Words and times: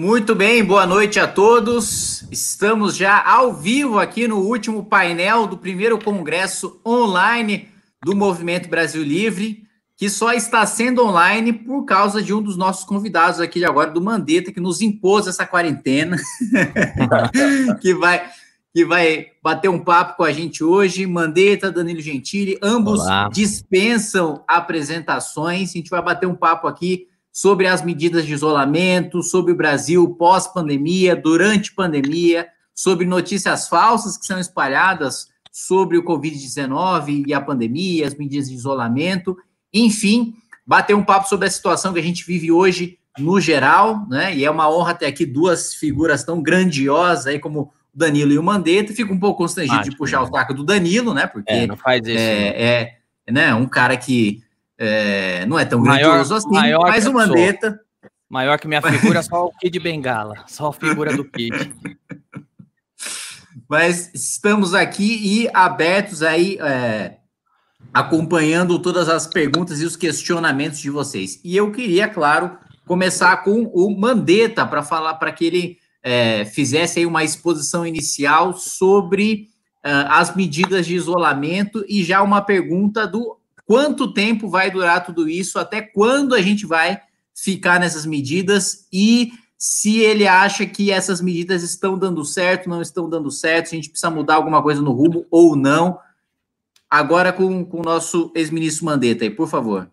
Muito 0.00 0.34
bem, 0.34 0.64
boa 0.64 0.86
noite 0.86 1.20
a 1.20 1.28
todos. 1.28 2.24
Estamos 2.30 2.96
já 2.96 3.22
ao 3.22 3.52
vivo 3.52 3.98
aqui 3.98 4.26
no 4.26 4.38
último 4.38 4.82
painel 4.82 5.46
do 5.46 5.58
primeiro 5.58 6.02
congresso 6.02 6.80
online 6.86 7.68
do 8.02 8.16
Movimento 8.16 8.66
Brasil 8.66 9.02
Livre, 9.02 9.64
que 9.98 10.08
só 10.08 10.32
está 10.32 10.64
sendo 10.64 11.04
online 11.04 11.52
por 11.52 11.84
causa 11.84 12.22
de 12.22 12.32
um 12.32 12.40
dos 12.40 12.56
nossos 12.56 12.82
convidados 12.82 13.40
aqui 13.40 13.58
de 13.58 13.66
agora, 13.66 13.90
do 13.90 14.00
Mandetta, 14.00 14.50
que 14.50 14.58
nos 14.58 14.80
impôs 14.80 15.26
essa 15.26 15.44
quarentena, 15.44 16.16
que 17.82 17.92
vai 17.92 18.26
que 18.72 18.86
vai 18.86 19.26
bater 19.42 19.68
um 19.68 19.80
papo 19.80 20.16
com 20.16 20.24
a 20.24 20.32
gente 20.32 20.64
hoje. 20.64 21.06
Mandetta, 21.06 21.70
Danilo 21.70 22.00
Gentili, 22.00 22.58
ambos 22.62 23.00
Olá. 23.00 23.28
dispensam 23.30 24.42
apresentações. 24.48 25.68
A 25.68 25.72
gente 25.74 25.90
vai 25.90 26.00
bater 26.00 26.26
um 26.26 26.34
papo 26.34 26.66
aqui 26.66 27.09
sobre 27.32 27.66
as 27.66 27.82
medidas 27.82 28.26
de 28.26 28.32
isolamento, 28.32 29.22
sobre 29.22 29.52
o 29.52 29.56
Brasil 29.56 30.08
pós-pandemia, 30.14 31.14
durante 31.14 31.74
pandemia, 31.74 32.48
sobre 32.74 33.06
notícias 33.06 33.68
falsas 33.68 34.16
que 34.16 34.26
são 34.26 34.38
espalhadas 34.38 35.28
sobre 35.52 35.98
o 35.98 36.04
Covid-19 36.04 37.24
e 37.26 37.34
a 37.34 37.40
pandemia, 37.40 38.06
as 38.06 38.14
medidas 38.14 38.48
de 38.48 38.54
isolamento, 38.54 39.36
enfim, 39.72 40.34
bater 40.66 40.94
um 40.94 41.04
papo 41.04 41.28
sobre 41.28 41.46
a 41.46 41.50
situação 41.50 41.92
que 41.92 41.98
a 41.98 42.02
gente 42.02 42.24
vive 42.24 42.50
hoje 42.50 42.98
no 43.18 43.40
geral, 43.40 44.06
né? 44.08 44.34
E 44.34 44.44
é 44.44 44.50
uma 44.50 44.70
honra 44.70 44.94
ter 44.94 45.06
aqui 45.06 45.26
duas 45.26 45.74
figuras 45.74 46.24
tão 46.24 46.40
grandiosas 46.42 47.26
aí 47.26 47.38
como 47.38 47.72
o 47.92 47.98
Danilo 47.98 48.32
e 48.32 48.38
o 48.38 48.42
Mandetta. 48.42 48.94
Fico 48.94 49.12
um 49.12 49.18
pouco 49.18 49.38
constrangido 49.38 49.82
de 49.82 49.96
puxar 49.96 50.22
né? 50.22 50.28
o 50.28 50.32
saco 50.32 50.54
do 50.54 50.64
Danilo, 50.64 51.12
né? 51.12 51.26
Porque 51.26 51.52
é, 51.52 51.66
não 51.66 51.76
faz 51.76 52.00
isso, 52.06 52.16
é, 52.16 52.94
é 53.26 53.32
né, 53.32 53.54
um 53.54 53.66
cara 53.66 53.96
que 53.96 54.42
é, 54.82 55.44
não 55.44 55.58
é 55.58 55.66
tão 55.66 55.78
maior, 55.78 56.12
grandioso 56.12 56.34
assim, 56.36 56.48
maior 56.48 56.88
mas 56.88 57.06
o 57.06 57.12
Mandetta. 57.12 57.78
Maior 58.30 58.58
que 58.58 58.66
minha 58.66 58.80
figura, 58.80 59.22
só 59.22 59.44
o 59.44 59.52
Kid 59.52 59.78
Bengala, 59.78 60.36
só 60.46 60.68
a 60.68 60.72
figura 60.72 61.14
do 61.14 61.22
Kid. 61.24 61.74
Mas 63.68 64.10
estamos 64.14 64.72
aqui 64.72 65.42
e 65.42 65.50
abertos 65.52 66.22
aí, 66.22 66.56
é, 66.60 67.18
acompanhando 67.92 68.78
todas 68.78 69.08
as 69.08 69.26
perguntas 69.26 69.80
e 69.80 69.84
os 69.84 69.96
questionamentos 69.96 70.80
de 70.80 70.90
vocês. 70.90 71.40
E 71.44 71.56
eu 71.56 71.70
queria, 71.70 72.08
claro, 72.08 72.56
começar 72.86 73.36
com 73.44 73.64
o 73.74 73.96
Mandetta 73.96 74.64
para 74.64 74.82
falar, 74.82 75.14
para 75.14 75.32
que 75.32 75.44
ele 75.44 75.78
é, 76.02 76.44
fizesse 76.44 77.00
aí 77.00 77.06
uma 77.06 77.22
exposição 77.22 77.86
inicial 77.86 78.54
sobre 78.54 79.48
uh, 79.84 80.08
as 80.08 80.34
medidas 80.34 80.86
de 80.86 80.94
isolamento 80.94 81.84
e 81.88 82.02
já 82.02 82.22
uma 82.22 82.40
pergunta 82.40 83.06
do 83.06 83.39
Quanto 83.70 84.12
tempo 84.12 84.48
vai 84.48 84.68
durar 84.68 85.06
tudo 85.06 85.28
isso? 85.28 85.56
Até 85.56 85.80
quando 85.80 86.34
a 86.34 86.42
gente 86.42 86.66
vai 86.66 87.00
ficar 87.32 87.78
nessas 87.78 88.04
medidas? 88.04 88.88
E 88.92 89.30
se 89.56 90.00
ele 90.00 90.26
acha 90.26 90.66
que 90.66 90.90
essas 90.90 91.20
medidas 91.20 91.62
estão 91.62 91.96
dando 91.96 92.24
certo, 92.24 92.68
não 92.68 92.82
estão 92.82 93.08
dando 93.08 93.30
certo, 93.30 93.68
se 93.68 93.76
a 93.76 93.78
gente 93.78 93.90
precisa 93.90 94.10
mudar 94.10 94.34
alguma 94.34 94.60
coisa 94.60 94.82
no 94.82 94.90
rumo 94.90 95.24
ou 95.30 95.54
não. 95.54 96.00
Agora 96.90 97.32
com, 97.32 97.64
com 97.64 97.78
o 97.78 97.84
nosso 97.84 98.32
ex-ministro 98.34 98.86
Mandetta 98.86 99.22
aí, 99.22 99.30
por 99.30 99.46
favor. 99.46 99.88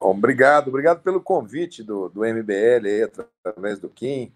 Bom, 0.00 0.10
obrigado, 0.10 0.66
obrigado 0.66 1.00
pelo 1.04 1.20
convite 1.20 1.84
do, 1.84 2.08
do 2.08 2.22
MBL 2.22 2.84
aí, 2.84 3.02
através 3.44 3.78
do 3.78 3.88
Kim. 3.88 4.32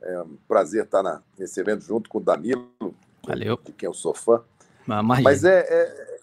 É 0.00 0.22
um 0.22 0.38
prazer 0.48 0.84
estar 0.84 1.02
na, 1.02 1.20
nesse 1.38 1.60
evento 1.60 1.84
junto 1.84 2.08
com 2.08 2.16
o 2.16 2.22
Danilo, 2.22 2.66
Valeu. 3.26 3.58
de 3.62 3.72
quem 3.72 3.86
eu 3.86 3.92
sou 3.92 4.14
fã. 4.14 4.42
Mas 5.22 5.44
é, 5.44 5.60
é, 5.60 6.13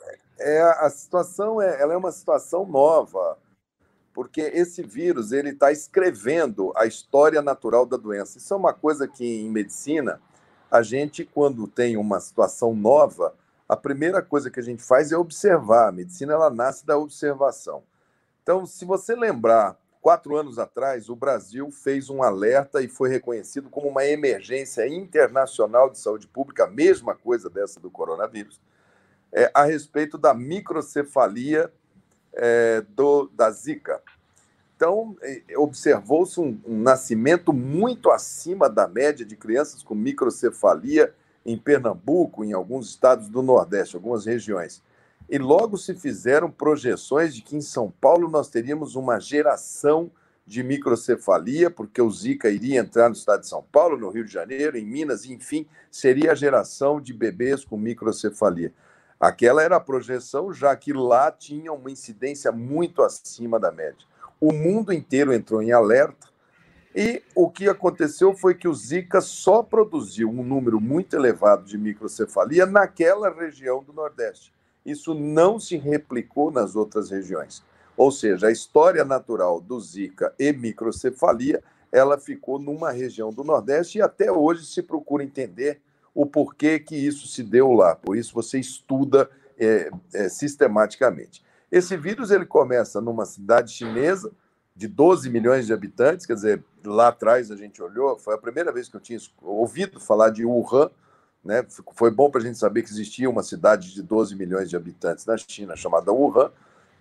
é, 0.42 0.62
a 0.86 0.90
situação 0.90 1.62
é, 1.62 1.82
ela 1.82 1.94
é 1.94 1.98
uma 1.98 2.12
situação 2.12 2.66
nova, 2.66 3.38
porque 4.14 4.42
esse 4.42 4.84
vírus 4.84 5.32
ele 5.32 5.50
está 5.50 5.72
escrevendo 5.72 6.74
a 6.76 6.86
história 6.86 7.42
natural 7.42 7.86
da 7.86 7.98
doença. 7.98 8.38
Isso 8.38 8.54
é 8.54 8.58
uma 8.58 8.74
coisa 8.74 9.08
que 9.08 9.26
em 9.26 9.50
medicina 9.50 10.22
a 10.70 10.82
gente 10.82 11.26
quando 11.26 11.68
tem 11.68 11.98
uma 11.98 12.20
situação 12.20 12.76
nova, 12.76 13.34
a 13.68 13.76
primeira 13.76 14.22
coisa 14.22 14.50
que 14.50 14.60
a 14.60 14.64
gente 14.64 14.84
faz 14.84 15.12
é 15.12 15.18
observar. 15.18 15.88
A 15.88 15.92
medicina 15.92 16.34
ela 16.34 16.50
nasce 16.50 16.86
da 16.86 16.98
observação. 16.98 17.84
Então, 18.44 18.66
se 18.66 18.84
você 18.84 19.16
lembrar, 19.16 19.78
quatro 20.02 20.36
anos 20.36 20.58
atrás 20.58 21.10
o 21.10 21.16
Brasil 21.16 21.70
fez 21.72 22.10
um 22.10 22.24
alerta 22.24 22.82
e 22.82 22.88
foi 22.88 23.10
reconhecido 23.10 23.70
como 23.70 23.88
uma 23.88 24.06
emergência 24.06 24.88
internacional 24.88 25.90
de 25.90 26.00
saúde 26.00 26.28
pública, 26.28 26.66
a 26.66 26.70
mesma 26.70 27.16
coisa 27.16 27.50
dessa 27.50 27.80
do 27.80 27.92
coronavírus 27.92 28.60
é, 29.34 29.50
a 29.54 29.64
respeito 29.64 30.18
da 30.18 30.34
microcefalia 30.34 31.72
é, 32.34 32.84
do, 32.90 33.30
da 33.34 33.50
Zika. 33.52 34.02
Então, 34.76 35.16
é, 35.22 35.44
observou-se 35.58 36.40
um, 36.40 36.60
um, 36.66 36.82
nascimento 36.82 37.54
muito 37.54 38.10
acima 38.10 38.70
da 38.70 38.88
média 38.88 39.26
de 39.26 39.36
crianças 39.36 39.84
com 39.84 39.94
microcefalia 39.94 41.14
em 41.46 41.58
Pernambuco, 41.58 42.44
em 42.44 42.54
alguns 42.54 42.90
estados 42.90 43.30
do 43.30 43.42
Nordeste, 43.42 43.96
algumas 43.96 44.26
regiões. 44.26 44.82
E 45.30 45.38
logo 45.38 45.78
se 45.78 45.94
fizeram 45.94 46.52
projeções 46.52 47.34
de 47.34 47.42
que 47.42 47.56
em 47.56 47.62
São 47.62 47.94
Paulo 48.02 48.30
nós 48.30 48.50
teríamos 48.50 48.96
uma 48.96 49.20
geração 49.20 50.12
de 50.46 50.64
microcefalia, 50.64 51.70
porque 51.70 52.02
o 52.02 52.10
Zika 52.10 52.50
iria 52.50 52.80
entrar 52.80 53.08
no 53.08 53.16
estado 53.16 53.42
de 53.42 53.48
São 53.48 53.64
Paulo, 53.72 53.98
no 53.98 54.10
Rio 54.10 54.26
de 54.26 54.34
Janeiro, 54.34 54.78
em 54.78 54.86
Minas, 54.86 55.26
enfim, 55.26 55.66
seria 55.90 56.32
a 56.32 56.36
geração 56.36 57.00
de 57.00 57.14
bebês 57.14 57.64
com 57.64 57.78
microcefalia. 57.78 58.74
Aquela 59.22 59.62
era 59.62 59.76
a 59.76 59.80
projeção, 59.80 60.52
já 60.52 60.76
que 60.76 60.92
lá 60.92 61.32
tinha 61.32 61.72
uma 61.72 61.92
incidência 61.92 62.52
muito 62.52 63.04
acima 63.04 63.60
da 63.60 63.72
média. 63.72 64.08
O 64.40 64.52
mundo 64.52 64.92
inteiro 64.92 65.32
entrou 65.32 65.62
em 65.62 65.72
alerta 65.72 66.28
e 66.96 67.22
o 67.36 67.48
que 67.48 67.70
aconteceu 67.70 68.34
foi 68.34 68.56
que 68.56 68.68
o 68.68 68.74
Zika 68.74 69.22
só 69.22 69.62
produziu 69.62 70.28
um 70.28 70.44
número 70.44 70.82
muito 70.82 71.16
elevado 71.16 71.66
de 71.66 71.78
microcefalia 71.78 72.66
naquela 72.66 73.30
região 73.30 73.84
do 73.84 73.94
Nordeste. 73.94 74.52
Isso 74.84 75.14
não 75.14 75.60
se 75.60 75.78
replicou 75.78 76.50
nas 76.50 76.76
outras 76.76 77.12
regiões. 77.12 77.64
Ou 77.96 78.12
seja, 78.12 78.48
a 78.48 78.52
história 78.52 79.06
natural 79.06 79.62
do 79.62 79.80
Zika 79.80 80.34
e 80.40 80.52
microcefalia, 80.52 81.64
ela 81.92 82.18
ficou 82.18 82.58
numa 82.58 82.90
região 82.90 83.32
do 83.32 83.44
Nordeste 83.44 84.00
e 84.00 84.02
até 84.02 84.32
hoje 84.32 84.66
se 84.66 84.82
procura 84.82 85.24
entender 85.24 85.80
o 86.14 86.26
porquê 86.26 86.80
que 86.80 86.96
isso 86.96 87.28
se 87.28 87.44
deu 87.44 87.72
lá. 87.72 87.96
Por 87.96 88.18
isso 88.18 88.34
você 88.34 88.60
estuda 88.60 89.30
é, 89.58 89.90
é, 90.14 90.30
sistematicamente. 90.30 91.44
Esse 91.72 91.96
vírus 91.96 92.32
ele 92.32 92.46
começa 92.46 93.00
numa 93.00 93.26
cidade 93.26 93.72
chinesa 93.72 94.32
de 94.76 94.88
12 94.88 95.30
milhões 95.30 95.68
de 95.68 95.74
habitantes, 95.74 96.26
quer 96.26 96.34
dizer, 96.34 96.64
lá 96.84 97.10
atrás 97.10 97.52
a 97.52 97.56
gente 97.56 97.82
olhou, 97.82 98.18
foi 98.18 98.34
a 98.34 98.38
primeira 98.38 98.72
vez 98.72 98.90
que 98.90 98.96
eu 98.96 99.02
tinha 99.02 99.20
ouvido 99.42 100.00
falar 100.00 100.30
de 100.30 100.46
Wuhan, 100.46 100.90
né? 101.44 101.66
Foi 101.94 102.12
bom 102.12 102.30
para 102.30 102.42
a 102.42 102.44
gente 102.44 102.58
saber 102.58 102.84
que 102.84 102.90
existia 102.90 103.30
uma 103.30 103.44
cidade 103.44 103.94
de 103.94 104.02
12 104.02 104.36
milhões 104.36 104.70
de 104.70 104.76
habitantes 104.76 105.26
na 105.26 105.38
China 105.38 105.76
chamada 105.76 106.12
Wuhan, 106.12 106.52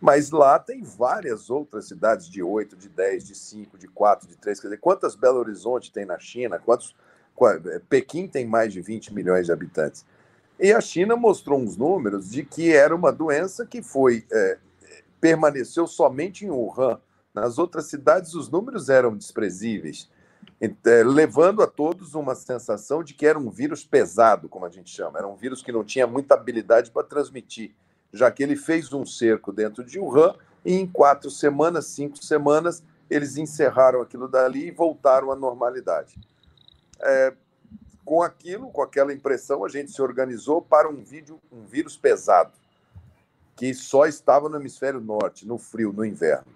mas 0.00 0.30
lá 0.30 0.58
tem 0.58 0.82
várias 0.82 1.50
outras 1.50 1.86
cidades 1.86 2.28
de 2.28 2.42
8, 2.42 2.76
de 2.76 2.88
10, 2.88 3.26
de 3.26 3.34
5, 3.34 3.76
de 3.76 3.86
4, 3.86 4.28
de 4.28 4.36
3. 4.36 4.58
Quer 4.58 4.66
dizer, 4.68 4.78
quantas 4.78 5.14
Belo 5.14 5.38
Horizonte 5.38 5.92
tem 5.92 6.06
na 6.06 6.18
China? 6.18 6.58
Quantos 6.58 6.96
Pequim 7.88 8.28
tem 8.28 8.46
mais 8.46 8.72
de 8.72 8.80
20 8.80 9.14
milhões 9.14 9.46
de 9.46 9.52
habitantes. 9.52 10.04
E 10.58 10.72
a 10.72 10.80
China 10.80 11.16
mostrou 11.16 11.58
uns 11.58 11.76
números 11.76 12.30
de 12.30 12.44
que 12.44 12.70
era 12.70 12.94
uma 12.94 13.10
doença 13.10 13.64
que 13.64 13.82
foi 13.82 14.26
é, 14.30 14.58
permaneceu 15.18 15.86
somente 15.86 16.44
em 16.44 16.50
Wuhan. 16.50 17.00
Nas 17.32 17.58
outras 17.58 17.86
cidades, 17.86 18.34
os 18.34 18.50
números 18.50 18.90
eram 18.90 19.16
desprezíveis, 19.16 20.10
é, 20.60 21.02
levando 21.02 21.62
a 21.62 21.66
todos 21.66 22.14
uma 22.14 22.34
sensação 22.34 23.02
de 23.02 23.14
que 23.14 23.24
era 23.24 23.38
um 23.38 23.48
vírus 23.48 23.84
pesado, 23.84 24.48
como 24.48 24.66
a 24.66 24.70
gente 24.70 24.90
chama. 24.90 25.18
Era 25.18 25.26
um 25.26 25.36
vírus 25.36 25.62
que 25.62 25.72
não 25.72 25.82
tinha 25.82 26.06
muita 26.06 26.34
habilidade 26.34 26.90
para 26.90 27.06
transmitir, 27.06 27.74
já 28.12 28.30
que 28.30 28.42
ele 28.42 28.56
fez 28.56 28.92
um 28.92 29.06
cerco 29.06 29.52
dentro 29.52 29.82
de 29.82 29.98
Wuhan 29.98 30.34
e 30.62 30.74
em 30.74 30.86
quatro 30.86 31.30
semanas, 31.30 31.86
cinco 31.86 32.22
semanas, 32.22 32.82
eles 33.08 33.38
encerraram 33.38 34.02
aquilo 34.02 34.28
dali 34.28 34.66
e 34.66 34.70
voltaram 34.70 35.32
à 35.32 35.36
normalidade 35.36 36.18
é, 37.02 37.32
com 38.04 38.22
aquilo, 38.22 38.70
com 38.70 38.82
aquela 38.82 39.12
impressão, 39.12 39.64
a 39.64 39.68
gente 39.68 39.90
se 39.90 40.02
organizou 40.02 40.60
para 40.60 40.88
um 40.88 41.02
vídeo, 41.02 41.40
um 41.52 41.64
vírus 41.64 41.96
pesado, 41.96 42.52
que 43.56 43.72
só 43.74 44.06
estava 44.06 44.48
no 44.48 44.56
hemisfério 44.56 45.00
norte, 45.00 45.46
no 45.46 45.58
frio, 45.58 45.92
no 45.92 46.04
inverno. 46.04 46.46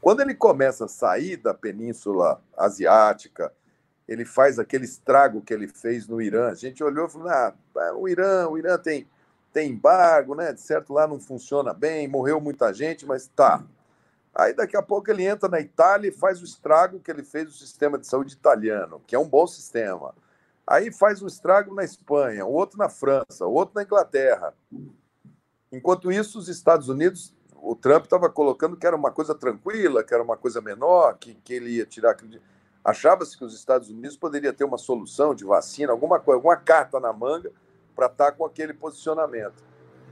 Quando 0.00 0.20
ele 0.20 0.34
começa 0.34 0.86
a 0.86 0.88
sair 0.88 1.36
da 1.36 1.54
península 1.54 2.42
asiática, 2.56 3.52
ele 4.08 4.24
faz 4.24 4.58
aquele 4.58 4.84
estrago 4.84 5.40
que 5.40 5.54
ele 5.54 5.68
fez 5.68 6.08
no 6.08 6.20
Irã. 6.20 6.50
A 6.50 6.54
gente 6.54 6.82
olhou 6.82 7.06
e 7.06 7.10
falou: 7.10 7.28
ah, 7.28 7.54
o 7.96 8.08
Irã, 8.08 8.48
o 8.48 8.58
Irã 8.58 8.76
tem, 8.76 9.06
tem 9.52 9.70
embargo, 9.70 10.34
né? 10.34 10.52
De 10.52 10.60
certo 10.60 10.92
lá 10.92 11.06
não 11.06 11.20
funciona 11.20 11.72
bem, 11.72 12.08
morreu 12.08 12.40
muita 12.40 12.74
gente, 12.74 13.06
mas 13.06 13.28
tá. 13.28 13.62
Aí 14.34 14.54
daqui 14.54 14.76
a 14.76 14.82
pouco 14.82 15.10
ele 15.10 15.24
entra 15.24 15.48
na 15.48 15.60
Itália 15.60 16.08
e 16.08 16.12
faz 16.12 16.40
o 16.40 16.44
estrago 16.44 17.00
que 17.00 17.10
ele 17.10 17.22
fez 17.22 17.46
no 17.46 17.52
sistema 17.52 17.98
de 17.98 18.06
saúde 18.06 18.34
italiano, 18.34 19.00
que 19.06 19.14
é 19.14 19.18
um 19.18 19.28
bom 19.28 19.46
sistema. 19.46 20.14
Aí 20.66 20.92
faz 20.92 21.20
um 21.22 21.26
estrago 21.26 21.74
na 21.74 21.84
Espanha, 21.84 22.46
outro 22.46 22.78
na 22.78 22.88
França, 22.88 23.46
outro 23.46 23.74
na 23.74 23.82
Inglaterra. 23.82 24.54
Enquanto 25.70 26.10
isso, 26.10 26.38
os 26.38 26.48
Estados 26.48 26.88
Unidos, 26.88 27.34
o 27.56 27.74
Trump 27.74 28.04
estava 28.04 28.30
colocando 28.30 28.76
que 28.76 28.86
era 28.86 28.96
uma 28.96 29.10
coisa 29.10 29.34
tranquila, 29.34 30.02
que 30.02 30.14
era 30.14 30.22
uma 30.22 30.36
coisa 30.36 30.60
menor, 30.60 31.18
que, 31.18 31.34
que 31.34 31.54
ele 31.54 31.70
ia 31.76 31.84
tirar. 31.84 32.16
Achava-se 32.84 33.36
que 33.36 33.44
os 33.44 33.54
Estados 33.54 33.90
Unidos 33.90 34.16
poderia 34.16 34.52
ter 34.52 34.64
uma 34.64 34.78
solução 34.78 35.34
de 35.34 35.44
vacina, 35.44 35.92
alguma 35.92 36.18
coisa, 36.18 36.38
alguma 36.38 36.56
carta 36.56 36.98
na 36.98 37.12
manga 37.12 37.52
para 37.94 38.06
estar 38.06 38.30
tá 38.30 38.32
com 38.32 38.44
aquele 38.44 38.72
posicionamento. 38.72 39.62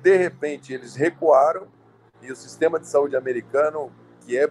De 0.03 0.17
repente, 0.17 0.73
eles 0.73 0.95
recuaram 0.95 1.67
e 2.23 2.31
o 2.31 2.37
sistema 2.37 2.79
de 2.79 2.87
saúde 2.87 3.17
americano, 3.17 3.93
que 4.31 4.39
é, 4.39 4.49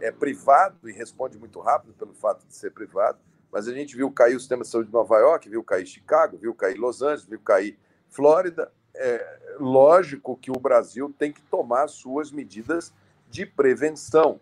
é 0.00 0.12
privado 0.12 0.86
e 0.86 0.92
responde 0.92 1.38
muito 1.38 1.58
rápido 1.58 1.94
pelo 1.94 2.12
fato 2.12 2.46
de 2.46 2.54
ser 2.54 2.72
privado, 2.72 3.18
mas 3.50 3.66
a 3.66 3.72
gente 3.72 3.96
viu 3.96 4.10
cair 4.10 4.36
o 4.36 4.40
sistema 4.40 4.62
de 4.62 4.68
saúde 4.68 4.88
de 4.88 4.92
Nova 4.92 5.16
York, 5.16 5.48
viu 5.48 5.64
cair 5.64 5.86
Chicago, 5.86 6.36
viu 6.36 6.54
cair 6.54 6.76
Los 6.76 7.00
Angeles, 7.00 7.24
viu 7.24 7.40
cair 7.40 7.78
Flórida. 8.10 8.70
É 8.94 9.56
lógico 9.58 10.36
que 10.36 10.50
o 10.50 10.60
Brasil 10.60 11.14
tem 11.18 11.32
que 11.32 11.40
tomar 11.40 11.88
suas 11.88 12.30
medidas 12.30 12.92
de 13.30 13.46
prevenção. 13.46 14.38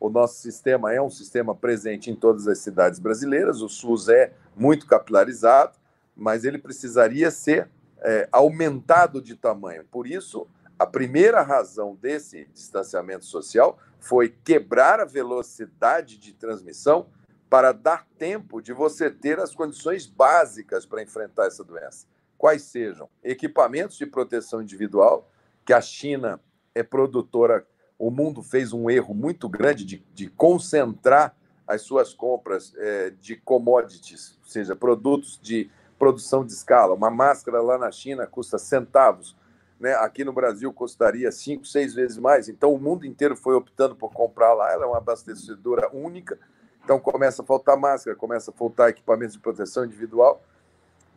O 0.00 0.10
nosso 0.10 0.40
sistema 0.40 0.92
é 0.92 1.00
um 1.00 1.08
sistema 1.08 1.54
presente 1.54 2.10
em 2.10 2.16
todas 2.16 2.48
as 2.48 2.58
cidades 2.58 2.98
brasileiras, 2.98 3.62
o 3.62 3.68
SUS 3.68 4.08
é 4.08 4.32
muito 4.56 4.86
capilarizado, 4.86 5.78
mas 6.16 6.44
ele 6.44 6.58
precisaria 6.58 7.30
ser 7.30 7.68
é, 8.00 8.28
aumentado 8.32 9.22
de 9.22 9.36
tamanho. 9.36 9.84
Por 9.84 10.06
isso, 10.06 10.48
a 10.78 10.84
primeira 10.84 11.42
razão 11.42 11.94
desse 11.94 12.46
distanciamento 12.52 13.24
social 13.24 13.78
foi 13.98 14.28
quebrar 14.28 15.00
a 15.00 15.04
velocidade 15.04 16.18
de 16.18 16.32
transmissão 16.32 17.08
para 17.48 17.72
dar 17.72 18.06
tempo 18.18 18.60
de 18.60 18.72
você 18.72 19.10
ter 19.10 19.38
as 19.38 19.54
condições 19.54 20.06
básicas 20.06 20.84
para 20.84 21.02
enfrentar 21.02 21.46
essa 21.46 21.64
doença. 21.64 22.06
Quais 22.36 22.62
sejam 22.62 23.08
equipamentos 23.22 23.96
de 23.96 24.06
proteção 24.06 24.60
individual, 24.60 25.30
que 25.64 25.72
a 25.72 25.80
China 25.80 26.40
é 26.74 26.82
produtora 26.82 27.66
o 27.98 28.10
mundo 28.10 28.42
fez 28.42 28.72
um 28.72 28.90
erro 28.90 29.14
muito 29.14 29.48
grande 29.48 29.84
de, 29.84 30.04
de 30.12 30.28
concentrar 30.28 31.34
as 31.66 31.82
suas 31.82 32.14
compras 32.14 32.72
é, 32.76 33.10
de 33.20 33.36
commodities, 33.36 34.38
ou 34.42 34.50
seja, 34.50 34.76
produtos 34.76 35.38
de 35.42 35.70
produção 35.98 36.44
de 36.44 36.52
escala. 36.52 36.94
Uma 36.94 37.10
máscara 37.10 37.60
lá 37.60 37.78
na 37.78 37.90
China 37.90 38.26
custa 38.26 38.58
centavos, 38.58 39.34
né? 39.78 39.94
aqui 39.94 40.24
no 40.24 40.32
Brasil 40.32 40.72
custaria 40.72 41.30
cinco, 41.30 41.66
seis 41.66 41.94
vezes 41.94 42.18
mais. 42.18 42.48
Então, 42.48 42.72
o 42.72 42.78
mundo 42.78 43.06
inteiro 43.06 43.36
foi 43.36 43.54
optando 43.54 43.94
por 43.94 44.12
comprar 44.12 44.52
lá. 44.54 44.72
Ela 44.72 44.84
é 44.84 44.88
uma 44.88 44.98
abastecedora 44.98 45.88
única. 45.94 46.38
Então, 46.84 46.98
começa 46.98 47.42
a 47.42 47.44
faltar 47.44 47.76
máscara, 47.76 48.16
começa 48.16 48.50
a 48.50 48.54
faltar 48.54 48.90
equipamentos 48.90 49.34
de 49.34 49.40
proteção 49.40 49.84
individual. 49.84 50.42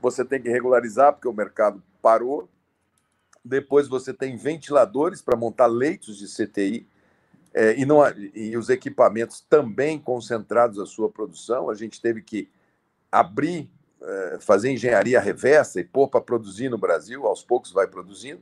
Você 0.01 0.25
tem 0.25 0.41
que 0.41 0.49
regularizar, 0.49 1.13
porque 1.13 1.27
o 1.27 1.33
mercado 1.33 1.81
parou. 2.01 2.49
Depois 3.43 3.87
você 3.87 4.13
tem 4.13 4.35
ventiladores 4.35 5.21
para 5.21 5.37
montar 5.37 5.67
leitos 5.67 6.17
de 6.17 6.27
CTI 6.27 6.87
é, 7.53 7.79
e, 7.79 7.85
não, 7.85 8.01
e 8.33 8.55
os 8.55 8.69
equipamentos 8.69 9.41
também 9.41 9.97
concentrados 9.97 10.79
à 10.79 10.85
sua 10.85 11.09
produção. 11.09 11.69
A 11.69 11.75
gente 11.75 12.01
teve 12.01 12.21
que 12.21 12.49
abrir, 13.11 13.69
fazer 14.39 14.71
engenharia 14.71 15.19
reversa 15.19 15.79
e 15.79 15.83
pôr 15.83 16.07
para 16.07 16.21
produzir 16.21 16.69
no 16.69 16.77
Brasil, 16.77 17.25
aos 17.25 17.43
poucos 17.43 17.71
vai 17.71 17.87
produzindo. 17.87 18.41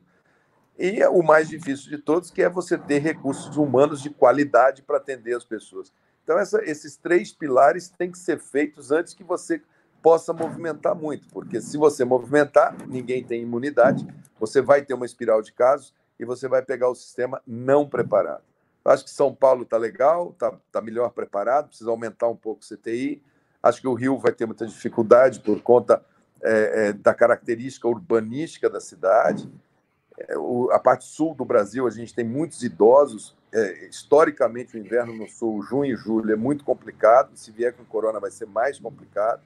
E 0.78 1.04
o 1.08 1.24
mais 1.24 1.50
difícil 1.50 1.90
de 1.90 1.98
todos, 1.98 2.30
que 2.30 2.42
é 2.42 2.50
você 2.50 2.78
ter 2.78 3.00
recursos 3.00 3.58
humanos 3.58 4.02
de 4.02 4.12
qualidade 4.12 4.84
para 4.84 4.98
atender 4.98 5.36
as 5.36 5.44
pessoas. 5.44 5.92
Então, 6.24 6.38
essa, 6.38 6.62
esses 6.64 6.96
três 6.96 7.32
pilares 7.32 7.90
têm 7.90 8.12
que 8.12 8.18
ser 8.18 8.38
feitos 8.38 8.92
antes 8.92 9.14
que 9.14 9.24
você 9.24 9.62
possa 10.02 10.32
movimentar 10.34 10.96
muito, 10.96 11.28
porque 11.30 11.60
se 11.60 11.78
você 11.78 12.06
movimentar, 12.06 12.76
ninguém 12.88 13.24
tem 13.24 13.42
imunidade, 13.42 14.06
você 14.40 14.62
vai 14.62 14.84
ter 14.84 14.94
uma 14.94 15.06
espiral 15.06 15.42
de 15.42 15.52
casos 15.52 15.94
e 16.20 16.26
você 16.26 16.48
vai 16.48 16.62
pegar 16.62 16.90
o 16.90 16.96
sistema 16.96 17.42
não 17.46 17.88
preparado. 17.88 18.44
Acho 18.86 19.04
que 19.04 19.10
São 19.10 19.34
Paulo 19.34 19.64
está 19.64 19.78
legal, 19.78 20.30
está 20.30 20.54
tá 20.72 20.82
melhor 20.82 21.10
preparado, 21.10 21.68
precisa 21.68 21.90
aumentar 21.90 22.30
um 22.30 22.36
pouco 22.36 22.62
o 22.64 22.76
CTI. 22.76 23.22
Acho 23.62 23.82
que 23.82 23.88
o 23.88 23.94
Rio 23.94 24.18
vai 24.18 24.32
ter 24.32 24.46
muita 24.46 24.66
dificuldade 24.66 25.40
por 25.40 25.62
conta 25.62 26.04
é, 26.44 26.88
é, 26.88 26.94
da 26.94 27.14
característica 27.14 27.88
urbanística 27.88 28.70
da 28.70 28.80
cidade. 28.80 29.50
É, 30.18 30.38
o, 30.38 30.70
a 30.72 30.80
parte 30.80 31.06
sul 31.06 31.36
do 31.36 31.46
Brasil, 31.46 31.88
a 31.88 31.92
gente 31.92 32.14
tem 32.14 32.26
muitos 32.26 32.64
idosos. 32.64 33.36
É, 33.54 33.88
historicamente, 33.88 34.76
o 34.76 34.80
inverno 34.80 35.14
no 35.14 35.28
sul, 35.28 35.62
junho 35.62 35.94
e 35.94 35.96
julho, 35.96 36.32
é 36.32 36.36
muito 36.36 36.64
complicado. 36.64 37.32
Se 37.36 37.52
vier 37.52 37.74
com 37.74 37.84
corona, 37.86 38.20
vai 38.20 38.32
ser 38.32 38.46
mais 38.46 38.80
complicado 38.80 39.42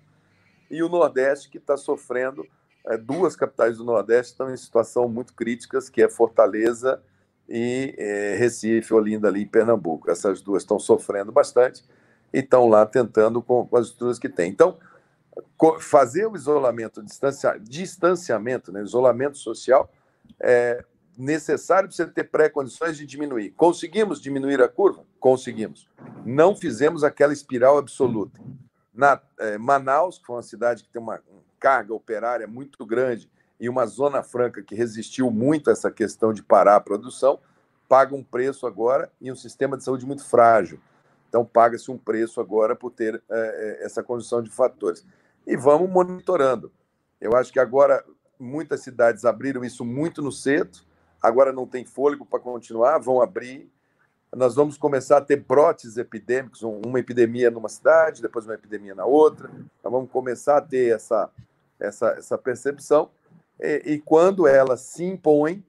e 0.71 0.81
o 0.81 0.87
Nordeste, 0.87 1.49
que 1.49 1.57
está 1.57 1.75
sofrendo, 1.75 2.47
é, 2.87 2.97
duas 2.97 3.35
capitais 3.35 3.77
do 3.77 3.83
Nordeste 3.83 4.31
estão 4.31 4.51
em 4.51 4.55
situação 4.55 5.07
muito 5.09 5.33
críticas, 5.33 5.89
que 5.89 6.01
é 6.01 6.09
Fortaleza 6.09 7.03
e 7.47 7.93
é, 7.97 8.35
Recife, 8.37 8.93
Olinda, 8.93 9.27
ali 9.27 9.43
em 9.43 9.47
Pernambuco. 9.47 10.09
Essas 10.09 10.41
duas 10.41 10.63
estão 10.63 10.79
sofrendo 10.79 11.29
bastante 11.29 11.83
e 12.33 12.39
estão 12.39 12.67
lá 12.67 12.85
tentando 12.85 13.41
com, 13.41 13.67
as 13.73 13.87
estruturas 13.87 14.19
que 14.19 14.29
têm. 14.29 14.51
Então, 14.51 14.77
fazer 15.79 16.25
o 16.27 16.35
isolamento, 16.35 17.03
distancia, 17.03 17.57
distanciamento, 17.59 18.71
né, 18.71 18.81
isolamento 18.81 19.37
social, 19.37 19.91
é 20.39 20.83
necessário 21.17 21.87
para 21.87 21.95
você 21.95 22.05
ter 22.05 22.25
pré-condições 22.25 22.97
de 22.97 23.05
diminuir. 23.05 23.51
Conseguimos 23.51 24.21
diminuir 24.21 24.61
a 24.61 24.67
curva? 24.67 25.03
Conseguimos. 25.19 25.87
Não 26.25 26.55
fizemos 26.55 27.03
aquela 27.03 27.33
espiral 27.33 27.77
absoluta. 27.77 28.39
Na, 28.93 29.21
é, 29.39 29.57
Manaus, 29.57 30.17
que 30.17 30.25
foi 30.25 30.35
uma 30.37 30.43
cidade 30.43 30.83
que 30.83 30.89
tem 30.89 31.01
uma 31.01 31.21
carga 31.59 31.93
operária 31.93 32.47
muito 32.47 32.85
grande 32.85 33.29
e 33.59 33.69
uma 33.69 33.85
zona 33.85 34.23
franca 34.23 34.63
que 34.63 34.73
resistiu 34.73 35.29
muito 35.29 35.69
a 35.69 35.73
essa 35.73 35.91
questão 35.91 36.33
de 36.33 36.41
parar 36.41 36.77
a 36.77 36.81
produção, 36.81 37.39
paga 37.87 38.15
um 38.15 38.23
preço 38.23 38.65
agora 38.65 39.11
e 39.21 39.31
um 39.31 39.35
sistema 39.35 39.77
de 39.77 39.83
saúde 39.83 40.05
muito 40.05 40.25
frágil. 40.25 40.79
Então, 41.31 41.45
paga-se 41.45 41.89
um 41.89 41.97
preço 41.97 42.41
agora 42.41 42.75
por 42.75 42.91
ter 42.91 43.23
é, 43.31 43.79
essa 43.85 44.03
condição 44.03 44.43
de 44.43 44.49
fatores. 44.49 45.05
E 45.47 45.55
vamos 45.55 45.89
monitorando. 45.89 46.69
Eu 47.21 47.37
acho 47.37 47.53
que 47.53 47.59
agora 47.59 48.03
muitas 48.37 48.81
cidades 48.81 49.23
abriram 49.23 49.63
isso 49.63 49.85
muito 49.85 50.21
no 50.21 50.31
cedo, 50.31 50.79
agora 51.21 51.53
não 51.53 51.65
tem 51.65 51.85
fôlego 51.85 52.25
para 52.25 52.39
continuar, 52.39 52.97
vão 52.97 53.21
abrir 53.21 53.71
nós 54.35 54.55
vamos 54.55 54.77
começar 54.77 55.17
a 55.17 55.21
ter 55.21 55.35
brotes 55.35 55.97
epidêmicos, 55.97 56.61
uma 56.63 56.99
epidemia 56.99 57.51
numa 57.51 57.67
cidade, 57.67 58.21
depois 58.21 58.45
uma 58.45 58.53
epidemia 58.53 58.95
na 58.95 59.05
outra. 59.05 59.49
Nós 59.83 59.91
vamos 59.91 60.09
começar 60.09 60.57
a 60.57 60.61
ter 60.61 60.95
essa, 60.95 61.29
essa, 61.77 62.07
essa 62.11 62.37
percepção. 62.37 63.09
E, 63.59 63.93
e 63.93 63.99
quando 63.99 64.47
ela 64.47 64.77
se 64.77 65.03
impõe, 65.03 65.63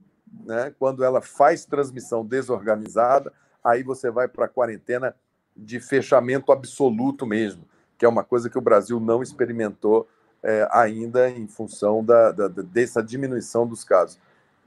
né, 0.45 0.73
quando 0.79 1.03
ela 1.03 1.21
faz 1.21 1.65
transmissão 1.65 2.25
desorganizada, 2.25 3.33
aí 3.61 3.83
você 3.83 4.09
vai 4.09 4.29
para 4.29 4.45
a 4.45 4.49
quarentena 4.49 5.13
de 5.55 5.79
fechamento 5.79 6.51
absoluto 6.51 7.25
mesmo, 7.25 7.63
que 7.97 8.05
é 8.05 8.09
uma 8.09 8.23
coisa 8.23 8.49
que 8.49 8.57
o 8.57 8.61
Brasil 8.61 8.99
não 8.99 9.21
experimentou 9.21 10.07
é, 10.41 10.67
ainda 10.71 11.29
em 11.29 11.47
função 11.47 12.03
da, 12.03 12.31
da, 12.31 12.47
dessa 12.47 13.01
diminuição 13.01 13.65
dos 13.65 13.83
casos. 13.83 14.19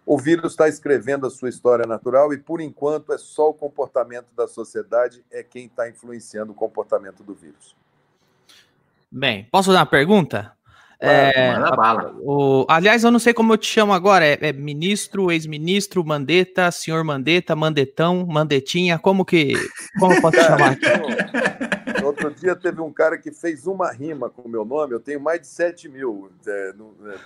O 0.07 0.17
vírus 0.17 0.53
está 0.53 0.69
escrevendo 0.69 1.27
a 1.27 1.31
sua 1.31 1.49
história 1.49 1.85
natural 1.85 2.33
e, 2.33 2.39
por 2.39 2.61
enquanto, 2.61 3.13
é 3.13 3.19
só 3.19 3.51
o 3.51 3.55
comportamento 3.55 4.29
da 4.37 4.47
sociedade 4.47 5.25
é 5.33 5.43
quem 5.43 5.67
está 5.67 5.89
influenciando 5.89 6.53
o 6.53 6.55
comportamento 6.55 7.25
do 7.25 7.35
vírus. 7.35 7.75
Bem, 9.11 9.49
posso 9.51 9.67
fazer 9.67 9.79
uma 9.79 9.87
pergunta? 9.87 10.53
É, 10.99 11.59
bala. 11.77 12.15
O, 12.21 12.65
aliás, 12.69 13.05
eu 13.05 13.11
não 13.11 13.19
sei 13.19 13.35
como 13.35 13.53
eu 13.53 13.59
te 13.59 13.67
chamo 13.67 13.93
agora. 13.93 14.25
É, 14.25 14.39
é 14.41 14.53
ministro, 14.53 15.31
ex-ministro, 15.31 16.05
Mandetta, 16.05 16.71
senhor 16.71 17.05
Mandetta, 17.05 17.55
Mandetão, 17.55 18.27
Mandetinha. 18.27 18.99
Como 18.99 19.25
que. 19.25 19.53
Como 19.99 20.15
eu 20.15 20.21
posso 20.23 20.39
te 20.39 20.45
chamar 20.45 20.73
aqui? 20.73 20.87
Outro 22.05 22.31
dia 22.31 22.57
teve 22.57 22.81
um 22.81 22.93
cara 22.93 23.19
que 23.19 23.31
fez 23.31 23.67
uma 23.67 23.91
rima 23.93 24.31
com 24.31 24.43
o 24.43 24.49
meu 24.49 24.65
nome. 24.65 24.95
Eu 24.95 25.01
tenho 25.01 25.21
mais 25.21 25.41
de 25.41 25.49
7 25.49 25.89
mil. 25.89 26.31
É, 26.47 26.73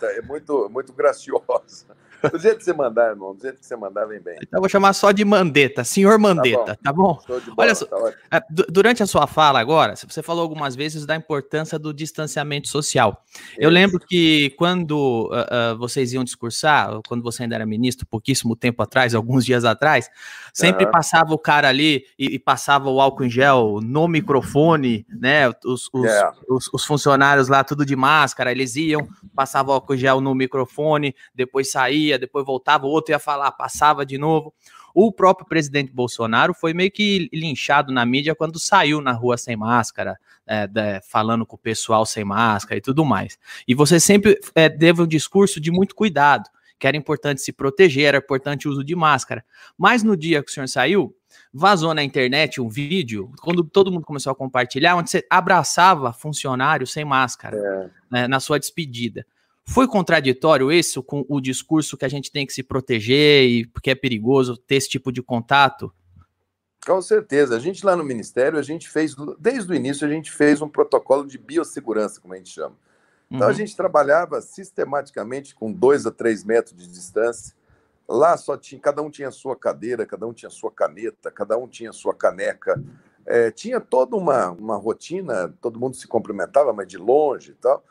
é, 0.03 0.19
é 0.19 0.23
muito, 0.23 0.69
muito 0.69 0.93
graciosa. 0.93 1.87
Do 2.31 2.39
jeito 2.39 2.59
que 2.59 2.65
você 2.65 2.73
mandar, 2.73 3.11
irmão, 3.11 3.35
do 3.35 3.41
jeito 3.41 3.61
que 3.61 3.67
você 3.67 3.77
mandar, 3.77 4.07
vem 4.07 4.21
bem. 4.21 4.37
Então 4.43 4.59
eu 4.59 4.61
vou 4.61 4.69
chamar 4.69 4.93
só 4.93 5.13
de 5.13 5.25
Mandetta, 5.25 5.85
senhor 5.85 6.19
Mandetta, 6.19 6.79
tá 6.83 6.93
bom? 6.93 7.15
Tá 7.15 7.35
bom? 7.39 7.55
Olha 7.57 7.75
só, 7.75 7.87
tá 7.87 8.45
durante 8.69 9.03
a 9.03 9.07
sua 9.07 9.27
fala 9.27 9.61
agora, 9.61 9.95
você 9.97 10.23
falou 10.23 10.43
algumas 10.43 10.75
vezes 10.75 11.07
da 11.07 11.17
importância 11.17 11.79
do 11.79 11.93
distanciamento 11.95 12.69
social. 12.69 13.25
Eu 13.57 13.71
lembro 13.71 14.01
que 14.01 14.51
quando 14.59 15.31
uh, 15.31 15.75
uh, 15.75 15.79
vocês 15.79 16.13
iam 16.13 16.25
discursar, 16.25 17.01
quando 17.09 17.23
você 17.23 17.45
ainda 17.45 17.55
era 17.55 17.67
ministro, 17.67 18.07
pouquíssimo 18.07 18.57
tempo 18.57 18.83
atrás, 18.83 19.15
alguns 19.15 19.45
dias 19.45 19.65
atrás, 19.65 20.11
sempre 20.53 20.85
uhum. 20.85 20.91
passava 20.91 21.33
o 21.33 21.39
cara 21.39 21.69
ali 21.69 22.05
e, 22.19 22.35
e, 22.35 22.39
passava 22.39 22.91
o 22.91 23.01
álcool 23.01 23.25
em 23.25 23.31
gel 23.31 23.81
no 23.83 24.09
microfone, 24.09 25.07
né? 25.09 25.49
Os, 25.65 25.89
os, 25.93 26.05
yeah. 26.05 26.37
É. 26.37 26.53
os, 26.53 26.69
os 26.73 26.85
funcionários 26.85 27.49
lá, 27.49 27.63
tudo 27.63 27.85
de 27.85 27.97
máscara, 27.97 28.51
eles 28.51 28.77
iam, 28.77 29.09
passavam 29.35 29.73
o 29.73 29.75
álcool 29.75 29.95
em 29.95 29.99
gel 29.99 30.21
no 30.21 30.35
microfone, 30.35 31.15
depois 31.35 31.71
saía 31.71 32.10
ia, 32.11 32.19
depois 32.19 32.45
voltava, 32.45 32.87
o 32.87 32.91
outro 32.91 33.13
ia 33.13 33.19
falar, 33.19 33.51
passava 33.53 34.05
de 34.05 34.19
novo. 34.19 34.53
O 34.95 35.13
próprio 35.13 35.47
presidente 35.47 35.93
Bolsonaro 35.93 36.53
foi 36.53 36.75
meio 36.75 36.91
que 36.91 37.29
linchado 37.33 37.93
na 37.93 38.05
mídia 38.05 38.35
quando 38.35 38.59
saiu 38.59 39.01
na 39.01 39.13
rua 39.13 39.37
sem 39.37 39.57
máscara, 39.57 40.19
é, 40.47 40.67
de, 40.67 41.01
falando 41.03 41.47
com 41.47 41.57
o 41.57 41.59
pessoal 41.59 42.05
sem 42.05 42.25
máscara 42.25 42.79
e 42.79 42.81
tudo 42.81 43.05
mais. 43.05 43.39
E 43.67 43.75
você 43.75 44.01
sempre 44.01 44.39
é, 44.55 44.69
teve 44.69 45.03
um 45.03 45.07
discurso 45.07 45.61
de 45.61 45.71
muito 45.71 45.95
cuidado 45.95 46.49
que 46.81 46.87
era 46.87 46.97
importante 46.97 47.43
se 47.43 47.53
proteger, 47.53 48.07
era 48.07 48.19
importante 48.19 48.67
o 48.67 48.71
uso 48.71 48.83
de 48.83 48.97
máscara. 48.97 49.45
Mas 49.77 50.03
no 50.03 50.17
dia 50.17 50.43
que 50.43 50.51
o 50.51 50.55
senhor 50.55 50.67
saiu, 50.67 51.15
vazou 51.53 51.93
na 51.93 52.03
internet 52.03 52.59
um 52.59 52.71
vídeo, 52.71 53.31
quando 53.43 53.63
todo 53.63 53.93
mundo 53.93 54.07
começou 54.07 54.33
a 54.33 54.35
compartilhar, 54.35 54.97
onde 54.97 55.11
você 55.11 55.25
abraçava 55.29 56.11
funcionário 56.11 56.87
sem 56.87 57.05
máscara 57.05 57.57
é. 57.59 57.91
né, 58.11 58.27
na 58.27 58.41
sua 58.41 58.59
despedida. 58.59 59.27
Foi 59.67 59.87
contraditório 59.87 60.73
isso 60.73 61.03
com 61.03 61.25
o 61.29 61.41
discurso 61.41 61.97
que 61.97 62.05
a 62.05 62.09
gente 62.09 62.33
tem 62.33 62.47
que 62.47 62.53
se 62.53 62.63
proteger 62.63 63.49
e 63.49 63.67
porque 63.67 63.91
é 63.91 63.95
perigoso 63.95 64.57
ter 64.57 64.77
esse 64.77 64.89
tipo 64.89 65.13
de 65.13 65.23
contato? 65.23 65.93
Com 66.85 67.01
certeza. 67.03 67.57
A 67.57 67.61
gente 67.61 67.85
lá 67.85 67.95
no 67.95 68.03
Ministério, 68.03 68.59
a 68.59 68.63
gente 68.63 68.89
fez, 68.89 69.15
desde 69.39 69.71
o 69.71 69.75
início, 69.75 70.07
a 70.07 70.11
gente 70.11 70.33
fez 70.33 70.63
um 70.63 70.69
protocolo 70.69 71.27
de 71.27 71.39
biossegurança, 71.39 72.21
como 72.21 72.35
a 72.35 72.37
gente 72.37 72.51
chama. 72.51 72.75
Então 73.31 73.47
uhum. 73.47 73.53
a 73.53 73.57
gente 73.57 73.77
trabalhava 73.77 74.41
sistematicamente 74.41 75.55
com 75.55 75.71
dois 75.71 76.05
a 76.05 76.11
três 76.11 76.43
metros 76.43 76.77
de 76.77 76.91
distância. 76.91 77.55
Lá 78.09 78.37
só 78.37 78.57
tinha, 78.57 78.81
cada 78.81 79.03
um 79.03 79.11
tinha 79.11 79.29
a 79.29 79.33
sua 79.33 79.55
cadeira, 79.55 80.05
cada 80.05 80.27
um 80.27 80.33
tinha 80.33 80.49
a 80.49 80.53
sua 80.53 80.73
caneta, 80.73 81.31
cada 81.31 81.57
um 81.57 81.69
tinha 81.69 81.91
a 81.91 81.93
sua 81.93 82.13
caneca. 82.13 82.83
É, 83.25 83.53
tinha 83.53 83.79
toda 83.79 84.17
uma, 84.17 84.51
uma 84.51 84.77
rotina, 84.77 85.55
todo 85.61 85.79
mundo 85.79 85.95
se 85.95 86.09
cumprimentava, 86.09 86.73
mas 86.73 86.89
de 86.89 86.97
longe 86.97 87.53
e 87.53 87.55
tal. 87.55 87.85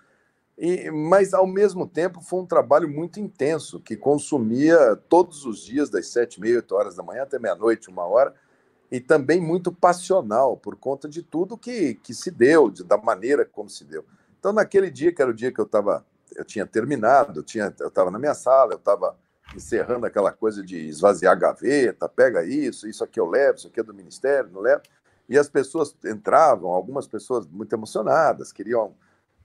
E, 0.60 0.92
mas, 0.92 1.34
ao 1.34 1.48
mesmo 1.48 1.88
tempo, 1.88 2.20
foi 2.20 2.42
um 2.42 2.46
trabalho 2.46 2.90
muito 2.90 3.18
intenso, 3.18 3.80
que 3.80 3.96
consumia 3.96 4.94
todos 5.08 5.46
os 5.46 5.64
dias, 5.64 5.90
das 5.90 6.08
sete 6.08 6.36
e 6.36 6.42
meia, 6.42 6.58
oito 6.58 6.76
horas 6.76 6.96
da 6.96 7.02
manhã 7.02 7.24
até 7.24 7.40
meia-noite, 7.40 7.90
uma 7.90 8.04
hora, 8.04 8.36
e 8.92 9.00
também 9.00 9.40
muito 9.40 9.72
passional, 9.72 10.58
por 10.58 10.76
conta 10.76 11.08
de 11.08 11.24
tudo 11.24 11.58
que, 11.58 11.94
que 12.04 12.14
se 12.14 12.30
deu, 12.30 12.70
de, 12.70 12.84
da 12.84 12.98
maneira 12.98 13.46
como 13.46 13.70
se 13.70 13.86
deu. 13.86 14.04
Então, 14.38 14.52
naquele 14.52 14.92
dia, 14.92 15.14
que 15.14 15.22
era 15.22 15.32
o 15.32 15.34
dia 15.34 15.50
que 15.50 15.62
eu 15.62 15.66
estava, 15.66 16.06
eu 16.36 16.44
tinha 16.44 16.66
terminado, 16.66 17.40
eu 17.40 17.44
tinha, 17.44 17.74
eu 17.80 17.88
estava 17.88 18.12
na 18.12 18.20
minha 18.20 18.34
sala, 18.34 18.74
eu 18.74 18.80
estava 18.80 19.16
encerrando 19.56 20.06
aquela 20.06 20.34
coisa 20.34 20.62
de 20.62 20.76
esvaziar 20.90 21.32
a 21.32 21.40
gaveta, 21.40 22.10
pega 22.10 22.44
isso, 22.44 22.86
isso 22.86 23.02
aqui 23.02 23.18
eu 23.18 23.30
levo, 23.30 23.60
isso 23.60 23.68
aqui 23.68 23.80
é 23.80 23.84
do 23.84 23.94
ministério, 23.94 24.52
não 24.52 24.60
levo. 24.60 24.82
E 25.30 25.38
as 25.38 25.48
pessoas 25.48 25.96
entravam, 26.04 26.70
algumas 26.72 27.08
pessoas 27.08 27.48
muito 27.48 27.74
emocionadas, 27.74 28.52
queriam 28.52 28.94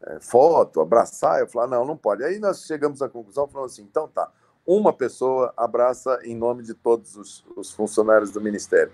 é, 0.06 0.18
foto, 0.20 0.80
abraçar. 0.80 1.40
Eu 1.40 1.46
falei, 1.46 1.70
não, 1.70 1.84
não 1.84 1.96
pode. 1.96 2.24
Aí 2.24 2.38
nós 2.38 2.64
chegamos 2.64 3.02
à 3.02 3.08
conclusão, 3.08 3.48
falando 3.48 3.66
assim, 3.66 3.82
então 3.82 4.08
tá, 4.08 4.30
uma 4.66 4.92
pessoa 4.92 5.52
abraça 5.56 6.18
em 6.24 6.34
nome 6.34 6.62
de 6.62 6.74
todos 6.74 7.16
os, 7.16 7.44
os 7.56 7.72
funcionários 7.72 8.30
do 8.30 8.40
Ministério. 8.40 8.92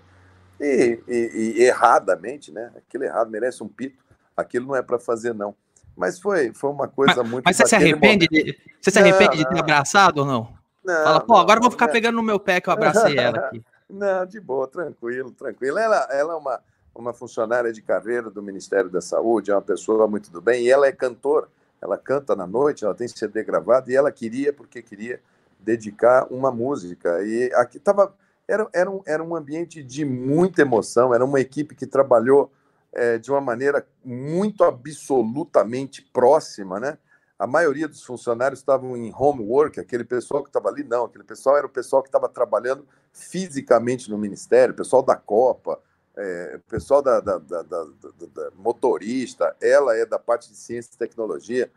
E, 0.59 0.99
e, 1.07 1.55
e, 1.57 1.63
erradamente, 1.63 2.51
né? 2.51 2.71
Aquilo 2.75 3.03
errado 3.03 3.31
merece 3.31 3.63
um 3.63 3.67
pito, 3.67 4.03
aquilo 4.37 4.67
não 4.67 4.75
é 4.75 4.81
para 4.81 4.99
fazer, 4.99 5.33
não. 5.33 5.55
Mas 5.95 6.19
foi, 6.19 6.53
foi 6.53 6.69
uma 6.69 6.87
coisa 6.87 7.21
mas, 7.23 7.29
muito. 7.29 7.45
Mas 7.45 7.57
você 7.57 7.65
se 7.65 7.75
arrepende, 7.75 8.27
de, 8.27 8.57
você 8.79 8.91
se 8.91 8.99
arrepende 8.99 9.37
não, 9.37 9.43
de 9.43 9.49
ter 9.49 9.59
abraçado 9.59 10.19
ou 10.19 10.25
não? 10.25 10.53
não 10.83 11.03
Fala, 11.03 11.19
pô, 11.21 11.35
agora 11.35 11.57
eu 11.57 11.63
vou 11.63 11.71
ficar 11.71 11.87
pegando 11.87 12.15
no 12.15 12.23
meu 12.23 12.39
pé 12.39 12.61
que 12.61 12.69
eu 12.69 12.73
abracei 12.73 13.17
ela 13.17 13.37
aqui. 13.37 13.63
Não, 13.91 14.25
de 14.25 14.39
boa, 14.39 14.69
tranquilo, 14.69 15.31
tranquilo. 15.31 15.77
Ela, 15.77 16.07
ela 16.11 16.31
é 16.31 16.35
uma, 16.37 16.61
uma 16.93 17.13
funcionária 17.13 17.71
de 17.71 17.81
carreira 17.81 18.29
do 18.29 18.41
Ministério 18.41 18.89
da 18.89 19.01
Saúde, 19.01 19.51
é 19.51 19.55
uma 19.55 19.61
pessoa 19.61 20.07
muito 20.07 20.31
do 20.31 20.41
bem, 20.41 20.63
e 20.63 20.69
ela 20.69 20.87
é 20.87 20.91
cantora, 20.91 21.47
ela 21.81 21.97
canta 21.97 22.35
na 22.35 22.45
noite, 22.45 22.85
ela 22.85 22.93
tem 22.93 23.07
CD 23.07 23.43
gravado, 23.43 23.89
e 23.89 23.95
ela 23.95 24.11
queria, 24.11 24.53
porque 24.53 24.81
queria 24.81 25.19
dedicar 25.59 26.27
uma 26.31 26.51
música. 26.51 27.23
E 27.23 27.51
aqui 27.53 27.77
estava. 27.77 28.13
Era, 28.47 28.67
era, 28.73 28.91
um, 28.91 29.01
era 29.05 29.23
um 29.23 29.35
ambiente 29.35 29.81
de 29.81 30.03
muita 30.03 30.61
emoção, 30.61 31.13
era 31.13 31.23
uma 31.23 31.39
equipe 31.39 31.73
que 31.73 31.85
trabalhou 31.85 32.51
é, 32.91 33.17
de 33.17 33.31
uma 33.31 33.39
maneira 33.39 33.87
muito 34.03 34.63
absolutamente 34.63 36.01
próxima, 36.01 36.79
né? 36.79 36.97
A 37.39 37.47
maioria 37.47 37.87
dos 37.87 38.03
funcionários 38.03 38.59
estavam 38.59 38.95
em 38.97 39.13
homework, 39.17 39.79
aquele 39.79 40.03
pessoal 40.03 40.43
que 40.43 40.49
estava 40.49 40.69
ali, 40.69 40.83
não, 40.83 41.05
aquele 41.05 41.23
pessoal 41.23 41.57
era 41.57 41.65
o 41.65 41.69
pessoal 41.69 42.03
que 42.03 42.09
estava 42.09 42.27
trabalhando 42.27 42.85
fisicamente 43.13 44.11
no 44.11 44.17
Ministério, 44.17 44.75
pessoal 44.75 45.01
da 45.01 45.15
Copa, 45.15 45.79
é, 46.17 46.59
pessoal 46.67 47.01
da, 47.01 47.19
da, 47.19 47.37
da, 47.37 47.63
da, 47.63 48.51
motorista, 48.55 49.55
ela 49.61 49.95
é 49.95 50.05
da 50.05 50.19
parte 50.19 50.49
de 50.49 50.55
ciência 50.55 50.91
e 50.93 50.97
tecnologia, 50.97 51.71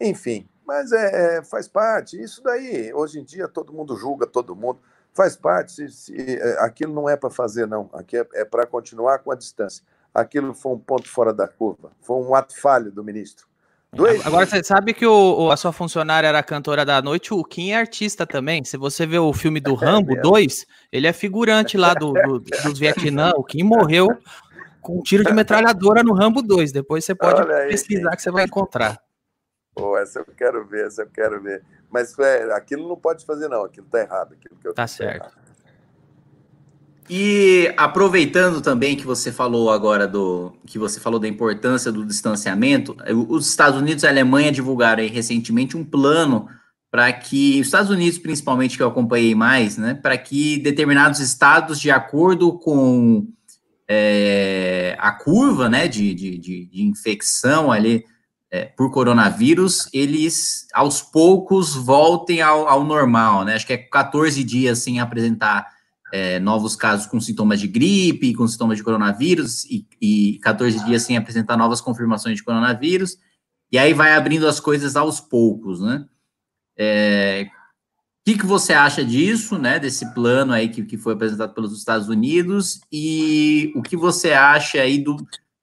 enfim, 0.00 0.48
mas 0.66 0.92
é, 0.92 1.38
é, 1.38 1.42
faz 1.42 1.68
parte. 1.68 2.20
Isso 2.20 2.42
daí, 2.42 2.92
hoje 2.94 3.20
em 3.20 3.24
dia, 3.24 3.46
todo 3.46 3.72
mundo 3.72 3.96
julga 3.96 4.26
todo 4.26 4.56
mundo, 4.56 4.80
faz 5.12 5.36
parte. 5.36 5.72
Se, 5.72 5.88
se, 5.90 6.16
é, 6.16 6.62
aquilo 6.64 6.94
não 6.94 7.08
é 7.08 7.16
para 7.16 7.30
fazer, 7.30 7.66
não, 7.66 7.90
aqui 7.92 8.16
é, 8.16 8.26
é 8.34 8.44
para 8.44 8.66
continuar 8.66 9.18
com 9.18 9.30
a 9.30 9.36
distância. 9.36 9.84
Aquilo 10.12 10.54
foi 10.54 10.72
um 10.72 10.78
ponto 10.78 11.08
fora 11.08 11.32
da 11.32 11.46
curva, 11.46 11.92
foi 12.00 12.16
um 12.16 12.34
ato 12.34 12.58
falho 12.58 12.90
do 12.90 13.04
ministro. 13.04 13.49
Dois 13.92 14.24
Agora 14.24 14.46
você 14.46 14.62
sabe 14.62 14.94
que 14.94 15.04
o, 15.04 15.50
a 15.50 15.56
sua 15.56 15.72
funcionária 15.72 16.28
era 16.28 16.42
cantora 16.42 16.84
da 16.84 17.02
noite, 17.02 17.34
o 17.34 17.42
Kim 17.42 17.70
é 17.70 17.76
artista 17.76 18.24
também. 18.24 18.64
Se 18.64 18.76
você 18.76 19.04
vê 19.04 19.18
o 19.18 19.32
filme 19.32 19.58
do 19.58 19.74
é 19.74 19.84
Rambo 19.84 20.16
é 20.16 20.20
2, 20.20 20.66
ele 20.92 21.08
é 21.08 21.12
figurante 21.12 21.76
lá 21.76 21.92
do, 21.92 22.12
do, 22.12 22.38
dos 22.38 22.78
Vietnã. 22.78 23.32
O 23.34 23.42
Kim 23.42 23.64
morreu 23.64 24.08
com 24.80 24.98
um 24.98 25.02
tiro 25.02 25.24
de 25.24 25.32
metralhadora 25.32 26.04
no 26.04 26.14
Rambo 26.14 26.40
2. 26.40 26.70
Depois 26.70 27.04
você 27.04 27.16
pode 27.16 27.50
aí, 27.50 27.68
pesquisar 27.68 28.14
que 28.14 28.22
você 28.22 28.30
vai 28.30 28.44
encontrar. 28.44 29.00
Pô, 29.74 29.98
essa 29.98 30.20
eu 30.20 30.26
quero 30.36 30.64
ver, 30.66 30.86
essa 30.86 31.02
eu 31.02 31.10
quero 31.10 31.42
ver. 31.42 31.64
Mas 31.90 32.16
é, 32.18 32.52
aquilo 32.52 32.88
não 32.88 32.96
pode 32.96 33.24
fazer, 33.26 33.48
não. 33.48 33.64
Aquilo 33.64 33.86
tá 33.88 34.00
errado. 34.00 34.34
Aquilo 34.34 34.56
que 34.56 34.68
eu 34.68 34.74
tá 34.74 34.86
certo. 34.86 35.34
Tá 35.34 35.49
e 37.12 37.74
aproveitando 37.76 38.60
também 38.60 38.94
que 38.94 39.04
você 39.04 39.32
falou 39.32 39.72
agora 39.72 40.06
do 40.06 40.52
que 40.64 40.78
você 40.78 41.00
falou 41.00 41.18
da 41.18 41.26
importância 41.26 41.90
do 41.90 42.06
distanciamento, 42.06 42.96
os 43.28 43.48
Estados 43.48 43.80
Unidos 43.80 44.04
e 44.04 44.06
a 44.06 44.10
Alemanha 44.10 44.52
divulgaram 44.52 45.04
recentemente 45.08 45.76
um 45.76 45.84
plano 45.84 46.46
para 46.88 47.12
que 47.12 47.60
os 47.60 47.66
Estados 47.66 47.90
Unidos, 47.90 48.16
principalmente 48.16 48.76
que 48.76 48.82
eu 48.84 48.86
acompanhei 48.86 49.34
mais, 49.34 49.76
né, 49.76 49.94
para 49.94 50.16
que 50.16 50.58
determinados 50.58 51.18
estados, 51.18 51.80
de 51.80 51.90
acordo 51.90 52.52
com 52.52 53.26
é, 53.88 54.96
a 55.00 55.10
curva, 55.10 55.68
né, 55.68 55.88
de, 55.88 56.14
de, 56.14 56.38
de, 56.38 56.66
de 56.66 56.82
infecção 56.84 57.72
ali 57.72 58.04
é, 58.52 58.66
por 58.66 58.88
coronavírus, 58.92 59.88
eles 59.92 60.68
aos 60.72 61.02
poucos 61.02 61.74
voltem 61.74 62.40
ao, 62.40 62.68
ao 62.68 62.84
normal, 62.84 63.44
né? 63.44 63.54
Acho 63.56 63.66
que 63.66 63.72
é 63.72 63.78
14 63.78 64.44
dias 64.44 64.78
sem 64.78 65.00
apresentar 65.00 65.79
é, 66.12 66.38
novos 66.38 66.76
casos 66.76 67.06
com 67.06 67.20
sintomas 67.20 67.60
de 67.60 67.68
gripe, 67.68 68.34
com 68.34 68.46
sintomas 68.46 68.78
de 68.78 68.84
coronavírus, 68.84 69.64
e, 69.64 69.86
e 70.00 70.38
14 70.40 70.84
dias 70.84 71.02
sem 71.02 71.16
apresentar 71.16 71.56
novas 71.56 71.80
confirmações 71.80 72.36
de 72.36 72.42
coronavírus, 72.42 73.18
e 73.72 73.78
aí 73.78 73.92
vai 73.94 74.14
abrindo 74.14 74.48
as 74.48 74.58
coisas 74.58 74.96
aos 74.96 75.20
poucos, 75.20 75.80
né? 75.80 76.04
É, 76.76 77.46
o 77.46 78.24
que, 78.24 78.38
que 78.38 78.46
você 78.46 78.72
acha 78.72 79.04
disso, 79.04 79.58
né? 79.58 79.78
Desse 79.78 80.12
plano 80.12 80.52
aí 80.52 80.68
que, 80.68 80.84
que 80.84 80.98
foi 80.98 81.14
apresentado 81.14 81.54
pelos 81.54 81.76
Estados 81.76 82.08
Unidos, 82.08 82.80
e 82.90 83.72
o 83.76 83.82
que 83.82 83.96
você 83.96 84.32
acha 84.32 84.80
aí 84.80 84.98
do, 84.98 85.16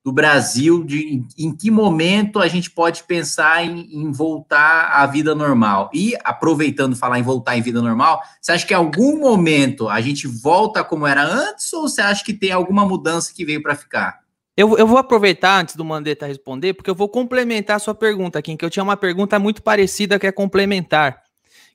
do 0.07 0.13
Brasil, 0.13 0.85
de 0.85 1.21
em 1.37 1.53
que 1.53 1.69
momento 1.69 2.39
a 2.39 2.47
gente 2.47 2.71
pode 2.71 3.03
pensar 3.03 3.65
em, 3.65 3.93
em, 3.93 4.09
voltar 4.09 4.89
à 4.93 5.05
vida 5.05 5.35
normal. 5.35 5.89
E, 5.93 6.15
aproveitando 6.23 6.95
falar 6.95 7.19
em 7.19 7.23
voltar 7.23 7.57
em 7.57 7.61
vida 7.61 7.81
normal, 7.81 8.21
você 8.39 8.53
acha 8.53 8.65
que 8.65 8.73
em 8.73 8.77
algum 8.77 9.19
momento 9.19 9.89
a 9.89 9.99
gente 9.99 10.25
volta 10.25 10.81
como 10.81 11.05
era 11.05 11.21
antes, 11.21 11.73
ou 11.73 11.89
você 11.89 11.99
acha 11.99 12.23
que 12.23 12.31
tem 12.31 12.53
alguma 12.53 12.85
mudança 12.85 13.33
que 13.35 13.43
veio 13.43 13.61
para 13.61 13.75
ficar? 13.75 14.21
Eu, 14.55 14.77
eu 14.77 14.87
vou 14.87 14.97
aproveitar 14.97 15.59
antes 15.59 15.75
do 15.75 15.83
Mandetta 15.83 16.25
responder, 16.25 16.73
porque 16.73 16.89
eu 16.89 16.95
vou 16.95 17.09
complementar 17.09 17.75
a 17.75 17.79
sua 17.79 17.93
pergunta, 17.93 18.41
Kim, 18.41 18.55
que 18.55 18.63
eu 18.63 18.69
tinha 18.69 18.83
uma 18.83 18.95
pergunta 18.95 19.37
muito 19.37 19.61
parecida 19.61 20.17
que 20.17 20.25
é 20.25 20.31
complementar, 20.31 21.21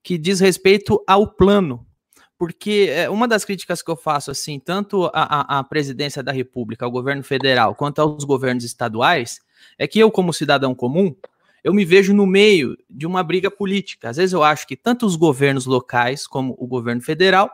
que 0.02 0.16
diz 0.16 0.40
respeito 0.40 1.04
ao 1.06 1.26
plano 1.26 1.86
porque 2.42 2.88
é, 2.90 3.08
uma 3.08 3.28
das 3.28 3.44
críticas 3.44 3.82
que 3.82 3.88
eu 3.88 3.94
faço, 3.94 4.28
assim, 4.28 4.58
tanto 4.58 5.08
à, 5.14 5.62
presidência 5.62 6.24
da 6.24 6.32
República, 6.32 6.84
ao 6.84 6.90
governo 6.90 7.22
federal, 7.22 7.72
quanto 7.72 8.00
aos 8.00 8.24
governos 8.24 8.64
estaduais, 8.64 9.38
é 9.78 9.86
que 9.86 10.00
eu, 10.00 10.10
como 10.10 10.32
cidadão 10.32 10.74
comum, 10.74 11.14
eu 11.62 11.72
me 11.72 11.84
vejo 11.84 12.12
no 12.12 12.26
meio 12.26 12.76
de 12.90 13.06
uma 13.06 13.22
briga 13.22 13.48
política. 13.48 14.08
Às 14.08 14.16
vezes 14.16 14.32
eu 14.32 14.42
acho 14.42 14.66
que 14.66 14.76
tanto 14.76 15.06
os 15.06 15.14
governos 15.14 15.66
locais 15.66 16.26
como 16.26 16.56
o 16.58 16.66
governo 16.66 17.00
federal, 17.00 17.48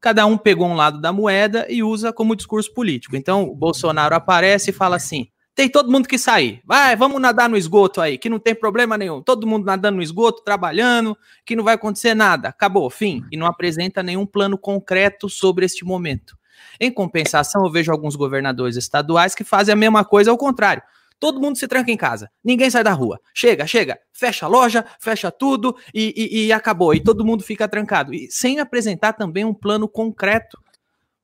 cada 0.00 0.26
um 0.26 0.36
pegou 0.36 0.66
um 0.66 0.74
lado 0.74 1.00
da 1.00 1.12
moeda 1.12 1.64
e 1.70 1.84
usa 1.84 2.12
como 2.12 2.34
discurso 2.34 2.74
político. 2.74 3.14
Então, 3.14 3.44
o 3.44 3.54
Bolsonaro 3.54 4.16
aparece 4.16 4.70
e 4.70 4.74
fala 4.74 4.96
assim: 4.96 5.28
tem 5.54 5.68
todo 5.68 5.90
mundo 5.90 6.08
que 6.08 6.18
sair. 6.18 6.62
Vai, 6.64 6.96
vamos 6.96 7.20
nadar 7.20 7.48
no 7.48 7.56
esgoto 7.56 8.00
aí, 8.00 8.16
que 8.16 8.30
não 8.30 8.38
tem 8.38 8.54
problema 8.54 8.96
nenhum. 8.96 9.20
Todo 9.20 9.46
mundo 9.46 9.66
nadando 9.66 9.96
no 9.96 10.02
esgoto, 10.02 10.42
trabalhando, 10.42 11.16
que 11.44 11.54
não 11.54 11.62
vai 11.62 11.74
acontecer 11.74 12.14
nada. 12.14 12.48
Acabou, 12.48 12.88
fim. 12.88 13.22
E 13.30 13.36
não 13.36 13.46
apresenta 13.46 14.02
nenhum 14.02 14.24
plano 14.24 14.56
concreto 14.56 15.28
sobre 15.28 15.66
este 15.66 15.84
momento. 15.84 16.36
Em 16.80 16.90
compensação, 16.90 17.64
eu 17.64 17.70
vejo 17.70 17.92
alguns 17.92 18.16
governadores 18.16 18.76
estaduais 18.76 19.34
que 19.34 19.44
fazem 19.44 19.72
a 19.72 19.76
mesma 19.76 20.04
coisa 20.04 20.30
ao 20.30 20.38
contrário. 20.38 20.82
Todo 21.20 21.40
mundo 21.40 21.56
se 21.56 21.68
tranca 21.68 21.88
em 21.88 21.96
casa, 21.96 22.28
ninguém 22.42 22.68
sai 22.68 22.82
da 22.82 22.92
rua. 22.92 23.20
Chega, 23.32 23.64
chega, 23.64 23.96
fecha 24.12 24.46
a 24.46 24.48
loja, 24.48 24.84
fecha 24.98 25.30
tudo 25.30 25.76
e, 25.94 26.12
e, 26.16 26.46
e 26.46 26.52
acabou. 26.52 26.92
E 26.94 27.00
todo 27.00 27.24
mundo 27.24 27.44
fica 27.44 27.68
trancado. 27.68 28.12
E 28.12 28.28
sem 28.28 28.58
apresentar 28.58 29.12
também 29.12 29.44
um 29.44 29.54
plano 29.54 29.86
concreto. 29.86 30.58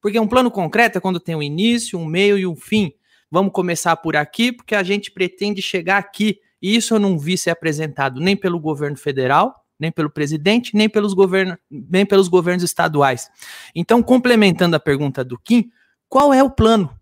Porque 0.01 0.21
um 0.21 0.29
plano 0.29 0.53
concreto 0.53 0.99
é 0.99 1.01
quando 1.01 1.19
tem 1.19 1.35
um 1.35 1.43
início, 1.43 1.99
um 1.99 2.05
meio 2.05 2.39
e 2.39 2.47
um 2.47 2.55
fim. 2.55 2.93
Vamos 3.31 3.53
começar 3.53 3.97
por 3.97 4.17
aqui, 4.17 4.53
porque 4.53 4.75
a 4.75 4.83
gente 4.83 5.11
pretende 5.11 5.61
chegar 5.61 5.99
aqui. 5.99 6.41
E 6.61 6.75
isso 6.75 6.95
eu 6.95 6.99
não 6.99 7.19
vi 7.19 7.37
ser 7.37 7.51
apresentado 7.51 8.21
nem 8.21 8.37
pelo 8.37 8.59
governo 8.59 8.97
federal, 8.97 9.55
nem 9.79 9.93
pelo 9.93 10.11
presidente, 10.11 10.75
nem 10.75 10.89
pelos, 10.89 11.15
govern 11.15 11.57
nem 11.71 12.05
pelos 12.05 12.29
governos 12.29 12.65
estaduais. 12.65 13.31
Então, 13.75 14.03
complementando 14.03 14.75
a 14.75 14.81
pergunta 14.81 15.23
do 15.23 15.39
Kim, 15.39 15.71
qual 16.09 16.33
é 16.33 16.43
o 16.43 16.51
plano? 16.51 16.99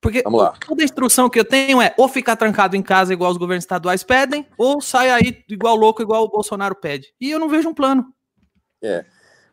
Porque 0.00 0.22
toda 0.22 0.82
a 0.82 0.84
instrução 0.84 1.30
que 1.30 1.38
eu 1.38 1.44
tenho 1.44 1.80
é 1.80 1.94
ou 1.96 2.08
ficar 2.08 2.34
trancado 2.34 2.76
em 2.76 2.82
casa 2.82 3.12
igual 3.12 3.30
os 3.30 3.36
governos 3.36 3.62
estaduais 3.62 4.02
pedem, 4.02 4.44
ou 4.58 4.80
sai 4.80 5.10
aí 5.10 5.44
igual 5.48 5.76
louco, 5.76 6.02
igual 6.02 6.24
o 6.24 6.28
Bolsonaro 6.28 6.74
pede. 6.74 7.14
E 7.20 7.30
eu 7.30 7.38
não 7.38 7.48
vejo 7.48 7.68
um 7.68 7.74
plano. 7.74 8.12
É. 8.82 9.06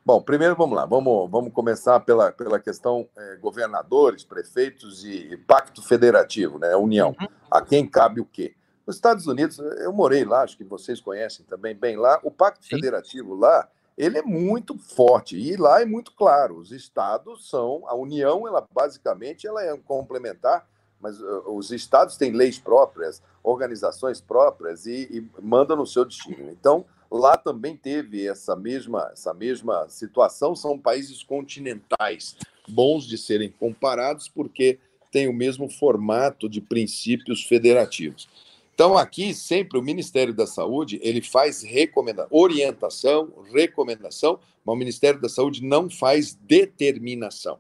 Bom, 0.10 0.20
primeiro 0.20 0.56
vamos 0.56 0.76
lá, 0.76 0.88
vamos, 0.88 1.30
vamos 1.30 1.54
começar 1.54 2.00
pela, 2.00 2.32
pela 2.32 2.60
questão 2.60 3.08
é, 3.16 3.36
governadores, 3.36 4.24
prefeitos 4.24 5.06
e, 5.06 5.34
e, 5.34 5.38
pacto 5.38 5.84
federativo, 5.84 6.58
né? 6.58 6.76
União. 6.76 7.16
Uhum. 7.22 7.28
A 7.52 7.62
quem 7.62 7.86
cabe 7.86 8.20
o 8.20 8.26
quê? 8.26 8.56
Nos 8.88 8.96
Estados 8.96 9.28
Unidos, 9.28 9.60
eu 9.60 9.94
morei 9.94 10.26
lá, 10.26 10.42
acho 10.42 10.58
que 10.58 10.64
vocês 10.64 11.00
conhecem 11.00 11.46
também 11.46 11.76
bem 11.76 11.96
lá, 11.96 12.20
o 12.24 12.32
pacto 12.32 12.66
Sim. 12.66 12.78
federativo 12.78 13.36
lá, 13.36 13.70
ele 13.96 14.18
é 14.18 14.24
muito 14.24 14.76
forte 14.80 15.38
e 15.38 15.56
lá 15.56 15.80
é 15.80 15.86
muito 15.86 16.12
claro. 16.14 16.58
Os 16.58 16.72
estados 16.72 17.48
são 17.48 17.84
a 17.86 17.94
União, 17.94 18.48
ela 18.48 18.68
basicamente 18.74 19.46
ela 19.46 19.64
é 19.64 19.78
complementar, 19.78 20.68
mas 21.00 21.22
uh, 21.22 21.44
os 21.54 21.70
estados 21.70 22.18
têm 22.18 22.32
leis 22.32 22.58
próprias, 22.58 23.22
organizações 23.44 24.20
próprias 24.20 24.88
e, 24.88 25.08
e 25.12 25.30
mandam 25.40 25.78
no 25.78 25.86
seu 25.86 26.04
destino. 26.04 26.50
Então 26.50 26.84
Lá 27.12 27.36
também 27.36 27.76
teve 27.76 28.28
essa 28.28 28.56
mesma, 28.56 29.10
essa 29.12 29.34
mesma 29.34 29.88
situação. 29.90 30.56
São 30.56 30.78
países 30.78 31.24
continentais, 31.24 32.36
bons 32.68 33.08
de 33.08 33.18
serem 33.18 33.50
comparados, 33.50 34.28
porque 34.28 34.80
têm 35.12 35.28
o 35.28 35.34
mesmo 35.34 35.70
formato 35.70 36.48
de 36.48 36.62
princípios 36.62 37.44
federativos. 37.44 38.28
Então, 38.74 38.98
aqui, 38.98 39.34
sempre 39.34 39.78
o 39.78 39.82
Ministério 39.82 40.34
da 40.34 40.48
Saúde 40.48 41.00
ele 41.04 41.22
faz 41.22 41.64
recomendação, 41.64 42.30
orientação, 42.32 43.34
recomendação, 43.52 44.40
mas 44.64 44.74
o 44.74 44.80
Ministério 44.80 45.20
da 45.20 45.28
Saúde 45.28 45.64
não 45.64 45.90
faz 45.90 46.34
determinação, 46.34 47.60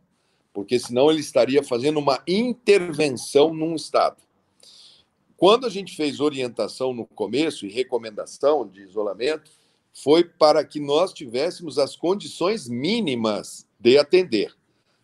porque 0.53 0.79
senão 0.79 1.12
ele 1.12 1.20
estaria 1.20 1.62
fazendo 1.62 2.00
uma 2.00 2.22
intervenção 2.25 3.53
num 3.53 3.75
Estado. 3.75 4.15
Quando 5.39 5.65
a 5.65 5.69
gente 5.69 5.96
fez 5.96 6.19
orientação 6.19 6.93
no 6.93 7.05
começo 7.05 7.65
e 7.65 7.72
recomendação 7.72 8.67
de 8.67 8.81
isolamento, 8.81 9.50
foi 9.93 10.22
para 10.22 10.65
que 10.65 10.81
nós 10.81 11.13
tivéssemos 11.13 11.79
as 11.79 11.96
condições 11.96 12.67
mínimas 12.67 13.65
de 13.79 13.98
atender. 13.98 14.53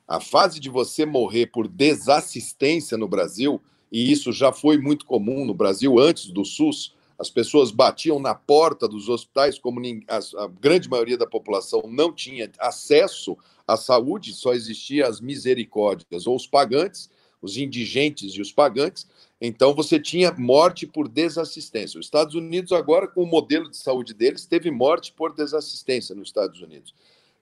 A 0.06 0.20
fase 0.20 0.60
de 0.60 0.70
você 0.70 1.06
morrer 1.06 1.48
por 1.48 1.70
desassistência 1.70 2.98
no 2.98 3.08
Brasil, 3.08 3.62
e 3.90 4.12
isso 4.12 4.34
já 4.34 4.52
foi 4.52 4.78
muito 4.78 5.06
comum 5.06 5.46
no 5.46 5.54
Brasil 5.54 5.98
antes 5.98 6.26
do 6.28 6.44
SUS, 6.44 6.94
as 7.18 7.30
pessoas 7.30 7.72
batiam 7.72 8.20
na 8.20 8.36
porta 8.36 8.90
dos 8.90 9.08
hospitais, 9.08 9.58
como 9.58 9.80
a 10.10 10.48
grande 10.60 10.90
maioria 10.90 11.18
da 11.18 11.26
população 11.26 11.84
não 11.88 12.12
tinha 12.12 12.52
acesso 12.60 13.38
à 13.66 13.78
saúde, 13.78 14.34
só 14.34 14.54
existiam 14.54 15.08
as 15.08 15.22
misericórdias 15.22 16.28
ou 16.28 16.36
os 16.36 16.46
pagantes, 16.46 17.10
os 17.42 17.56
indigentes 17.56 18.34
e 18.34 18.42
os 18.42 18.52
pagantes. 18.52 19.08
Então, 19.40 19.76
você 19.76 20.00
tinha 20.00 20.32
morte 20.32 20.88
por 20.88 21.08
desassistência. 21.08 22.00
Os 22.00 22.06
Estados 22.06 22.36
Unidos, 22.36 22.72
agora, 22.72 23.08
com 23.08 23.24
o 23.24 23.28
modelo 23.28 23.70
de 23.70 23.78
saúde 23.78 24.14
deles, 24.14 24.46
teve 24.46 24.72
morte 24.72 25.12
por 25.12 25.34
desassistência 25.34 26.16
nos 26.16 26.30
Estados 26.30 26.62
Unidos. 26.62 26.94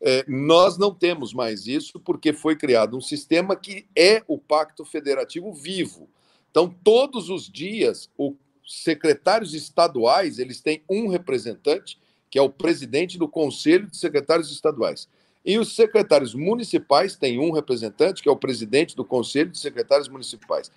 É, 0.02 0.26
nós 0.28 0.78
não 0.78 0.94
temos 0.94 1.34
mais 1.34 1.68
isso, 1.68 2.00
porque 2.00 2.34
foi 2.34 2.56
criado 2.56 2.98
um 2.98 3.02
sistema 3.02 3.56
que 3.56 3.86
é 3.96 4.24
o 4.28 4.38
Pacto 4.38 4.84
Federativo 4.84 5.54
vivo. 5.54 6.10
Então, 6.50 6.74
todos 6.84 7.30
os 7.30 7.50
dias, 7.50 8.10
os 8.18 8.36
secretários 8.66 9.54
estaduais 9.54 10.40
eles 10.40 10.62
têm 10.62 10.84
um 10.90 11.08
representante, 11.08 12.00
que 12.30 12.40
é 12.40 12.42
o 12.42 12.50
presidente 12.50 13.18
do 13.18 13.28
Conselho 13.28 13.90
de 13.90 13.98
Secretários 13.98 14.52
Estaduais. 14.52 15.08
E 15.46 15.58
os 15.58 15.76
secretários 15.76 16.34
municipais 16.34 17.16
têm 17.16 17.38
um 17.38 17.52
representante, 17.52 18.24
que 18.24 18.30
é 18.30 18.32
o 18.32 18.38
presidente 18.38 18.96
do 18.96 19.04
Conselho 19.04 19.52
de 19.52 19.60
Secretários 19.60 20.08
Municipais 20.08 20.72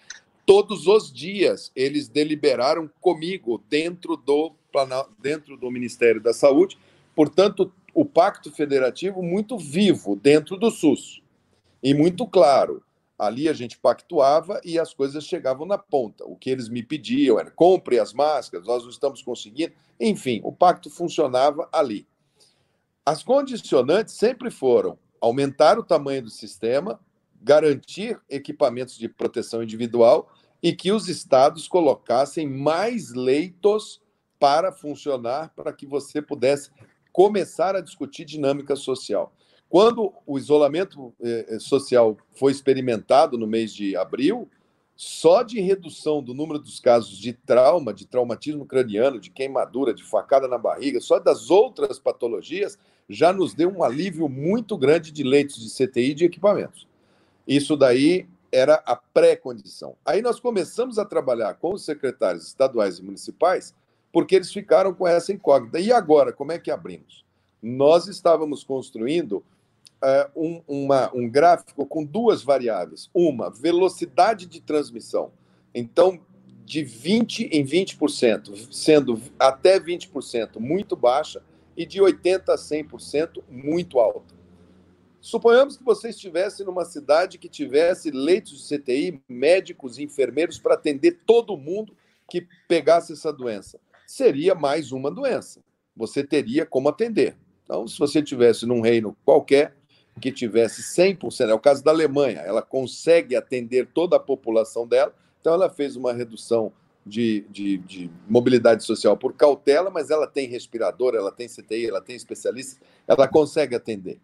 todos 0.46 0.86
os 0.86 1.12
dias 1.12 1.72
eles 1.74 2.08
deliberaram 2.08 2.88
comigo 3.00 3.62
dentro 3.68 4.16
do, 4.16 4.54
dentro 5.20 5.56
do 5.56 5.70
Ministério 5.70 6.22
da 6.22 6.32
Saúde. 6.32 6.78
Portanto, 7.14 7.72
o 7.92 8.04
Pacto 8.04 8.52
Federativo 8.52 9.22
muito 9.22 9.58
vivo 9.58 10.14
dentro 10.14 10.56
do 10.56 10.70
SUS 10.70 11.20
e 11.82 11.92
muito 11.92 12.26
claro. 12.26 12.82
Ali 13.18 13.48
a 13.48 13.54
gente 13.54 13.78
pactuava 13.78 14.60
e 14.62 14.78
as 14.78 14.92
coisas 14.92 15.24
chegavam 15.24 15.66
na 15.66 15.78
ponta. 15.78 16.24
O 16.26 16.36
que 16.36 16.50
eles 16.50 16.68
me 16.68 16.82
pediam 16.82 17.40
era 17.40 17.50
compre 17.50 17.98
as 17.98 18.12
máscaras, 18.12 18.66
nós 18.66 18.82
não 18.82 18.90
estamos 18.90 19.22
conseguindo. 19.22 19.72
Enfim, 19.98 20.40
o 20.44 20.52
pacto 20.52 20.90
funcionava 20.90 21.66
ali. 21.72 22.06
As 23.04 23.22
condicionantes 23.22 24.14
sempre 24.14 24.50
foram 24.50 24.98
aumentar 25.18 25.78
o 25.78 25.82
tamanho 25.82 26.22
do 26.22 26.30
sistema, 26.30 27.00
garantir 27.40 28.20
equipamentos 28.28 28.98
de 28.98 29.08
proteção 29.08 29.62
individual 29.62 30.35
e 30.62 30.72
que 30.72 30.92
os 30.92 31.08
estados 31.08 31.68
colocassem 31.68 32.48
mais 32.48 33.12
leitos 33.12 34.00
para 34.38 34.72
funcionar, 34.72 35.52
para 35.54 35.72
que 35.72 35.86
você 35.86 36.20
pudesse 36.20 36.70
começar 37.12 37.74
a 37.74 37.80
discutir 37.80 38.24
dinâmica 38.24 38.76
social. 38.76 39.32
Quando 39.68 40.12
o 40.26 40.38
isolamento 40.38 41.12
eh, 41.20 41.46
eh, 41.48 41.58
social 41.58 42.16
foi 42.32 42.52
experimentado 42.52 43.36
no 43.36 43.46
mês 43.46 43.74
de 43.74 43.96
abril, 43.96 44.48
só 44.94 45.42
de 45.42 45.60
redução 45.60 46.22
do 46.22 46.32
número 46.32 46.58
dos 46.58 46.80
casos 46.80 47.18
de 47.18 47.32
trauma, 47.32 47.92
de 47.92 48.06
traumatismo 48.06 48.64
craniano, 48.64 49.20
de 49.20 49.30
queimadura, 49.30 49.92
de 49.92 50.04
facada 50.04 50.48
na 50.48 50.56
barriga, 50.56 51.00
só 51.00 51.18
das 51.18 51.50
outras 51.50 51.98
patologias, 51.98 52.78
já 53.08 53.32
nos 53.32 53.54
deu 53.54 53.70
um 53.70 53.82
alívio 53.82 54.28
muito 54.28 54.76
grande 54.76 55.12
de 55.12 55.22
leitos 55.22 55.56
de 55.56 55.70
CTI 55.70 56.10
e 56.10 56.14
de 56.14 56.24
equipamentos. 56.24 56.86
Isso 57.46 57.76
daí 57.76 58.26
era 58.52 58.82
a 58.86 58.96
pré-condição. 58.96 59.96
Aí 60.04 60.22
nós 60.22 60.40
começamos 60.40 60.98
a 60.98 61.04
trabalhar 61.04 61.54
com 61.54 61.72
os 61.72 61.84
secretários 61.84 62.46
estaduais 62.46 62.98
e 62.98 63.02
municipais, 63.02 63.74
porque 64.12 64.34
eles 64.34 64.52
ficaram 64.52 64.94
com 64.94 65.06
essa 65.06 65.32
incógnita. 65.32 65.78
E 65.78 65.92
agora, 65.92 66.32
como 66.32 66.52
é 66.52 66.58
que 66.58 66.70
abrimos? 66.70 67.24
Nós 67.62 68.06
estávamos 68.06 68.64
construindo 68.64 69.44
uh, 70.02 70.30
um, 70.34 70.62
uma, 70.66 71.10
um 71.14 71.28
gráfico 71.28 71.84
com 71.86 72.04
duas 72.04 72.42
variáveis. 72.42 73.10
Uma, 73.12 73.50
velocidade 73.50 74.46
de 74.46 74.60
transmissão. 74.60 75.30
Então, 75.74 76.20
de 76.64 76.84
20% 76.84 77.48
em 77.52 77.64
20%, 77.64 78.72
sendo 78.72 79.20
até 79.38 79.78
20% 79.78 80.58
muito 80.58 80.96
baixa, 80.96 81.42
e 81.76 81.84
de 81.84 82.00
80% 82.00 82.48
a 82.48 82.56
100% 82.56 83.42
muito 83.50 83.98
alta. 83.98 84.34
Suponhamos 85.26 85.76
que 85.76 85.82
você 85.82 86.10
estivesse 86.10 86.62
numa 86.62 86.84
cidade 86.84 87.36
que 87.36 87.48
tivesse 87.48 88.12
leitos 88.12 88.68
de 88.68 88.78
CTI, 88.78 89.20
médicos 89.28 89.98
e 89.98 90.04
enfermeiros 90.04 90.56
para 90.56 90.74
atender 90.74 91.18
todo 91.26 91.56
mundo 91.56 91.96
que 92.30 92.46
pegasse 92.68 93.12
essa 93.12 93.32
doença. 93.32 93.80
Seria 94.06 94.54
mais 94.54 94.92
uma 94.92 95.10
doença. 95.10 95.64
Você 95.96 96.22
teria 96.22 96.64
como 96.64 96.88
atender. 96.88 97.36
Então, 97.64 97.88
se 97.88 97.98
você 97.98 98.22
tivesse 98.22 98.66
num 98.66 98.80
reino 98.80 99.16
qualquer 99.24 99.74
que 100.20 100.30
tivesse 100.30 100.80
100%, 100.82 101.48
é 101.48 101.54
o 101.54 101.58
caso 101.58 101.82
da 101.82 101.90
Alemanha, 101.90 102.42
ela 102.42 102.62
consegue 102.62 103.34
atender 103.34 103.88
toda 103.92 104.14
a 104.14 104.20
população 104.20 104.86
dela, 104.86 105.12
então 105.40 105.52
ela 105.52 105.68
fez 105.68 105.96
uma 105.96 106.12
redução 106.12 106.72
de, 107.04 107.44
de, 107.50 107.78
de, 107.78 108.10
mobilidade 108.28 108.84
social 108.84 109.16
por 109.16 109.32
cautela, 109.32 109.90
mas 109.90 110.08
ela 110.08 110.28
tem 110.28 110.46
respirador, 110.46 111.16
ela 111.16 111.32
tem 111.32 111.48
CTI, 111.48 111.88
ela 111.88 112.00
tem 112.00 112.14
especialistas, 112.14 112.78
ela 113.08 113.26
consegue 113.26 113.74
atender. 113.74 114.20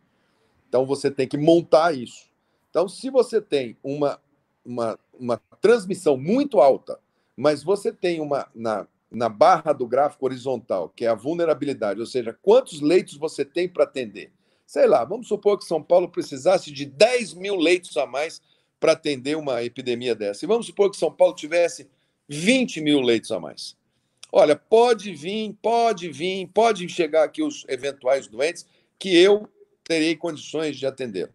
Então 0.72 0.86
você 0.86 1.10
tem 1.10 1.28
que 1.28 1.36
montar 1.36 1.94
isso. 1.94 2.24
Então, 2.70 2.88
se 2.88 3.10
você 3.10 3.42
tem 3.42 3.76
uma, 3.84 4.18
uma, 4.64 4.98
uma 5.12 5.36
transmissão 5.60 6.16
muito 6.16 6.62
alta, 6.62 6.98
mas 7.36 7.62
você 7.62 7.92
tem 7.92 8.22
uma 8.22 8.48
na, 8.54 8.88
na 9.10 9.28
barra 9.28 9.74
do 9.74 9.86
gráfico 9.86 10.24
horizontal, 10.24 10.88
que 10.88 11.04
é 11.04 11.08
a 11.08 11.14
vulnerabilidade, 11.14 12.00
ou 12.00 12.06
seja, 12.06 12.34
quantos 12.40 12.80
leitos 12.80 13.18
você 13.18 13.44
tem 13.44 13.68
para 13.68 13.84
atender. 13.84 14.32
Sei 14.66 14.86
lá, 14.86 15.04
vamos 15.04 15.28
supor 15.28 15.58
que 15.58 15.66
São 15.66 15.82
Paulo 15.82 16.08
precisasse 16.08 16.72
de 16.72 16.86
10 16.86 17.34
mil 17.34 17.56
leitos 17.56 17.94
a 17.98 18.06
mais 18.06 18.40
para 18.80 18.92
atender 18.92 19.36
uma 19.36 19.62
epidemia 19.62 20.14
dessa. 20.14 20.42
E 20.42 20.48
vamos 20.48 20.64
supor 20.64 20.90
que 20.90 20.96
São 20.96 21.12
Paulo 21.12 21.34
tivesse 21.34 21.86
20 22.30 22.80
mil 22.80 23.02
leitos 23.02 23.30
a 23.30 23.38
mais. 23.38 23.76
Olha, 24.32 24.56
pode 24.56 25.12
vir, 25.12 25.54
pode 25.60 26.08
vir, 26.08 26.46
pode 26.46 26.88
chegar 26.88 27.24
aqui 27.24 27.42
os 27.42 27.66
eventuais 27.68 28.26
doentes, 28.26 28.66
que 28.98 29.14
eu 29.14 29.46
terei 29.84 30.16
condições 30.16 30.76
de 30.76 30.86
atender. 30.86 31.30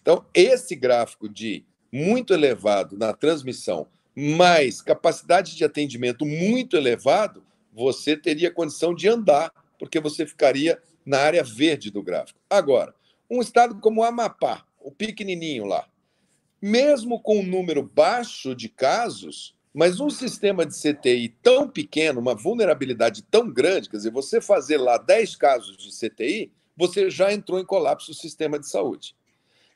Então, 0.00 0.24
esse 0.32 0.76
gráfico 0.76 1.28
de 1.28 1.64
muito 1.92 2.34
elevado 2.34 2.96
na 2.96 3.12
transmissão, 3.12 3.86
mais 4.14 4.80
capacidade 4.80 5.56
de 5.56 5.64
atendimento 5.64 6.24
muito 6.24 6.76
elevado, 6.76 7.44
você 7.72 8.16
teria 8.16 8.50
condição 8.50 8.94
de 8.94 9.08
andar, 9.08 9.52
porque 9.78 10.00
você 10.00 10.26
ficaria 10.26 10.80
na 11.04 11.18
área 11.18 11.42
verde 11.44 11.90
do 11.90 12.02
gráfico. 12.02 12.40
Agora, 12.48 12.94
um 13.30 13.40
estado 13.42 13.78
como 13.80 14.00
o 14.00 14.04
Amapá, 14.04 14.64
o 14.80 14.90
pequenininho 14.90 15.64
lá, 15.64 15.86
mesmo 16.62 17.20
com 17.20 17.40
um 17.40 17.46
número 17.46 17.82
baixo 17.82 18.54
de 18.54 18.68
casos, 18.68 19.54
Mas 19.76 20.00
um 20.00 20.08
sistema 20.08 20.64
de 20.64 20.72
CTI 20.72 21.28
tão 21.42 21.68
pequeno, 21.68 22.18
uma 22.18 22.34
vulnerabilidade 22.34 23.22
tão 23.22 23.52
grande, 23.52 23.90
quer 23.90 23.98
dizer, 23.98 24.10
você 24.10 24.40
fazer 24.40 24.78
lá 24.78 24.96
10 24.96 25.36
casos 25.36 25.76
de 25.76 25.90
CTI, 25.90 26.50
você 26.76 27.10
já 27.10 27.32
entrou 27.32 27.58
em 27.58 27.64
colapso 27.64 28.10
do 28.10 28.16
sistema 28.16 28.58
de 28.58 28.68
saúde. 28.68 29.16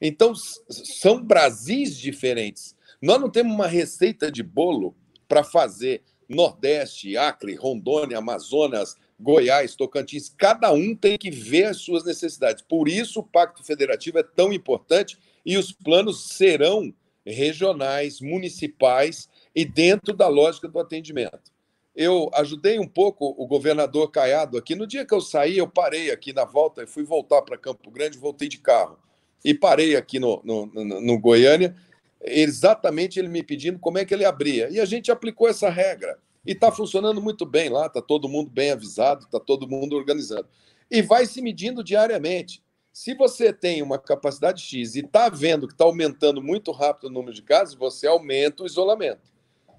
Então, 0.00 0.34
são 0.34 1.22
Brasis 1.22 1.96
diferentes. 1.96 2.76
Nós 3.00 3.20
não 3.20 3.30
temos 3.30 3.52
uma 3.54 3.66
receita 3.66 4.30
de 4.30 4.42
bolo 4.42 4.94
para 5.28 5.44
fazer 5.44 6.02
Nordeste, 6.28 7.16
Acre, 7.16 7.54
Rondônia, 7.54 8.18
Amazonas, 8.18 8.96
Goiás, 9.18 9.74
Tocantins. 9.74 10.28
Cada 10.28 10.72
um 10.72 10.94
tem 10.94 11.18
que 11.18 11.30
ver 11.30 11.64
as 11.64 11.78
suas 11.78 12.04
necessidades. 12.04 12.62
Por 12.62 12.88
isso, 12.88 13.20
o 13.20 13.24
Pacto 13.24 13.62
Federativo 13.62 14.18
é 14.18 14.22
tão 14.22 14.52
importante 14.52 15.18
e 15.44 15.56
os 15.56 15.72
planos 15.72 16.28
serão 16.28 16.94
regionais, 17.24 18.20
municipais 18.20 19.28
e 19.54 19.64
dentro 19.64 20.14
da 20.14 20.28
lógica 20.28 20.68
do 20.68 20.78
atendimento. 20.78 21.52
Eu 21.94 22.30
ajudei 22.34 22.78
um 22.78 22.86
pouco 22.86 23.34
o 23.36 23.46
governador 23.46 24.10
Caiado 24.10 24.56
aqui. 24.56 24.74
No 24.74 24.86
dia 24.86 25.04
que 25.04 25.12
eu 25.12 25.20
saí, 25.20 25.58
eu 25.58 25.68
parei 25.68 26.10
aqui 26.10 26.32
na 26.32 26.44
volta, 26.44 26.86
fui 26.86 27.02
voltar 27.02 27.42
para 27.42 27.58
Campo 27.58 27.90
Grande, 27.90 28.18
voltei 28.18 28.48
de 28.48 28.58
carro. 28.58 28.98
E 29.44 29.54
parei 29.54 29.96
aqui 29.96 30.18
no, 30.18 30.40
no, 30.44 30.66
no, 30.66 31.00
no 31.00 31.18
Goiânia, 31.18 31.74
exatamente 32.22 33.18
ele 33.18 33.28
me 33.28 33.42
pedindo 33.42 33.78
como 33.78 33.98
é 33.98 34.04
que 34.04 34.14
ele 34.14 34.24
abria. 34.24 34.68
E 34.70 34.78
a 34.78 34.84
gente 34.84 35.10
aplicou 35.10 35.48
essa 35.48 35.68
regra. 35.68 36.18
E 36.46 36.52
está 36.52 36.70
funcionando 36.70 37.20
muito 37.20 37.44
bem 37.44 37.68
lá, 37.68 37.86
está 37.86 38.00
todo 38.00 38.28
mundo 38.28 38.50
bem 38.50 38.70
avisado, 38.70 39.24
está 39.24 39.38
todo 39.38 39.68
mundo 39.68 39.96
organizando. 39.96 40.48
E 40.90 41.02
vai 41.02 41.26
se 41.26 41.42
medindo 41.42 41.84
diariamente. 41.84 42.62
Se 42.92 43.14
você 43.14 43.52
tem 43.52 43.82
uma 43.82 43.98
capacidade 43.98 44.62
X 44.62 44.94
e 44.94 45.00
está 45.00 45.28
vendo 45.28 45.66
que 45.66 45.74
está 45.74 45.84
aumentando 45.84 46.42
muito 46.42 46.72
rápido 46.72 47.04
o 47.04 47.12
número 47.12 47.32
de 47.32 47.42
casos, 47.42 47.74
você 47.74 48.06
aumenta 48.06 48.62
o 48.62 48.66
isolamento. 48.66 49.29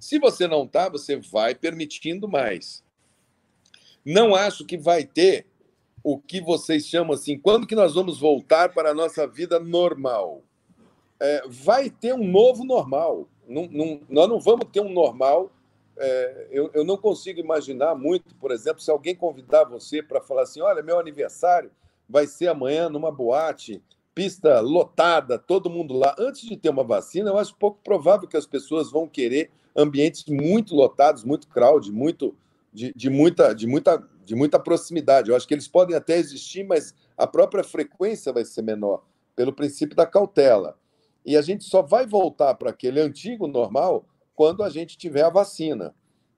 Se 0.01 0.17
você 0.17 0.47
não 0.47 0.63
está, 0.63 0.89
você 0.89 1.15
vai 1.15 1.53
permitindo 1.53 2.27
mais. 2.27 2.83
Não 4.03 4.33
acho 4.33 4.65
que 4.65 4.75
vai 4.75 5.05
ter 5.05 5.45
o 6.03 6.17
que 6.17 6.41
vocês 6.41 6.87
chamam 6.87 7.13
assim, 7.13 7.37
quando 7.37 7.67
que 7.67 7.75
nós 7.75 7.93
vamos 7.93 8.19
voltar 8.19 8.73
para 8.73 8.89
a 8.89 8.93
nossa 8.95 9.27
vida 9.27 9.59
normal? 9.59 10.41
É, 11.19 11.43
vai 11.47 11.91
ter 11.91 12.15
um 12.15 12.27
novo 12.27 12.63
normal. 12.63 13.29
Não, 13.47 13.67
não, 13.67 14.01
nós 14.09 14.27
não 14.27 14.39
vamos 14.39 14.65
ter 14.73 14.81
um 14.81 14.91
normal. 14.91 15.51
É, 15.95 16.47
eu, 16.49 16.71
eu 16.73 16.83
não 16.83 16.97
consigo 16.97 17.39
imaginar 17.39 17.93
muito, 17.93 18.33
por 18.37 18.49
exemplo, 18.49 18.81
se 18.81 18.89
alguém 18.89 19.15
convidar 19.15 19.65
você 19.65 20.01
para 20.01 20.19
falar 20.19 20.41
assim: 20.41 20.61
olha, 20.61 20.81
meu 20.81 20.97
aniversário 20.97 21.69
vai 22.09 22.25
ser 22.25 22.47
amanhã 22.47 22.89
numa 22.89 23.11
boate, 23.11 23.79
pista 24.15 24.61
lotada, 24.61 25.37
todo 25.37 25.69
mundo 25.69 25.93
lá. 25.93 26.15
Antes 26.17 26.41
de 26.49 26.57
ter 26.57 26.69
uma 26.69 26.83
vacina, 26.83 27.29
eu 27.29 27.37
acho 27.37 27.55
pouco 27.55 27.79
provável 27.83 28.27
que 28.27 28.35
as 28.35 28.47
pessoas 28.47 28.89
vão 28.89 29.07
querer 29.07 29.51
ambientes 29.75 30.25
muito 30.25 30.75
lotados, 30.75 31.23
muito 31.23 31.47
crowd, 31.47 31.91
muito 31.91 32.36
de, 32.73 32.93
de, 32.95 33.10
muita, 33.10 33.53
de, 33.53 33.67
muita, 33.67 34.01
de 34.25 34.36
muita 34.36 34.60
proximidade. 34.60 35.29
Eu 35.29 35.36
acho 35.36 35.47
que 35.47 35.53
eles 35.53 35.67
podem 35.67 35.95
até 35.95 36.17
existir, 36.17 36.63
mas 36.63 36.93
a 37.17 37.27
própria 37.27 37.63
frequência 37.63 38.34
vai 38.34 38.45
ser 38.45 38.62
menor, 38.62 39.03
pelo 39.36 39.53
princípio 39.53 39.95
da 39.95 40.05
cautela. 40.05 40.77
E 41.25 41.38
a 41.38 41.41
gente 41.41 41.63
só 41.63 41.81
vai 41.81 42.05
voltar 42.05 42.55
para 42.55 42.71
aquele 42.71 42.99
antigo 42.99 43.47
normal 43.47 44.05
quando 44.36 44.63
a 44.63 44.69
gente 44.69 44.97
tiver 44.97 45.23
a 45.23 45.29
vacina, 45.29 45.93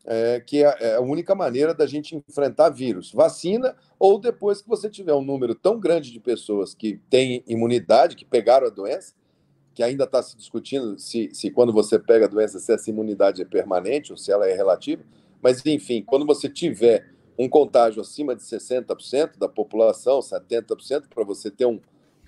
é, 0.06 0.42
que 0.42 0.64
é, 0.64 0.76
é 0.80 0.96
a 0.96 1.02
única 1.02 1.34
maneira 1.34 1.74
da 1.74 1.88
gente 1.88 2.16
enfrentar 2.16 2.70
vírus. 2.70 3.12
Vacina 3.14 3.76
ou 3.98 4.20
depois 4.20 4.62
que 4.62 4.68
você 4.68 4.90
tiver 4.90 5.14
um 5.14 5.24
número 5.24 5.56
tão 5.56 5.80
grande 5.80 6.12
de 6.12 6.20
pessoas 6.20 6.74
que 6.74 7.00
têm 7.10 7.44
imunidade, 7.48 8.16
que 8.16 8.26
pegaram 8.26 8.68
a 8.68 8.70
doença, 8.70 9.14
que 9.74 9.82
ainda 9.82 10.04
está 10.04 10.22
se 10.22 10.38
discutindo 10.38 10.98
se, 11.00 11.30
se 11.34 11.50
quando 11.50 11.74
você 11.74 11.98
pega 11.98 12.26
a 12.26 12.30
doença, 12.30 12.60
se 12.60 12.72
essa 12.72 12.90
imunidade 12.90 13.42
é 13.42 13.46
permanente 13.46 14.12
ou 14.12 14.18
se 14.18 14.32
ela 14.32 14.48
é 14.48 14.54
relativa. 14.54 15.04
Mas, 15.42 15.66
enfim, 15.66 16.04
quando 16.06 16.26
você 16.26 16.48
tiver 16.48 17.12
um 17.38 17.50
contágio 17.50 18.02
acima 18.02 18.36
de 18.36 18.44
60% 18.44 19.38
da 19.38 19.50
população, 19.50 20.20
70%, 20.20 21.08
para 21.14 21.24
você 21.24 21.50
ter 21.50 21.66
um, 21.66 21.80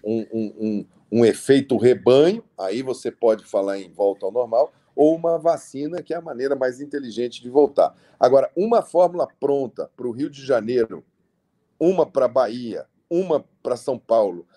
um, 0.03 0.25
um, 0.33 0.85
um, 1.11 1.25
efeito 1.25 1.77
rebanho, 1.77 2.43
aí 2.57 2.81
você 2.81 3.11
pode 3.11 3.45
falar 3.45 3.79
em 3.79 3.91
volta 3.91 4.25
ao 4.25 4.31
normal, 4.31 4.73
ou 4.95 5.15
uma 5.15 5.37
vacina, 5.37 6.01
que 6.01 6.13
é 6.13 6.17
a 6.17 6.21
maneira 6.21 6.55
mais 6.55 6.81
inteligente 6.81 7.41
de 7.41 7.49
voltar. 7.49 7.95
Agora, 8.19 8.49
uma 8.55 8.81
fórmula 8.81 9.27
pronta 9.39 9.89
para 9.95 10.07
o 10.07 10.11
Rio 10.11 10.29
de 10.29 10.43
Janeiro, 10.43 11.03
uma 11.79 12.05
para 12.05 12.27
Bahia, 12.27 12.85
uma 13.09 13.45
para 13.61 13.75
São 13.75 13.99
Paulo, 13.99 14.47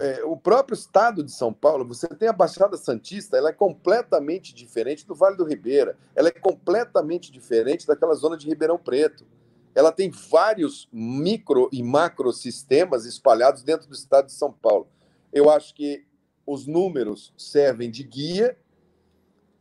é, 0.00 0.24
o 0.24 0.34
próprio 0.34 0.74
estado 0.74 1.22
de 1.22 1.30
São 1.30 1.52
Paulo, 1.52 1.86
você 1.86 2.08
tem 2.08 2.26
a 2.26 2.32
Baixada 2.32 2.76
Santista, 2.78 3.36
ela 3.36 3.50
é 3.50 3.52
completamente 3.52 4.54
diferente 4.54 5.06
do 5.06 5.14
Vale 5.14 5.36
do 5.36 5.44
Ribeira, 5.44 5.96
ela 6.16 6.28
é 6.28 6.32
completamente 6.32 7.30
diferente 7.30 7.86
daquela 7.86 8.14
zona 8.14 8.36
de 8.36 8.48
Ribeirão 8.48 8.78
Preto. 8.78 9.26
Ela 9.74 9.92
tem 9.92 10.10
vários 10.10 10.88
micro 10.90 11.68
e 11.70 11.82
macro 11.82 12.32
sistemas 12.32 13.04
espalhados 13.04 13.62
dentro 13.62 13.86
do 13.86 13.94
estado 13.94 14.26
de 14.26 14.32
São 14.32 14.50
Paulo. 14.50 14.88
Eu 15.30 15.50
acho 15.50 15.74
que 15.74 16.04
os 16.46 16.66
números 16.66 17.32
servem 17.36 17.90
de 17.90 18.02
guia. 18.02 18.56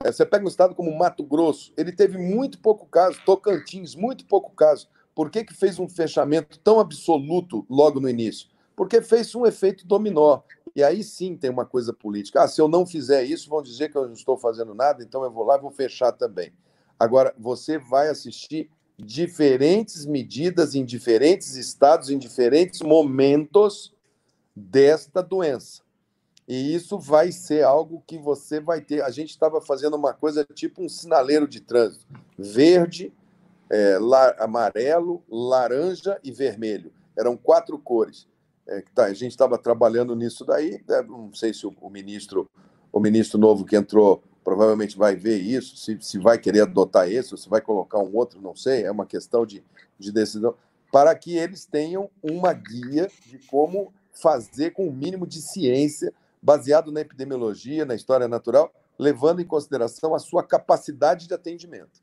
É, 0.02 0.12
você 0.12 0.26
pega 0.26 0.46
um 0.46 0.48
estado 0.48 0.74
como 0.74 0.98
Mato 0.98 1.24
Grosso, 1.24 1.74
ele 1.76 1.92
teve 1.92 2.18
muito 2.18 2.60
pouco 2.60 2.86
caso, 2.86 3.20
Tocantins, 3.26 3.94
muito 3.94 4.26
pouco 4.26 4.52
caso. 4.56 4.88
Por 5.14 5.30
que, 5.30 5.44
que 5.44 5.54
fez 5.54 5.78
um 5.80 5.90
fechamento 5.90 6.58
tão 6.60 6.80
absoluto 6.80 7.66
logo 7.70 8.00
no 8.00 8.10
início? 8.10 8.48
Porque 8.80 9.02
fez 9.02 9.36
um 9.36 9.46
efeito 9.46 9.86
dominó. 9.86 10.40
E 10.74 10.82
aí 10.82 11.04
sim 11.04 11.36
tem 11.36 11.50
uma 11.50 11.66
coisa 11.66 11.92
política. 11.92 12.44
Ah, 12.44 12.48
se 12.48 12.62
eu 12.62 12.70
não 12.70 12.86
fizer 12.86 13.26
isso, 13.26 13.50
vão 13.50 13.62
dizer 13.62 13.90
que 13.90 13.98
eu 13.98 14.06
não 14.06 14.14
estou 14.14 14.38
fazendo 14.38 14.74
nada, 14.74 15.04
então 15.04 15.22
eu 15.22 15.30
vou 15.30 15.44
lá 15.44 15.58
e 15.58 15.62
vou 15.62 15.70
fechar 15.70 16.14
também. 16.14 16.54
Agora, 16.98 17.36
você 17.38 17.78
vai 17.78 18.08
assistir 18.08 18.72
diferentes 18.98 20.06
medidas 20.06 20.76
em 20.76 20.86
diferentes 20.86 21.58
estados, 21.58 22.10
em 22.10 22.18
diferentes 22.18 22.80
momentos 22.80 23.94
desta 24.56 25.22
doença. 25.22 25.82
E 26.48 26.74
isso 26.74 26.98
vai 26.98 27.34
ser 27.34 27.66
algo 27.66 28.02
que 28.08 28.18
você 28.18 28.62
vai 28.62 28.80
ter. 28.80 29.02
A 29.02 29.10
gente 29.10 29.32
estava 29.32 29.60
fazendo 29.60 29.98
uma 29.98 30.14
coisa 30.14 30.46
tipo 30.54 30.82
um 30.82 30.88
sinaleiro 30.88 31.50
de 31.50 31.60
trânsito: 31.60 32.06
verde, 32.38 33.12
é, 33.70 33.98
amarelo, 34.38 35.22
laranja 35.30 36.18
e 36.24 36.32
vermelho. 36.32 36.94
Eram 37.18 37.36
quatro 37.36 37.78
cores 37.78 38.26
é, 38.70 38.84
tá, 38.94 39.06
a 39.06 39.14
gente 39.14 39.32
estava 39.32 39.58
trabalhando 39.58 40.16
nisso 40.16 40.46
daí. 40.46 40.82
Né, 40.88 41.02
não 41.02 41.34
sei 41.34 41.54
se 41.54 41.66
o, 41.66 41.74
o, 41.82 41.90
ministro, 41.90 42.50
o 42.92 43.00
ministro 43.00 43.40
novo 43.40 43.66
que 43.66 43.76
entrou 43.76 44.24
provavelmente 44.44 44.98
vai 44.98 45.16
ver 45.16 45.38
isso, 45.38 45.76
se, 45.76 45.98
se 46.02 46.18
vai 46.18 46.38
querer 46.38 46.62
adotar 46.62 47.10
esse, 47.10 47.34
ou 47.34 47.38
se 47.38 47.50
vai 47.50 47.62
colocar 47.62 48.00
um 48.00 48.16
outro, 48.16 48.42
não 48.42 48.56
sei, 48.56 48.84
é 48.84 48.92
uma 48.92 49.06
questão 49.06 49.46
de, 49.46 49.64
de 49.98 50.12
decisão, 50.12 50.56
para 50.92 51.14
que 51.14 51.38
eles 51.38 51.66
tenham 51.66 52.10
uma 52.24 52.54
guia 52.54 53.12
de 53.28 53.38
como 53.48 53.94
fazer 54.12 54.72
com 54.72 54.88
o 54.88 54.94
mínimo 54.94 55.28
de 55.28 55.42
ciência, 55.42 56.12
baseado 56.42 56.92
na 56.92 57.02
epidemiologia, 57.02 57.86
na 57.86 57.94
história 57.94 58.28
natural, 58.28 58.74
levando 58.98 59.42
em 59.42 59.46
consideração 59.46 60.16
a 60.16 60.20
sua 60.20 60.42
capacidade 60.42 61.28
de 61.28 61.34
atendimento. 61.34 62.02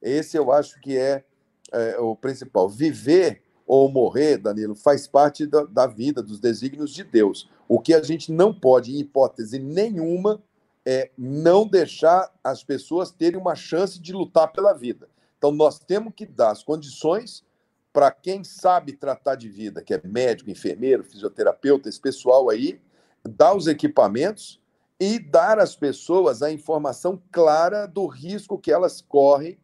Esse 0.00 0.36
eu 0.36 0.50
acho 0.50 0.80
que 0.80 0.96
é, 0.96 1.24
é 1.70 1.98
o 1.98 2.16
principal. 2.16 2.68
Viver 2.68 3.42
ou 3.68 3.90
morrer, 3.90 4.38
Danilo, 4.38 4.74
faz 4.74 5.06
parte 5.06 5.46
da, 5.46 5.64
da, 5.64 5.86
vida, 5.86 6.22
dos 6.22 6.40
desígnios 6.40 6.94
de 6.94 7.04
Deus. 7.04 7.50
O 7.68 7.78
que 7.78 7.92
a 7.92 8.02
gente 8.02 8.32
não 8.32 8.52
pode, 8.52 8.96
em 8.96 9.00
hipótese 9.00 9.58
nenhuma, 9.58 10.42
é 10.86 11.10
não 11.18 11.68
deixar 11.68 12.32
as 12.42 12.64
pessoas 12.64 13.10
terem 13.10 13.38
uma 13.38 13.54
chance 13.54 14.00
de 14.00 14.10
lutar 14.10 14.50
pela 14.50 14.72
vida. 14.72 15.06
Então, 15.36 15.52
nós 15.52 15.78
temos 15.78 16.14
que 16.16 16.24
dar 16.24 16.50
as 16.50 16.64
condições 16.64 17.44
para 17.92 18.10
quem 18.10 18.42
sabe 18.42 18.94
tratar 18.94 19.34
de 19.34 19.50
vida, 19.50 19.82
que 19.82 19.92
é 19.92 20.00
médico, 20.02 20.50
enfermeiro, 20.50 21.04
fisioterapeuta, 21.04 21.90
esse 21.90 22.00
pessoal 22.00 22.48
aí, 22.48 22.80
dar 23.22 23.54
os 23.54 23.66
equipamentos 23.66 24.58
e 24.98 25.18
dar 25.18 25.58
às 25.58 25.76
pessoas 25.76 26.42
a 26.42 26.50
informação 26.50 27.20
clara 27.30 27.86
do 27.86 28.06
risco 28.06 28.58
que 28.58 28.72
elas 28.72 29.02
correm 29.02 29.58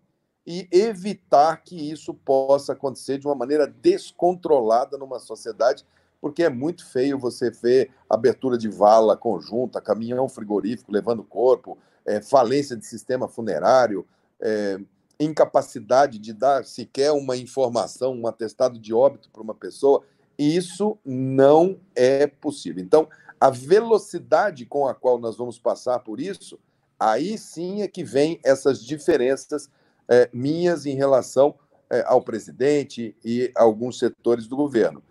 e 0.47 0.69
evitar 0.71 1.63
que 1.63 1.91
isso 1.91 2.13
possa 2.13 2.73
acontecer 2.73 3.19
de 3.19 3.27
uma 3.27 3.35
maneira 3.35 3.67
descontrolada 3.67 4.99
numa 4.99 5.19
sociedade, 5.19 5.85
porque 6.21 6.43
é 6.43 6.51
muito 6.51 6.87
feio 6.87 7.19
você 7.19 7.51
ver 7.51 7.91
abertura 8.09 8.59
de 8.59 8.69
vala 8.69 9.17
conjunta, 9.17 9.81
caminhão 9.81 10.29
frigorífico 10.29 10.93
levando 10.93 11.23
corpo, 11.23 11.79
é, 12.05 12.21
falência 12.21 12.77
de 12.77 12.87
sistema 12.87 13.29
funerário, 13.29 14.07
é, 14.41 14.79
incapacidade 15.19 16.19
de 16.19 16.33
dar 16.33 16.65
sequer 16.65 17.13
uma 17.13 17.37
informação, 17.37 18.15
um 18.15 18.27
atestado 18.27 18.79
de 18.79 18.93
óbito 18.93 19.31
para 19.31 19.43
uma 19.43 19.55
pessoa. 19.55 20.03
Isso 20.39 20.99
não 21.05 21.79
é 21.95 22.27
possível. 22.27 22.83
Então, 22.83 23.09
a 23.41 23.51
velocidade 23.51 24.67
com 24.67 24.87
a 24.87 24.95
qual 24.95 25.19
nós 25.19 25.37
vamos 25.37 25.59
passar 25.59 26.01
por 26.01 26.21
isso, 26.21 26.59
aí 26.99 27.39
sim 27.39 27.83
é 27.83 27.89
que 27.89 28.03
vem 28.03 28.41
essas 28.43 28.85
diferenças 28.85 29.71
é, 30.09 30.29
minhas 30.33 30.87
em 30.87 30.95
relação 30.95 31.55
é, 31.91 32.03
ao 32.07 32.23
presidente 32.23 33.17
e 33.25 33.53
alguns 33.55 33.99
setores 33.99 34.47
do 34.47 34.57
governo. 34.57 35.03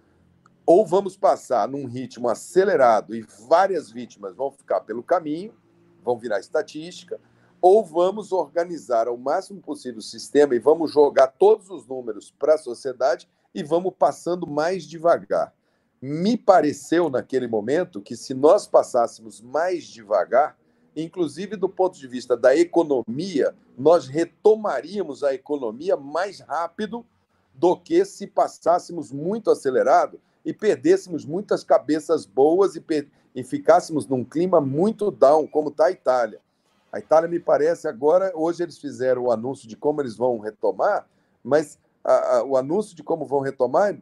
Ou 0.66 0.86
vamos 0.86 1.18
passar 1.18 1.68
num 1.68 1.86
ritmo 1.86 2.30
acelerado 2.30 3.16
e 3.16 3.26
várias 3.48 3.92
vítimas 3.92 4.36
vão 4.36 4.52
ficar 4.52 4.82
pelo 4.82 5.04
caminho, 5.04 5.54
vão 6.04 6.18
virar 6.18 6.40
estatística, 6.40 7.20
ou 7.62 7.84
vamos 7.84 8.32
organizar 8.32 9.08
ao 9.08 9.18
máximo 9.18 9.62
possível 9.62 10.00
o 10.00 10.02
sistema 10.02 10.54
e 10.56 10.60
vamos 10.60 10.92
jogar 10.92 11.28
todos 11.28 11.70
os 11.70 11.88
números 11.88 12.34
para 12.38 12.56
a 12.56 12.58
sociedade 12.58 13.30
e 13.54 13.64
vamos 13.64 13.94
passando 13.98 14.46
mais 14.46 14.84
devagar. 14.84 15.54
Me 16.02 16.36
pareceu 16.36 17.10
naquele 17.10 17.48
momento 17.48 18.02
que 18.02 18.18
se 18.18 18.34
nós 18.34 18.68
passássemos 18.68 19.40
mais 19.40 19.86
devagar, 19.86 20.58
inclusive 20.96 21.56
do 21.56 21.68
ponto 21.68 21.98
de 21.98 22.08
vista 22.08 22.38
da 22.38 22.56
economia, 22.56 23.56
nós 23.78 24.08
retomaríamos 24.08 25.24
a 25.24 25.34
economia 25.34 25.98
mais 25.98 26.40
rápido 26.40 27.06
do 27.54 27.76
que 27.76 28.04
se 28.06 28.28
passássemos 28.28 29.12
muito 29.12 29.50
acelerado 29.52 30.20
e 30.44 30.54
perdêssemos 30.54 31.26
muitas 31.26 31.64
cabeças 31.64 32.26
boas 32.26 32.76
e, 32.76 32.84
e 33.36 33.44
ficássemos 33.44 34.08
num 34.08 34.24
clima 34.24 34.60
muito 34.60 35.10
down, 35.10 35.48
como 35.48 35.70
está 35.70 35.86
a 35.86 35.92
Itália. 35.92 36.40
A 36.92 37.00
Itália, 37.00 37.28
me 37.28 37.40
parece, 37.40 37.88
agora, 37.88 38.32
hoje 38.36 38.62
eles 38.62 38.78
fizeram 38.78 39.24
o 39.24 39.32
anúncio 39.32 39.68
de 39.68 39.76
como 39.76 40.02
eles 40.02 40.16
vão 40.16 40.38
retomar, 40.38 41.08
mas 41.44 41.80
a, 42.04 42.38
a, 42.38 42.44
o 42.44 42.56
anúncio 42.56 42.96
de 42.96 43.02
como 43.02 43.26
vão 43.26 43.40
retomar, 43.40 43.98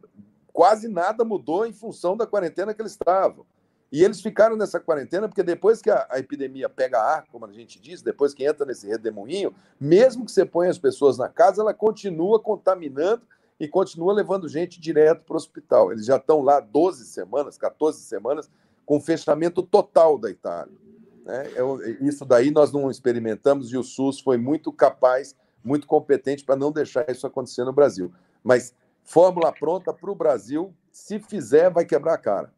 quase 0.52 0.88
nada 0.88 1.24
mudou 1.24 1.64
em 1.64 1.72
função 1.72 2.16
da 2.16 2.26
quarentena 2.26 2.74
que 2.74 2.82
eles 2.82 2.92
estavam. 2.92 3.46
E 3.92 4.02
eles 4.02 4.22
ficaram 4.22 4.56
nessa 4.56 4.80
quarentena 4.80 5.28
porque 5.28 5.42
depois 5.42 5.82
que 5.82 5.90
a, 5.90 6.06
a, 6.08 6.18
epidemia 6.18 6.66
pega 6.66 6.98
ar, 6.98 7.26
como 7.30 7.44
a 7.44 7.52
gente 7.52 7.78
diz, 7.78 8.00
depois 8.00 8.32
que 8.32 8.42
entra 8.42 8.64
nesse 8.64 8.88
redemoinho, 8.88 9.54
mesmo 9.78 10.24
que 10.24 10.32
você 10.32 10.46
ponha 10.46 10.70
as 10.70 10.78
pessoas 10.78 11.18
na 11.18 11.28
casa, 11.28 11.60
ela 11.60 11.74
continua 11.74 12.40
contaminando 12.40 13.20
e 13.60 13.68
continua 13.68 14.14
levando 14.14 14.48
gente 14.48 14.80
direto 14.80 15.24
para 15.26 15.34
o 15.34 15.36
hospital. 15.36 15.92
Eles 15.92 16.06
já 16.06 16.16
estão 16.16 16.40
lá 16.40 16.58
12 16.58 17.04
semanas, 17.04 17.58
14 17.58 18.00
semanas, 18.00 18.50
com 18.86 18.98
fechamento 18.98 19.62
total 19.62 20.16
da 20.16 20.30
Itália. 20.30 20.72
Né? 21.22 21.50
Eu, 21.54 21.78
isso 22.00 22.24
daí 22.24 22.50
nós 22.50 22.72
não 22.72 22.90
experimentamos 22.90 23.70
e 23.70 23.76
o 23.76 23.84
SUS 23.84 24.20
foi 24.20 24.38
muito 24.38 24.72
capaz, 24.72 25.36
muito 25.62 25.86
competente 25.86 26.44
para 26.44 26.56
não 26.56 26.72
deixar 26.72 27.08
isso 27.10 27.26
acontecer 27.26 27.62
no 27.64 27.74
Brasil. 27.74 28.10
Mas 28.42 28.74
fórmula 29.04 29.52
pronta 29.52 29.92
para 29.92 30.10
o 30.10 30.14
Brasil, 30.14 30.74
se 30.90 31.20
fizer, 31.20 31.70
vai 31.70 31.84
quebrar 31.84 32.14
a 32.14 32.18
cara. 32.18 32.52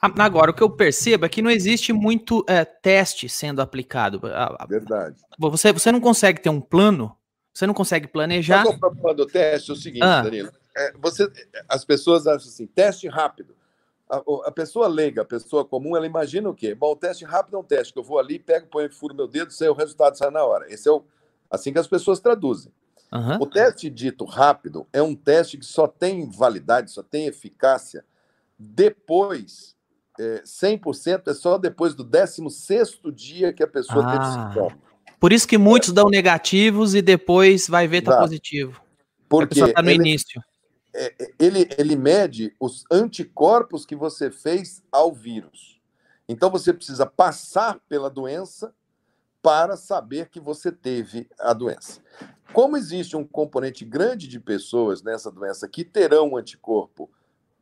Agora, 0.00 0.50
o 0.50 0.54
que 0.54 0.62
eu 0.62 0.68
percebo 0.68 1.24
é 1.24 1.28
que 1.28 1.40
não 1.40 1.50
existe 1.50 1.92
muito 1.92 2.44
é, 2.46 2.64
teste 2.64 3.28
sendo 3.28 3.62
aplicado. 3.62 4.20
Verdade. 4.68 5.16
Você, 5.38 5.72
você 5.72 5.90
não 5.90 6.00
consegue 6.00 6.40
ter 6.40 6.50
um 6.50 6.60
plano, 6.60 7.16
você 7.52 7.66
não 7.66 7.74
consegue 7.74 8.06
planejar. 8.06 8.66
o 8.66 8.78
problema 8.78 9.14
do 9.14 9.26
teste 9.26 9.70
é 9.70 9.74
o 9.74 9.76
seguinte, 9.76 10.02
ah. 10.02 10.22
Danilo. 10.22 10.52
É, 10.76 10.92
você, 11.00 11.30
as 11.68 11.84
pessoas 11.84 12.26
acham 12.26 12.48
assim, 12.48 12.66
teste 12.66 13.08
rápido. 13.08 13.54
A, 14.10 14.22
a, 14.46 14.52
pessoa 14.52 14.86
leiga, 14.86 15.22
a 15.22 15.24
pessoa 15.24 15.64
comum, 15.64 15.96
ela 15.96 16.06
imagina 16.06 16.48
o 16.48 16.54
quê? 16.54 16.74
Bom, 16.74 16.92
o 16.92 16.96
teste 16.96 17.24
rápido 17.24 17.56
é 17.56 17.60
um 17.60 17.64
teste 17.64 17.92
que 17.92 17.98
eu 17.98 18.02
vou 18.02 18.18
ali, 18.18 18.38
pego, 18.38 18.66
ponho, 18.66 18.92
furo 18.92 19.14
meu 19.14 19.26
dedo, 19.26 19.52
sei 19.52 19.68
o 19.68 19.72
resultado 19.72 20.18
sai 20.18 20.30
na 20.30 20.44
hora. 20.44 20.70
Esse 20.72 20.88
é 20.88 20.92
o, 20.92 21.02
assim 21.50 21.72
que 21.72 21.78
as 21.78 21.86
pessoas 21.86 22.20
traduzem. 22.20 22.72
Uhum. 23.12 23.36
O 23.40 23.46
teste 23.46 23.88
dito 23.88 24.24
rápido 24.24 24.86
é 24.92 25.00
um 25.00 25.14
teste 25.14 25.56
que 25.56 25.64
só 25.64 25.86
tem 25.86 26.28
validade, 26.28 26.90
só 26.90 27.02
tem 27.02 27.26
eficácia 27.26 28.04
depois 28.58 29.73
é, 30.18 30.42
100% 30.44 31.28
é 31.28 31.34
só 31.34 31.58
depois 31.58 31.94
do 31.94 32.04
16 32.04 33.00
dia 33.14 33.52
que 33.52 33.62
a 33.62 33.66
pessoa 33.66 34.04
ah, 34.04 34.12
teve 34.12 34.24
sintoma. 34.32 34.78
Por 35.18 35.32
isso 35.32 35.48
que 35.48 35.58
muitos 35.58 35.92
dão 35.92 36.08
negativos 36.08 36.94
e 36.94 37.02
depois 37.02 37.68
vai 37.68 37.88
ver 37.88 38.02
tá 38.02 38.18
positivo. 38.18 38.80
Porque 39.28 39.60
está 39.60 39.82
no 39.82 39.90
ele, 39.90 39.98
início. 39.98 40.42
É, 40.94 41.14
é, 41.18 41.30
ele, 41.38 41.68
ele 41.76 41.96
mede 41.96 42.54
os 42.60 42.84
anticorpos 42.90 43.84
que 43.84 43.96
você 43.96 44.30
fez 44.30 44.82
ao 44.92 45.12
vírus. 45.12 45.80
Então 46.28 46.50
você 46.50 46.72
precisa 46.72 47.04
passar 47.04 47.80
pela 47.88 48.08
doença 48.08 48.72
para 49.42 49.76
saber 49.76 50.28
que 50.30 50.40
você 50.40 50.72
teve 50.72 51.28
a 51.38 51.52
doença. 51.52 52.00
Como 52.52 52.76
existe 52.76 53.16
um 53.16 53.26
componente 53.26 53.84
grande 53.84 54.28
de 54.28 54.38
pessoas 54.38 55.02
nessa 55.02 55.30
doença 55.30 55.68
que 55.68 55.84
terão 55.84 56.30
um 56.30 56.36
anticorpo 56.36 57.10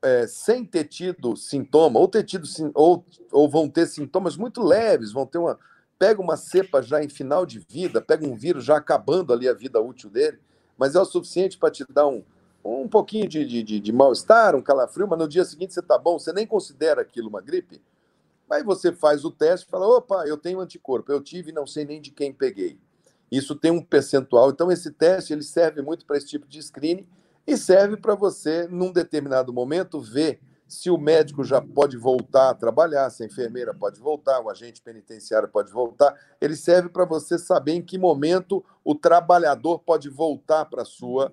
é, 0.02 0.26
sem 0.26 0.64
ter 0.64 0.84
tido 0.84 1.36
sintoma, 1.36 2.00
ou 2.00 2.08
ter 2.08 2.24
tido 2.24 2.46
ou, 2.74 3.04
ou 3.30 3.48
vão 3.48 3.68
ter 3.68 3.86
sintomas 3.86 4.36
muito 4.36 4.62
leves, 4.62 5.12
vão 5.12 5.26
ter 5.26 5.38
uma. 5.38 5.58
Pega 5.98 6.20
uma 6.20 6.36
cepa 6.36 6.82
já 6.82 7.02
em 7.02 7.08
final 7.08 7.46
de 7.46 7.60
vida, 7.60 8.00
pega 8.00 8.26
um 8.26 8.34
vírus 8.34 8.64
já 8.64 8.76
acabando 8.76 9.32
ali 9.32 9.48
a 9.48 9.54
vida 9.54 9.80
útil 9.80 10.10
dele, 10.10 10.40
mas 10.76 10.96
é 10.96 11.00
o 11.00 11.04
suficiente 11.04 11.56
para 11.56 11.70
te 11.70 11.86
dar 11.88 12.08
um, 12.08 12.24
um 12.64 12.88
pouquinho 12.88 13.28
de, 13.28 13.44
de, 13.44 13.78
de 13.78 13.92
mal-estar, 13.92 14.56
um 14.56 14.62
calafrio, 14.62 15.06
mas 15.06 15.16
no 15.16 15.28
dia 15.28 15.44
seguinte 15.44 15.72
você 15.72 15.78
está 15.78 15.96
bom, 15.96 16.18
você 16.18 16.32
nem 16.32 16.44
considera 16.44 17.02
aquilo 17.02 17.28
uma 17.28 17.40
gripe. 17.40 17.80
Aí 18.50 18.64
você 18.64 18.92
faz 18.92 19.24
o 19.24 19.30
teste 19.30 19.66
e 19.66 19.70
fala: 19.70 19.86
opa, 19.86 20.26
eu 20.26 20.36
tenho 20.36 20.58
anticorpo, 20.58 21.12
eu 21.12 21.22
tive 21.22 21.50
e 21.50 21.54
não 21.54 21.66
sei 21.66 21.84
nem 21.84 22.00
de 22.00 22.10
quem 22.10 22.32
peguei. 22.32 22.78
Isso 23.30 23.54
tem 23.54 23.70
um 23.70 23.82
percentual. 23.82 24.50
Então, 24.50 24.70
esse 24.70 24.90
teste 24.90 25.32
ele 25.32 25.42
serve 25.42 25.80
muito 25.80 26.04
para 26.04 26.18
esse 26.18 26.26
tipo 26.26 26.46
de 26.46 26.60
screening 26.62 27.06
e 27.46 27.56
serve 27.56 27.96
para 27.96 28.14
você, 28.14 28.66
num 28.68 28.92
determinado 28.92 29.52
momento, 29.52 30.00
ver 30.00 30.40
se 30.72 30.90
o 30.90 30.96
médico 30.96 31.44
já 31.44 31.60
pode 31.60 31.98
voltar 31.98 32.50
a 32.50 32.54
trabalhar, 32.54 33.10
se 33.10 33.22
a 33.22 33.26
enfermeira 33.26 33.74
pode 33.74 34.00
voltar, 34.00 34.40
o 34.40 34.48
agente 34.48 34.80
penitenciário 34.80 35.46
pode 35.46 35.70
voltar. 35.70 36.18
Ele 36.40 36.56
serve 36.56 36.88
para 36.88 37.04
você 37.04 37.38
saber 37.38 37.72
em 37.72 37.82
que 37.82 37.98
momento 37.98 38.64
o 38.82 38.94
trabalhador 38.94 39.80
pode 39.80 40.08
voltar 40.08 40.64
para 40.64 40.82
a 40.82 40.86
sua, 40.86 41.30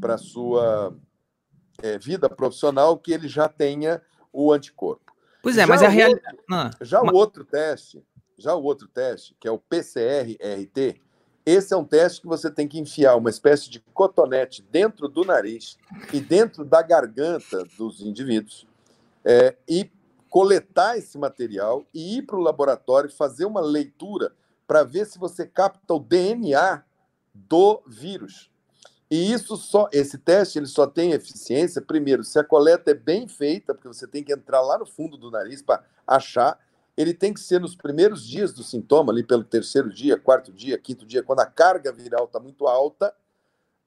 pra 0.00 0.16
sua 0.16 0.96
é, 1.82 1.98
vida 1.98 2.30
profissional, 2.30 2.96
que 2.96 3.12
ele 3.12 3.28
já 3.28 3.46
tenha 3.46 4.00
o 4.32 4.52
anticorpo. 4.52 5.12
Pois 5.42 5.58
é, 5.58 5.62
já 5.62 5.66
mas 5.66 5.82
a 5.82 5.88
realidade. 5.88 6.38
Ah, 6.50 6.70
já 6.80 7.02
o 7.02 7.14
outro 7.14 7.44
teste, 7.44 8.02
já 8.38 8.54
o 8.54 8.62
outro 8.62 8.88
teste, 8.88 9.36
que 9.38 9.46
é 9.46 9.50
o 9.50 9.58
PCR-RT, 9.58 11.00
esse 11.50 11.72
é 11.72 11.76
um 11.76 11.84
teste 11.84 12.20
que 12.20 12.26
você 12.26 12.50
tem 12.50 12.68
que 12.68 12.78
enfiar 12.78 13.16
uma 13.16 13.30
espécie 13.30 13.70
de 13.70 13.80
cotonete 13.94 14.62
dentro 14.70 15.08
do 15.08 15.24
nariz 15.24 15.78
e 16.12 16.20
dentro 16.20 16.64
da 16.64 16.82
garganta 16.82 17.64
dos 17.76 18.00
indivíduos 18.00 18.66
é, 19.24 19.56
e 19.68 19.90
coletar 20.28 20.98
esse 20.98 21.16
material 21.16 21.86
e 21.94 22.18
ir 22.18 22.22
para 22.22 22.36
o 22.36 22.42
laboratório 22.42 23.10
fazer 23.10 23.46
uma 23.46 23.60
leitura 23.60 24.32
para 24.66 24.82
ver 24.82 25.06
se 25.06 25.18
você 25.18 25.46
capta 25.46 25.94
o 25.94 25.98
DNA 25.98 26.82
do 27.32 27.82
vírus. 27.86 28.50
E 29.10 29.32
isso 29.32 29.56
só, 29.56 29.88
esse 29.90 30.18
teste 30.18 30.58
ele 30.58 30.66
só 30.66 30.86
tem 30.86 31.12
eficiência 31.12 31.80
primeiro 31.80 32.22
se 32.22 32.38
a 32.38 32.44
coleta 32.44 32.90
é 32.90 32.94
bem 32.94 33.26
feita, 33.26 33.72
porque 33.74 33.88
você 33.88 34.06
tem 34.06 34.22
que 34.22 34.32
entrar 34.32 34.60
lá 34.60 34.78
no 34.78 34.84
fundo 34.84 35.16
do 35.16 35.30
nariz 35.30 35.62
para 35.62 35.82
achar 36.06 36.58
ele 36.98 37.14
tem 37.14 37.32
que 37.32 37.38
ser 37.38 37.60
nos 37.60 37.76
primeiros 37.76 38.26
dias 38.26 38.52
do 38.52 38.64
sintoma, 38.64 39.12
ali 39.12 39.22
pelo 39.22 39.44
terceiro 39.44 39.88
dia, 39.88 40.18
quarto 40.18 40.52
dia, 40.52 40.76
quinto 40.76 41.06
dia, 41.06 41.22
quando 41.22 41.38
a 41.38 41.46
carga 41.46 41.92
viral 41.92 42.24
está 42.24 42.40
muito 42.40 42.66
alta, 42.66 43.14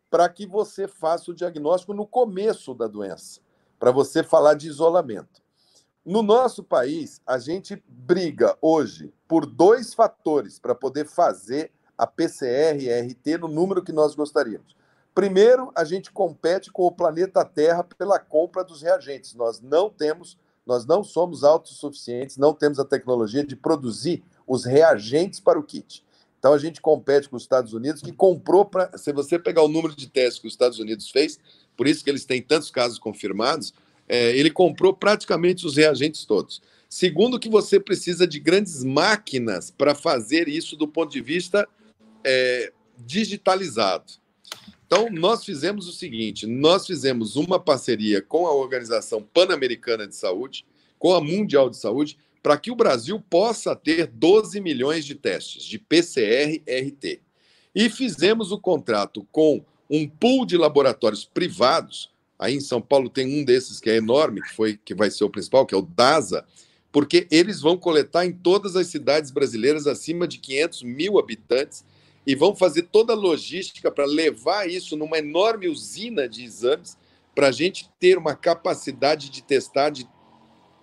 para 0.09 0.29
que 0.29 0.47
você 0.47 0.87
faça 0.87 1.29
o 1.29 1.33
diagnóstico 1.33 1.93
no 1.93 2.07
começo 2.07 2.73
da 2.73 2.87
doença, 2.87 3.41
para 3.77 3.91
você 3.91 4.23
falar 4.23 4.53
de 4.53 4.69
isolamento. 4.69 5.41
No 6.05 6.23
nosso 6.23 6.63
país, 6.63 7.21
a 7.27 7.37
gente 7.37 7.83
briga 7.85 8.57
hoje 8.61 9.13
por 9.27 9.45
dois 9.45 9.93
fatores 9.93 10.57
para 10.57 10.73
poder 10.73 11.05
fazer 11.05 11.69
a 11.97 12.07
PCR 12.07 12.81
e 12.81 12.89
RT 12.89 13.41
no 13.41 13.49
número 13.49 13.83
que 13.83 13.91
nós 13.91 14.15
gostaríamos. 14.15 14.73
Primeiro, 15.13 15.69
a 15.75 15.83
gente 15.83 16.13
compete 16.13 16.71
com 16.71 16.83
o 16.83 16.91
planeta 16.93 17.43
Terra 17.43 17.83
pela 17.83 18.17
compra 18.17 18.63
dos 18.63 18.81
reagentes. 18.81 19.35
Nós 19.35 19.59
não 19.59 19.89
temos 19.89 20.39
nós 20.65 20.85
não 20.85 21.03
somos 21.03 21.43
autossuficientes, 21.43 22.37
não 22.37 22.53
temos 22.53 22.79
a 22.79 22.85
tecnologia 22.85 23.43
de 23.43 23.55
produzir 23.55 24.23
os 24.47 24.65
reagentes 24.65 25.39
para 25.39 25.59
o 25.59 25.63
kit. 25.63 26.03
Então 26.37 26.53
a 26.53 26.57
gente 26.57 26.81
compete 26.81 27.29
com 27.29 27.35
os 27.35 27.43
Estados 27.43 27.73
Unidos, 27.73 28.01
que 28.01 28.11
comprou 28.11 28.65
para. 28.65 28.97
Se 28.97 29.13
você 29.13 29.37
pegar 29.37 29.61
o 29.61 29.67
número 29.67 29.95
de 29.95 30.09
testes 30.09 30.39
que 30.39 30.47
os 30.47 30.53
Estados 30.53 30.79
Unidos 30.79 31.09
fez, 31.11 31.39
por 31.77 31.87
isso 31.87 32.03
que 32.03 32.09
eles 32.09 32.25
têm 32.25 32.41
tantos 32.41 32.71
casos 32.71 32.97
confirmados, 32.97 33.73
é, 34.09 34.35
ele 34.35 34.49
comprou 34.49 34.93
praticamente 34.93 35.65
os 35.65 35.77
reagentes 35.77 36.25
todos. 36.25 36.61
Segundo, 36.89 37.39
que 37.39 37.47
você 37.47 37.79
precisa 37.79 38.27
de 38.27 38.39
grandes 38.39 38.83
máquinas 38.83 39.71
para 39.71 39.95
fazer 39.95 40.49
isso 40.49 40.75
do 40.75 40.87
ponto 40.87 41.11
de 41.11 41.21
vista 41.21 41.67
é, 42.23 42.73
digitalizado. 42.97 44.13
Então, 44.93 45.09
nós 45.09 45.45
fizemos 45.45 45.87
o 45.87 45.93
seguinte: 45.93 46.45
nós 46.45 46.85
fizemos 46.85 47.37
uma 47.37 47.57
parceria 47.57 48.21
com 48.21 48.45
a 48.45 48.53
Organização 48.53 49.23
Pan-Americana 49.23 50.05
de 50.05 50.17
Saúde, 50.17 50.65
com 50.99 51.13
a 51.13 51.21
Mundial 51.21 51.69
de 51.69 51.77
Saúde, 51.77 52.17
para 52.43 52.57
que 52.57 52.69
o 52.69 52.75
Brasil 52.75 53.23
possa 53.29 53.73
ter 53.73 54.05
12 54.07 54.59
milhões 54.59 55.05
de 55.05 55.15
testes 55.15 55.63
de 55.63 55.79
PCR-RT. 55.79 57.21
E 57.73 57.89
fizemos 57.89 58.51
o 58.51 58.59
contrato 58.59 59.25
com 59.31 59.63
um 59.89 60.09
pool 60.09 60.45
de 60.45 60.57
laboratórios 60.57 61.23
privados. 61.23 62.11
Aí 62.37 62.55
em 62.55 62.59
São 62.59 62.81
Paulo 62.81 63.09
tem 63.09 63.39
um 63.39 63.45
desses 63.45 63.79
que 63.79 63.89
é 63.89 63.95
enorme, 63.95 64.41
que 64.41 64.53
foi 64.53 64.77
que 64.83 64.93
vai 64.93 65.09
ser 65.09 65.23
o 65.23 65.29
principal, 65.29 65.65
que 65.65 65.73
é 65.73 65.77
o 65.77 65.83
DASA, 65.83 66.45
porque 66.91 67.27
eles 67.31 67.61
vão 67.61 67.77
coletar 67.77 68.25
em 68.25 68.33
todas 68.33 68.75
as 68.75 68.87
cidades 68.87 69.31
brasileiras 69.31 69.87
acima 69.87 70.27
de 70.27 70.37
500 70.37 70.83
mil 70.83 71.17
habitantes 71.17 71.85
e 72.25 72.35
vão 72.35 72.55
fazer 72.55 72.83
toda 72.83 73.13
a 73.13 73.15
logística 73.15 73.91
para 73.91 74.05
levar 74.05 74.69
isso 74.69 74.95
numa 74.95 75.17
enorme 75.17 75.67
usina 75.67 76.27
de 76.27 76.43
exames 76.43 76.97
para 77.33 77.47
a 77.47 77.51
gente 77.51 77.89
ter 77.99 78.17
uma 78.17 78.35
capacidade 78.35 79.29
de 79.29 79.41
testar 79.41 79.89
de 79.89 80.07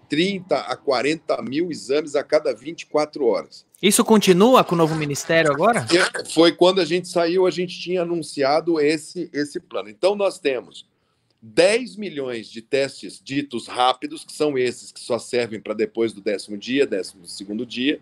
30 0.09 0.57
a 0.57 0.77
40 0.77 1.40
mil 1.42 1.70
exames 1.70 2.14
a 2.14 2.24
cada 2.24 2.55
24 2.55 3.24
horas. 3.27 3.66
Isso 3.81 4.05
continua 4.05 4.64
com 4.64 4.74
o 4.74 4.79
novo 4.79 4.94
ministério 4.94 5.53
agora? 5.53 5.87
Foi 6.33 6.51
quando 6.51 6.81
a 6.81 6.85
gente 6.85 7.07
saiu, 7.07 7.46
a 7.46 7.51
gente 7.51 7.79
tinha 7.79 8.03
anunciado 8.03 8.81
esse, 8.81 9.31
esse 9.33 9.61
plano. 9.61 9.88
Então, 9.88 10.16
nós 10.16 10.38
temos 10.38 10.87
10 11.40 11.96
milhões 11.96 12.48
de 12.51 12.61
testes 12.61 13.20
ditos 13.22 13.68
rápidos, 13.68 14.24
que 14.24 14.33
são 14.33 14.59
esses 14.59 14.90
que 14.90 14.98
só 14.98 15.18
servem 15.18 15.61
para 15.61 15.74
depois 15.74 16.12
do 16.12 16.20
décimo 16.20 16.57
dia, 16.57 16.87
décimo 16.87 17.27
segundo 17.27 17.64
dia. 17.64 18.01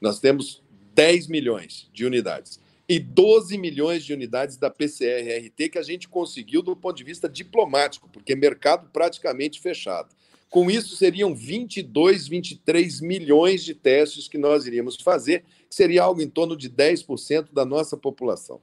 Nós 0.00 0.18
temos 0.18 0.62
10 0.94 1.28
milhões 1.28 1.88
de 1.92 2.04
unidades. 2.04 2.58
E 2.88 2.98
12 2.98 3.56
milhões 3.56 4.04
de 4.04 4.12
unidades 4.12 4.56
da 4.56 4.70
PCR-RT 4.70 5.70
que 5.70 5.78
a 5.78 5.82
gente 5.82 6.08
conseguiu 6.08 6.62
do 6.62 6.76
ponto 6.76 6.96
de 6.96 7.04
vista 7.04 7.28
diplomático, 7.28 8.08
porque 8.12 8.34
mercado 8.34 8.88
praticamente 8.92 9.60
fechado. 9.60 10.14
Com 10.50 10.70
isso, 10.70 10.94
seriam 10.94 11.34
22, 11.34 12.28
23 12.28 13.00
milhões 13.00 13.64
de 13.64 13.74
testes 13.74 14.28
que 14.28 14.38
nós 14.38 14.66
iríamos 14.66 14.96
fazer, 14.96 15.44
que 15.68 15.74
seria 15.74 16.02
algo 16.02 16.20
em 16.20 16.28
torno 16.28 16.56
de 16.56 16.70
10% 16.70 17.52
da 17.52 17.64
nossa 17.64 17.96
população. 17.96 18.60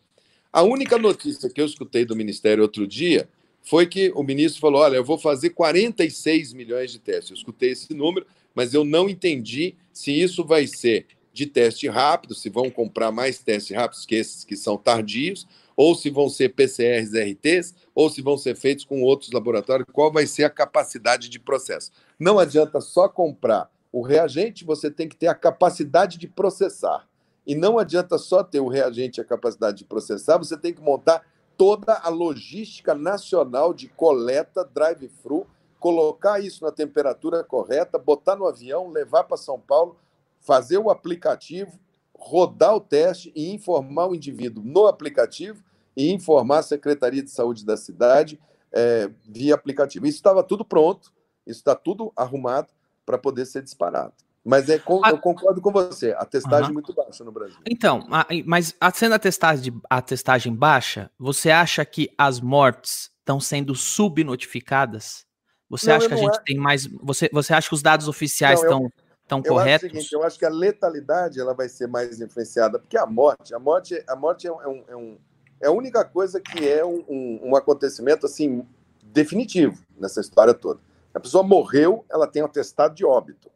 A 0.53 0.61
única 0.61 0.97
notícia 0.97 1.49
que 1.49 1.59
eu 1.59 1.65
escutei 1.65 2.05
do 2.05 2.15
Ministério 2.15 2.63
outro 2.63 2.87
dia 2.87 3.27
foi 3.63 3.85
que 3.85 4.11
o 4.15 4.23
ministro 4.23 4.59
falou: 4.59 4.81
olha, 4.81 4.97
eu 4.97 5.03
vou 5.03 5.17
fazer 5.17 5.51
46 5.51 6.53
milhões 6.53 6.91
de 6.91 6.99
testes. 6.99 7.31
Eu 7.31 7.37
escutei 7.37 7.71
esse 7.71 7.93
número, 7.93 8.25
mas 8.53 8.73
eu 8.73 8.83
não 8.83 9.09
entendi 9.09 9.75
se 9.93 10.11
isso 10.11 10.43
vai 10.43 10.67
ser 10.67 11.07
de 11.33 11.45
teste 11.45 11.87
rápido, 11.87 12.35
se 12.35 12.49
vão 12.49 12.69
comprar 12.69 13.11
mais 13.11 13.39
testes 13.39 13.75
rápidos 13.75 14.05
que 14.05 14.15
esses 14.15 14.43
que 14.43 14.55
são 14.55 14.77
tardios, 14.77 15.47
ou 15.75 15.95
se 15.95 16.09
vão 16.09 16.29
ser 16.29 16.49
PCRs 16.49 17.13
RTs, 17.13 17.73
ou 17.95 18.09
se 18.09 18.21
vão 18.21 18.37
ser 18.37 18.55
feitos 18.55 18.85
com 18.85 19.01
outros 19.01 19.31
laboratórios, 19.31 19.87
qual 19.91 20.11
vai 20.11 20.27
ser 20.27 20.43
a 20.43 20.49
capacidade 20.49 21.29
de 21.29 21.39
processo. 21.39 21.91
Não 22.19 22.37
adianta 22.37 22.81
só 22.81 23.07
comprar 23.07 23.69
o 23.91 24.01
reagente, 24.01 24.63
você 24.63 24.89
tem 24.89 25.07
que 25.07 25.15
ter 25.15 25.27
a 25.27 25.35
capacidade 25.35 26.17
de 26.17 26.27
processar. 26.27 27.07
E 27.45 27.55
não 27.55 27.79
adianta 27.79 28.17
só 28.17 28.43
ter 28.43 28.59
o 28.59 28.67
reagente 28.67 29.19
e 29.19 29.21
a 29.21 29.25
capacidade 29.25 29.79
de 29.79 29.85
processar, 29.85 30.37
você 30.37 30.55
tem 30.57 30.73
que 30.73 30.81
montar 30.81 31.25
toda 31.57 31.93
a 31.93 32.09
logística 32.09 32.95
nacional 32.95 33.73
de 33.73 33.87
coleta, 33.87 34.63
drive-thru, 34.63 35.45
colocar 35.79 36.39
isso 36.39 36.63
na 36.63 36.71
temperatura 36.71 37.43
correta, 37.43 37.97
botar 37.97 38.35
no 38.35 38.47
avião, 38.47 38.89
levar 38.89 39.23
para 39.23 39.37
São 39.37 39.59
Paulo, 39.59 39.97
fazer 40.41 40.77
o 40.77 40.89
aplicativo, 40.89 41.79
rodar 42.17 42.75
o 42.75 42.81
teste 42.81 43.31
e 43.35 43.51
informar 43.51 44.07
o 44.07 44.15
indivíduo 44.15 44.63
no 44.63 44.87
aplicativo 44.87 45.63
e 45.95 46.11
informar 46.11 46.59
a 46.59 46.63
Secretaria 46.63 47.23
de 47.23 47.31
Saúde 47.31 47.65
da 47.65 47.77
cidade 47.77 48.39
é, 48.71 49.09
via 49.23 49.55
aplicativo. 49.55 50.05
Isso 50.05 50.17
estava 50.17 50.43
tudo 50.43 50.65
pronto, 50.65 51.11
isso 51.45 51.59
está 51.59 51.75
tudo 51.75 52.11
arrumado 52.15 52.67
para 53.05 53.17
poder 53.17 53.45
ser 53.45 53.61
disparado. 53.61 54.13
Mas 54.43 54.69
é, 54.69 54.75
eu 54.75 55.19
concordo 55.19 55.61
com 55.61 55.71
você, 55.71 56.15
a 56.17 56.25
testagem 56.25 56.65
uhum. 56.65 56.71
é 56.71 56.73
muito 56.73 56.93
baixa 56.93 57.23
no 57.23 57.31
Brasil. 57.31 57.57
Então, 57.69 58.07
mas 58.45 58.75
sendo 58.95 59.13
a 59.13 59.19
testagem, 59.19 59.79
a 59.87 60.01
testagem 60.01 60.55
baixa, 60.55 61.11
você 61.19 61.51
acha 61.51 61.85
que 61.85 62.11
as 62.17 62.39
mortes 62.39 63.11
estão 63.19 63.39
sendo 63.39 63.75
subnotificadas? 63.75 65.25
Você 65.69 65.89
não, 65.89 65.95
acha 65.95 66.07
que 66.07 66.13
a 66.15 66.17
gente 66.17 66.37
é... 66.37 66.41
tem 66.43 66.57
mais. 66.57 66.87
Você, 67.03 67.29
você 67.31 67.53
acha 67.53 67.69
que 67.69 67.75
os 67.75 67.83
dados 67.83 68.07
oficiais 68.07 68.61
estão 68.61 68.91
tão 69.31 69.41
corretos? 69.41 69.85
Acho 69.85 69.95
seguinte, 69.95 70.13
eu 70.13 70.23
acho 70.23 70.37
que 70.37 70.45
a 70.45 70.49
letalidade 70.49 71.39
ela 71.39 71.53
vai 71.53 71.69
ser 71.69 71.87
mais 71.87 72.19
influenciada, 72.19 72.77
porque 72.77 72.97
a 72.97 73.05
morte, 73.05 73.55
a 73.55 73.59
morte, 73.59 74.03
a 74.05 74.15
morte 74.15 74.45
é, 74.45 74.51
um, 74.51 74.83
é, 74.87 74.95
um, 74.95 75.17
é 75.61 75.67
a 75.67 75.71
única 75.71 76.03
coisa 76.03 76.41
que 76.41 76.67
é 76.67 76.83
um, 76.83 77.05
um, 77.07 77.39
um 77.43 77.55
acontecimento 77.55 78.25
assim 78.25 78.67
definitivo 79.01 79.81
nessa 79.97 80.19
história 80.19 80.53
toda. 80.53 80.81
A 81.13 81.19
pessoa 81.19 81.43
morreu, 81.43 82.03
ela 82.09 82.27
tem 82.27 82.41
um 82.41 82.45
atestado 82.45 82.93
de 82.93 83.05
óbito. 83.05 83.49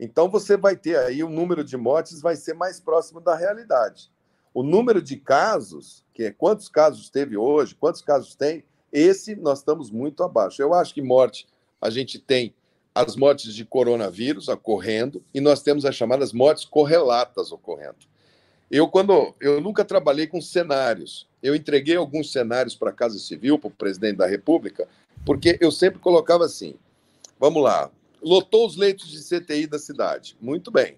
Então 0.00 0.28
você 0.28 0.56
vai 0.56 0.76
ter 0.76 0.98
aí 0.98 1.22
o 1.22 1.28
número 1.30 1.62
de 1.62 1.76
mortes 1.76 2.20
vai 2.20 2.34
ser 2.34 2.54
mais 2.54 2.80
próximo 2.80 3.20
da 3.20 3.36
realidade. 3.36 4.10
O 4.52 4.64
número 4.64 5.00
de 5.00 5.16
casos, 5.16 6.04
que 6.12 6.24
é 6.24 6.32
quantos 6.32 6.68
casos 6.68 7.08
teve 7.08 7.36
hoje, 7.36 7.74
quantos 7.74 8.02
casos 8.02 8.34
tem, 8.34 8.64
esse 8.92 9.36
nós 9.36 9.58
estamos 9.58 9.90
muito 9.90 10.24
abaixo. 10.24 10.60
Eu 10.60 10.74
acho 10.74 10.92
que 10.92 11.02
morte, 11.02 11.46
a 11.80 11.90
gente 11.90 12.18
tem 12.18 12.54
as 12.98 13.14
mortes 13.14 13.54
de 13.54 13.64
coronavírus 13.64 14.48
ocorrendo 14.48 15.22
e 15.32 15.40
nós 15.40 15.62
temos 15.62 15.84
as 15.84 15.94
chamadas 15.94 16.32
mortes 16.32 16.64
correlatas 16.64 17.52
ocorrendo. 17.52 17.98
Eu 18.68 18.88
quando 18.88 19.36
eu 19.40 19.60
nunca 19.60 19.84
trabalhei 19.84 20.26
com 20.26 20.40
cenários. 20.40 21.28
Eu 21.40 21.54
entreguei 21.54 21.94
alguns 21.94 22.32
cenários 22.32 22.74
para 22.74 22.90
a 22.90 22.92
Casa 22.92 23.16
Civil, 23.20 23.56
para 23.56 23.68
o 23.68 23.70
presidente 23.70 24.16
da 24.16 24.26
República, 24.26 24.88
porque 25.24 25.56
eu 25.60 25.70
sempre 25.70 26.00
colocava 26.00 26.44
assim: 26.44 26.74
vamos 27.38 27.62
lá, 27.62 27.88
lotou 28.20 28.66
os 28.66 28.76
leitos 28.76 29.08
de 29.08 29.22
CTI 29.22 29.68
da 29.68 29.78
cidade. 29.78 30.36
Muito 30.40 30.68
bem. 30.72 30.96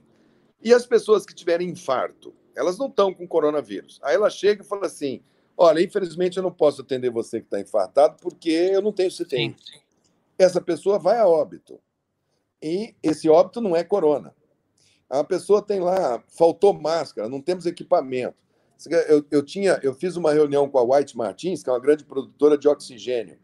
E 0.62 0.72
as 0.72 0.86
pessoas 0.86 1.26
que 1.26 1.34
tiverem 1.34 1.68
infarto? 1.68 2.34
Elas 2.56 2.78
não 2.78 2.86
estão 2.86 3.12
com 3.12 3.28
coronavírus. 3.28 4.00
Aí 4.02 4.14
ela 4.14 4.30
chega 4.30 4.62
e 4.62 4.66
fala 4.66 4.86
assim: 4.86 5.20
Olha, 5.54 5.82
infelizmente 5.82 6.38
eu 6.38 6.42
não 6.42 6.50
posso 6.50 6.80
atender 6.80 7.10
você 7.10 7.40
que 7.40 7.46
está 7.46 7.60
infartado 7.60 8.16
porque 8.22 8.48
eu 8.48 8.80
não 8.80 8.90
tenho 8.90 9.10
CTI. 9.10 9.26
Sim. 9.36 9.54
Essa 10.38 10.62
pessoa 10.62 10.98
vai 10.98 11.18
a 11.18 11.28
óbito. 11.28 11.78
E 12.62 12.94
esse 13.02 13.28
óbito 13.28 13.60
não 13.60 13.74
é 13.74 13.82
corona. 13.82 14.34
A 15.08 15.24
pessoa 15.24 15.60
tem 15.62 15.80
lá, 15.80 16.22
faltou 16.28 16.72
máscara, 16.72 17.28
não 17.28 17.40
temos 17.40 17.66
equipamento. 17.66 18.36
Eu, 19.08 19.24
eu, 19.30 19.42
tinha, 19.44 19.78
eu 19.82 19.94
fiz 19.94 20.16
uma 20.16 20.32
reunião 20.32 20.68
com 20.68 20.78
a 20.78 20.82
White 20.96 21.16
Martins, 21.16 21.62
que 21.62 21.68
é 21.68 21.72
uma 21.72 21.80
grande 21.80 22.04
produtora 22.04 22.56
de 22.56 22.68
oxigênio 22.68 23.38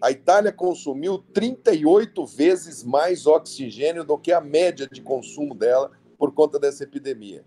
a 0.00 0.10
Itália 0.10 0.50
consumiu 0.50 1.18
38 1.18 2.24
vezes 2.24 2.82
mais 2.82 3.26
oxigênio 3.26 4.02
do 4.02 4.16
que 4.16 4.32
a 4.32 4.40
média 4.40 4.88
de 4.90 5.02
consumo 5.02 5.54
dela 5.54 5.90
por 6.18 6.32
conta 6.32 6.58
dessa 6.58 6.84
epidemia. 6.84 7.44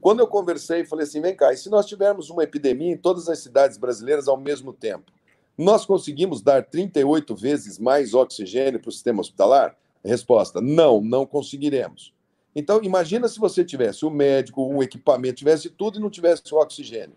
Quando 0.00 0.20
eu 0.20 0.26
conversei, 0.26 0.86
falei 0.86 1.04
assim: 1.04 1.20
vem 1.20 1.36
cá, 1.36 1.52
e 1.52 1.56
se 1.56 1.68
nós 1.68 1.84
tivermos 1.84 2.30
uma 2.30 2.42
epidemia 2.42 2.92
em 2.92 2.96
todas 2.96 3.28
as 3.28 3.40
cidades 3.40 3.76
brasileiras 3.76 4.26
ao 4.26 4.38
mesmo 4.38 4.72
tempo, 4.72 5.12
nós 5.58 5.84
conseguimos 5.84 6.40
dar 6.40 6.64
38 6.64 7.34
vezes 7.34 7.78
mais 7.78 8.14
oxigênio 8.14 8.80
para 8.80 8.88
o 8.88 8.92
sistema 8.92 9.20
hospitalar? 9.20 9.76
Resposta: 10.06 10.60
não, 10.60 11.00
não 11.00 11.26
conseguiremos. 11.26 12.14
Então, 12.54 12.82
imagina 12.82 13.28
se 13.28 13.38
você 13.38 13.64
tivesse 13.64 14.04
o 14.06 14.10
médico, 14.10 14.62
o 14.62 14.82
equipamento, 14.82 15.34
tivesse 15.36 15.68
tudo 15.68 15.98
e 15.98 16.00
não 16.00 16.08
tivesse 16.08 16.42
o 16.54 16.58
oxigênio. 16.58 17.16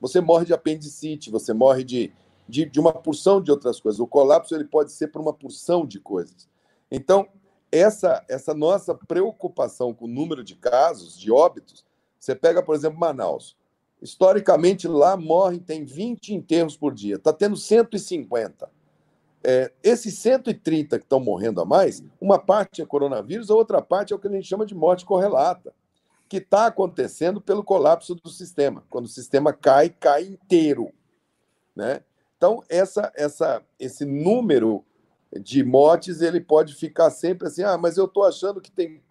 Você 0.00 0.20
morre 0.20 0.44
de 0.44 0.52
apendicite, 0.52 1.30
você 1.30 1.54
morre 1.54 1.82
de 1.82 2.12
de, 2.48 2.64
de 2.66 2.78
uma 2.78 2.92
porção 2.92 3.40
de 3.40 3.50
outras 3.50 3.80
coisas. 3.80 4.00
O 4.00 4.06
colapso 4.06 4.54
ele 4.54 4.64
pode 4.64 4.92
ser 4.92 5.08
por 5.08 5.20
uma 5.20 5.32
porção 5.32 5.86
de 5.86 5.98
coisas. 5.98 6.48
Então, 6.90 7.26
essa, 7.72 8.24
essa 8.28 8.54
nossa 8.54 8.94
preocupação 8.94 9.92
com 9.92 10.04
o 10.04 10.08
número 10.08 10.44
de 10.44 10.54
casos, 10.54 11.18
de 11.18 11.32
óbitos, 11.32 11.84
você 12.18 12.34
pega, 12.34 12.62
por 12.62 12.74
exemplo, 12.74 12.98
Manaus. 12.98 13.56
Historicamente, 14.00 14.86
lá 14.86 15.16
morrem, 15.16 15.58
tem 15.58 15.84
20 15.84 16.34
enterros 16.34 16.76
por 16.76 16.94
dia. 16.94 17.16
Está 17.16 17.32
tendo 17.32 17.56
150. 17.56 18.70
É, 19.46 19.70
esses 19.82 20.18
130 20.18 20.98
que 20.98 21.04
estão 21.04 21.20
morrendo 21.20 21.60
a 21.60 21.66
mais, 21.66 22.02
uma 22.18 22.38
parte 22.38 22.80
é 22.80 22.86
coronavírus, 22.86 23.50
a 23.50 23.54
outra 23.54 23.82
parte 23.82 24.12
é 24.12 24.16
o 24.16 24.18
que 24.18 24.26
a 24.26 24.30
gente 24.30 24.48
chama 24.48 24.64
de 24.64 24.74
morte 24.74 25.04
correlata, 25.04 25.74
que 26.26 26.38
está 26.38 26.66
acontecendo 26.66 27.42
pelo 27.42 27.62
colapso 27.62 28.14
do 28.14 28.30
sistema. 28.30 28.82
Quando 28.88 29.04
o 29.04 29.08
sistema 29.08 29.52
cai, 29.52 29.90
cai 29.90 30.24
inteiro. 30.24 30.90
Né? 31.76 32.00
Então, 32.38 32.62
essa, 32.70 33.12
essa, 33.14 33.62
esse 33.78 34.06
número 34.06 34.82
de 35.38 35.62
mortes, 35.62 36.22
ele 36.22 36.40
pode 36.40 36.74
ficar 36.74 37.10
sempre 37.10 37.48
assim, 37.48 37.62
ah, 37.62 37.76
mas 37.76 37.98
eu 37.98 38.06
estou 38.06 38.24
achando 38.24 38.62
que 38.62 38.70
tem 38.70 39.02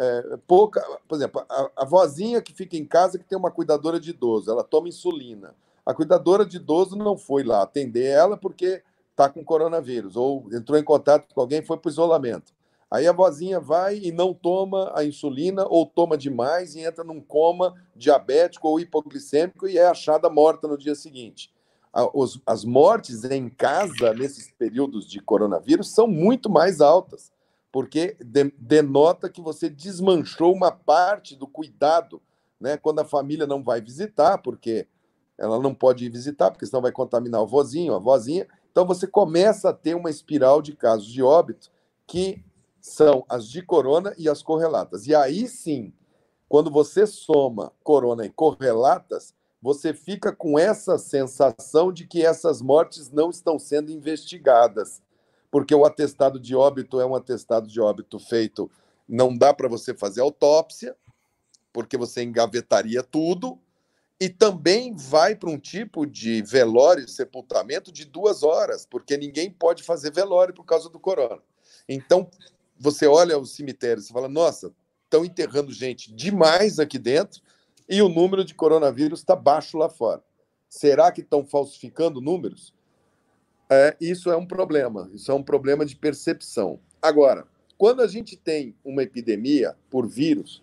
é, 0.00 0.38
pouca... 0.44 0.84
Por 1.06 1.14
exemplo, 1.14 1.44
a, 1.48 1.70
a 1.76 1.84
vozinha 1.84 2.42
que 2.42 2.52
fica 2.52 2.76
em 2.76 2.84
casa 2.84 3.16
que 3.16 3.24
tem 3.24 3.38
uma 3.38 3.50
cuidadora 3.50 4.00
de 4.00 4.10
idoso, 4.10 4.50
ela 4.50 4.64
toma 4.64 4.88
insulina. 4.88 5.54
A 5.86 5.94
cuidadora 5.94 6.44
de 6.44 6.56
idoso 6.56 6.96
não 6.96 7.16
foi 7.16 7.44
lá 7.44 7.62
atender 7.62 8.06
ela 8.06 8.36
porque 8.36 8.82
está 9.18 9.28
com 9.28 9.44
coronavírus, 9.44 10.16
ou 10.16 10.48
entrou 10.52 10.78
em 10.78 10.84
contato 10.84 11.34
com 11.34 11.40
alguém 11.40 11.62
foi 11.62 11.76
para 11.76 11.88
o 11.88 11.92
isolamento. 11.92 12.52
Aí 12.90 13.06
a 13.06 13.12
vozinha 13.12 13.60
vai 13.60 13.98
e 13.98 14.12
não 14.12 14.32
toma 14.32 14.92
a 14.94 15.04
insulina, 15.04 15.66
ou 15.68 15.84
toma 15.84 16.16
demais 16.16 16.74
e 16.74 16.80
entra 16.80 17.04
num 17.04 17.20
coma 17.20 17.74
diabético 17.94 18.68
ou 18.68 18.80
hipoglicêmico 18.80 19.68
e 19.68 19.76
é 19.76 19.86
achada 19.86 20.30
morta 20.30 20.66
no 20.66 20.78
dia 20.78 20.94
seguinte 20.94 21.52
as 22.46 22.64
mortes 22.64 23.24
em 23.24 23.48
casa 23.48 24.12
nesses 24.14 24.50
períodos 24.50 25.08
de 25.08 25.20
coronavírus 25.20 25.90
são 25.90 26.06
muito 26.06 26.50
mais 26.50 26.80
altas, 26.80 27.32
porque 27.72 28.16
denota 28.58 29.28
que 29.28 29.40
você 29.40 29.68
desmanchou 29.68 30.54
uma 30.54 30.70
parte 30.70 31.34
do 31.34 31.46
cuidado, 31.46 32.20
né? 32.60 32.76
Quando 32.76 33.00
a 33.00 33.04
família 33.04 33.46
não 33.46 33.62
vai 33.62 33.80
visitar, 33.80 34.38
porque 34.38 34.86
ela 35.36 35.58
não 35.60 35.74
pode 35.74 36.04
ir 36.04 36.10
visitar, 36.10 36.50
porque 36.50 36.66
senão 36.66 36.82
vai 36.82 36.92
contaminar 36.92 37.40
o 37.42 37.46
vozinho, 37.46 37.94
a 37.94 37.98
vozinha. 37.98 38.46
Então 38.70 38.86
você 38.86 39.06
começa 39.06 39.70
a 39.70 39.72
ter 39.72 39.94
uma 39.94 40.10
espiral 40.10 40.62
de 40.62 40.74
casos 40.74 41.06
de 41.06 41.22
óbito 41.22 41.70
que 42.06 42.44
são 42.80 43.24
as 43.28 43.46
de 43.46 43.62
corona 43.62 44.14
e 44.16 44.28
as 44.28 44.42
correlatas. 44.42 45.06
E 45.06 45.14
aí 45.14 45.46
sim, 45.48 45.92
quando 46.48 46.70
você 46.70 47.06
soma 47.06 47.72
corona 47.82 48.24
e 48.24 48.30
correlatas, 48.30 49.34
você 49.60 49.92
fica 49.92 50.34
com 50.34 50.58
essa 50.58 50.96
sensação 50.96 51.92
de 51.92 52.06
que 52.06 52.24
essas 52.24 52.62
mortes 52.62 53.10
não 53.10 53.30
estão 53.30 53.58
sendo 53.58 53.90
investigadas, 53.90 55.02
porque 55.50 55.74
o 55.74 55.84
atestado 55.84 56.38
de 56.38 56.54
óbito 56.54 57.00
é 57.00 57.06
um 57.06 57.14
atestado 57.14 57.66
de 57.66 57.80
óbito 57.80 58.18
feito, 58.18 58.70
não 59.08 59.36
dá 59.36 59.52
para 59.52 59.68
você 59.68 59.92
fazer 59.92 60.20
autópsia, 60.20 60.96
porque 61.72 61.96
você 61.96 62.22
engavetaria 62.22 63.02
tudo, 63.02 63.58
e 64.20 64.28
também 64.28 64.94
vai 64.96 65.36
para 65.36 65.48
um 65.48 65.58
tipo 65.58 66.04
de 66.04 66.42
velório 66.42 67.06
sepultamento 67.06 67.92
de 67.92 68.04
duas 68.04 68.42
horas, 68.42 68.84
porque 68.84 69.16
ninguém 69.16 69.50
pode 69.50 69.82
fazer 69.82 70.12
velório 70.12 70.52
por 70.52 70.64
causa 70.64 70.88
do 70.88 70.98
corona. 70.98 71.40
Então, 71.88 72.28
você 72.78 73.06
olha 73.06 73.38
o 73.38 73.46
cemitério 73.46 74.02
e 74.02 74.08
fala: 74.08 74.28
nossa, 74.28 74.72
estão 75.04 75.24
enterrando 75.24 75.72
gente 75.72 76.12
demais 76.12 76.78
aqui 76.78 76.98
dentro 76.98 77.40
e 77.88 78.02
o 78.02 78.08
número 78.08 78.44
de 78.44 78.54
coronavírus 78.54 79.20
está 79.20 79.36
baixo 79.36 79.78
lá 79.78 79.88
fora. 79.88 80.22
Será 80.68 81.10
que 81.10 81.20
estão 81.20 81.46
falsificando 81.46 82.20
números? 82.20 82.74
É, 83.70 83.96
isso 84.00 84.30
é 84.30 84.36
um 84.36 84.46
problema, 84.46 85.10
isso 85.12 85.30
é 85.30 85.34
um 85.34 85.42
problema 85.42 85.84
de 85.84 85.94
percepção. 85.94 86.80
Agora, 87.00 87.46
quando 87.76 88.02
a 88.02 88.06
gente 88.06 88.36
tem 88.36 88.74
uma 88.84 89.02
epidemia 89.02 89.76
por 89.88 90.06
vírus, 90.06 90.62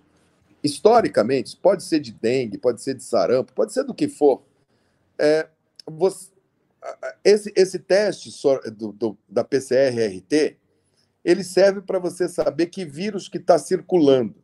historicamente, 0.66 1.55
pode 1.55 1.84
ser 1.84 1.99
de 1.99 2.11
dengue, 2.11 2.57
pode 2.57 2.82
ser 2.82 2.95
de 2.95 3.03
sarampo, 3.03 3.53
pode 3.53 3.72
ser 3.72 3.84
do 3.84 3.93
que 3.93 4.07
for, 4.07 4.41
é, 5.20 5.47
você, 5.86 6.30
esse, 7.24 7.53
esse 7.55 7.80
teste 7.80 8.30
do, 8.72 8.91
do, 8.91 9.18
da 9.30 9.43
PCR-RT, 9.43 10.57
ele 11.24 11.43
serve 11.43 11.82
para 11.82 11.99
você 11.99 12.28
saber 12.28 12.68
que 12.68 12.86
vírus 12.86 13.30
que 13.30 13.38
está 13.38 13.57
circulando. 13.57 14.36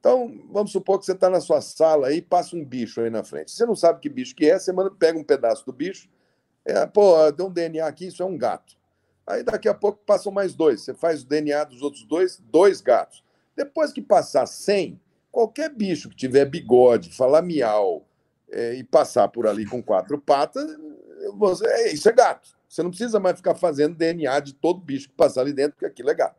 Então, 0.00 0.42
vamos 0.50 0.72
supor 0.72 0.98
que 0.98 1.06
você 1.06 1.12
está 1.12 1.30
na 1.30 1.40
sua 1.40 1.60
sala 1.60 2.12
e 2.12 2.20
passa 2.20 2.54
um 2.54 2.64
bicho 2.64 3.00
aí 3.00 3.10
na 3.10 3.24
frente. 3.24 3.50
Você 3.50 3.64
não 3.64 3.74
sabe 3.74 4.00
que 4.00 4.08
bicho 4.08 4.34
que 4.34 4.46
é, 4.46 4.58
você 4.58 4.72
manda, 4.72 4.90
pega 4.90 5.18
um 5.18 5.24
pedaço 5.24 5.64
do 5.64 5.72
bicho, 5.72 6.08
é, 6.64 6.86
pô, 6.86 7.30
deu 7.32 7.46
um 7.46 7.52
DNA 7.52 7.86
aqui, 7.86 8.06
isso 8.06 8.22
é 8.22 8.26
um 8.26 8.36
gato. 8.36 8.76
Aí 9.26 9.42
daqui 9.42 9.68
a 9.68 9.74
pouco 9.74 10.00
passam 10.04 10.30
mais 10.30 10.54
dois. 10.54 10.82
Você 10.82 10.92
faz 10.92 11.22
o 11.22 11.26
DNA 11.26 11.64
dos 11.64 11.80
outros 11.80 12.04
dois, 12.04 12.38
dois 12.50 12.80
gatos. 12.80 13.24
Depois 13.56 13.92
que 13.92 14.02
passar 14.02 14.46
100, 14.46 15.00
qualquer 15.34 15.68
bicho 15.68 16.08
que 16.08 16.14
tiver 16.14 16.44
bigode, 16.44 17.10
falar 17.10 17.42
miau 17.42 18.06
é, 18.52 18.74
e 18.74 18.84
passar 18.84 19.26
por 19.26 19.48
ali 19.48 19.66
com 19.66 19.82
quatro 19.82 20.16
patas, 20.16 20.64
você, 21.36 21.66
é, 21.66 21.92
isso 21.92 22.08
é 22.08 22.12
gato. 22.12 22.50
Você 22.68 22.84
não 22.84 22.90
precisa 22.90 23.18
mais 23.18 23.36
ficar 23.36 23.56
fazendo 23.56 23.96
DNA 23.96 24.38
de 24.38 24.54
todo 24.54 24.80
bicho 24.80 25.08
que 25.08 25.14
passar 25.14 25.40
ali 25.40 25.52
dentro, 25.52 25.72
porque 25.72 25.86
aquilo 25.86 26.10
é 26.10 26.14
gato. 26.14 26.36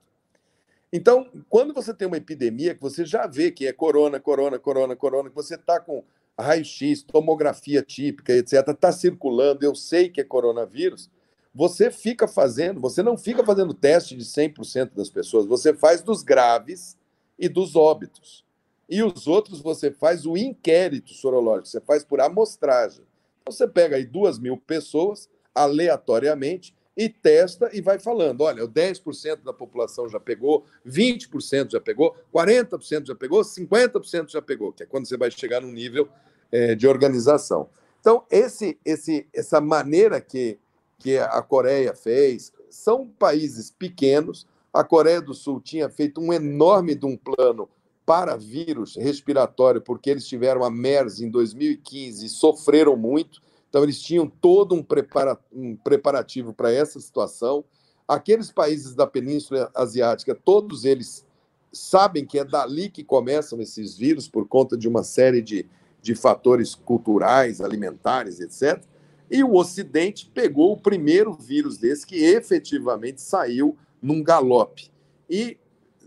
Então, 0.93 1.29
quando 1.49 1.73
você 1.73 1.93
tem 1.93 2.07
uma 2.07 2.15
epidemia 2.15 2.73
que 2.73 2.81
você 2.81 3.05
já 3.05 3.27
vê 3.27 3.51
que 3.51 3.67
é 3.67 3.73
corona, 3.73 4.17
corona, 4.17 4.57
corona, 4.57 4.95
corona, 4.95 5.29
que 5.29 5.35
você 5.35 5.55
está 5.55 5.77
com 5.77 6.01
raio-x, 6.39 7.03
tomografia 7.03 7.81
típica, 7.81 8.31
etc., 8.31 8.69
está 8.69 8.93
circulando, 8.93 9.65
eu 9.65 9.75
sei 9.75 10.07
que 10.07 10.21
é 10.21 10.23
coronavírus, 10.23 11.09
você 11.53 11.91
fica 11.91 12.29
fazendo, 12.29 12.79
você 12.79 13.03
não 13.03 13.17
fica 13.17 13.43
fazendo 13.43 13.73
teste 13.73 14.15
de 14.15 14.23
100% 14.23 14.91
das 14.93 15.09
pessoas, 15.09 15.45
você 15.45 15.73
faz 15.73 16.01
dos 16.01 16.23
graves 16.23 16.97
e 17.37 17.49
dos 17.49 17.75
óbitos. 17.75 18.44
E 18.89 19.01
os 19.01 19.27
outros 19.27 19.61
você 19.61 19.91
faz 19.91 20.25
o 20.25 20.37
inquérito 20.37 21.13
sorológico, 21.13 21.67
você 21.67 21.81
faz 21.81 22.03
por 22.03 22.21
amostragem. 22.21 23.03
Então, 23.41 23.51
você 23.51 23.67
pega 23.67 23.95
aí 23.95 24.05
duas 24.05 24.37
mil 24.37 24.57
pessoas, 24.57 25.29
aleatoriamente 25.53 26.75
e 26.95 27.09
testa 27.09 27.69
e 27.73 27.81
vai 27.81 27.99
falando: 27.99 28.41
olha, 28.41 28.67
10% 28.67 29.43
da 29.43 29.53
população 29.53 30.07
já 30.07 30.19
pegou, 30.19 30.65
20% 30.85 31.71
já 31.71 31.81
pegou, 31.81 32.15
40% 32.33 33.07
já 33.07 33.15
pegou, 33.15 33.41
50% 33.41 34.29
já 34.29 34.41
pegou, 34.41 34.71
que 34.71 34.83
é 34.83 34.85
quando 34.85 35.07
você 35.07 35.17
vai 35.17 35.31
chegar 35.31 35.61
num 35.61 35.71
nível 35.71 36.07
é, 36.51 36.75
de 36.75 36.87
organização. 36.87 37.69
Então, 37.99 38.23
esse, 38.29 38.77
esse, 38.85 39.27
essa 39.33 39.59
maneira 39.59 40.21
que, 40.21 40.59
que 40.99 41.17
a 41.17 41.41
Coreia 41.41 41.95
fez, 41.95 42.53
são 42.69 43.07
países 43.07 43.71
pequenos. 43.71 44.47
A 44.71 44.83
Coreia 44.83 45.21
do 45.21 45.33
Sul 45.33 45.59
tinha 45.59 45.89
feito 45.89 46.21
um 46.21 46.31
enorme 46.31 46.93
de 46.93 47.05
um 47.05 47.17
plano 47.17 47.67
para 48.05 48.37
vírus 48.37 48.95
respiratório, 48.95 49.81
porque 49.81 50.09
eles 50.09 50.27
tiveram 50.27 50.63
a 50.63 50.69
MERS 50.69 51.21
em 51.21 51.29
2015 51.29 52.25
e 52.25 52.29
sofreram 52.29 52.95
muito. 52.95 53.41
Então, 53.69 53.83
eles 53.83 54.01
tinham 54.01 54.27
todo 54.27 54.75
um, 54.75 54.83
prepara 54.83 55.37
um 55.51 55.75
preparativo 55.75 56.53
para 56.53 56.71
essa 56.71 56.99
situação. 56.99 57.65
Aqueles 58.07 58.51
países 58.51 58.93
da 58.93 59.07
Península 59.07 59.71
Asiática, 59.75 60.35
todos 60.35 60.85
eles 60.85 61.25
sabem 61.73 62.25
que 62.25 62.39
é 62.39 62.45
dali 62.45 62.89
que 62.89 63.03
começam 63.03 63.59
esses 63.59 63.97
vírus, 63.97 64.29
por 64.29 64.47
conta 64.47 64.77
de 64.77 64.87
uma 64.87 65.03
série 65.03 65.41
de, 65.41 65.67
de 66.01 66.15
fatores 66.15 66.73
culturais, 66.75 67.59
alimentares, 67.59 68.39
etc. 68.39 68.81
E 69.29 69.43
o 69.43 69.55
Ocidente 69.55 70.29
pegou 70.33 70.71
o 70.71 70.77
primeiro 70.77 71.33
vírus 71.33 71.77
desse 71.77 72.05
que 72.05 72.23
efetivamente 72.23 73.21
saiu 73.21 73.75
num 74.01 74.23
galope. 74.23 74.91
E 75.29 75.57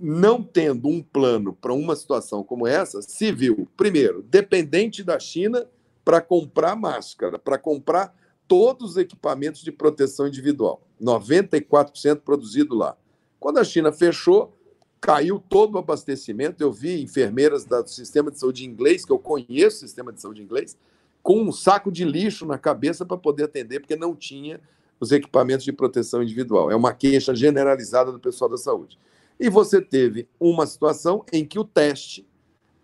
não 0.01 0.43
tendo 0.43 0.89
um 0.89 1.03
plano 1.03 1.53
para 1.53 1.73
uma 1.73 1.97
situação 1.97 2.43
como 2.43 2.67
essa, 2.67 3.03
se 3.03 3.33
viu, 3.33 3.69
primeiro, 3.77 4.23
dependente 4.23 5.03
da 5.03 5.19
China 5.19 5.67
para 6.05 6.21
comprar 6.21 6.77
máscara, 6.77 7.39
para 7.39 7.59
comprar 7.59 8.15
todos 8.47 8.93
os 8.93 8.97
equipamentos 8.97 9.61
de 9.61 9.71
proteção 9.71 10.27
individual. 10.27 10.83
94% 11.01 12.21
produzido 12.21 12.75
lá. 12.75 12.97
Quando 13.39 13.59
a 13.59 13.65
China 13.65 13.93
fechou, 13.93 14.57
caiu 15.01 15.39
todo 15.39 15.75
o 15.75 15.79
abastecimento. 15.79 16.63
Eu 16.63 16.73
vi 16.73 17.03
enfermeiras 17.03 17.65
do 17.65 17.87
sistema 17.87 18.31
de 18.31 18.39
saúde 18.39 18.65
inglês, 18.65 19.05
que 19.05 19.13
eu 19.13 19.19
conheço 19.19 19.77
o 19.77 19.81
sistema 19.81 20.13
de 20.13 20.21
saúde 20.21 20.43
inglês, 20.43 20.77
com 21.23 21.43
um 21.43 21.53
saco 21.53 21.93
de 21.93 22.05
lixo 22.05 22.47
na 22.47 22.59
cabeça 22.59 23.05
para 23.05 23.17
poder 23.17 23.45
atender, 23.45 23.81
porque 23.81 23.97
não 23.97 24.15
tinha 24.15 24.61
os 24.99 25.13
equipamentos 25.13 25.65
de 25.65 25.73
proteção 25.73 26.23
individual. 26.23 26.71
É 26.71 26.77
uma 26.77 26.93
queixa 26.93 27.35
generalizada 27.35 28.11
do 28.11 28.19
pessoal 28.19 28.51
da 28.51 28.57
saúde. 28.57 28.99
E 29.39 29.49
você 29.49 29.81
teve 29.81 30.29
uma 30.41 30.67
situação 30.67 31.25
em 31.33 31.45
que 31.45 31.59
o 31.59 31.65
teste 31.65 32.27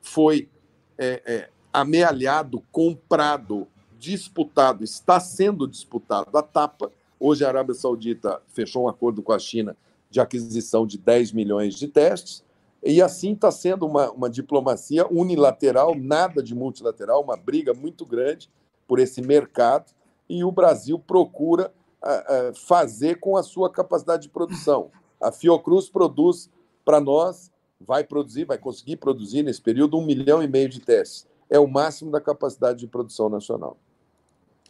foi 0.01 0.49
é, 0.97 1.23
é, 1.27 1.51
amealhado, 1.73 2.63
comprado, 2.71 3.67
disputado, 3.99 4.85
está 4.85 5.19
sendo 5.19 5.67
disputado 5.67 6.37
a 6.37 6.43
tapa. 6.43 6.93
Hoje 7.19 7.45
a 7.45 7.49
Arábia 7.49 7.75
Saudita 7.75 8.41
fechou 8.49 8.85
um 8.85 8.89
acordo 8.89 9.23
com 9.23 9.33
a 9.33 9.39
China 9.39 9.77
de 10.09 10.21
aquisição 10.21 10.87
de 10.87 10.97
10 10.97 11.33
milhões 11.33 11.75
de 11.75 11.89
testes, 11.89 12.45
e 12.81 13.03
assim 13.03 13.33
está 13.33 13.51
sendo 13.51 13.85
uma, 13.87 14.13
uma 14.13 14.31
diplomacia 14.31 15.07
unilateral, 15.11 15.95
nada 15.97 16.41
de 16.41 16.55
multilateral, 16.55 17.23
uma 17.23 17.37
briga 17.37 17.75
muito 17.75 18.07
grande 18.07 18.49
por 18.87 19.01
esse 19.01 19.21
mercado, 19.21 19.91
e 20.29 20.45
o 20.45 20.53
Brasil 20.53 20.99
procura 20.99 21.73
uh, 22.01 22.51
uh, 22.51 22.55
fazer 22.55 23.19
com 23.19 23.37
a 23.37 23.43
sua 23.43 23.69
capacidade 23.69 24.25
de 24.25 24.29
produção. 24.29 24.91
A 25.25 25.33
Fiocruz 25.33 25.89
produz 25.89 26.51
para 26.85 27.01
nós, 27.01 27.51
vai 27.81 28.05
produzir, 28.05 28.45
vai 28.45 28.59
conseguir 28.59 28.97
produzir 28.97 29.43
nesse 29.43 29.61
período 29.61 29.99
um 29.99 30.05
milhão 30.05 30.43
e 30.43 30.47
meio 30.47 30.69
de 30.69 30.81
testes 30.81 31.27
é 31.51 31.59
o 31.59 31.69
máximo 31.69 32.11
da 32.11 32.21
capacidade 32.21 32.81
de 32.81 32.87
produção 32.87 33.29
nacional. 33.29 33.79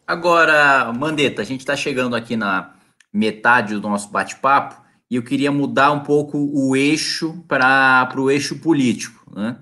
Agora, 0.07 0.93
Mandetta, 0.93 1.41
a 1.41 1.45
gente 1.45 1.61
está 1.61 1.75
chegando 1.75 2.15
aqui 2.15 2.37
na 2.37 2.75
metade 3.13 3.75
do 3.75 3.89
nosso 3.89 4.11
bate-papo 4.11 4.83
e 5.11 5.17
eu 5.17 5.23
queria 5.23 5.51
mudar 5.51 5.93
um 5.93 6.03
pouco 6.03 6.39
o 6.39 6.77
eixo 6.77 7.43
para 7.49 8.13
o 8.17 8.31
eixo 8.31 8.59
político, 8.59 9.25
né? 9.35 9.59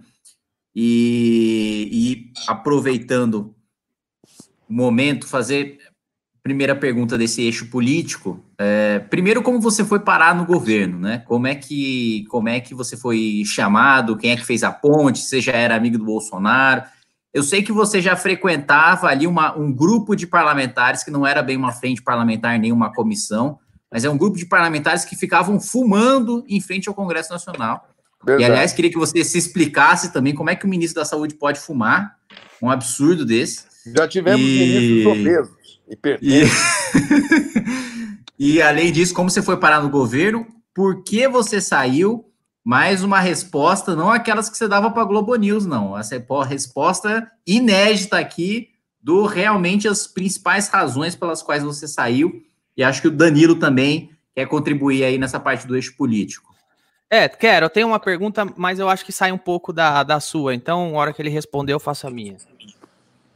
E, 0.74 1.88
e 1.92 2.32
aproveitando 2.48 3.54
o 4.68 4.72
momento, 4.72 5.26
fazer 5.26 5.78
primeira 6.42 6.74
pergunta 6.74 7.16
desse 7.16 7.42
eixo 7.42 7.66
político. 7.66 8.44
É, 8.58 8.98
primeiro, 8.98 9.42
como 9.42 9.60
você 9.60 9.84
foi 9.84 10.00
parar 10.00 10.34
no 10.34 10.44
governo, 10.44 10.98
né? 10.98 11.22
Como 11.26 11.46
é 11.46 11.54
que 11.54 12.24
como 12.28 12.48
é 12.48 12.60
que 12.60 12.74
você 12.74 12.96
foi 12.96 13.42
chamado? 13.46 14.16
Quem 14.16 14.32
é 14.32 14.36
que 14.36 14.44
fez 14.44 14.62
a 14.64 14.72
ponte? 14.72 15.20
Você 15.20 15.40
já 15.40 15.52
era 15.52 15.76
amigo 15.76 15.98
do 15.98 16.04
Bolsonaro? 16.04 16.82
Eu 17.32 17.42
sei 17.42 17.62
que 17.62 17.72
você 17.72 18.02
já 18.02 18.14
frequentava 18.16 19.06
ali 19.06 19.26
uma, 19.26 19.56
um 19.56 19.72
grupo 19.72 20.14
de 20.14 20.26
parlamentares, 20.26 21.02
que 21.02 21.10
não 21.10 21.26
era 21.26 21.42
bem 21.42 21.56
uma 21.56 21.72
frente 21.72 22.02
parlamentar, 22.02 22.58
nem 22.58 22.72
uma 22.72 22.92
comissão, 22.92 23.58
mas 23.90 24.04
é 24.04 24.10
um 24.10 24.18
grupo 24.18 24.36
de 24.36 24.44
parlamentares 24.44 25.04
que 25.04 25.16
ficavam 25.16 25.58
fumando 25.58 26.44
em 26.46 26.60
frente 26.60 26.88
ao 26.88 26.94
Congresso 26.94 27.32
Nacional. 27.32 27.88
Verdade. 28.22 28.42
E, 28.42 28.52
aliás, 28.52 28.72
queria 28.72 28.90
que 28.90 28.98
você 28.98 29.24
se 29.24 29.38
explicasse 29.38 30.12
também 30.12 30.34
como 30.34 30.50
é 30.50 30.56
que 30.56 30.66
o 30.66 30.68
ministro 30.68 31.00
da 31.00 31.06
Saúde 31.06 31.34
pode 31.34 31.58
fumar, 31.58 32.16
um 32.60 32.70
absurdo 32.70 33.24
desse. 33.24 33.64
Já 33.96 34.06
tivemos 34.06 34.42
e... 34.42 34.58
ministros 34.58 35.06
obesos 35.06 35.61
e 35.88 35.96
E... 36.20 36.42
e, 38.56 38.62
além 38.62 38.92
disso, 38.92 39.14
como 39.14 39.30
você 39.30 39.42
foi 39.42 39.56
parar 39.56 39.82
no 39.82 39.90
governo, 39.90 40.46
por 40.74 41.02
que 41.02 41.28
você 41.28 41.60
saiu 41.60 42.24
mais 42.64 43.02
uma 43.02 43.18
resposta, 43.18 43.96
não 43.96 44.10
aquelas 44.10 44.48
que 44.48 44.56
você 44.56 44.68
dava 44.68 44.90
para 44.90 45.02
a 45.02 45.06
Globo 45.06 45.34
News, 45.34 45.66
não. 45.66 45.98
Essa 45.98 46.16
é 46.16 46.26
a 46.28 46.44
resposta 46.44 47.30
inédita 47.46 48.18
aqui 48.18 48.70
do 49.02 49.26
realmente 49.26 49.88
as 49.88 50.06
principais 50.06 50.68
razões 50.68 51.16
pelas 51.16 51.42
quais 51.42 51.62
você 51.62 51.88
saiu. 51.88 52.42
E 52.76 52.84
acho 52.84 53.02
que 53.02 53.08
o 53.08 53.10
Danilo 53.10 53.56
também 53.56 54.10
quer 54.34 54.46
contribuir 54.46 55.04
aí 55.04 55.18
nessa 55.18 55.40
parte 55.40 55.66
do 55.66 55.74
eixo 55.74 55.96
político. 55.96 56.52
É, 57.10 57.28
quero. 57.28 57.66
Eu 57.66 57.70
tenho 57.70 57.88
uma 57.88 58.00
pergunta, 58.00 58.46
mas 58.56 58.78
eu 58.78 58.88
acho 58.88 59.04
que 59.04 59.12
sai 59.12 59.32
um 59.32 59.38
pouco 59.38 59.72
da, 59.72 60.02
da 60.02 60.18
sua. 60.20 60.54
Então, 60.54 60.92
na 60.92 60.98
hora 60.98 61.12
que 61.12 61.20
ele 61.20 61.28
responder, 61.28 61.72
eu 61.74 61.80
faço 61.80 62.06
a 62.06 62.10
minha. 62.10 62.36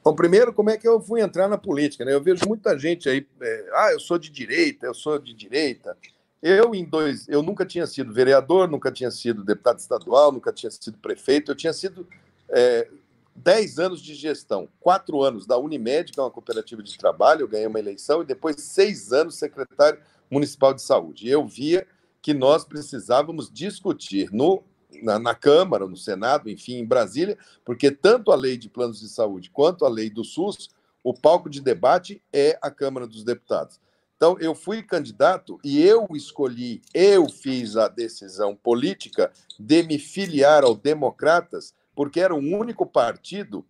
Bom, 0.06 0.14
primeiro, 0.14 0.52
como 0.52 0.70
é 0.70 0.76
que 0.76 0.86
eu 0.86 1.00
fui 1.00 1.20
entrar 1.20 1.48
na 1.48 1.58
política? 1.58 2.04
Né? 2.04 2.14
Eu 2.14 2.22
vejo 2.22 2.46
muita 2.46 2.78
gente 2.78 3.08
aí, 3.08 3.26
é, 3.40 3.70
ah, 3.74 3.90
eu 3.90 3.98
sou 3.98 4.16
de 4.16 4.30
direita, 4.30 4.86
eu 4.86 4.94
sou 4.94 5.18
de 5.18 5.34
direita. 5.34 5.98
Eu, 6.40 6.76
em 6.76 6.84
dois, 6.84 7.28
eu 7.28 7.42
nunca 7.42 7.66
tinha 7.66 7.88
sido 7.88 8.12
vereador, 8.12 8.70
nunca 8.70 8.92
tinha 8.92 9.10
sido 9.10 9.42
deputado 9.42 9.80
estadual, 9.80 10.30
nunca 10.30 10.52
tinha 10.52 10.70
sido 10.70 10.96
prefeito, 10.98 11.50
eu 11.50 11.56
tinha 11.56 11.72
sido 11.72 12.06
é, 12.48 12.88
10 13.34 13.80
anos 13.80 14.00
de 14.00 14.14
gestão, 14.14 14.68
quatro 14.78 15.24
anos 15.24 15.44
da 15.44 15.58
Unimed, 15.58 16.12
que 16.12 16.20
é 16.20 16.22
uma 16.22 16.30
cooperativa 16.30 16.84
de 16.84 16.96
trabalho, 16.96 17.40
eu 17.40 17.48
ganhei 17.48 17.66
uma 17.66 17.80
eleição, 17.80 18.22
e 18.22 18.24
depois 18.24 18.60
seis 18.60 19.12
anos 19.12 19.34
secretário 19.34 19.98
municipal 20.30 20.72
de 20.72 20.82
saúde. 20.82 21.26
E 21.26 21.30
eu 21.32 21.44
via 21.44 21.84
que 22.22 22.32
nós 22.32 22.64
precisávamos 22.64 23.50
discutir 23.52 24.30
no, 24.32 24.62
na, 25.02 25.18
na, 25.18 25.34
Câmara, 25.34 25.86
no 25.86 25.96
Senado, 25.96 26.48
enfim, 26.50 26.76
em 26.76 26.84
Brasília, 26.84 27.38
porque 27.64 27.90
tanto 27.90 28.32
a 28.32 28.36
lei 28.36 28.56
de 28.56 28.68
planos 28.68 29.00
de 29.00 29.08
saúde 29.08 29.50
quanto 29.50 29.84
a 29.84 29.88
lei 29.88 30.10
do 30.10 30.24
SUS, 30.24 30.70
o 31.02 31.14
palco 31.14 31.48
de 31.48 31.60
debate 31.60 32.22
é 32.32 32.58
a 32.60 32.70
Câmara 32.70 33.06
dos 33.06 33.22
Deputados. 33.22 33.80
Então, 34.16 34.36
eu 34.40 34.54
fui 34.54 34.82
candidato 34.82 35.58
e 35.62 35.82
eu 35.82 36.08
escolhi, 36.14 36.80
eu 36.94 37.28
fiz 37.28 37.76
a 37.76 37.86
decisão 37.86 38.56
política 38.56 39.30
de 39.60 39.82
me 39.82 39.98
filiar 39.98 40.64
ao 40.64 40.74
Democratas, 40.74 41.74
porque 41.94 42.20
era 42.20 42.34
o 42.34 42.38
único 42.38 42.86
partido 42.86 43.64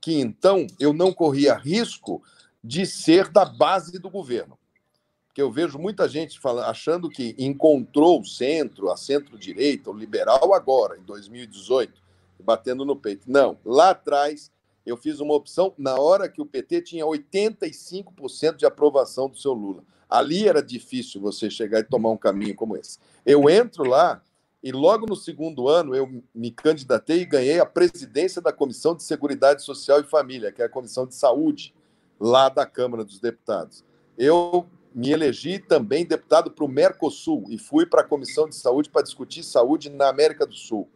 que 0.00 0.20
então 0.20 0.66
eu 0.78 0.92
não 0.92 1.12
corria 1.12 1.54
risco 1.54 2.22
de 2.62 2.86
ser 2.86 3.28
da 3.28 3.44
base 3.44 3.98
do 3.98 4.08
governo. 4.08 4.58
Porque 5.38 5.42
eu 5.44 5.52
vejo 5.52 5.78
muita 5.78 6.08
gente 6.08 6.40
falando, 6.40 6.64
achando 6.64 7.08
que 7.08 7.32
encontrou 7.38 8.20
o 8.20 8.24
centro, 8.24 8.90
a 8.90 8.96
centro-direita, 8.96 9.88
o 9.88 9.96
liberal 9.96 10.52
agora, 10.52 10.98
em 10.98 11.02
2018, 11.02 11.92
batendo 12.40 12.84
no 12.84 12.96
peito. 12.96 13.30
Não, 13.30 13.56
lá 13.64 13.90
atrás 13.90 14.50
eu 14.84 14.96
fiz 14.96 15.20
uma 15.20 15.34
opção 15.34 15.72
na 15.78 15.94
hora 15.94 16.28
que 16.28 16.42
o 16.42 16.46
PT 16.46 16.82
tinha 16.82 17.04
85% 17.06 18.56
de 18.56 18.66
aprovação 18.66 19.28
do 19.28 19.38
seu 19.38 19.52
Lula. 19.52 19.84
Ali 20.10 20.48
era 20.48 20.60
difícil 20.60 21.20
você 21.20 21.48
chegar 21.48 21.78
e 21.78 21.84
tomar 21.84 22.10
um 22.10 22.16
caminho 22.16 22.56
como 22.56 22.76
esse. 22.76 22.98
Eu 23.24 23.48
entro 23.48 23.84
lá 23.84 24.20
e 24.60 24.72
logo 24.72 25.06
no 25.06 25.14
segundo 25.14 25.68
ano 25.68 25.94
eu 25.94 26.20
me 26.34 26.50
candidatei 26.50 27.20
e 27.20 27.24
ganhei 27.24 27.60
a 27.60 27.66
presidência 27.66 28.42
da 28.42 28.52
Comissão 28.52 28.92
de 28.92 29.04
Seguridade 29.04 29.62
Social 29.62 30.00
e 30.00 30.02
Família, 30.02 30.50
que 30.50 30.62
é 30.62 30.64
a 30.64 30.68
Comissão 30.68 31.06
de 31.06 31.14
Saúde 31.14 31.72
lá 32.18 32.48
da 32.48 32.66
Câmara 32.66 33.04
dos 33.04 33.20
Deputados. 33.20 33.84
Eu 34.16 34.66
me 34.94 35.10
elegi 35.10 35.58
também 35.58 36.04
deputado 36.04 36.50
para 36.50 36.64
o 36.64 36.68
Mercosul 36.68 37.44
e 37.48 37.58
fui 37.58 37.86
para 37.86 38.00
a 38.00 38.04
Comissão 38.04 38.48
de 38.48 38.56
Saúde 38.56 38.90
para 38.90 39.02
discutir 39.02 39.42
saúde 39.42 39.90
na 39.90 40.08
América 40.08 40.46
do 40.46 40.54
Sul. 40.54 40.88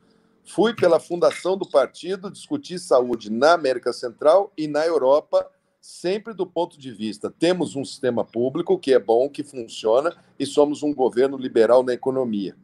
Fui 0.44 0.74
pela 0.74 0.98
fundação 0.98 1.56
do 1.56 1.68
partido 1.68 2.30
discutir 2.30 2.78
saúde 2.78 3.30
na 3.30 3.52
América 3.52 3.92
Central 3.92 4.52
e 4.56 4.66
na 4.66 4.84
Europa, 4.84 5.48
sempre 5.80 6.34
do 6.34 6.46
ponto 6.46 6.78
de 6.78 6.90
vista: 6.90 7.30
temos 7.30 7.76
um 7.76 7.84
sistema 7.84 8.24
público 8.24 8.78
que 8.78 8.92
é 8.92 8.98
bom, 8.98 9.28
que 9.28 9.44
funciona, 9.44 10.16
e 10.38 10.44
somos 10.44 10.82
um 10.82 10.92
governo 10.92 11.36
liberal 11.36 11.82
na 11.82 11.92
economia. 11.92 12.56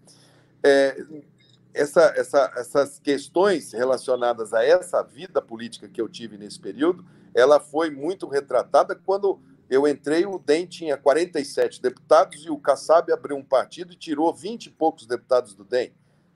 É, 0.62 1.00
essa, 1.72 2.12
essa, 2.16 2.52
essas 2.56 2.98
questões 2.98 3.72
relacionadas 3.72 4.52
a 4.52 4.64
essa 4.64 5.00
vida 5.02 5.40
política 5.40 5.88
que 5.88 6.00
eu 6.00 6.08
tive 6.08 6.36
nesse 6.36 6.58
período, 6.58 7.04
ela 7.32 7.60
foi 7.60 7.90
muito 7.90 8.26
retratada 8.26 8.96
quando 8.96 9.40
eu 9.70 9.86
entrei, 9.86 10.24
o 10.24 10.38
DEM 10.38 10.66
tinha 10.66 10.96
47 10.96 11.82
deputados 11.82 12.44
e 12.44 12.50
o 12.50 12.58
Kassab 12.58 13.12
abriu 13.12 13.36
um 13.36 13.44
partido 13.44 13.92
e 13.92 13.96
tirou 13.96 14.32
20 14.32 14.66
e 14.66 14.70
poucos 14.70 15.06
deputados 15.06 15.54
do 15.54 15.64
DEM. 15.64 15.92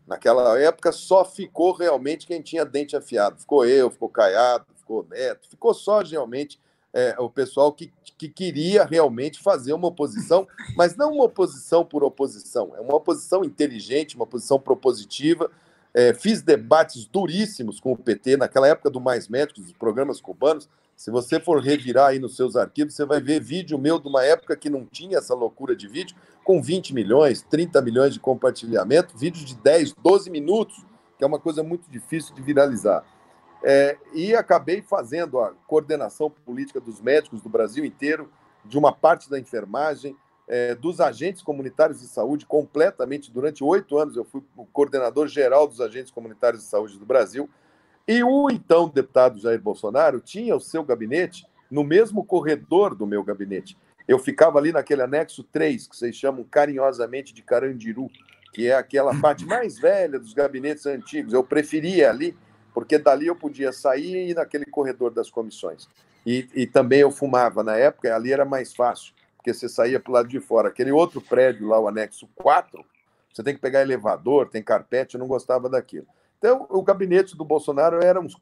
Naquela 0.07 0.59
época 0.59 0.93
só 0.93 1.25
ficou 1.25 1.73
realmente 1.73 2.27
quem 2.27 2.43
tinha 2.43 2.65
dente 2.65 2.97
afiado. 2.97 3.41
Ficou 3.41 3.65
eu, 3.65 3.91
ficou 3.91 4.09
Caiado, 4.09 4.67
ficou 4.77 5.07
Neto, 5.09 5.49
ficou 5.49 5.73
só 5.73 6.01
realmente 6.01 6.61
é, 6.93 7.15
o 7.19 7.31
pessoal 7.31 7.73
que, 7.73 7.91
que 8.19 8.29
queria 8.29 8.85
realmente 8.85 9.41
fazer 9.41 9.73
uma 9.73 9.89
oposição, 9.89 10.47
mas 10.77 10.95
não 10.95 11.13
uma 11.13 11.25
oposição 11.25 11.85
por 11.85 12.05
oposição, 12.05 12.73
é 12.77 12.81
uma 12.81 12.95
oposição 12.95 13.43
inteligente, 13.43 14.15
uma 14.15 14.25
oposição 14.25 14.61
propositiva. 14.61 15.51
É, 15.95 16.13
fiz 16.13 16.43
debates 16.43 17.07
duríssimos 17.07 17.81
com 17.81 17.93
o 17.93 17.97
PT 17.97 18.37
naquela 18.37 18.69
época 18.69 18.91
do 18.91 19.01
Mais 19.01 19.29
Médicos, 19.29 19.65
dos 19.65 19.73
programas 19.73 20.21
cubanos. 20.21 20.69
Se 21.03 21.11
você 21.11 21.41
for 21.41 21.61
revirar 21.61 22.11
aí 22.11 22.21
nos 22.21 22.37
seus 22.37 22.55
arquivos, 22.55 22.95
você 22.95 23.05
vai 23.05 23.21
ver 23.21 23.43
vídeo 23.43 23.77
meu 23.77 23.99
de 23.99 24.07
uma 24.07 24.23
época 24.23 24.57
que 24.57 24.71
não 24.71 24.87
tinha 24.87 25.19
essa 25.19 25.35
loucura 25.35 25.75
de 25.75 25.89
vídeo, 25.89 26.17
com 26.45 26.63
20 26.63 26.95
milhões, 26.95 27.43
30 27.43 27.83
milhões 27.83 28.15
de 28.15 28.21
compartilhamento, 28.21 29.19
vídeo 29.19 29.45
de 29.45 29.57
10, 29.57 29.95
12 29.95 30.31
minutos, 30.31 30.87
que 31.19 31.25
é 31.25 31.27
uma 31.27 31.41
coisa 31.41 31.61
muito 31.61 31.91
difícil 31.91 32.33
de 32.37 32.41
viralizar. 32.41 33.05
É, 33.65 33.99
e 34.15 34.33
acabei 34.33 34.81
fazendo 34.81 35.41
a 35.41 35.53
coordenação 35.67 36.31
política 36.31 36.79
dos 36.79 37.01
médicos 37.01 37.43
do 37.43 37.49
Brasil 37.49 37.85
inteiro, 37.85 38.31
de 38.65 38.79
uma 38.79 38.93
parte 38.93 39.29
da 39.29 39.41
enfermagem, 39.41 40.17
é, 40.47 40.77
dos 40.77 41.01
agentes 41.01 41.43
comunitários 41.43 41.99
de 41.99 42.07
saúde, 42.07 42.47
completamente. 42.47 43.33
Durante 43.33 43.65
oito 43.65 43.99
anos, 43.99 44.17
eu 44.17 44.25
fui 44.25 44.41
o 44.57 44.67
coordenador 44.67 45.27
geral 45.27 45.67
dos 45.67 45.81
agentes 45.81 46.13
comunitários 46.13 46.63
de 46.63 46.69
saúde 46.69 46.97
do 46.97 47.05
Brasil. 47.05 47.51
E 48.07 48.23
o 48.23 48.51
então 48.51 48.89
deputado 48.89 49.39
Jair 49.39 49.61
Bolsonaro 49.61 50.21
tinha 50.21 50.57
o 50.57 50.61
seu 50.61 50.83
gabinete 50.83 51.47
no 51.71 51.85
mesmo 51.85 52.25
corredor 52.25 52.95
do 52.95 53.07
meu 53.07 53.23
gabinete. 53.23 53.77
Eu 54.07 54.19
ficava 54.19 54.59
ali 54.59 54.73
naquele 54.73 55.03
anexo 55.03 55.45
3, 55.45 55.87
que 55.87 55.97
vocês 55.97 56.15
chamam 56.17 56.45
carinhosamente 56.45 57.33
de 57.33 57.43
Carandiru, 57.43 58.11
que 58.53 58.69
é 58.69 58.75
aquela 58.75 59.15
parte 59.21 59.47
mais 59.47 59.79
velha 59.79 60.19
dos 60.19 60.35
gabinetes 60.35 60.85
antigos. 60.87 61.33
Eu 61.33 61.45
preferia 61.45 62.11
ali, 62.11 62.37
porque 62.75 62.99
dali 62.99 63.27
eu 63.27 63.37
podia 63.37 63.73
sair 63.73 64.17
e 64.17 64.31
ir 64.31 64.35
naquele 64.35 64.67
corredor 64.67 65.13
das 65.13 65.31
comissões. 65.31 65.89
E, 66.27 66.49
e 66.55 66.67
também 66.67 67.01
eu 67.01 67.11
fumava 67.11 67.63
na 67.63 67.77
época, 67.77 68.15
ali 68.15 68.33
era 68.33 68.45
mais 68.45 68.75
fácil, 68.75 69.13
porque 69.37 69.53
você 69.55 69.69
saía 69.69 69.99
para 69.99 70.11
o 70.11 70.15
lado 70.15 70.29
de 70.29 70.41
fora. 70.41 70.69
Aquele 70.69 70.93
outro 70.93 71.21
prédio 71.21 71.69
lá, 71.69 71.79
o 71.81 71.89
anexo 71.89 72.29
4, 72.35 72.85
você 73.33 73.43
tem 73.43 73.55
que 73.55 73.61
pegar 73.61 73.81
elevador, 73.81 74.49
tem 74.49 74.63
carpete, 74.63 75.15
eu 75.15 75.21
não 75.21 75.27
gostava 75.27 75.69
daquilo. 75.69 76.07
Então, 76.43 76.67
o 76.71 76.83
gabinete 76.83 77.37
do 77.37 77.45
Bolsonaro 77.45 78.03
era 78.03 78.21
uns, 78.21 78.37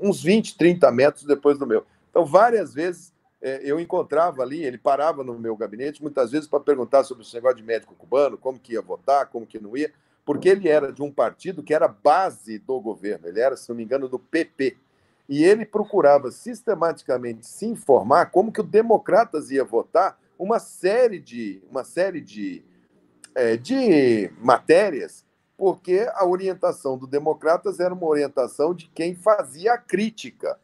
uns 0.00 0.22
20, 0.22 0.56
30 0.56 0.92
metros 0.92 1.24
depois 1.24 1.58
do 1.58 1.66
meu. 1.66 1.84
Então, 2.08 2.24
várias 2.24 2.72
vezes 2.72 3.12
é, 3.42 3.60
eu 3.64 3.80
encontrava 3.80 4.40
ali, 4.40 4.62
ele 4.62 4.78
parava 4.78 5.24
no 5.24 5.36
meu 5.36 5.56
gabinete, 5.56 6.00
muitas 6.00 6.30
vezes 6.30 6.46
para 6.46 6.60
perguntar 6.60 7.02
sobre 7.02 7.24
esse 7.24 7.34
negócio 7.34 7.56
de 7.56 7.64
médico 7.64 7.92
cubano, 7.96 8.38
como 8.38 8.60
que 8.60 8.74
ia 8.74 8.80
votar, 8.80 9.26
como 9.26 9.44
que 9.44 9.58
não 9.58 9.76
ia, 9.76 9.92
porque 10.24 10.48
ele 10.48 10.68
era 10.68 10.92
de 10.92 11.02
um 11.02 11.10
partido 11.10 11.60
que 11.60 11.74
era 11.74 11.88
base 11.88 12.60
do 12.60 12.80
governo, 12.80 13.26
ele 13.26 13.40
era, 13.40 13.56
se 13.56 13.68
não 13.68 13.74
me 13.74 13.82
engano, 13.82 14.08
do 14.08 14.18
PP. 14.20 14.76
E 15.28 15.42
ele 15.42 15.66
procurava 15.66 16.30
sistematicamente 16.30 17.48
se 17.48 17.66
informar 17.66 18.30
como 18.30 18.52
que 18.52 18.60
o 18.60 18.64
Democratas 18.64 19.50
ia 19.50 19.64
votar 19.64 20.20
uma 20.38 20.60
série 20.60 21.18
de, 21.18 21.60
uma 21.68 21.82
série 21.82 22.20
de, 22.20 22.62
é, 23.34 23.56
de 23.56 24.30
matérias 24.38 25.24
porque 25.56 26.08
a 26.14 26.26
orientação 26.26 26.98
do 26.98 27.06
Democratas 27.06 27.80
era 27.80 27.94
uma 27.94 28.06
orientação 28.06 28.74
de 28.74 28.88
quem 28.88 29.14
fazia 29.14 29.74
a 29.74 29.78
crítica. 29.78 30.58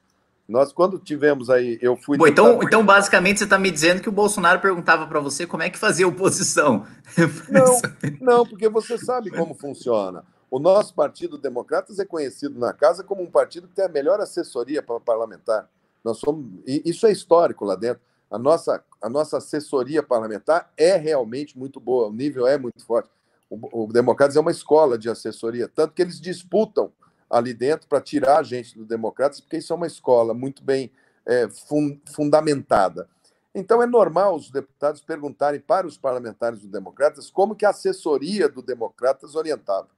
Nós, 0.49 0.73
quando 0.73 0.99
tivemos 0.99 1.49
aí, 1.49 1.79
eu 1.81 1.97
fui. 1.97 2.19
Bom, 2.19 2.27
então, 2.27 2.61
então, 2.61 2.85
basicamente, 2.85 3.39
você 3.39 3.45
está 3.45 3.57
me 3.57 3.71
dizendo 3.71 4.03
que 4.03 4.09
o 4.09 4.13
Bolsonaro 4.13 4.59
perguntava 4.59 5.07
para 5.07 5.21
você 5.21 5.47
como 5.47 5.63
é 5.63 5.71
que 5.71 5.79
fazia 5.79 6.09
oposição. 6.09 6.85
Não, 7.49 7.81
não, 8.21 8.47
porque 8.47 8.69
você 8.69 8.99
sabe 8.99 9.31
como 9.31 9.55
funciona. 9.55 10.25
O 10.51 10.59
nosso 10.59 10.95
Partido 10.95 11.39
Democratas 11.39 12.01
é 12.01 12.05
conhecido 12.05 12.59
na 12.59 12.73
casa 12.73 13.05
como 13.05 13.23
um 13.23 13.31
partido 13.31 13.69
que 13.69 13.75
tem 13.75 13.85
a 13.85 13.89
melhor 13.89 14.21
assessoria 14.21 14.83
para 14.83 14.99
parlamentar. 14.99 15.69
Nós 16.03 16.19
somos, 16.19 16.47
isso 16.67 17.07
é 17.07 17.13
histórico 17.13 17.65
lá 17.65 17.77
dentro. 17.77 18.03
A 18.29 18.39
nossa, 18.39 18.83
a 19.01 19.09
nossa 19.09 19.39
assessoria 19.39 20.03
parlamentar 20.03 20.73
é 20.77 20.97
realmente 20.97 21.57
muito 21.57 21.79
boa, 21.79 22.09
o 22.09 22.13
nível 22.13 22.47
é 22.47 22.59
muito 22.59 22.85
forte 22.85 23.09
o, 23.51 23.85
o 23.85 23.93
Democratas 23.93 24.37
é 24.37 24.41
uma 24.41 24.53
escola 24.53 24.97
de 24.97 25.11
assessoria, 25.11 25.69
tanto 25.69 25.93
que 25.93 26.01
eles 26.01 26.21
disputam 26.21 26.93
ali 27.29 27.53
dentro 27.53 27.89
para 27.89 28.01
tirar 28.01 28.39
a 28.39 28.43
gente 28.43 28.79
do 28.79 28.85
Democratas, 28.85 29.41
porque 29.41 29.59
isso 29.59 29.73
é 29.73 29.77
uma 29.77 29.87
escola 29.87 30.33
muito 30.33 30.63
bem 30.63 30.91
é, 31.27 31.49
fun, 31.49 31.99
fundamentada. 32.15 33.09
Então 33.55 33.83
é 33.83 33.87
normal 33.87 34.37
os 34.37 34.51
deputados 34.51 35.03
perguntarem 35.03 35.61
para 35.61 35.87
os 35.87 35.99
parlamentares 35.99 36.61
do 36.61 36.69
Democratas 36.69 37.31
como 37.31 37.57
que 37.57 37.67
a 37.67 37.71
assessoria 37.71 38.49
do 38.49 38.63
Democratas 38.63 39.35
orientava. 39.35 39.89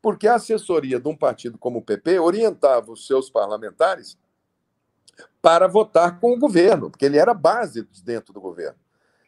Porque 0.00 0.28
a 0.28 0.34
assessoria 0.34 1.00
de 1.00 1.08
um 1.08 1.16
partido 1.16 1.56
como 1.56 1.78
o 1.78 1.82
PP 1.82 2.18
orientava 2.18 2.92
os 2.92 3.06
seus 3.06 3.30
parlamentares 3.30 4.18
para 5.40 5.66
votar 5.66 6.20
com 6.20 6.32
o 6.32 6.38
governo, 6.38 6.90
porque 6.90 7.04
ele 7.04 7.18
era 7.18 7.32
base 7.32 7.86
dentro 8.04 8.32
do 8.32 8.40
governo. 8.40 8.78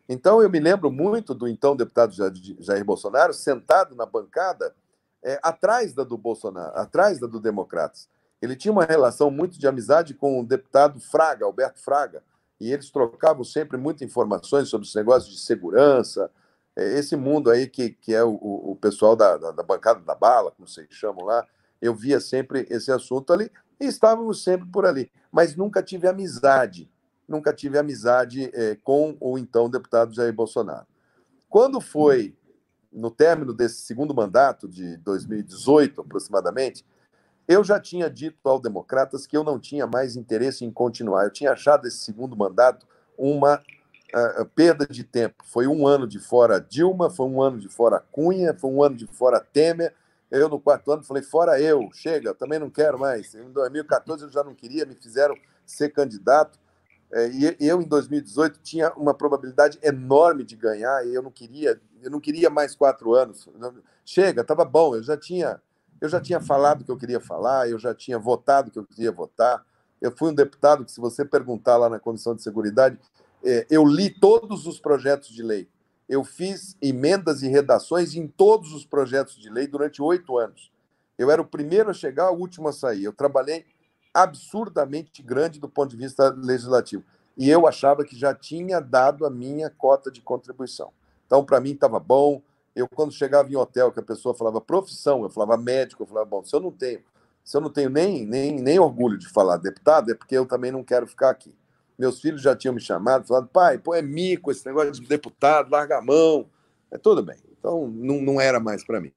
Então, 0.09 0.43
eu 0.43 0.51
me 0.51 0.61
lembro 0.61 0.91
muito 0.91 1.35
do 1.35 1.49
então 1.49 1.75
deputado 1.75 2.15
Jair 2.15 2.85
Bolsonaro 2.85 3.33
sentado 3.33 3.95
na 3.95 4.05
bancada 4.05 4.75
é, 5.23 5.39
atrás 5.43 5.95
da 5.95 6.05
do 6.05 6.19
Bolsonaro, 6.19 6.77
atrás 6.77 7.19
da 7.19 7.27
do 7.27 7.41
Democratas. 7.41 8.09
Ele 8.43 8.55
tinha 8.55 8.73
uma 8.73 8.85
relação 8.85 9.31
muito 9.31 9.59
de 9.59 9.67
amizade 9.67 10.13
com 10.13 10.39
o 10.39 10.45
deputado 10.45 11.01
Fraga, 11.01 11.47
Alberto 11.47 11.81
Fraga, 11.81 12.23
e 12.61 12.71
eles 12.71 12.91
trocavam 12.91 13.43
sempre 13.43 13.79
muitas 13.79 14.03
informações 14.03 14.69
sobre 14.69 14.87
os 14.87 14.95
negócios 14.95 15.33
de 15.35 15.41
segurança, 15.41 16.31
é, 16.77 16.99
esse 16.99 17.17
mundo 17.17 17.51
aí 17.51 17.67
que, 17.67 17.91
que 17.91 18.15
é 18.15 18.23
o, 18.23 18.35
o 18.35 18.77
pessoal 18.81 19.17
da, 19.17 19.39
da, 19.39 19.51
da 19.53 19.63
bancada 19.63 20.01
da 20.01 20.15
bala, 20.15 20.51
como 20.51 20.69
vocês 20.69 20.89
chamam 20.91 21.25
lá. 21.25 21.47
Eu 21.81 21.95
via 21.95 22.21
sempre 22.21 22.67
esse 22.69 22.93
assunto 22.93 23.33
ali 23.33 23.51
e 23.81 23.87
estávamos 23.87 24.45
sempre 24.45 24.69
por 24.69 24.85
ali, 24.85 25.11
mas 25.33 25.57
nunca 25.57 25.83
tive 25.83 26.07
amizade 26.07 26.91
nunca 27.29 27.53
tive 27.53 27.79
amizade 27.79 28.51
é, 28.53 28.77
com 28.83 29.17
o 29.21 29.39
então 29.39 29.71
deputado 29.71 30.15
Jair 30.15 30.33
Bolsonaro. 30.33 30.87
Quando 31.49 31.81
foi 31.81 32.35
no 32.93 33.11
término 33.11 33.53
desse 33.53 33.83
segundo 33.83 34.15
mandato, 34.15 34.69
de 34.69 34.97
2018 34.99 36.01
aproximadamente, 36.01 36.85
Eu 37.47 37.63
já 37.63 37.79
tinha 37.79 38.09
dito 38.09 38.39
ao 38.49 38.59
Democratas 38.59 39.27
que 39.27 39.37
eu 39.37 39.45
não 39.45 39.61
tinha 39.61 39.87
mais 39.87 40.17
interesse 40.17 40.65
em 40.65 40.71
continuar. 40.71 41.25
Eu 41.25 41.31
tinha 41.31 41.53
achado 41.53 41.87
esse 41.87 41.99
segundo 41.99 42.35
mandato 42.35 42.87
uma 43.19 43.57
uh, 44.15 44.47
perda 44.55 44.87
de 44.87 45.05
tempo. 45.05 45.45
Foi 45.45 45.67
um 45.67 45.87
ano 45.87 46.07
de 46.07 46.19
fora 46.19 46.59
Dilma, 46.59 47.11
foi 47.11 47.27
um 47.27 47.43
ano 47.43 47.59
de 47.59 47.69
fora 47.69 48.01
Cunha, 48.01 48.55
foi 48.55 48.71
um 48.71 48.83
ano 48.83 48.97
de 48.97 49.07
fora 49.07 49.41
Temer. 49.41 49.95
Eu, 50.31 50.49
no 50.49 50.59
quarto 50.59 50.91
ano, 50.91 51.05
falei: 51.05 51.23
fora 51.23 51.61
eu, 51.61 51.91
chega, 51.93 52.35
também 52.35 52.59
não 52.59 52.71
quero 52.71 52.99
mais. 52.99 53.35
Em 53.35 53.53
2014 53.53 54.25
eu 54.25 54.31
já 54.31 54.43
não 54.43 54.55
queria, 54.55 54.87
me 54.87 54.95
fizeram 54.95 55.35
ser 55.67 55.91
candidato. 55.91 56.59
É, 57.13 57.29
e 57.29 57.69
eu, 57.69 57.81
em 57.81 57.87
2018, 57.87 58.61
tinha 58.63 58.93
uma 58.95 59.15
probabilidade 59.15 59.79
enorme 59.83 60.43
de 60.45 60.57
ganhar 60.57 61.07
e 61.07 61.15
eu 61.15 61.23
não 61.23 61.31
queria, 61.31 61.81
eu 62.03 62.11
não 62.11 62.21
queria 62.21 62.51
mais 62.51 62.75
quatro 62.75 63.15
anos. 63.15 63.49
Chega, 64.05 64.43
estava 64.43 64.65
bom, 64.65 64.97
eu 64.97 65.03
já 65.03 65.17
tinha 65.17 65.61
eu 66.01 66.09
já 66.09 66.21
tinha 66.21 66.41
falado 66.41 66.83
o 66.83 66.85
que 66.85 66.91
eu 66.91 66.99
queria 66.99 67.21
falar, 67.21 67.69
eu 67.69 67.79
já 67.79 67.95
tinha 67.95 68.19
votado 68.19 68.69
o 68.69 68.71
que 68.71 68.79
eu 68.79 68.85
queria 68.85 69.11
votar. 69.11 69.65
Eu 70.01 70.11
fui 70.15 70.31
um 70.31 70.35
deputado 70.35 70.85
que, 70.85 70.93
se 70.93 71.01
você 71.01 71.25
perguntar 71.25 71.79
lá 71.79 71.89
na 71.89 71.99
Comissão 71.99 72.35
de 72.35 72.43
Seguridade, 72.43 72.99
é, 73.43 73.67
eu 73.71 73.87
li 73.87 74.11
todos 74.11 74.67
os 74.67 74.79
projetos 74.79 75.31
de 75.31 75.43
lei. 75.43 75.67
Eu 76.07 76.23
fiz 76.23 76.77
emendas 76.83 77.43
e 77.43 77.49
redações 77.49 78.15
em 78.15 78.27
todos 78.27 78.75
os 78.75 78.85
projetos 78.85 79.37
de 79.37 79.49
lei 79.49 79.67
durante 79.67 80.03
oito 80.03 80.37
anos. 80.37 80.71
Eu 81.17 81.31
era 81.31 81.41
o 81.41 81.47
primeiro 81.47 81.89
a 81.89 81.95
chegar, 81.95 82.31
o 82.31 82.39
último 82.39 82.69
a 82.69 82.73
sair. 82.73 83.05
Eu 83.05 83.13
trabalhei 83.13 83.65
absurdamente 84.15 85.23
grande 85.23 85.59
do 85.59 85.69
ponto 85.69 85.91
de 85.91 85.97
vista 85.97 86.31
legislativo. 86.31 87.03
E 87.37 87.51
eu 87.51 87.67
achava 87.67 88.05
que 88.05 88.17
já 88.17 88.33
tinha 88.33 88.81
dado 88.81 89.27
a 89.27 89.31
minha 89.31 89.69
cota 89.69 90.11
de 90.11 90.21
contribuição. 90.21 90.93
Então, 91.27 91.45
para 91.45 91.61
mim, 91.61 91.73
estava 91.73 91.99
bom, 91.99 92.41
eu, 92.77 92.89
quando 92.89 93.13
chegava 93.13 93.51
em 93.51 93.57
hotel, 93.57 93.91
que 93.91 94.01
a 94.01 94.05
pessoa 94.05 94.35
falava 94.35 94.61
profissão, 94.61 95.23
eu 95.23 95.31
falava 95.31 95.57
médico, 95.57 96.03
eu 96.03 96.07
falava, 96.07 96.27
bom, 96.27 96.45
se 96.45 96.55
eu 96.55 96.61
não 96.61 96.71
tenho, 96.71 97.01
se 97.43 97.57
eu 97.57 97.61
não 97.61 97.71
tenho 97.71 97.91
nem, 97.91 98.25
nem, 98.25 98.61
nem 98.61 98.79
orgulho 98.79 99.19
de 99.19 99.29
falar 99.29 99.57
deputado, 99.57 100.11
é 100.11 100.15
porque 100.15 100.37
eu 100.37 100.47
também 100.47 100.71
não 100.71 100.85
quero 100.85 101.07
ficar 101.07 101.31
aqui. 101.31 101.55
Meus 101.99 102.21
filhos 102.21 102.43
já 102.43 102.57
tinham 102.57 102.75
me 102.75 102.81
chamado, 102.81 103.27
falado, 103.27 103.49
pai, 103.49 103.79
pô, 103.79 103.95
é 103.95 104.03
mico 104.03 104.51
esse 104.51 104.67
negócio 104.67 104.93
de 104.93 105.03
deputado, 105.03 105.71
larga 105.71 105.99
a 105.99 106.03
mão. 106.03 106.47
É 106.91 106.99
tudo 106.99 107.23
bem. 107.23 107.39
Então, 107.57 107.89
não, 107.89 108.21
não 108.21 108.41
era 108.41 108.59
mais 108.59 108.85
para 108.85 109.01
mim. 109.01 109.13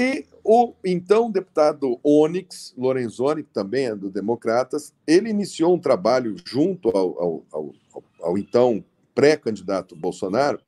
E 0.00 0.26
o 0.44 0.74
então 0.84 1.28
deputado 1.28 1.98
Onyx 2.04 2.72
Lorenzoni, 2.78 3.42
que 3.42 3.52
também 3.52 3.86
é 3.86 3.96
do 3.96 4.08
Democratas, 4.08 4.94
ele 5.04 5.28
iniciou 5.28 5.74
um 5.74 5.78
trabalho 5.80 6.36
junto 6.46 6.88
ao, 6.90 7.20
ao, 7.20 7.44
ao, 7.50 7.74
ao 8.20 8.38
então 8.38 8.84
pré-candidato 9.12 9.96
Bolsonaro, 9.96 10.60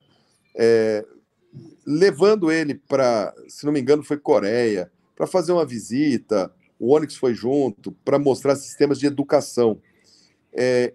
é, 0.56 1.06
levando 1.86 2.50
ele 2.50 2.74
para, 2.74 3.32
se 3.46 3.64
não 3.64 3.72
me 3.72 3.80
engano, 3.80 4.02
foi 4.02 4.18
Coreia, 4.18 4.90
para 5.14 5.28
fazer 5.28 5.52
uma 5.52 5.64
visita. 5.64 6.52
O 6.76 6.92
Onyx 6.92 7.14
foi 7.14 7.32
junto 7.32 7.92
para 8.04 8.18
mostrar 8.18 8.56
sistemas 8.56 8.98
de 8.98 9.06
educação. 9.06 9.80
É, 10.52 10.92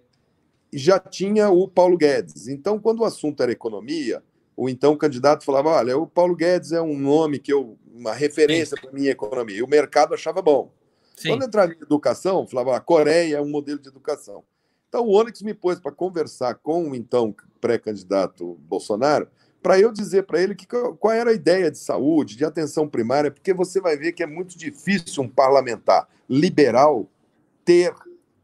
já 0.74 1.00
tinha 1.00 1.50
o 1.50 1.70
Paulo 1.70 1.96
Guedes. 1.96 2.50
Então, 2.50 2.82
quando 2.82 3.00
o 3.00 3.06
assunto 3.06 3.42
era 3.42 3.54
economia, 3.54 4.22
o 4.56 4.70
então 4.70 4.98
candidato 4.98 5.44
falava: 5.44 5.70
olha, 5.70 5.98
o 5.98 6.08
Paulo 6.08 6.36
Guedes 6.36 6.72
é 6.72 6.82
um 6.82 6.98
nome 6.98 7.40
que 7.40 7.52
eu, 7.52 7.78
uma 7.94 8.14
referência 8.14 8.78
para 8.80 8.92
minha 8.92 9.12
economia. 9.12 9.58
E 9.58 9.64
o 9.64 9.68
mercado 9.68 10.14
achava 10.14 10.42
bom. 10.42 10.72
Sim. 11.16 11.30
Quando 11.30 11.46
entrava 11.46 11.74
em 11.74 11.82
educação, 11.82 12.48
falava: 12.48 12.76
a 12.76 12.80
Coreia 12.80 13.38
é 13.38 13.42
um 13.42 13.50
modelo 13.50 13.80
de 13.80 13.90
educação. 13.90 14.44
Então, 14.88 15.06
o 15.06 15.14
Onyx 15.14 15.42
me 15.42 15.54
pôs 15.54 15.80
para 15.80 15.92
conversar 15.92 16.56
com 16.56 16.90
o 16.90 16.96
então 16.96 17.36
pré-candidato 17.60 18.58
Bolsonaro 18.62 19.28
para 19.62 19.80
eu 19.80 19.92
dizer 19.92 20.28
para 20.28 20.40
ele 20.40 20.54
que, 20.54 20.68
qual 20.68 21.12
era 21.12 21.32
a 21.32 21.34
ideia 21.34 21.72
de 21.72 21.80
saúde, 21.80 22.38
de 22.38 22.46
atenção 22.46 22.88
primária, 22.88 23.32
porque 23.32 23.52
você 23.52 23.82
vai 23.82 23.98
ver 23.98 24.12
que 24.12 24.22
é 24.22 24.28
muito 24.28 24.56
difícil 24.56 25.24
um 25.24 25.28
parlamentar 25.28 26.08
liberal 26.30 27.10
ter 27.66 27.92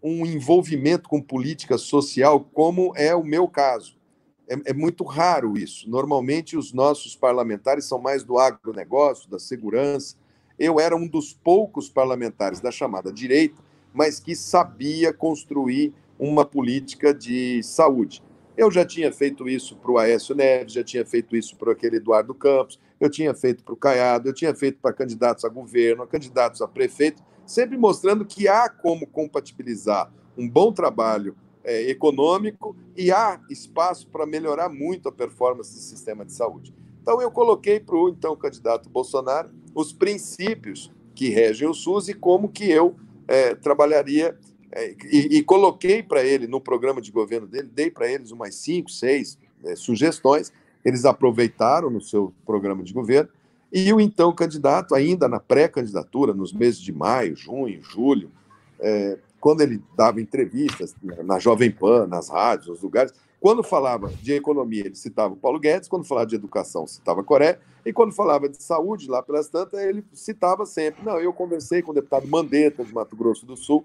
um 0.02 0.26
envolvimento 0.26 1.08
com 1.08 1.22
política 1.22 1.78
social, 1.78 2.40
como 2.40 2.92
é 2.98 3.14
o 3.14 3.24
meu 3.24 3.48
caso. 3.48 4.01
É, 4.48 4.72
é, 4.72 4.74
muito 4.74 5.04
raro 5.04 5.58
isso. 5.58 5.90
Normalmente, 5.90 6.58
os 6.58 6.74
nossos 6.74 7.16
parlamentares 7.16 7.86
são 7.86 8.00
mais 8.00 8.24
do 8.24 8.38
agronegócio, 8.38 9.30
da 9.30 9.40
segurança. 9.40 10.16
Eu 10.60 10.80
era 10.80 10.96
um 10.96 11.08
dos 11.08 11.34
poucos 11.34 11.90
parlamentares 11.90 12.60
da 12.60 12.72
chamada 12.72 13.12
direita, 13.12 13.62
mas 13.94 14.20
que 14.20 14.36
sabia 14.36 15.14
construir 15.14 15.94
uma 16.20 16.46
política 16.46 17.14
de 17.14 17.64
saúde. 17.64 18.22
Eu 18.56 18.70
já 18.70 18.86
tinha 18.86 19.12
feito 19.12 19.50
isso 19.50 19.76
para 19.78 19.92
o 19.92 19.98
Aécio 19.98 20.36
Neves, 20.36 20.74
já 20.74 20.84
tinha 20.84 21.06
feito 21.06 21.36
isso 21.36 21.56
para 21.56 21.72
aquele 21.72 21.98
Eduardo 21.98 22.36
Campos, 22.36 22.80
eu 23.00 23.10
tinha 23.10 23.34
feito 23.34 23.64
para 23.64 23.74
o 23.74 23.78
Caiado, 23.78 24.30
eu 24.30 24.34
tinha 24.34 24.54
feito 24.54 24.78
para 24.80 24.94
candidatos 24.94 25.44
a 25.46 25.50
governo, 25.50 26.04
a 26.04 26.08
candidatos 26.08 26.62
a 26.62 26.68
prefeito, 26.68 27.24
sempre 27.46 27.78
mostrando 27.78 28.26
que 28.26 28.48
há 28.48 28.70
como 28.70 29.08
compatibilizar 29.08 30.12
um 30.38 30.48
bom 30.48 30.72
trabalho 30.72 31.36
é, 31.64 31.90
econômico 31.90 32.76
e 32.96 33.12
há 33.12 33.40
espaço 33.50 34.08
para 34.08 34.26
melhorar 34.26 34.70
muito 34.70 35.10
a 35.10 35.12
performance 35.12 35.74
do 35.74 35.80
sistema 35.80 36.26
de 36.26 36.34
saúde. 36.34 36.74
Então, 37.02 37.22
eu 37.22 37.32
coloquei 37.32 37.80
para 37.80 37.96
o 37.96 38.10
então 38.10 38.36
candidato 38.36 38.90
Bolsonaro 38.90 39.50
os 39.74 39.92
princípios 39.92 40.92
que 41.16 41.30
regem 41.30 41.68
o 41.68 41.74
SUS 41.74 42.10
e 42.10 42.14
como 42.14 42.50
que 42.50 42.70
eu 42.70 42.96
é, 43.28 43.56
trabalharia 43.56 44.38
é, 44.72 44.96
e, 45.12 45.38
e, 45.38 45.44
coloquei 45.44 46.02
para 46.02 46.24
ele 46.24 46.48
no 46.48 46.62
programa 46.62 47.02
de 47.02 47.12
governo 47.12 47.46
dele, 47.46 47.70
dei 47.74 47.92
para 47.92 48.10
eles 48.10 48.32
umas 48.32 48.56
cinco, 48.56 48.90
seis 48.90 49.38
é, 49.66 49.76
sugestões, 49.76 50.52
eles 50.84 51.04
aproveitaram 51.04 51.90
no 51.90 52.02
seu 52.02 52.34
programa 52.46 52.82
de 52.82 52.94
governo, 52.94 53.30
e 53.72 53.92
o 53.94 54.00
então 54.00 54.34
candidato, 54.34 54.96
ainda 54.96 55.28
na 55.28 55.40
pré-candidatura, 55.40 56.34
nos 56.34 56.54
meses 56.54 56.80
de 56.80 56.92
maio, 56.92 57.36
junho, 57.36 57.82
julho, 57.82 58.32
é, 58.80 59.18
quando 59.42 59.62
ele 59.62 59.84
dava 59.98 60.22
entrevistas 60.22 60.96
na 61.26 61.40
Jovem 61.40 61.72
Pan, 61.72 62.08
nas 62.08 62.30
rádios, 62.30 62.68
nos 62.70 62.82
lugares, 62.82 63.12
quando 63.42 63.64
falava 63.64 64.08
de 64.08 64.34
economia, 64.34 64.86
ele 64.86 64.96
citava 64.96 65.34
o 65.34 65.38
Paulo 65.38 65.60
Guedes, 65.60 65.90
quando 65.90 66.06
falava 66.06 66.28
de 66.28 66.36
educação, 66.36 66.86
citava 66.86 67.22
a 67.22 67.24
Coreia, 67.24 67.60
e 67.84 67.92
quando 67.92 68.14
falava 68.14 68.48
de 68.48 68.62
saúde, 68.62 69.10
lá 69.10 69.24
pelas 69.24 69.50
tantas, 69.50 69.80
ele 69.82 70.06
citava 70.14 70.66
sempre. 70.66 71.04
Não, 71.04 71.20
eu 71.20 71.34
conversei 71.34 71.82
com 71.82 71.92
o 71.92 71.96
deputado 71.96 72.28
Mandetta, 72.28 72.86
de 72.86 72.94
Mato 72.94 73.16
Grosso 73.16 73.44
do 73.44 73.58
Sul, 73.58 73.84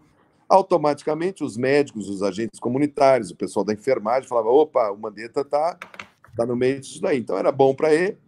automaticamente 0.48 1.42
os 1.42 1.56
médicos, 1.56 2.08
os 2.08 2.22
agentes 2.22 2.60
comunitários, 2.60 3.30
o 3.30 3.36
pessoal 3.36 3.64
da 3.64 3.72
enfermagem 3.72 4.28
falava: 4.28 4.48
opa, 4.48 4.90
o 4.90 4.98
Mandetta 4.98 5.40
está 5.40 5.78
tá 6.36 6.46
no 6.46 6.54
meio 6.54 6.80
disso 6.80 7.00
daí. 7.00 7.18
Então 7.18 7.36
era 7.38 7.50
bom 7.50 7.74
para 7.74 7.92
ele. 7.94 8.18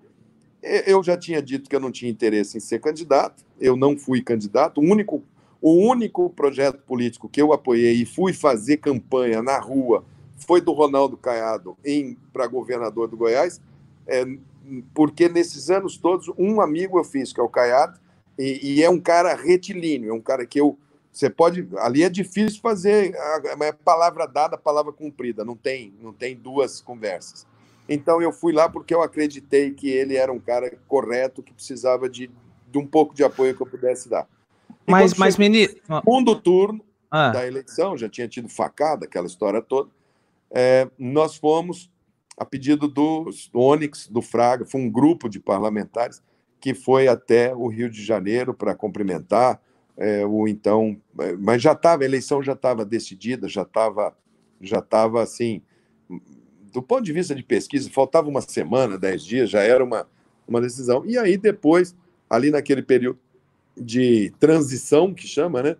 Eu 0.62 1.04
já 1.04 1.16
tinha 1.16 1.40
dito 1.40 1.70
que 1.70 1.76
eu 1.76 1.80
não 1.80 1.92
tinha 1.92 2.10
interesse 2.10 2.56
em 2.56 2.60
ser 2.60 2.80
candidato, 2.80 3.44
eu 3.60 3.76
não 3.76 3.96
fui 3.96 4.20
candidato. 4.20 4.80
O 4.80 4.84
único, 4.84 5.22
o 5.60 5.72
único 5.72 6.30
projeto 6.30 6.78
político 6.78 7.28
que 7.28 7.42
eu 7.42 7.52
apoiei 7.52 8.02
e 8.02 8.06
fui 8.06 8.32
fazer 8.32 8.78
campanha 8.78 9.42
na 9.42 9.58
rua 9.58 10.04
foi 10.36 10.60
do 10.60 10.72
Ronaldo 10.72 11.16
Caiado 11.16 11.76
para 12.32 12.46
governador 12.46 13.08
do 13.08 13.16
Goiás, 13.16 13.60
é, 14.06 14.24
porque 14.94 15.28
nesses 15.28 15.68
anos 15.68 15.96
todos, 15.96 16.30
um 16.38 16.60
amigo 16.60 16.98
eu 16.98 17.04
fiz, 17.04 17.32
que 17.32 17.40
é 17.40 17.42
o 17.42 17.48
Caiado, 17.48 17.98
e, 18.38 18.74
e 18.74 18.82
é 18.82 18.88
um 18.88 19.00
cara 19.00 19.34
retilíneo, 19.34 20.10
é 20.10 20.14
um 20.14 20.20
cara 20.20 20.46
que 20.46 20.60
eu 20.60 20.78
você 21.18 21.28
pode. 21.28 21.68
Ali 21.78 22.04
é 22.04 22.08
difícil 22.08 22.60
fazer 22.60 23.16
a 23.16 23.72
palavra 23.72 24.24
dada, 24.26 24.56
palavra 24.56 24.92
cumprida. 24.92 25.44
Não 25.44 25.56
tem, 25.56 25.92
não 26.00 26.12
tem 26.12 26.36
duas 26.36 26.80
conversas. 26.80 27.44
Então 27.88 28.22
eu 28.22 28.30
fui 28.30 28.52
lá 28.52 28.68
porque 28.68 28.94
eu 28.94 29.02
acreditei 29.02 29.72
que 29.72 29.88
ele 29.88 30.14
era 30.14 30.32
um 30.32 30.38
cara 30.38 30.72
correto, 30.86 31.42
que 31.42 31.52
precisava 31.52 32.08
de, 32.08 32.30
de 32.70 32.78
um 32.78 32.86
pouco 32.86 33.14
de 33.14 33.24
apoio 33.24 33.54
que 33.54 33.62
eu 33.62 33.66
pudesse 33.66 34.08
dar. 34.08 34.28
Mas, 34.88 35.14
mas 35.14 35.36
ministro. 35.36 35.80
Segundo 35.86 36.34
turno 36.40 36.84
ah. 37.10 37.30
da 37.30 37.46
eleição, 37.46 37.96
já 37.96 38.08
tinha 38.08 38.28
tido 38.28 38.48
facada, 38.48 39.06
aquela 39.06 39.26
história 39.26 39.60
toda. 39.62 39.90
É, 40.50 40.88
nós 40.98 41.36
fomos, 41.36 41.90
a 42.36 42.44
pedido 42.44 42.88
do, 42.88 43.30
do 43.52 43.60
Onyx, 43.60 44.08
do 44.08 44.22
Fraga, 44.22 44.64
foi 44.64 44.80
um 44.80 44.90
grupo 44.90 45.28
de 45.28 45.38
parlamentares 45.40 46.22
que 46.60 46.74
foi 46.74 47.06
até 47.06 47.54
o 47.54 47.68
Rio 47.68 47.88
de 47.88 48.02
Janeiro 48.04 48.52
para 48.52 48.74
cumprimentar 48.74 49.60
é, 49.96 50.24
o 50.24 50.46
então, 50.46 50.96
é, 51.18 51.32
mas 51.32 51.60
já 51.60 51.72
estava, 51.72 52.04
a 52.04 52.06
eleição 52.06 52.40
já 52.40 52.52
estava 52.52 52.84
decidida, 52.84 53.48
já 53.48 53.62
estava, 53.62 54.16
já 54.60 54.78
estava 54.78 55.20
assim, 55.22 55.60
do 56.72 56.80
ponto 56.80 57.02
de 57.02 57.12
vista 57.12 57.34
de 57.34 57.42
pesquisa, 57.42 57.90
faltava 57.90 58.28
uma 58.28 58.40
semana, 58.40 58.96
dez 58.96 59.24
dias, 59.24 59.50
já 59.50 59.60
era 59.60 59.82
uma, 59.82 60.06
uma 60.46 60.60
decisão. 60.60 61.04
E 61.04 61.18
aí 61.18 61.36
depois, 61.36 61.96
ali 62.30 62.50
naquele 62.50 62.82
período 62.82 63.18
de 63.80 64.32
transição 64.38 65.12
que 65.12 65.26
chama, 65.26 65.62
né? 65.62 65.76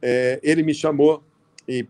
É, 0.00 0.38
ele 0.42 0.62
me 0.62 0.74
chamou 0.74 1.22
e 1.66 1.86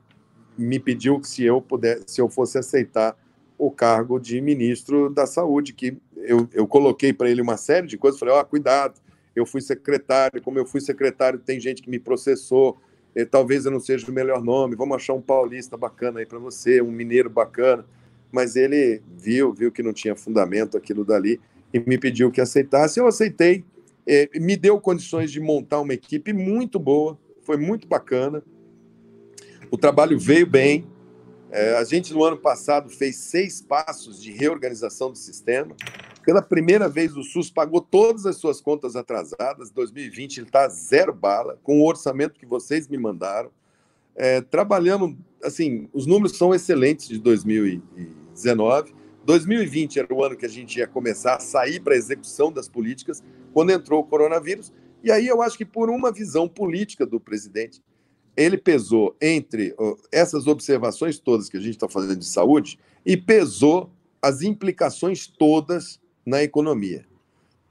me 0.56 0.78
pediu 0.78 1.20
que 1.20 1.28
se 1.28 1.44
eu 1.44 1.60
pudesse, 1.60 2.04
se 2.06 2.20
eu 2.20 2.28
fosse 2.28 2.58
aceitar 2.58 3.16
o 3.56 3.70
cargo 3.70 4.18
de 4.18 4.40
ministro 4.40 5.10
da 5.10 5.26
Saúde, 5.26 5.72
que 5.72 5.96
eu, 6.16 6.48
eu 6.52 6.66
coloquei 6.66 7.12
para 7.12 7.28
ele 7.28 7.42
uma 7.42 7.56
série 7.56 7.86
de 7.86 7.98
coisas, 7.98 8.18
falei, 8.18 8.34
ó, 8.34 8.40
oh, 8.40 8.44
cuidado, 8.44 9.00
eu 9.34 9.44
fui 9.44 9.60
secretário, 9.60 10.42
como 10.42 10.58
eu 10.58 10.66
fui 10.66 10.80
secretário, 10.80 11.38
tem 11.38 11.60
gente 11.60 11.82
que 11.82 11.90
me 11.90 11.98
processou, 11.98 12.78
e, 13.14 13.24
talvez 13.24 13.64
eu 13.64 13.72
não 13.72 13.80
seja 13.80 14.08
o 14.08 14.14
melhor 14.14 14.42
nome, 14.42 14.76
vamos 14.76 14.96
achar 14.96 15.12
um 15.12 15.20
paulista 15.20 15.76
bacana 15.76 16.20
aí 16.20 16.26
para 16.26 16.38
você, 16.38 16.80
um 16.80 16.92
mineiro 16.92 17.28
bacana. 17.28 17.84
Mas 18.30 18.56
ele 18.56 19.02
viu, 19.16 19.52
viu 19.52 19.72
que 19.72 19.82
não 19.82 19.92
tinha 19.92 20.14
fundamento 20.14 20.76
aquilo 20.76 21.04
dali 21.04 21.40
e 21.72 21.80
me 21.80 21.98
pediu 21.98 22.30
que 22.30 22.40
aceitasse. 22.40 23.00
Eu 23.00 23.06
aceitei. 23.06 23.64
É, 24.08 24.30
me 24.40 24.56
deu 24.56 24.80
condições 24.80 25.30
de 25.30 25.38
montar 25.38 25.80
uma 25.80 25.92
equipe 25.92 26.32
muito 26.32 26.78
boa, 26.78 27.18
foi 27.42 27.58
muito 27.58 27.86
bacana. 27.86 28.42
O 29.70 29.76
trabalho 29.76 30.18
veio 30.18 30.46
bem. 30.46 30.86
É, 31.50 31.76
a 31.76 31.84
gente, 31.84 32.14
no 32.14 32.24
ano 32.24 32.38
passado, 32.38 32.88
fez 32.88 33.16
seis 33.16 33.60
passos 33.60 34.20
de 34.22 34.30
reorganização 34.32 35.10
do 35.10 35.18
sistema. 35.18 35.76
Pela 36.24 36.40
primeira 36.40 36.88
vez, 36.88 37.16
o 37.16 37.22
SUS 37.22 37.50
pagou 37.50 37.82
todas 37.82 38.24
as 38.24 38.36
suas 38.36 38.62
contas 38.62 38.96
atrasadas. 38.96 39.70
2020 39.70 40.38
ele 40.38 40.46
está 40.46 40.66
zero 40.68 41.12
bala, 41.12 41.58
com 41.62 41.80
o 41.80 41.86
orçamento 41.86 42.40
que 42.40 42.46
vocês 42.46 42.88
me 42.88 42.96
mandaram. 42.96 43.50
É, 44.16 44.40
trabalhando, 44.40 45.16
assim, 45.44 45.88
os 45.92 46.06
números 46.06 46.36
são 46.36 46.54
excelentes 46.54 47.08
de 47.08 47.18
2019. 47.18 48.94
2020 49.28 49.98
era 49.98 50.14
o 50.14 50.24
ano 50.24 50.34
que 50.34 50.46
a 50.46 50.48
gente 50.48 50.78
ia 50.78 50.86
começar 50.86 51.34
a 51.34 51.40
sair 51.40 51.80
para 51.80 51.92
a 51.92 51.98
execução 51.98 52.50
das 52.50 52.66
políticas, 52.66 53.22
quando 53.52 53.68
entrou 53.68 54.00
o 54.00 54.04
coronavírus. 54.04 54.72
E 55.04 55.12
aí 55.12 55.28
eu 55.28 55.42
acho 55.42 55.58
que 55.58 55.66
por 55.66 55.90
uma 55.90 56.10
visão 56.10 56.48
política 56.48 57.04
do 57.04 57.20
presidente, 57.20 57.82
ele 58.34 58.56
pesou 58.56 59.14
entre 59.20 59.76
essas 60.10 60.46
observações 60.46 61.18
todas 61.18 61.50
que 61.50 61.58
a 61.58 61.60
gente 61.60 61.74
está 61.74 61.86
fazendo 61.86 62.16
de 62.16 62.24
saúde 62.24 62.78
e 63.04 63.18
pesou 63.18 63.90
as 64.22 64.40
implicações 64.40 65.26
todas 65.26 66.00
na 66.24 66.42
economia. 66.42 67.04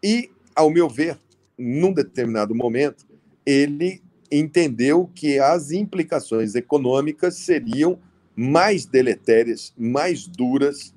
E, 0.04 0.30
ao 0.56 0.70
meu 0.70 0.88
ver, 0.88 1.18
num 1.58 1.92
determinado 1.92 2.54
momento, 2.54 3.04
ele 3.44 4.04
entendeu 4.32 5.10
que 5.16 5.40
as 5.40 5.72
implicações 5.72 6.54
econômicas 6.54 7.38
seriam 7.38 7.98
mais 8.36 8.86
deletérias, 8.86 9.74
mais 9.76 10.28
duras 10.28 10.94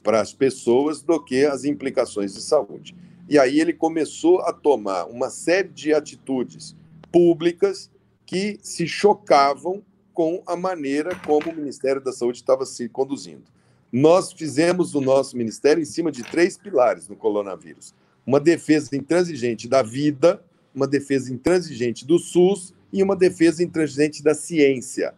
para 0.00 0.20
as 0.20 0.32
pessoas 0.32 1.02
do 1.02 1.22
que 1.22 1.44
as 1.44 1.64
implicações 1.64 2.34
de 2.34 2.40
saúde. 2.40 2.96
E 3.28 3.38
aí 3.38 3.60
ele 3.60 3.72
começou 3.72 4.40
a 4.40 4.52
tomar 4.52 5.04
uma 5.04 5.30
série 5.30 5.68
de 5.68 5.94
atitudes 5.94 6.74
públicas 7.12 7.90
que 8.26 8.58
se 8.62 8.88
chocavam 8.88 9.84
com 10.12 10.42
a 10.46 10.56
maneira 10.56 11.14
como 11.26 11.50
o 11.50 11.54
Ministério 11.54 12.00
da 12.00 12.12
Saúde 12.12 12.38
estava 12.38 12.66
se 12.66 12.88
conduzindo. 12.88 13.44
Nós 13.92 14.32
fizemos 14.32 14.94
o 14.94 15.00
nosso 15.00 15.36
ministério 15.36 15.80
em 15.80 15.86
cima 15.86 16.12
de 16.12 16.22
três 16.22 16.56
pilares 16.56 17.08
no 17.08 17.16
coronavírus: 17.16 17.94
uma 18.26 18.38
defesa 18.38 18.96
intransigente 18.96 19.68
da 19.68 19.82
vida, 19.82 20.42
uma 20.74 20.86
defesa 20.86 21.32
intransigente 21.32 22.06
do 22.06 22.18
SUS 22.18 22.72
e 22.92 23.02
uma 23.02 23.16
defesa 23.16 23.62
intransigente 23.62 24.22
da 24.22 24.34
ciência. 24.34 25.14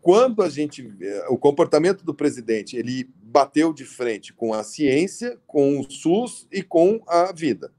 Quando 0.00 0.42
a 0.42 0.48
gente, 0.48 0.88
o 1.28 1.36
comportamento 1.36 2.04
do 2.04 2.14
presidente, 2.14 2.76
ele 2.76 3.08
bateu 3.30 3.72
de 3.72 3.84
frente 3.84 4.32
com 4.32 4.54
a 4.54 4.64
ciência, 4.64 5.38
com 5.46 5.78
o 5.78 5.90
SUS 5.90 6.46
e 6.50 6.62
com 6.62 7.02
a 7.06 7.30
vida. 7.32 7.70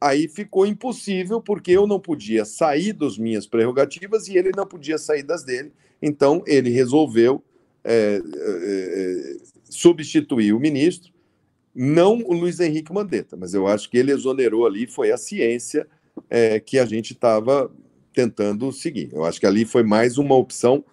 Aí 0.00 0.28
ficou 0.28 0.66
impossível 0.66 1.40
porque 1.40 1.72
eu 1.72 1.86
não 1.86 1.98
podia 1.98 2.44
sair 2.44 2.92
das 2.92 3.18
minhas 3.18 3.46
prerrogativas 3.46 4.28
e 4.28 4.36
ele 4.36 4.50
não 4.54 4.66
podia 4.66 4.98
sair 4.98 5.22
das 5.22 5.42
dele. 5.42 5.72
Então 6.00 6.42
ele 6.46 6.70
resolveu 6.70 7.42
é, 7.82 8.20
é, 8.22 9.36
substituir 9.64 10.52
o 10.52 10.60
ministro, 10.60 11.12
não 11.74 12.18
o 12.18 12.32
Luiz 12.32 12.60
Henrique 12.60 12.92
Mandetta, 12.92 13.36
mas 13.36 13.52
eu 13.52 13.66
acho 13.66 13.90
que 13.90 13.98
ele 13.98 14.12
exonerou 14.12 14.64
ali, 14.64 14.86
foi 14.86 15.10
a 15.10 15.16
ciência 15.16 15.88
é, 16.30 16.60
que 16.60 16.78
a 16.78 16.86
gente 16.86 17.14
estava 17.14 17.70
tentando 18.12 18.70
seguir. 18.70 19.08
Eu 19.12 19.24
acho 19.24 19.40
que 19.40 19.46
ali 19.46 19.64
foi 19.64 19.82
mais 19.82 20.18
uma 20.18 20.36
opção 20.36 20.84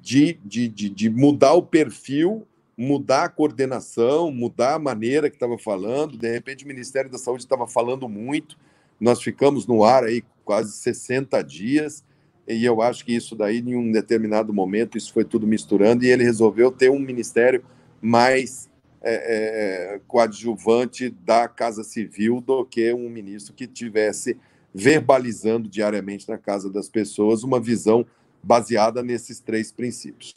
de, 0.00 0.38
de, 0.44 0.68
de, 0.68 0.88
de 0.88 1.10
mudar 1.10 1.54
o 1.54 1.62
perfil, 1.62 2.46
mudar 2.76 3.24
a 3.24 3.28
coordenação, 3.28 4.30
mudar 4.30 4.74
a 4.74 4.78
maneira 4.78 5.30
que 5.30 5.36
estava 5.36 5.56
falando. 5.56 6.18
De 6.18 6.30
repente, 6.30 6.64
o 6.64 6.68
Ministério 6.68 7.10
da 7.10 7.18
Saúde 7.18 7.42
estava 7.42 7.66
falando 7.66 8.08
muito, 8.08 8.58
nós 9.00 9.22
ficamos 9.22 9.66
no 9.66 9.84
ar 9.84 10.04
aí 10.04 10.22
quase 10.44 10.72
60 10.72 11.42
dias 11.42 12.04
e 12.48 12.64
eu 12.64 12.80
acho 12.80 13.04
que 13.04 13.14
isso 13.14 13.34
daí, 13.34 13.58
em 13.58 13.74
um 13.74 13.90
determinado 13.90 14.52
momento, 14.54 14.96
isso 14.96 15.12
foi 15.12 15.24
tudo 15.24 15.46
misturando 15.46 16.04
e 16.04 16.08
ele 16.08 16.22
resolveu 16.22 16.70
ter 16.70 16.90
um 16.90 16.98
ministério 16.98 17.64
mais 18.00 18.70
é, 19.02 19.94
é, 19.94 20.00
coadjuvante 20.06 21.10
da 21.10 21.48
Casa 21.48 21.82
Civil 21.82 22.40
do 22.40 22.64
que 22.64 22.92
um 22.92 23.10
ministro 23.10 23.52
que 23.52 23.66
tivesse 23.66 24.36
verbalizando 24.72 25.68
diariamente 25.68 26.28
na 26.28 26.38
casa 26.38 26.70
das 26.70 26.88
pessoas 26.88 27.42
uma 27.42 27.58
visão 27.58 28.06
baseada 28.42 29.02
nesses 29.02 29.40
três 29.40 29.72
princípios. 29.72 30.32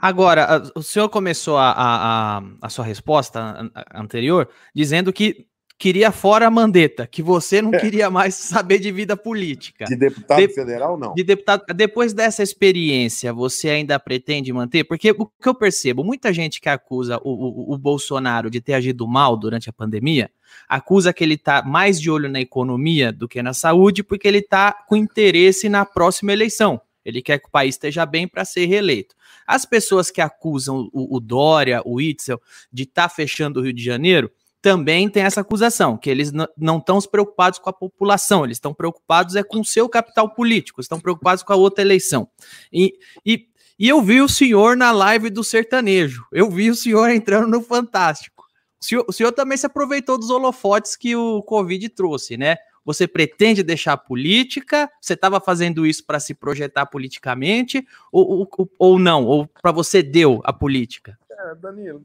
Agora, 0.00 0.62
o 0.74 0.82
senhor 0.82 1.08
começou 1.08 1.56
a, 1.56 1.72
a, 1.72 2.42
a, 2.62 2.68
sua 2.68 2.84
resposta 2.84 3.68
anterior 3.92 4.48
dizendo 4.74 5.12
que 5.12 5.48
queria 5.78 6.10
fora 6.10 6.46
a 6.46 6.50
Mandetta, 6.50 7.06
que 7.06 7.22
você 7.22 7.62
não 7.62 7.72
é. 7.72 7.78
queria 7.78 8.10
mais 8.10 8.34
saber 8.34 8.80
de 8.80 8.90
vida 8.90 9.16
política. 9.16 9.84
De 9.84 9.96
deputado 9.96 10.40
de, 10.40 10.48
federal, 10.48 10.98
não. 10.98 11.14
De 11.14 11.22
deputado. 11.22 11.64
Depois 11.74 12.12
dessa 12.12 12.42
experiência, 12.42 13.32
você 13.32 13.70
ainda 13.70 13.98
pretende 13.98 14.52
manter? 14.52 14.84
Porque 14.84 15.12
o 15.12 15.26
que 15.26 15.48
eu 15.48 15.54
percebo, 15.54 16.02
muita 16.02 16.32
gente 16.32 16.60
que 16.60 16.68
acusa 16.68 17.18
o, 17.18 17.30
o, 17.30 17.74
o 17.74 17.78
Bolsonaro 17.78 18.50
de 18.50 18.60
ter 18.60 18.74
agido 18.74 19.06
mal 19.06 19.36
durante 19.36 19.70
a 19.70 19.72
pandemia, 19.72 20.30
acusa 20.68 21.12
que 21.12 21.22
ele 21.22 21.34
está 21.34 21.62
mais 21.62 22.00
de 22.00 22.10
olho 22.10 22.28
na 22.28 22.40
economia 22.40 23.12
do 23.12 23.28
que 23.28 23.40
na 23.42 23.54
saúde, 23.54 24.02
porque 24.02 24.26
ele 24.26 24.38
está 24.38 24.72
com 24.72 24.96
interesse 24.96 25.68
na 25.68 25.86
próxima 25.86 26.32
eleição. 26.32 26.80
Ele 27.04 27.22
quer 27.22 27.38
que 27.38 27.48
o 27.48 27.50
país 27.50 27.76
esteja 27.76 28.04
bem 28.04 28.26
para 28.26 28.44
ser 28.44 28.66
reeleito. 28.66 29.14
As 29.48 29.64
pessoas 29.64 30.10
que 30.10 30.20
acusam 30.20 30.90
o, 30.92 31.16
o 31.16 31.18
Dória, 31.18 31.80
o 31.86 32.02
Itzel, 32.02 32.38
de 32.70 32.82
estar 32.82 33.08
tá 33.08 33.08
fechando 33.08 33.58
o 33.58 33.62
Rio 33.62 33.72
de 33.72 33.82
Janeiro, 33.82 34.30
também 34.60 35.08
tem 35.08 35.22
essa 35.22 35.40
acusação, 35.40 35.96
que 35.96 36.10
eles 36.10 36.30
não 36.56 36.76
estão 36.76 37.00
preocupados 37.00 37.58
com 37.58 37.70
a 37.70 37.72
população, 37.72 38.44
eles 38.44 38.56
estão 38.56 38.74
preocupados 38.74 39.36
é 39.36 39.42
com 39.42 39.60
o 39.60 39.64
seu 39.64 39.88
capital 39.88 40.34
político, 40.34 40.82
estão 40.82 41.00
preocupados 41.00 41.42
com 41.42 41.52
a 41.54 41.56
outra 41.56 41.82
eleição. 41.82 42.28
E, 42.70 42.92
e, 43.24 43.46
e 43.78 43.88
eu 43.88 44.02
vi 44.02 44.20
o 44.20 44.28
senhor 44.28 44.76
na 44.76 44.90
live 44.90 45.30
do 45.30 45.42
sertanejo, 45.42 46.26
eu 46.30 46.50
vi 46.50 46.68
o 46.68 46.74
senhor 46.74 47.08
entrando 47.08 47.48
no 47.48 47.62
Fantástico. 47.62 48.44
O 48.80 48.84
senhor, 48.84 49.04
o 49.08 49.12
senhor 49.12 49.32
também 49.32 49.56
se 49.56 49.66
aproveitou 49.66 50.18
dos 50.18 50.30
holofotes 50.30 50.94
que 50.94 51.16
o 51.16 51.42
Covid 51.42 51.88
trouxe, 51.88 52.36
né? 52.36 52.56
Você 52.88 53.06
pretende 53.06 53.62
deixar 53.62 53.92
a 53.92 53.96
política? 53.98 54.90
Você 54.98 55.12
estava 55.12 55.38
fazendo 55.42 55.84
isso 55.84 56.06
para 56.06 56.18
se 56.18 56.32
projetar 56.32 56.86
politicamente? 56.86 57.86
Ou, 58.10 58.48
ou, 58.56 58.70
ou 58.78 58.98
não? 58.98 59.26
Ou 59.26 59.46
para 59.46 59.70
você 59.70 60.02
deu 60.02 60.40
a 60.42 60.54
política? 60.54 61.18
É, 61.30 61.54
Danilo, 61.54 62.02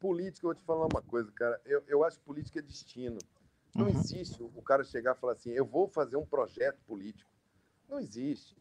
política, 0.00 0.46
eu 0.46 0.48
vou 0.48 0.54
te 0.54 0.64
falar 0.64 0.86
uma 0.86 1.02
coisa, 1.02 1.30
cara. 1.32 1.60
Eu, 1.66 1.82
eu 1.86 2.02
acho 2.02 2.16
que 2.18 2.24
política 2.24 2.60
é 2.60 2.62
destino. 2.62 3.18
Não 3.74 3.88
uhum. 3.88 3.90
existe 3.90 4.42
o 4.42 4.62
cara 4.62 4.82
chegar 4.84 5.14
e 5.14 5.20
falar 5.20 5.34
assim, 5.34 5.50
eu 5.50 5.66
vou 5.66 5.86
fazer 5.86 6.16
um 6.16 6.24
projeto 6.24 6.78
político. 6.86 7.30
Não 7.86 8.00
existe. 8.00 8.56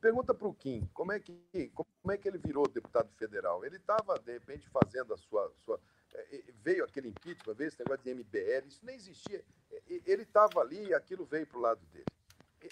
Pergunta 0.00 0.32
para 0.32 0.46
o 0.46 0.54
Kim, 0.54 0.88
como 0.94 1.10
é, 1.10 1.18
que, 1.18 1.36
como 1.74 2.12
é 2.12 2.16
que 2.16 2.28
ele 2.28 2.38
virou 2.38 2.68
deputado 2.68 3.08
federal? 3.16 3.64
Ele 3.64 3.76
estava, 3.76 4.20
de 4.20 4.34
repente, 4.34 4.68
fazendo 4.68 5.12
a 5.12 5.16
sua, 5.16 5.52
sua. 5.64 5.80
É, 6.14 6.44
veio 6.62 6.84
aquele 6.84 7.08
impeachment, 7.08 7.54
veio 7.54 7.68
esse 7.68 7.78
negócio 7.78 8.04
de 8.04 8.14
MBL, 8.14 8.66
isso 8.66 8.84
nem 8.84 8.96
existia. 8.96 9.44
Ele 9.86 10.22
estava 10.22 10.60
ali 10.60 10.88
e 10.88 10.94
aquilo 10.94 11.24
veio 11.24 11.46
para 11.46 11.58
o 11.58 11.60
lado 11.60 11.80
dele. 11.86 12.06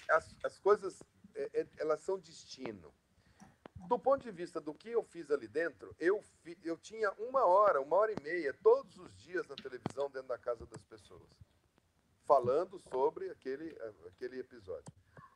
As, 0.09 0.35
as 0.43 0.59
coisas, 0.59 1.01
é, 1.35 1.65
elas 1.77 2.01
são 2.01 2.19
destino 2.19 2.93
do 3.91 3.99
ponto 3.99 4.23
de 4.23 4.31
vista 4.31 4.61
do 4.61 4.73
que 4.73 4.89
eu 4.89 5.03
fiz 5.03 5.29
ali 5.29 5.49
dentro, 5.49 5.93
eu, 5.99 6.21
fi, 6.43 6.57
eu 6.63 6.77
tinha 6.77 7.11
uma 7.19 7.45
hora, 7.45 7.81
uma 7.81 7.97
hora 7.97 8.13
e 8.13 8.23
meia, 8.23 8.53
todos 8.63 8.97
os 8.97 9.13
dias 9.17 9.45
na 9.47 9.55
televisão, 9.55 10.09
dentro 10.09 10.29
da 10.29 10.37
casa 10.37 10.65
das 10.65 10.81
pessoas, 10.83 11.27
falando 12.25 12.79
sobre 12.79 13.29
aquele, 13.29 13.75
aquele 14.07 14.39
episódio. 14.39 14.85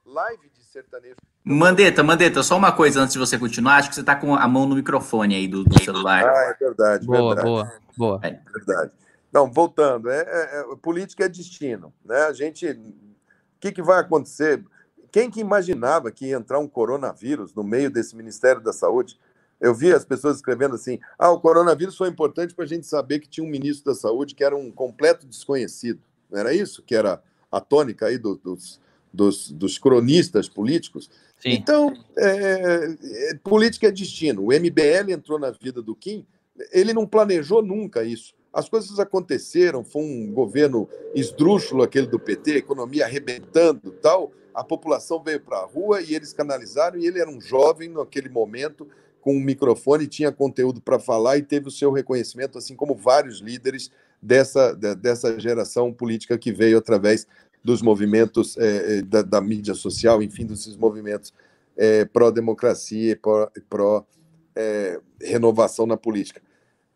Live 0.05 0.49
de 0.51 0.63
sertanejo. 0.63 1.17
Mandeta, 1.47 2.01
Mandeta, 2.01 2.41
só 2.41 2.57
uma 2.57 2.71
coisa 2.71 2.99
antes 3.01 3.13
de 3.13 3.19
você 3.19 3.37
continuar. 3.37 3.75
Acho 3.75 3.89
que 3.89 3.95
você 3.95 4.01
está 4.01 4.15
com 4.15 4.33
a 4.33 4.47
mão 4.47 4.65
no 4.65 4.75
microfone 4.75 5.35
aí 5.35 5.47
do, 5.47 5.63
do 5.63 5.83
celular. 5.83 6.23
Ah, 6.25 6.49
é 6.49 6.53
verdade. 6.55 7.05
Boa, 7.05 7.35
verdade. 7.35 7.47
boa, 7.47 7.73
boa. 7.95 8.19
É 8.23 8.39
verdade. 8.51 8.91
Não, 9.31 9.51
voltando, 9.51 10.09
é, 10.09 10.21
é, 10.21 10.59
é, 10.61 10.75
política 10.81 11.25
é 11.25 11.29
destino. 11.29 11.93
Né? 12.03 12.17
A 12.23 12.33
gente. 12.33 12.67
O 12.67 13.59
que, 13.59 13.71
que 13.71 13.81
vai 13.83 13.99
acontecer? 13.99 14.63
Quem 15.11 15.29
que 15.29 15.39
imaginava 15.39 16.11
que 16.11 16.27
ia 16.27 16.35
entrar 16.35 16.57
um 16.57 16.67
coronavírus 16.67 17.53
no 17.53 17.63
meio 17.63 17.91
desse 17.91 18.15
Ministério 18.15 18.61
da 18.61 18.73
Saúde? 18.73 19.19
Eu 19.61 19.73
vi 19.73 19.93
as 19.93 20.03
pessoas 20.03 20.37
escrevendo 20.37 20.75
assim: 20.75 20.99
ah, 21.17 21.29
o 21.29 21.39
coronavírus 21.39 21.95
foi 21.95 22.09
importante 22.09 22.55
para 22.55 22.65
a 22.65 22.67
gente 22.67 22.87
saber 22.87 23.19
que 23.19 23.29
tinha 23.29 23.45
um 23.45 23.49
ministro 23.49 23.93
da 23.93 23.95
Saúde 23.95 24.33
que 24.33 24.43
era 24.43 24.55
um 24.55 24.71
completo 24.71 25.27
desconhecido. 25.27 25.99
Não 26.29 26.39
era 26.39 26.53
isso 26.53 26.81
que 26.81 26.95
era 26.95 27.21
a 27.51 27.61
tônica 27.61 28.07
aí 28.07 28.17
do, 28.17 28.35
dos, 28.35 28.79
dos, 29.13 29.51
dos, 29.51 29.77
cronistas 29.77 30.49
políticos? 30.49 31.09
Sim. 31.39 31.51
Então, 31.51 31.93
é, 32.17 32.95
é, 33.31 33.35
política 33.43 33.87
é 33.87 33.91
destino. 33.91 34.43
O 34.43 34.53
MBL 34.53 35.11
entrou 35.11 35.37
na 35.39 35.51
vida 35.51 35.81
do 35.81 35.95
Kim, 35.95 36.25
ele 36.71 36.93
não 36.93 37.05
planejou 37.05 37.61
nunca 37.61 38.03
isso. 38.03 38.33
As 38.53 38.69
coisas 38.69 38.99
aconteceram, 38.99 39.83
foi 39.83 40.01
um 40.01 40.31
governo 40.31 40.87
esdrúxulo 41.13 41.83
aquele 41.83 42.07
do 42.07 42.17
PT, 42.17 42.57
economia 42.57 43.05
arrebentando 43.05 43.91
tal 44.01 44.31
a 44.55 44.63
população 44.63 45.21
veio 45.21 45.41
para 45.41 45.57
a 45.57 45.65
rua 45.65 46.01
e 46.01 46.15
eles 46.15 46.31
canalizaram, 46.31 46.97
e 46.97 47.05
ele 47.05 47.19
era 47.19 47.29
um 47.29 47.41
jovem 47.41 47.89
naquele 47.89 48.29
momento, 48.29 48.87
com 49.19 49.35
um 49.35 49.39
microfone, 49.39 50.07
tinha 50.07 50.31
conteúdo 50.31 50.79
para 50.79 50.97
falar 50.97 51.37
e 51.37 51.41
teve 51.41 51.67
o 51.67 51.71
seu 51.71 51.91
reconhecimento, 51.91 52.57
assim 52.57 52.75
como 52.75 52.95
vários 52.95 53.41
líderes 53.41 53.91
dessa, 54.21 54.73
dessa 54.73 55.37
geração 55.37 55.91
política 55.91 56.37
que 56.37 56.53
veio 56.53 56.77
através 56.77 57.27
dos 57.65 57.81
movimentos 57.81 58.55
é, 58.57 59.01
da, 59.01 59.21
da, 59.23 59.41
mídia 59.41 59.73
social, 59.73 60.21
enfim, 60.21 60.45
desses 60.45 60.77
movimentos 60.77 61.33
é, 61.75 62.05
pró-democracia 62.05 63.13
e 63.13 63.19
pró-renovação 63.61 65.85
é, 65.85 65.87
na 65.87 65.97
política. 65.97 66.39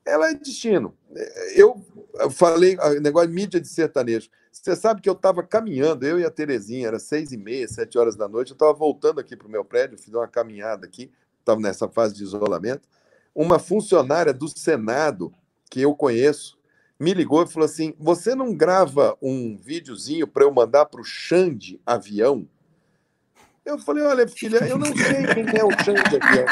Ela 0.05 0.29
é 0.29 0.35
destino. 0.35 0.93
Eu 1.55 1.83
falei, 2.29 2.77
negócio 3.01 3.29
de 3.29 3.33
mídia 3.33 3.59
de 3.59 3.67
sertanejo. 3.67 4.29
Você 4.51 4.75
sabe 4.75 5.01
que 5.01 5.09
eu 5.09 5.13
estava 5.13 5.41
caminhando, 5.41 6.05
eu 6.05 6.19
e 6.19 6.25
a 6.25 6.29
Terezinha, 6.29 6.85
era 6.87 6.99
seis 6.99 7.31
e 7.31 7.37
meia, 7.37 7.67
sete 7.67 7.97
horas 7.97 8.15
da 8.15 8.27
noite, 8.27 8.51
eu 8.51 8.55
estava 8.55 8.73
voltando 8.73 9.19
aqui 9.19 9.35
para 9.35 9.47
o 9.47 9.51
meu 9.51 9.65
prédio, 9.65 9.97
fiz 9.97 10.13
uma 10.13 10.27
caminhada 10.27 10.85
aqui, 10.85 11.11
estava 11.39 11.59
nessa 11.59 11.89
fase 11.89 12.13
de 12.13 12.21
isolamento. 12.21 12.87
Uma 13.33 13.57
funcionária 13.57 14.31
do 14.31 14.47
Senado, 14.47 15.33
que 15.67 15.81
eu 15.81 15.95
conheço, 15.95 16.58
me 16.99 17.13
ligou 17.13 17.43
e 17.43 17.47
falou 17.47 17.65
assim: 17.65 17.93
Você 17.97 18.35
não 18.35 18.53
grava 18.53 19.17
um 19.21 19.57
videozinho 19.57 20.27
para 20.27 20.43
eu 20.43 20.51
mandar 20.51 20.85
para 20.85 21.01
o 21.01 21.05
Xande 21.05 21.79
Avião? 21.85 22.47
Eu 23.65 23.79
falei: 23.79 24.03
Olha, 24.03 24.27
filha, 24.27 24.57
eu 24.65 24.77
não 24.77 24.87
sei 24.87 25.27
quem 25.27 25.45
é 25.57 25.63
o 25.63 25.71
Xande 25.83 26.17
Avião. 26.21 26.45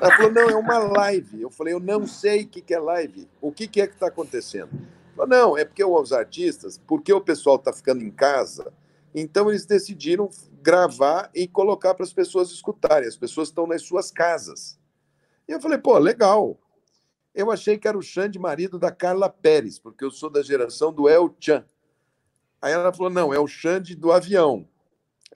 Ela 0.00 0.16
falou: 0.16 0.32
Não, 0.32 0.50
é 0.50 0.54
uma 0.54 0.78
live. 0.78 1.42
Eu 1.42 1.50
falei: 1.50 1.74
Eu 1.74 1.80
não 1.80 2.06
sei 2.06 2.44
o 2.44 2.48
que 2.48 2.72
é 2.72 2.78
live. 2.78 3.28
O 3.40 3.50
que 3.50 3.64
é 3.80 3.86
que 3.86 3.94
está 3.94 4.06
acontecendo? 4.06 4.70
Falou, 5.16 5.28
não, 5.28 5.58
é 5.58 5.64
porque 5.64 5.82
os 5.82 6.12
artistas, 6.12 6.78
porque 6.86 7.10
o 7.10 7.22
pessoal 7.22 7.56
está 7.56 7.72
ficando 7.72 8.04
em 8.04 8.10
casa, 8.10 8.70
então 9.14 9.48
eles 9.48 9.64
decidiram 9.64 10.28
gravar 10.60 11.30
e 11.34 11.48
colocar 11.48 11.94
para 11.94 12.04
as 12.04 12.12
pessoas 12.12 12.50
escutarem. 12.50 13.08
As 13.08 13.16
pessoas 13.16 13.48
estão 13.48 13.66
nas 13.66 13.82
suas 13.82 14.10
casas. 14.10 14.78
E 15.48 15.52
eu 15.52 15.60
falei, 15.60 15.78
pô, 15.78 15.96
legal. 15.98 16.58
Eu 17.36 17.52
achei 17.52 17.76
que 17.76 17.86
era 17.86 17.98
o 17.98 18.02
Xande, 18.02 18.38
marido 18.38 18.78
da 18.78 18.90
Carla 18.90 19.28
Pérez, 19.28 19.78
porque 19.78 20.02
eu 20.02 20.10
sou 20.10 20.30
da 20.30 20.42
geração 20.42 20.90
do 20.90 21.06
El 21.06 21.36
Chan. 21.38 21.62
Aí 22.62 22.72
ela 22.72 22.90
falou, 22.94 23.12
não, 23.12 23.34
é 23.34 23.38
o 23.38 23.46
Xande 23.46 23.94
do 23.94 24.10
avião. 24.10 24.66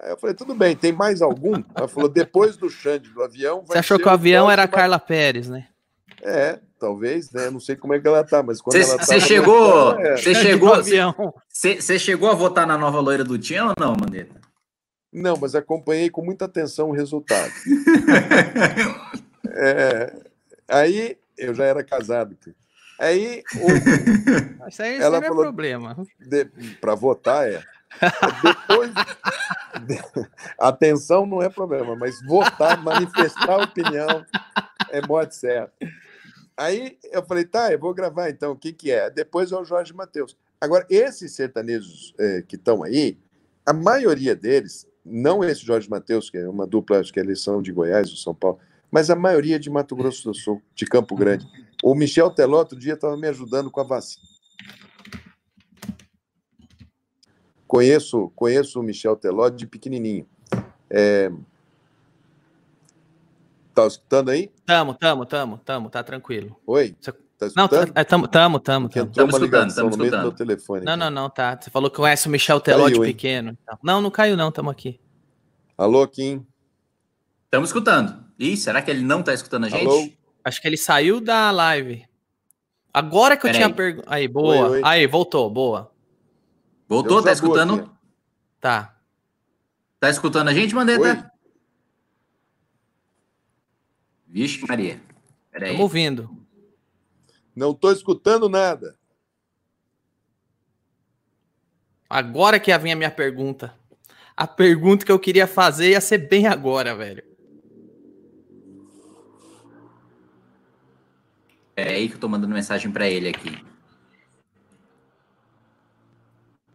Aí 0.00 0.10
eu 0.10 0.16
falei, 0.16 0.34
tudo 0.34 0.54
bem, 0.54 0.74
tem 0.74 0.92
mais 0.92 1.20
algum? 1.20 1.62
Ela 1.74 1.86
falou, 1.86 2.08
depois 2.08 2.56
do 2.56 2.70
Xande 2.70 3.10
do 3.10 3.22
avião. 3.22 3.62
Você 3.66 3.76
achou 3.76 3.98
que 3.98 4.06
o 4.06 4.10
avião 4.10 4.50
era 4.50 4.62
a 4.62 4.68
Carla 4.68 4.98
Pérez, 4.98 5.50
né? 5.50 5.68
É, 6.22 6.58
talvez, 6.78 7.30
né? 7.32 7.50
Não 7.50 7.60
sei 7.60 7.76
como 7.76 7.92
é 7.92 8.00
que 8.00 8.08
ela 8.08 8.24
tá, 8.24 8.42
mas 8.42 8.62
quando 8.62 8.82
cê, 8.82 8.88
ela 8.88 8.96
tá. 8.96 9.04
Você 9.04 9.20
chegou. 9.20 9.94
Você 10.16 10.34
chegou. 10.34 10.82
Você 11.50 11.98
chegou 11.98 12.30
a 12.30 12.34
votar 12.34 12.66
na 12.66 12.78
nova 12.78 12.98
loira 12.98 13.24
do 13.24 13.38
Tião 13.38 13.68
ou 13.68 13.74
não, 13.78 13.94
Mandetta? 13.94 14.40
Não, 15.12 15.36
mas 15.36 15.54
acompanhei 15.54 16.08
com 16.08 16.24
muita 16.24 16.46
atenção 16.46 16.88
o 16.88 16.94
resultado. 16.94 17.52
é, 19.52 20.16
aí 20.66 21.19
eu 21.40 21.54
já 21.54 21.64
era 21.64 21.82
casado. 21.82 22.36
Aí. 22.98 23.42
O, 23.56 24.68
isso 24.68 24.82
aí, 24.82 24.96
ela 25.00 25.18
não 25.18 25.24
é 25.24 25.28
falou, 25.28 25.42
problema. 25.44 25.96
Para 26.80 26.94
votar 26.94 27.50
é. 27.50 27.62
Depois. 28.42 28.92
De, 29.86 29.98
atenção 30.58 31.26
não 31.26 31.42
é 31.42 31.48
problema, 31.48 31.96
mas 31.96 32.22
votar, 32.26 32.82
manifestar 32.82 33.58
opinião 33.58 34.24
é 34.90 35.04
morte 35.06 35.34
certa. 35.34 35.72
Aí 36.56 36.98
eu 37.10 37.24
falei, 37.24 37.46
tá, 37.46 37.72
eu 37.72 37.78
vou 37.78 37.94
gravar 37.94 38.28
então, 38.28 38.52
o 38.52 38.56
que, 38.56 38.72
que 38.72 38.90
é? 38.90 39.08
Depois 39.08 39.50
é 39.50 39.56
o 39.56 39.64
Jorge 39.64 39.94
Matheus. 39.94 40.36
Agora, 40.60 40.86
esses 40.90 41.32
sertanejos 41.32 42.14
é, 42.18 42.42
que 42.42 42.56
estão 42.56 42.82
aí, 42.82 43.18
a 43.64 43.72
maioria 43.72 44.36
deles, 44.36 44.86
não 45.04 45.42
esse 45.42 45.64
Jorge 45.64 45.88
Matheus, 45.88 46.28
que 46.28 46.36
é 46.36 46.46
uma 46.46 46.66
dupla, 46.66 47.00
acho 47.00 47.12
que 47.12 47.18
é 47.18 47.22
eleição 47.22 47.62
de 47.62 47.72
Goiás 47.72 48.10
ou 48.10 48.16
São 48.16 48.34
Paulo, 48.34 48.58
mas 48.90 49.10
a 49.10 49.16
maioria 49.16 49.58
de 49.58 49.70
Mato 49.70 49.94
Grosso 49.94 50.24
do 50.24 50.34
Sul, 50.34 50.62
de 50.74 50.84
Campo 50.84 51.14
Grande. 51.14 51.46
O 51.82 51.94
Michel 51.94 52.30
Teló, 52.30 52.58
outro 52.58 52.78
dia, 52.78 52.94
estava 52.94 53.16
me 53.16 53.28
ajudando 53.28 53.70
com 53.70 53.80
a 53.80 53.84
vacina. 53.84 54.26
Conheço, 57.66 58.30
conheço 58.34 58.80
o 58.80 58.82
Michel 58.82 59.16
Teló 59.16 59.48
de 59.48 59.66
pequenininho. 59.66 60.26
É, 60.90 61.30
Tá 63.74 63.86
escutando 63.86 64.30
aí? 64.30 64.50
Tamo, 64.66 64.94
tamo, 64.94 65.24
tamo, 65.24 65.58
tamo, 65.58 65.90
tá 65.90 66.02
tranquilo. 66.02 66.56
Oi? 66.66 66.94
Você 67.00 67.12
tá 67.38 67.46
escutando? 67.46 67.56
Não, 67.56 67.68
tá, 67.68 68.00
é, 68.00 68.04
tamo, 68.04 68.28
tamo, 68.28 68.58
tamo. 68.58 68.88
Tamo 68.88 69.08
uma 69.16 69.38
ligação 69.38 69.88
no 69.88 69.96
meio 69.96 70.10
do 70.10 70.18
meu 70.18 70.32
telefone. 70.32 70.84
Não, 70.84 70.96
não, 70.96 71.10
não, 71.10 71.30
tá. 71.30 71.58
Você 71.58 71.70
falou 71.70 71.90
que 71.90 71.96
conhece 71.96 72.26
o 72.26 72.30
Michel 72.30 72.60
Teló 72.60 72.88
de 72.88 73.00
pequeno. 73.00 73.56
Então. 73.62 73.78
Não, 73.82 74.02
não 74.02 74.10
caiu 74.10 74.36
não, 74.36 74.50
tamo 74.50 74.70
aqui. 74.70 75.00
Alô, 75.78 76.06
Kim? 76.06 76.46
Estamos 77.50 77.70
escutando. 77.70 78.24
Ih, 78.38 78.56
será 78.56 78.80
que 78.80 78.92
ele 78.92 79.02
não 79.02 79.24
tá 79.24 79.34
escutando 79.34 79.66
a 79.66 79.68
gente? 79.68 79.84
Alô? 79.84 80.08
Acho 80.44 80.62
que 80.62 80.68
ele 80.68 80.76
saiu 80.76 81.20
da 81.20 81.50
live. 81.50 82.06
Agora 82.94 83.36
que 83.36 83.44
eu 83.44 83.50
Pera 83.50 83.58
tinha 83.58 83.74
perguntado. 83.74 84.14
Aí, 84.14 84.28
boa. 84.28 84.54
Oi, 84.54 84.70
oi. 84.76 84.80
Aí, 84.84 85.04
voltou, 85.08 85.50
boa. 85.50 85.92
Voltou? 86.86 87.20
Tá 87.20 87.32
escutando? 87.32 87.74
Aqui. 87.74 87.90
Tá. 88.60 88.96
Tá 89.98 90.08
escutando 90.08 90.46
a 90.46 90.54
gente, 90.54 90.72
Mandetta? 90.76 91.02
Oi? 91.02 91.24
Vixe, 94.28 94.64
Maria. 94.64 95.02
Estamos 95.52 95.80
ouvindo. 95.80 96.30
Não 97.56 97.72
estou 97.72 97.90
escutando 97.90 98.48
nada. 98.48 98.96
Agora 102.08 102.60
que 102.60 102.78
vinha 102.78 102.94
a 102.94 102.96
minha 102.96 103.10
pergunta. 103.10 103.74
A 104.36 104.46
pergunta 104.46 105.04
que 105.04 105.10
eu 105.10 105.18
queria 105.18 105.48
fazer 105.48 105.90
ia 105.90 106.00
ser 106.00 106.18
bem 106.18 106.46
agora, 106.46 106.94
velho. 106.94 107.29
É 111.80 111.94
aí 111.94 112.08
que 112.08 112.16
eu 112.16 112.20
tô 112.20 112.28
mandando 112.28 112.52
mensagem 112.52 112.90
para 112.90 113.08
ele 113.08 113.30
aqui. 113.30 113.58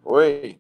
Oi. 0.04 0.58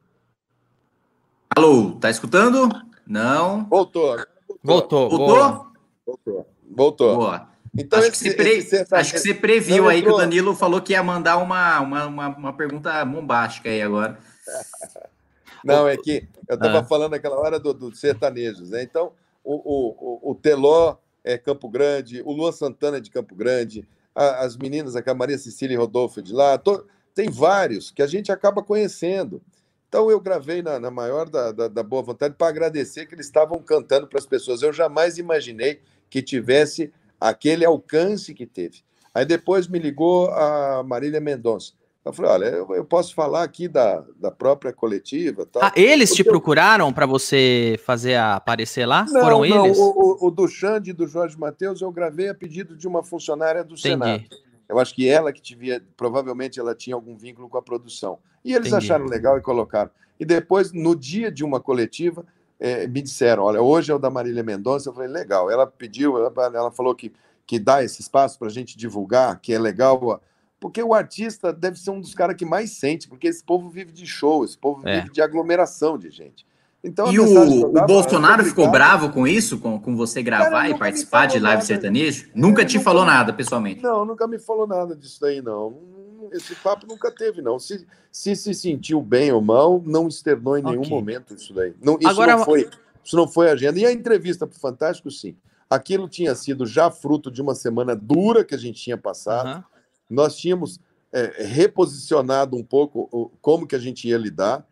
Alô, 1.55 1.93
tá 1.93 2.11
escutando? 2.11 2.69
Não. 3.07 3.65
Voltou. 3.65 4.17
Voltou. 4.63 5.09
Voltou? 5.09 5.67
Voltou. 6.05 6.47
Voltou. 6.69 7.15
Boa. 7.15 7.49
Então, 7.75 7.99
acho, 7.99 8.09
esse, 8.09 8.23
que, 8.23 8.29
você 8.61 8.85
pre... 8.85 8.97
acho 8.97 9.13
que 9.13 9.19
você 9.19 9.33
previu 9.33 9.89
aí 9.89 10.01
que 10.01 10.09
o 10.09 10.17
Danilo 10.17 10.55
falou 10.55 10.79
que 10.79 10.93
ia 10.93 11.01
mandar 11.01 11.37
uma, 11.37 11.79
uma, 11.81 12.05
uma, 12.05 12.27
uma 12.27 12.53
pergunta 12.53 13.03
bombástica 13.03 13.69
aí 13.69 13.81
agora. 13.81 14.19
Não, 15.65 15.87
é 15.87 15.97
que 15.97 16.27
eu 16.47 16.53
estava 16.53 16.79
ah. 16.79 16.83
falando 16.83 17.11
naquela 17.11 17.39
hora 17.39 17.59
dos 17.59 17.73
do 17.73 17.95
sertanejos, 17.95 18.69
né? 18.69 18.83
Então, 18.83 19.11
o, 19.43 19.55
o, 19.55 20.31
o 20.31 20.35
Teló 20.35 20.97
é 21.23 21.37
Campo 21.39 21.67
Grande, 21.67 22.21
o 22.23 22.31
Luan 22.31 22.51
Santana 22.51 22.97
é 22.97 23.01
de 23.01 23.09
Campo 23.09 23.33
Grande, 23.33 23.85
a, 24.15 24.45
as 24.45 24.55
meninas, 24.55 24.95
a 24.95 25.13
Maria 25.13 25.37
Cecília 25.37 25.75
e 25.75 25.77
Rodolfo 25.77 26.21
de 26.21 26.33
lá, 26.33 26.57
to, 26.57 26.87
tem 27.13 27.29
vários 27.29 27.91
que 27.91 28.01
a 28.01 28.07
gente 28.07 28.31
acaba 28.31 28.63
conhecendo. 28.63 29.41
Então, 29.87 30.09
eu 30.09 30.19
gravei 30.19 30.61
na, 30.61 30.79
na 30.79 30.89
maior 30.89 31.29
da, 31.29 31.51
da, 31.51 31.67
da 31.67 31.83
boa 31.83 32.01
vontade 32.01 32.35
para 32.37 32.47
agradecer 32.47 33.05
que 33.05 33.15
eles 33.15 33.27
estavam 33.27 33.61
cantando 33.61 34.07
para 34.07 34.19
as 34.19 34.25
pessoas. 34.25 34.61
Eu 34.61 34.73
jamais 34.73 35.17
imaginei 35.17 35.81
que 36.09 36.21
tivesse 36.21 36.91
aquele 37.19 37.63
alcance 37.63 38.33
que 38.33 38.45
teve. 38.45 38.83
Aí 39.13 39.25
depois 39.25 39.67
me 39.67 39.79
ligou 39.79 40.29
a 40.31 40.83
Marília 40.83 41.21
Mendonça. 41.21 41.73
Eu 42.05 42.13
falei, 42.13 42.31
olha, 42.31 42.45
eu, 42.45 42.75
eu 42.75 42.85
posso 42.85 43.15
falar 43.15 43.41
aqui 43.41 43.67
da, 43.67 44.05
da 44.19 44.29
própria 44.29 44.71
coletiva. 44.71 45.43
Tá? 45.43 45.59
Ah, 45.63 45.73
eles 45.75 46.11
Porque 46.11 46.23
te 46.23 46.29
procuraram 46.29 46.93
para 46.93 47.07
você 47.07 47.79
fazer 47.83 48.13
a, 48.13 48.35
aparecer 48.35 48.85
lá? 48.85 49.05
Não, 49.09 49.21
Foram 49.21 49.39
não, 49.39 49.65
eles? 49.65 49.77
O, 49.79 49.89
o, 50.21 50.27
o 50.27 50.31
do 50.31 50.47
Xande 50.47 50.91
e 50.91 50.93
do 50.93 51.07
Jorge 51.07 51.35
Matheus 51.35 51.81
eu 51.81 51.91
gravei 51.91 52.29
a 52.29 52.35
pedido 52.35 52.77
de 52.77 52.87
uma 52.87 53.03
funcionária 53.03 53.63
do 53.63 53.73
Entendi. 53.73 53.89
Senado. 53.89 54.23
Eu 54.69 54.77
acho 54.77 54.93
que 54.93 55.09
ela 55.09 55.33
que 55.33 55.41
tivia, 55.41 55.83
provavelmente 55.97 56.59
ela 56.59 56.75
tinha 56.75 56.95
algum 56.95 57.17
vínculo 57.17 57.49
com 57.49 57.57
a 57.57 57.61
produção. 57.61 58.19
E 58.43 58.53
eles 58.53 58.67
Entendi. 58.67 58.85
acharam 58.85 59.05
legal 59.05 59.37
e 59.39 59.41
colocaram. 59.41 59.89
E 60.19 60.25
depois, 60.25 60.71
no 60.71 60.95
dia 60.95 61.31
de 61.31 61.43
uma 61.43 61.59
coletiva, 61.59 62.23
é, 62.59 62.85
me 62.85 63.01
disseram: 63.01 63.43
olha, 63.43 63.61
hoje 63.61 63.91
é 63.91 63.95
o 63.95 63.99
da 63.99 64.11
Marília 64.11 64.43
Mendonça. 64.43 64.89
Eu 64.89 64.93
falei: 64.93 65.09
legal. 65.09 65.49
Ela 65.49 65.65
pediu, 65.65 66.17
ela, 66.17 66.31
ela 66.53 66.71
falou 66.71 66.93
que, 66.93 67.11
que 67.47 67.57
dá 67.57 67.83
esse 67.83 68.01
espaço 68.01 68.37
para 68.37 68.47
a 68.47 68.51
gente 68.51 68.77
divulgar, 68.77 69.39
que 69.39 69.51
é 69.51 69.59
legal. 69.59 70.21
Porque 70.65 70.81
o 70.81 70.95
artista 70.95 71.53
deve 71.53 71.77
ser 71.77 71.91
um 71.91 72.01
dos 72.01 72.15
caras 72.15 72.35
que 72.35 72.43
mais 72.43 72.71
sente, 72.71 73.07
porque 73.07 73.27
esse 73.27 73.43
povo 73.43 73.69
vive 73.69 73.91
de 73.91 74.07
show, 74.07 74.43
esse 74.43 74.57
povo 74.57 74.81
é. 74.87 75.01
vive 75.01 75.13
de 75.13 75.21
aglomeração 75.21 75.95
de 75.95 76.09
gente. 76.09 76.43
Então, 76.83 77.11
e 77.11 77.19
o, 77.19 77.67
o 77.67 77.85
Bolsonaro 77.85 78.43
ficou 78.43 78.69
bravo 78.69 79.11
com 79.11 79.27
isso, 79.27 79.59
com, 79.59 79.79
com 79.79 79.95
você 79.95 80.23
gravar 80.23 80.63
cara, 80.63 80.69
e 80.69 80.77
participar 80.77 81.27
de 81.27 81.39
live 81.39 81.63
sertanejo? 81.63 82.29
Nunca 82.33 82.65
te 82.65 82.77
nunca 82.77 82.83
falou 82.83 83.05
nada, 83.05 83.31
pessoalmente? 83.31 83.83
Não, 83.83 84.05
nunca 84.05 84.27
me 84.27 84.39
falou 84.39 84.65
nada 84.65 84.95
disso 84.95 85.23
aí, 85.25 85.39
não 85.39 85.95
esse 86.31 86.55
papo 86.55 86.87
nunca 86.87 87.11
teve, 87.11 87.41
não. 87.41 87.59
Se, 87.59 87.85
se 88.11 88.35
se 88.35 88.53
sentiu 88.53 89.01
bem 89.01 89.31
ou 89.31 89.41
mal, 89.41 89.81
não 89.85 90.07
externou 90.07 90.57
em 90.57 90.63
nenhum 90.63 90.79
okay. 90.79 90.89
momento 90.89 91.35
isso 91.35 91.53
daí. 91.53 91.73
Não, 91.81 91.97
isso, 91.99 92.09
Agora... 92.09 92.37
não 92.37 92.45
foi, 92.45 92.69
isso 93.03 93.15
não 93.15 93.27
foi 93.27 93.49
agenda. 93.49 93.79
E 93.79 93.85
a 93.85 93.91
entrevista 93.91 94.47
para 94.47 94.55
o 94.55 94.59
Fantástico, 94.59 95.11
sim. 95.11 95.35
Aquilo 95.69 96.07
tinha 96.07 96.35
sido 96.35 96.65
já 96.65 96.91
fruto 96.91 97.31
de 97.31 97.41
uma 97.41 97.55
semana 97.55 97.95
dura 97.95 98.43
que 98.43 98.55
a 98.55 98.57
gente 98.57 98.81
tinha 98.81 98.97
passado. 98.97 99.57
Uhum. 99.57 99.63
Nós 100.09 100.35
tínhamos 100.35 100.79
é, 101.11 101.43
reposicionado 101.43 102.57
um 102.57 102.63
pouco 102.63 103.07
o, 103.11 103.29
como 103.41 103.65
que 103.65 103.75
a 103.75 103.79
gente 103.79 104.07
ia 104.07 104.17
lidar. 104.17 104.67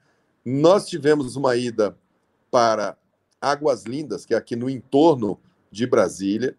Nós 0.45 0.87
tivemos 0.87 1.35
uma 1.35 1.55
ida 1.55 1.97
para 2.51 2.97
Águas 3.39 3.83
Lindas, 3.83 4.25
que 4.25 4.33
é 4.33 4.37
aqui 4.37 4.55
no 4.55 4.69
entorno 4.69 5.39
de 5.71 5.87
Brasília. 5.87 6.55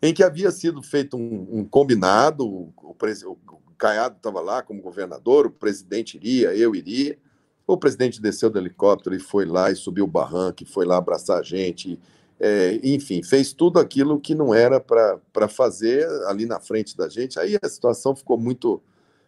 em 0.00 0.14
que 0.14 0.22
havia 0.22 0.50
sido 0.50 0.82
feito 0.82 1.16
um, 1.16 1.60
um 1.60 1.64
combinado, 1.64 2.46
o, 2.46 2.72
o, 2.82 2.90
o 3.30 3.74
Caiado 3.76 4.16
estava 4.16 4.40
lá 4.40 4.62
como 4.62 4.80
governador, 4.80 5.46
o 5.46 5.50
presidente 5.50 6.16
iria, 6.16 6.54
eu 6.54 6.74
iria, 6.74 7.18
o 7.66 7.76
presidente 7.76 8.20
desceu 8.20 8.48
do 8.48 8.58
helicóptero 8.58 9.16
e 9.16 9.18
foi 9.18 9.44
lá 9.44 9.70
e 9.70 9.76
subiu 9.76 10.04
o 10.04 10.08
barranco, 10.08 10.64
foi 10.64 10.86
lá 10.86 10.96
abraçar 10.98 11.40
a 11.40 11.42
gente, 11.42 11.98
é, 12.38 12.78
enfim, 12.82 13.22
fez 13.22 13.52
tudo 13.52 13.78
aquilo 13.78 14.20
que 14.20 14.34
não 14.34 14.54
era 14.54 14.78
para 14.78 15.48
fazer 15.48 16.06
ali 16.26 16.44
na 16.44 16.60
frente 16.60 16.96
da 16.96 17.08
gente. 17.08 17.38
Aí 17.38 17.58
a 17.62 17.68
situação 17.68 18.14
ficou 18.14 18.38
muito, 18.38 18.80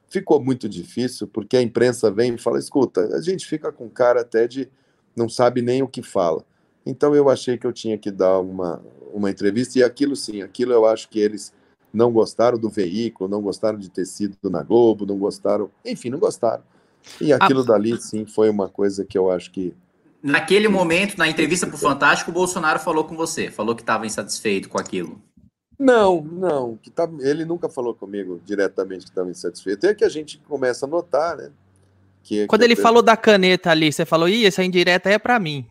ficou 0.08 0.42
muito 0.42 0.68
difícil, 0.68 1.26
porque 1.26 1.56
a 1.56 1.62
imprensa 1.62 2.10
vem 2.10 2.34
e 2.34 2.38
fala: 2.38 2.58
escuta, 2.58 3.16
a 3.16 3.20
gente 3.20 3.46
fica 3.46 3.72
com 3.72 3.88
cara 3.88 4.20
até 4.20 4.46
de 4.46 4.68
não 5.16 5.28
sabe 5.28 5.62
nem 5.62 5.82
o 5.82 5.88
que 5.88 6.02
fala. 6.02 6.44
Então 6.84 7.14
eu 7.14 7.28
achei 7.28 7.58
que 7.58 7.66
eu 7.66 7.72
tinha 7.72 7.98
que 7.98 8.10
dar 8.10 8.38
uma, 8.40 8.82
uma 9.12 9.30
entrevista, 9.30 9.78
e 9.78 9.82
aquilo 9.82 10.14
sim, 10.14 10.42
aquilo 10.42 10.72
eu 10.72 10.86
acho 10.86 11.08
que 11.08 11.18
eles 11.18 11.52
não 11.92 12.12
gostaram 12.12 12.58
do 12.58 12.68
veículo, 12.68 13.28
não 13.28 13.40
gostaram 13.40 13.78
de 13.78 13.90
ter 13.90 14.04
sido 14.04 14.50
na 14.50 14.62
Globo, 14.62 15.06
não 15.06 15.18
gostaram, 15.18 15.70
enfim, 15.84 16.10
não 16.10 16.18
gostaram. 16.18 16.62
E 17.20 17.32
aquilo 17.32 17.60
ah, 17.60 17.64
dali, 17.64 18.00
sim, 18.00 18.26
foi 18.26 18.50
uma 18.50 18.68
coisa 18.68 19.04
que 19.04 19.16
eu 19.16 19.30
acho 19.30 19.50
que 19.50 19.74
Naquele 20.22 20.68
momento, 20.68 21.16
na 21.16 21.28
entrevista 21.28 21.66
para 21.66 21.76
o 21.76 21.78
Fantástico, 21.78 22.30
o 22.30 22.34
Bolsonaro 22.34 22.80
falou 22.80 23.04
com 23.04 23.16
você, 23.16 23.50
falou 23.50 23.74
que 23.74 23.82
estava 23.82 24.06
insatisfeito 24.06 24.68
com 24.68 24.78
aquilo. 24.78 25.20
Não, 25.78 26.20
não, 26.22 26.76
que 26.76 26.90
tá, 26.90 27.08
ele 27.20 27.44
nunca 27.44 27.68
falou 27.68 27.94
comigo 27.94 28.40
diretamente 28.44 29.04
que 29.04 29.10
estava 29.10 29.30
insatisfeito. 29.30 29.86
É 29.86 29.94
que 29.94 30.04
a 30.04 30.08
gente 30.08 30.38
começa 30.48 30.86
a 30.86 30.88
notar, 30.88 31.36
né? 31.36 31.50
Que, 32.24 32.46
Quando 32.48 32.62
que 32.62 32.66
ele 32.66 32.76
falou 32.76 33.00
da 33.00 33.16
caneta 33.16 33.70
ali, 33.70 33.92
você 33.92 34.04
falou, 34.04 34.28
ih, 34.28 34.44
essa 34.44 34.64
indireta 34.64 35.08
é 35.08 35.18
para 35.18 35.38
mim. 35.38 35.64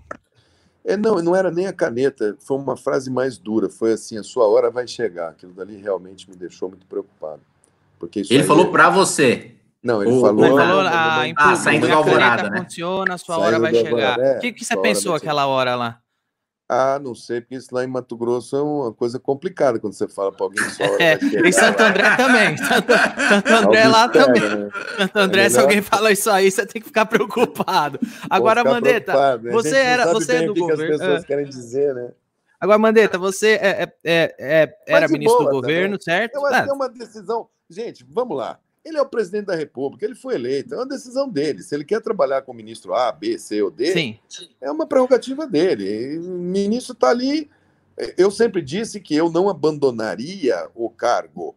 É, 0.85 0.95
não, 0.95 1.21
não 1.21 1.35
era 1.35 1.51
nem 1.51 1.67
a 1.67 1.73
caneta, 1.73 2.37
foi 2.39 2.55
uma 2.55 2.77
frase 2.77 3.11
mais 3.11 3.37
dura, 3.37 3.67
foi 3.67 3.91
assim, 3.91 4.17
a 4.17 4.23
sua 4.23 4.47
hora 4.47 4.71
vai 4.71 4.87
chegar. 4.87 5.31
Aquilo 5.31 5.51
dali 5.51 5.75
realmente 5.75 6.29
me 6.29 6.37
deixou 6.37 6.69
muito 6.69 6.85
preocupado. 6.85 7.41
Porque 7.99 8.23
ele 8.29 8.45
falou 8.45 8.71
para 8.71 8.89
você. 8.89 9.57
Não, 9.88 10.03
ele 10.03 10.11
o, 10.11 10.19
falou. 10.19 10.45
Ele 10.45 10.53
falou 10.53 10.81
a, 10.81 11.23
a, 11.23 11.33
ah, 11.38 11.55
saindo 11.55 11.88
da 11.88 11.95
alvorada, 11.95 12.49
né? 12.49 12.61
funciona, 12.61 13.13
a 13.13 13.17
sua 13.17 13.35
Saindo 13.35 13.47
hora 13.47 13.59
vai 13.59 13.73
chegar. 13.73 14.19
É, 14.19 14.38
o 14.38 14.39
que, 14.41 14.51
que 14.51 14.65
você 14.65 14.75
pensou 14.75 15.15
aquela 15.15 15.47
hora 15.47 15.75
lá? 15.75 16.01
Ah, 16.67 16.99
não 17.01 17.15
sei, 17.15 17.39
porque 17.39 17.55
isso 17.55 17.73
lá 17.73 17.85
em 17.85 17.88
Mato 17.88 18.17
Grosso 18.17 18.57
é 18.57 18.61
uma 18.61 18.91
coisa 18.91 19.17
complicada 19.17 19.79
quando 19.79 19.93
você 19.93 20.05
fala 20.05 20.33
para 20.33 20.45
alguém 20.45 20.61
hora 20.61 20.99
é, 21.01 21.17
chegar. 21.17 21.47
Em 21.47 21.51
Santo 21.53 21.81
André 21.81 22.15
também. 22.17 22.57
Santo, 22.59 22.93
Santo 23.29 23.53
André 23.53 23.88
lá 23.88 24.09
pega, 24.09 24.25
também. 24.25 24.41
Né? 24.41 24.69
Santo 24.97 25.19
André, 25.19 25.45
é 25.45 25.49
se 25.49 25.59
alguém 25.59 25.81
fala 25.81 26.11
isso 26.11 26.29
aí, 26.29 26.51
você 26.51 26.65
tem 26.65 26.81
que 26.81 26.88
ficar 26.89 27.05
preocupado. 27.05 27.97
Agora, 28.29 28.65
Mandetta, 28.65 29.38
né? 29.38 29.51
você 29.51 29.77
era. 29.77 30.11
Você 30.11 30.35
é 30.35 30.45
do 30.47 30.53
que 30.53 30.59
governo. 30.59 30.83
as 30.83 30.99
pessoas 30.99 31.23
é. 31.23 31.27
querem 31.27 31.45
dizer, 31.45 31.95
né? 31.95 32.11
Agora, 32.59 32.77
Mandetta, 32.77 33.17
você 33.17 33.51
é, 33.51 33.83
é, 33.83 33.93
é, 34.03 34.35
é 34.38 34.75
era 34.88 35.07
ministro 35.07 35.45
do 35.45 35.51
governo, 35.51 35.97
também. 35.97 36.19
certo? 36.19 36.35
Eu 36.35 36.45
acho 36.45 36.63
que 36.65 36.69
é 36.69 36.73
uma 36.73 36.89
decisão. 36.89 37.47
Gente, 37.69 38.05
vamos 38.09 38.35
lá. 38.35 38.59
Ele 38.88 38.97
é 38.97 39.01
o 39.01 39.05
presidente 39.05 39.47
da 39.47 39.55
República, 39.55 40.05
ele 40.05 40.15
foi 40.15 40.35
eleito, 40.35 40.73
é 40.73 40.77
uma 40.77 40.85
decisão 40.85 41.27
dele. 41.27 41.61
Se 41.61 41.75
ele 41.75 41.83
quer 41.83 42.01
trabalhar 42.01 42.41
com 42.43 42.53
o 42.53 42.55
ministro 42.55 42.93
A, 42.93 43.11
B, 43.11 43.38
C 43.38 43.61
ou 43.61 43.69
D, 43.69 43.91
Sim. 43.91 44.19
é 44.61 44.71
uma 44.71 44.88
prerrogativa 44.88 45.45
dele. 45.45 46.17
O 46.19 46.38
ministro 46.38 46.93
está 46.93 47.09
ali. 47.09 47.49
Eu 48.17 48.31
sempre 48.31 48.61
disse 48.61 49.01
que 49.01 49.13
eu 49.13 49.29
não 49.29 49.49
abandonaria 49.49 50.69
o 50.73 50.89
cargo, 50.89 51.53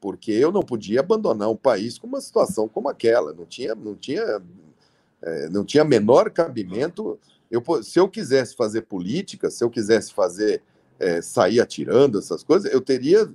porque 0.00 0.30
eu 0.30 0.52
não 0.52 0.62
podia 0.62 1.00
abandonar 1.00 1.50
um 1.50 1.56
país 1.56 1.98
com 1.98 2.06
uma 2.06 2.20
situação 2.20 2.68
como 2.68 2.88
aquela. 2.88 3.32
Não 3.32 3.46
tinha, 3.46 3.74
não 3.74 3.96
tinha, 3.96 4.40
é, 5.22 5.48
não 5.48 5.64
tinha 5.64 5.84
menor 5.84 6.30
cabimento. 6.30 7.18
Eu, 7.50 7.62
se 7.82 7.98
eu 7.98 8.08
quisesse 8.08 8.54
fazer 8.54 8.82
política, 8.82 9.50
se 9.50 9.64
eu 9.64 9.70
quisesse 9.70 10.12
fazer 10.12 10.62
é, 11.00 11.20
sair 11.20 11.60
atirando 11.60 12.18
essas 12.18 12.44
coisas, 12.44 12.72
eu 12.72 12.80
teria 12.80 13.28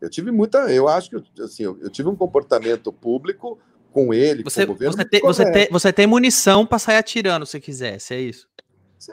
eu 0.00 0.08
tive 0.08 0.30
muita. 0.30 0.58
Eu 0.72 0.88
acho 0.88 1.10
que 1.10 1.42
assim, 1.42 1.64
eu, 1.64 1.78
eu 1.80 1.90
tive 1.90 2.08
um 2.08 2.16
comportamento 2.16 2.92
público 2.92 3.58
com 3.92 4.14
ele, 4.14 4.42
você, 4.42 4.64
com 4.64 4.72
o 4.72 4.74
governo. 4.74 4.96
Você, 4.96 5.04
te, 5.04 5.20
você, 5.20 5.68
você 5.70 5.92
tem 5.92 6.06
munição 6.06 6.64
para 6.64 6.78
sair 6.78 6.96
atirando 6.96 7.46
se 7.46 7.58
quisesse, 7.60 8.14
é 8.14 8.20
isso? 8.20 8.48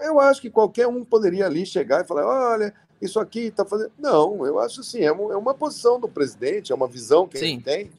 Eu 0.02 0.20
acho 0.20 0.42
que 0.42 0.50
qualquer 0.50 0.88
um 0.88 1.04
poderia 1.04 1.46
ali 1.46 1.66
chegar 1.66 2.04
e 2.04 2.08
falar: 2.08 2.26
olha, 2.26 2.74
isso 3.02 3.20
aqui 3.20 3.48
está 3.48 3.66
fazendo. 3.66 3.92
Não, 3.98 4.46
eu 4.46 4.60
acho 4.60 4.82
assim, 4.82 5.02
é, 5.02 5.12
uma, 5.12 5.34
é 5.34 5.38
uma 5.38 5.54
posição 5.54 6.00
do 6.00 6.08
presidente, 6.08 6.72
é 6.72 6.76
uma 6.76 6.88
visão 6.88 7.28
que 7.28 7.38
Sim. 7.38 7.54
ele 7.54 7.62
tem. 7.62 7.92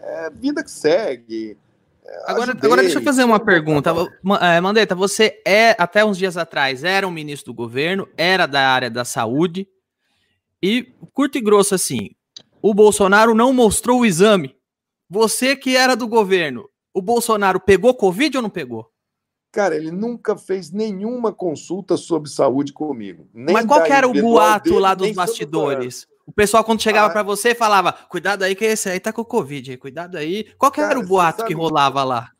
É 0.00 0.30
vida 0.30 0.62
que 0.64 0.70
segue. 0.70 1.56
É, 2.04 2.30
agora, 2.30 2.52
agora 2.52 2.82
deixa 2.82 2.98
eu 2.98 3.02
fazer 3.02 3.24
uma 3.24 3.38
pergunta. 3.38 3.92
É, 4.40 4.60
Mandetta, 4.60 4.94
você 4.94 5.40
é, 5.46 5.76
até 5.78 6.04
uns 6.04 6.18
dias 6.18 6.36
atrás, 6.36 6.82
era 6.84 7.06
um 7.06 7.10
ministro 7.10 7.52
do 7.52 7.56
governo, 7.56 8.08
era 8.16 8.46
da 8.46 8.68
área 8.68 8.90
da 8.90 9.04
saúde, 9.04 9.68
e 10.62 10.92
curto 11.12 11.38
e 11.38 11.40
grosso 11.40 11.74
assim, 11.74 12.10
o 12.62 12.74
Bolsonaro 12.74 13.34
não 13.34 13.52
mostrou 13.52 14.00
o 14.00 14.06
exame. 14.06 14.56
Você 15.08 15.56
que 15.56 15.76
era 15.76 15.96
do 15.96 16.06
governo, 16.06 16.68
o 16.94 17.02
Bolsonaro 17.02 17.60
pegou 17.60 17.94
Covid 17.94 18.36
ou 18.36 18.42
não 18.42 18.50
pegou? 18.50 18.90
Cara, 19.52 19.74
ele 19.74 19.90
nunca 19.90 20.36
fez 20.36 20.70
nenhuma 20.70 21.32
consulta 21.32 21.96
sobre 21.96 22.30
saúde 22.30 22.72
comigo. 22.72 23.28
Mas 23.34 23.66
qual 23.66 23.82
que 23.82 23.92
era 23.92 24.06
o 24.06 24.12
boato 24.12 24.68
dele, 24.68 24.80
lá 24.80 24.94
dos 24.94 25.10
bastidores? 25.10 26.06
O 26.24 26.32
pessoal, 26.32 26.62
quando 26.62 26.80
chegava 26.80 27.08
ah, 27.08 27.10
para 27.10 27.24
você, 27.24 27.54
falava: 27.56 27.92
cuidado 27.92 28.44
aí, 28.44 28.54
que 28.54 28.64
esse 28.64 28.88
aí 28.88 29.00
tá 29.00 29.12
com 29.12 29.24
Covid, 29.24 29.76
cuidado 29.78 30.16
aí. 30.16 30.46
Qual 30.56 30.70
que 30.70 30.80
cara, 30.80 30.92
era 30.92 31.00
o 31.00 31.06
boato 31.06 31.44
que 31.44 31.54
rolava 31.54 32.04
lá? 32.04 32.30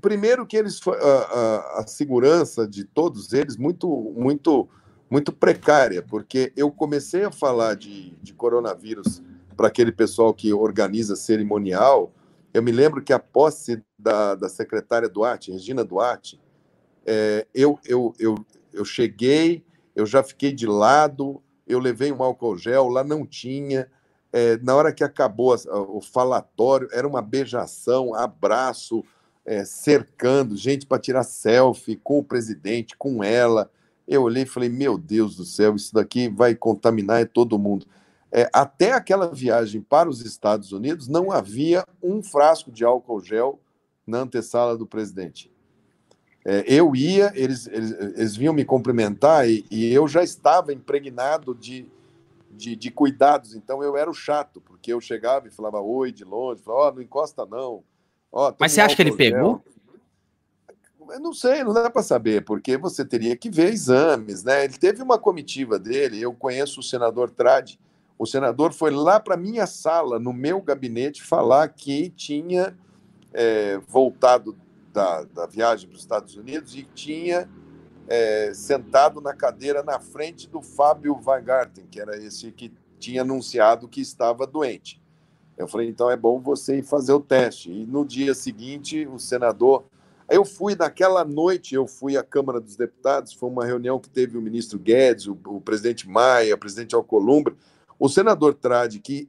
Primeiro 0.00 0.44
que 0.44 0.56
eles 0.56 0.80
a, 0.86 0.92
a, 0.92 1.80
a, 1.80 1.86
segurança 1.86 2.66
de 2.66 2.84
todos 2.84 3.32
eles 3.32 3.56
muito 3.56 3.88
muito 4.16 4.68
muito 5.08 5.32
precária, 5.32 6.02
porque 6.02 6.52
eu 6.56 6.70
comecei 6.70 7.24
a 7.24 7.32
falar 7.32 7.74
de, 7.74 8.12
de 8.22 8.32
coronavírus 8.32 9.20
para 9.60 9.68
aquele 9.68 9.92
pessoal 9.92 10.32
que 10.32 10.54
organiza 10.54 11.14
cerimonial, 11.14 12.10
eu 12.54 12.62
me 12.62 12.72
lembro 12.72 13.02
que 13.02 13.12
a 13.12 13.18
posse 13.18 13.84
da, 13.98 14.34
da 14.34 14.48
secretária 14.48 15.06
Duarte, 15.06 15.52
Regina 15.52 15.84
Duarte, 15.84 16.40
é, 17.04 17.46
eu, 17.54 17.78
eu, 17.84 18.14
eu, 18.18 18.34
eu 18.72 18.86
cheguei, 18.86 19.62
eu 19.94 20.06
já 20.06 20.22
fiquei 20.22 20.50
de 20.50 20.66
lado, 20.66 21.42
eu 21.68 21.78
levei 21.78 22.10
um 22.10 22.22
álcool 22.22 22.56
gel, 22.56 22.88
lá 22.88 23.04
não 23.04 23.26
tinha. 23.26 23.86
É, 24.32 24.56
na 24.62 24.74
hora 24.74 24.94
que 24.94 25.04
acabou 25.04 25.54
o 25.90 26.00
falatório, 26.00 26.88
era 26.90 27.06
uma 27.06 27.20
beijação, 27.20 28.14
abraço, 28.14 29.04
é, 29.44 29.66
cercando, 29.66 30.56
gente 30.56 30.86
para 30.86 30.98
tirar 30.98 31.22
selfie 31.22 31.96
com 31.96 32.18
o 32.18 32.24
presidente, 32.24 32.96
com 32.96 33.22
ela. 33.22 33.70
Eu 34.08 34.22
olhei 34.22 34.44
e 34.44 34.46
falei: 34.46 34.70
Meu 34.70 34.96
Deus 34.96 35.36
do 35.36 35.44
céu, 35.44 35.76
isso 35.76 35.92
daqui 35.92 36.30
vai 36.30 36.54
contaminar 36.54 37.28
todo 37.28 37.58
mundo 37.58 37.86
é, 38.32 38.48
até 38.52 38.92
aquela 38.92 39.28
viagem 39.28 39.80
para 39.80 40.08
os 40.08 40.20
Estados 40.24 40.72
Unidos, 40.72 41.08
não 41.08 41.32
havia 41.32 41.84
um 42.02 42.22
frasco 42.22 42.70
de 42.70 42.84
álcool 42.84 43.20
gel 43.20 43.58
na 44.06 44.18
antessala 44.20 44.76
do 44.76 44.86
presidente. 44.86 45.50
É, 46.44 46.64
eu 46.66 46.94
ia, 46.96 47.32
eles, 47.34 47.66
eles, 47.66 47.90
eles, 47.90 48.36
vinham 48.36 48.54
me 48.54 48.64
cumprimentar 48.64 49.48
e, 49.48 49.64
e 49.70 49.92
eu 49.92 50.08
já 50.08 50.22
estava 50.22 50.72
impregnado 50.72 51.54
de, 51.54 51.86
de, 52.50 52.74
de, 52.74 52.90
cuidados, 52.90 53.54
então 53.54 53.82
eu 53.82 53.94
era 53.94 54.08
o 54.08 54.14
chato, 54.14 54.60
porque 54.60 54.90
eu 54.92 55.00
chegava 55.00 55.48
e 55.48 55.50
falava 55.50 55.80
oi 55.80 56.10
de 56.10 56.24
longe, 56.24 56.62
falava, 56.62 56.84
ó, 56.84 56.88
oh, 56.88 56.94
não 56.94 57.02
encosta 57.02 57.44
não. 57.44 57.84
Oh, 58.32 58.52
Mas 58.58 58.72
você 58.72 58.80
acha 58.80 58.96
que 58.96 59.02
ele 59.02 59.16
pegou? 59.16 59.62
Eu 61.10 61.20
não 61.20 61.32
sei, 61.32 61.64
não 61.64 61.74
dá 61.74 61.90
para 61.90 62.02
saber, 62.02 62.44
porque 62.44 62.76
você 62.76 63.04
teria 63.04 63.36
que 63.36 63.50
ver 63.50 63.72
exames, 63.72 64.44
né? 64.44 64.64
Ele 64.64 64.78
teve 64.78 65.02
uma 65.02 65.18
comitiva 65.18 65.78
dele, 65.78 66.22
eu 66.22 66.32
conheço 66.32 66.80
o 66.80 66.82
senador 66.84 67.30
Trade, 67.30 67.80
o 68.20 68.26
senador 68.26 68.74
foi 68.74 68.90
lá 68.90 69.18
para 69.18 69.34
minha 69.34 69.66
sala, 69.66 70.18
no 70.18 70.30
meu 70.30 70.60
gabinete, 70.60 71.22
falar 71.22 71.66
que 71.68 72.10
tinha 72.10 72.76
é, 73.32 73.78
voltado 73.88 74.54
da, 74.92 75.24
da 75.24 75.46
viagem 75.46 75.88
para 75.88 75.96
os 75.96 76.02
Estados 76.02 76.36
Unidos 76.36 76.76
e 76.76 76.82
tinha 76.82 77.48
é, 78.06 78.52
sentado 78.52 79.22
na 79.22 79.32
cadeira 79.32 79.82
na 79.82 79.98
frente 79.98 80.46
do 80.46 80.60
Fábio 80.60 81.18
Weingarten, 81.26 81.86
que 81.90 81.98
era 81.98 82.14
esse 82.18 82.52
que 82.52 82.70
tinha 82.98 83.22
anunciado 83.22 83.88
que 83.88 84.02
estava 84.02 84.46
doente. 84.46 85.00
Eu 85.56 85.66
falei, 85.66 85.88
então 85.88 86.10
é 86.10 86.16
bom 86.16 86.42
você 86.42 86.76
ir 86.76 86.82
fazer 86.82 87.14
o 87.14 87.20
teste. 87.20 87.72
E 87.72 87.86
no 87.86 88.04
dia 88.04 88.34
seguinte, 88.34 89.06
o 89.06 89.18
senador. 89.18 89.86
Eu 90.28 90.44
fui, 90.44 90.76
naquela 90.76 91.24
noite, 91.24 91.74
eu 91.74 91.86
fui 91.86 92.18
à 92.18 92.22
Câmara 92.22 92.60
dos 92.60 92.76
Deputados, 92.76 93.32
foi 93.32 93.48
uma 93.48 93.64
reunião 93.64 93.98
que 93.98 94.10
teve 94.10 94.36
o 94.36 94.42
ministro 94.42 94.78
Guedes, 94.78 95.26
o, 95.26 95.38
o 95.46 95.60
presidente 95.60 96.06
Maia, 96.06 96.54
o 96.54 96.58
presidente 96.58 96.94
Alcolumbre, 96.94 97.56
o 98.00 98.08
senador 98.08 98.54
Trade, 98.54 98.98
que, 98.98 99.28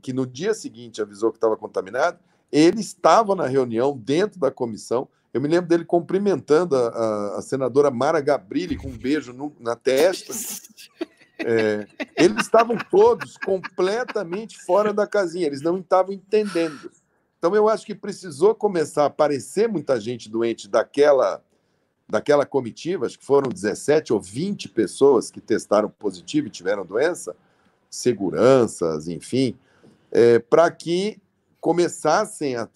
que 0.00 0.14
no 0.14 0.26
dia 0.26 0.54
seguinte 0.54 1.02
avisou 1.02 1.30
que 1.30 1.36
estava 1.36 1.58
contaminado, 1.58 2.18
ele 2.50 2.80
estava 2.80 3.36
na 3.36 3.46
reunião 3.46 3.94
dentro 3.94 4.40
da 4.40 4.50
comissão. 4.50 5.06
Eu 5.30 5.42
me 5.42 5.46
lembro 5.46 5.68
dele 5.68 5.84
cumprimentando 5.84 6.74
a, 6.74 6.88
a, 6.88 7.38
a 7.38 7.42
senadora 7.42 7.90
Mara 7.90 8.22
Gabrilli 8.22 8.78
com 8.78 8.88
um 8.88 8.96
beijo 8.96 9.34
no, 9.34 9.54
na 9.60 9.76
testa. 9.76 10.32
É, 11.40 11.86
eles 12.16 12.38
estavam 12.46 12.78
todos 12.90 13.36
completamente 13.36 14.58
fora 14.58 14.92
da 14.92 15.06
casinha, 15.06 15.46
eles 15.46 15.60
não 15.60 15.78
estavam 15.78 16.14
entendendo. 16.14 16.90
Então 17.38 17.54
eu 17.54 17.68
acho 17.68 17.84
que 17.84 17.94
precisou 17.94 18.54
começar 18.54 19.02
a 19.02 19.06
aparecer 19.06 19.68
muita 19.68 20.00
gente 20.00 20.30
doente 20.30 20.66
daquela 20.66 21.42
daquela 22.08 22.46
comitiva, 22.46 23.04
acho 23.04 23.18
que 23.18 23.24
foram 23.26 23.50
17 23.50 24.14
ou 24.14 24.20
20 24.20 24.70
pessoas 24.70 25.30
que 25.30 25.42
testaram 25.42 25.90
positivo 25.90 26.46
e 26.46 26.50
tiveram 26.50 26.82
doença, 26.82 27.36
seguranças, 27.90 29.08
enfim, 29.08 29.56
é, 30.10 30.38
para 30.38 30.70
que 30.70 31.20
começassem 31.60 32.56
a, 32.56 32.68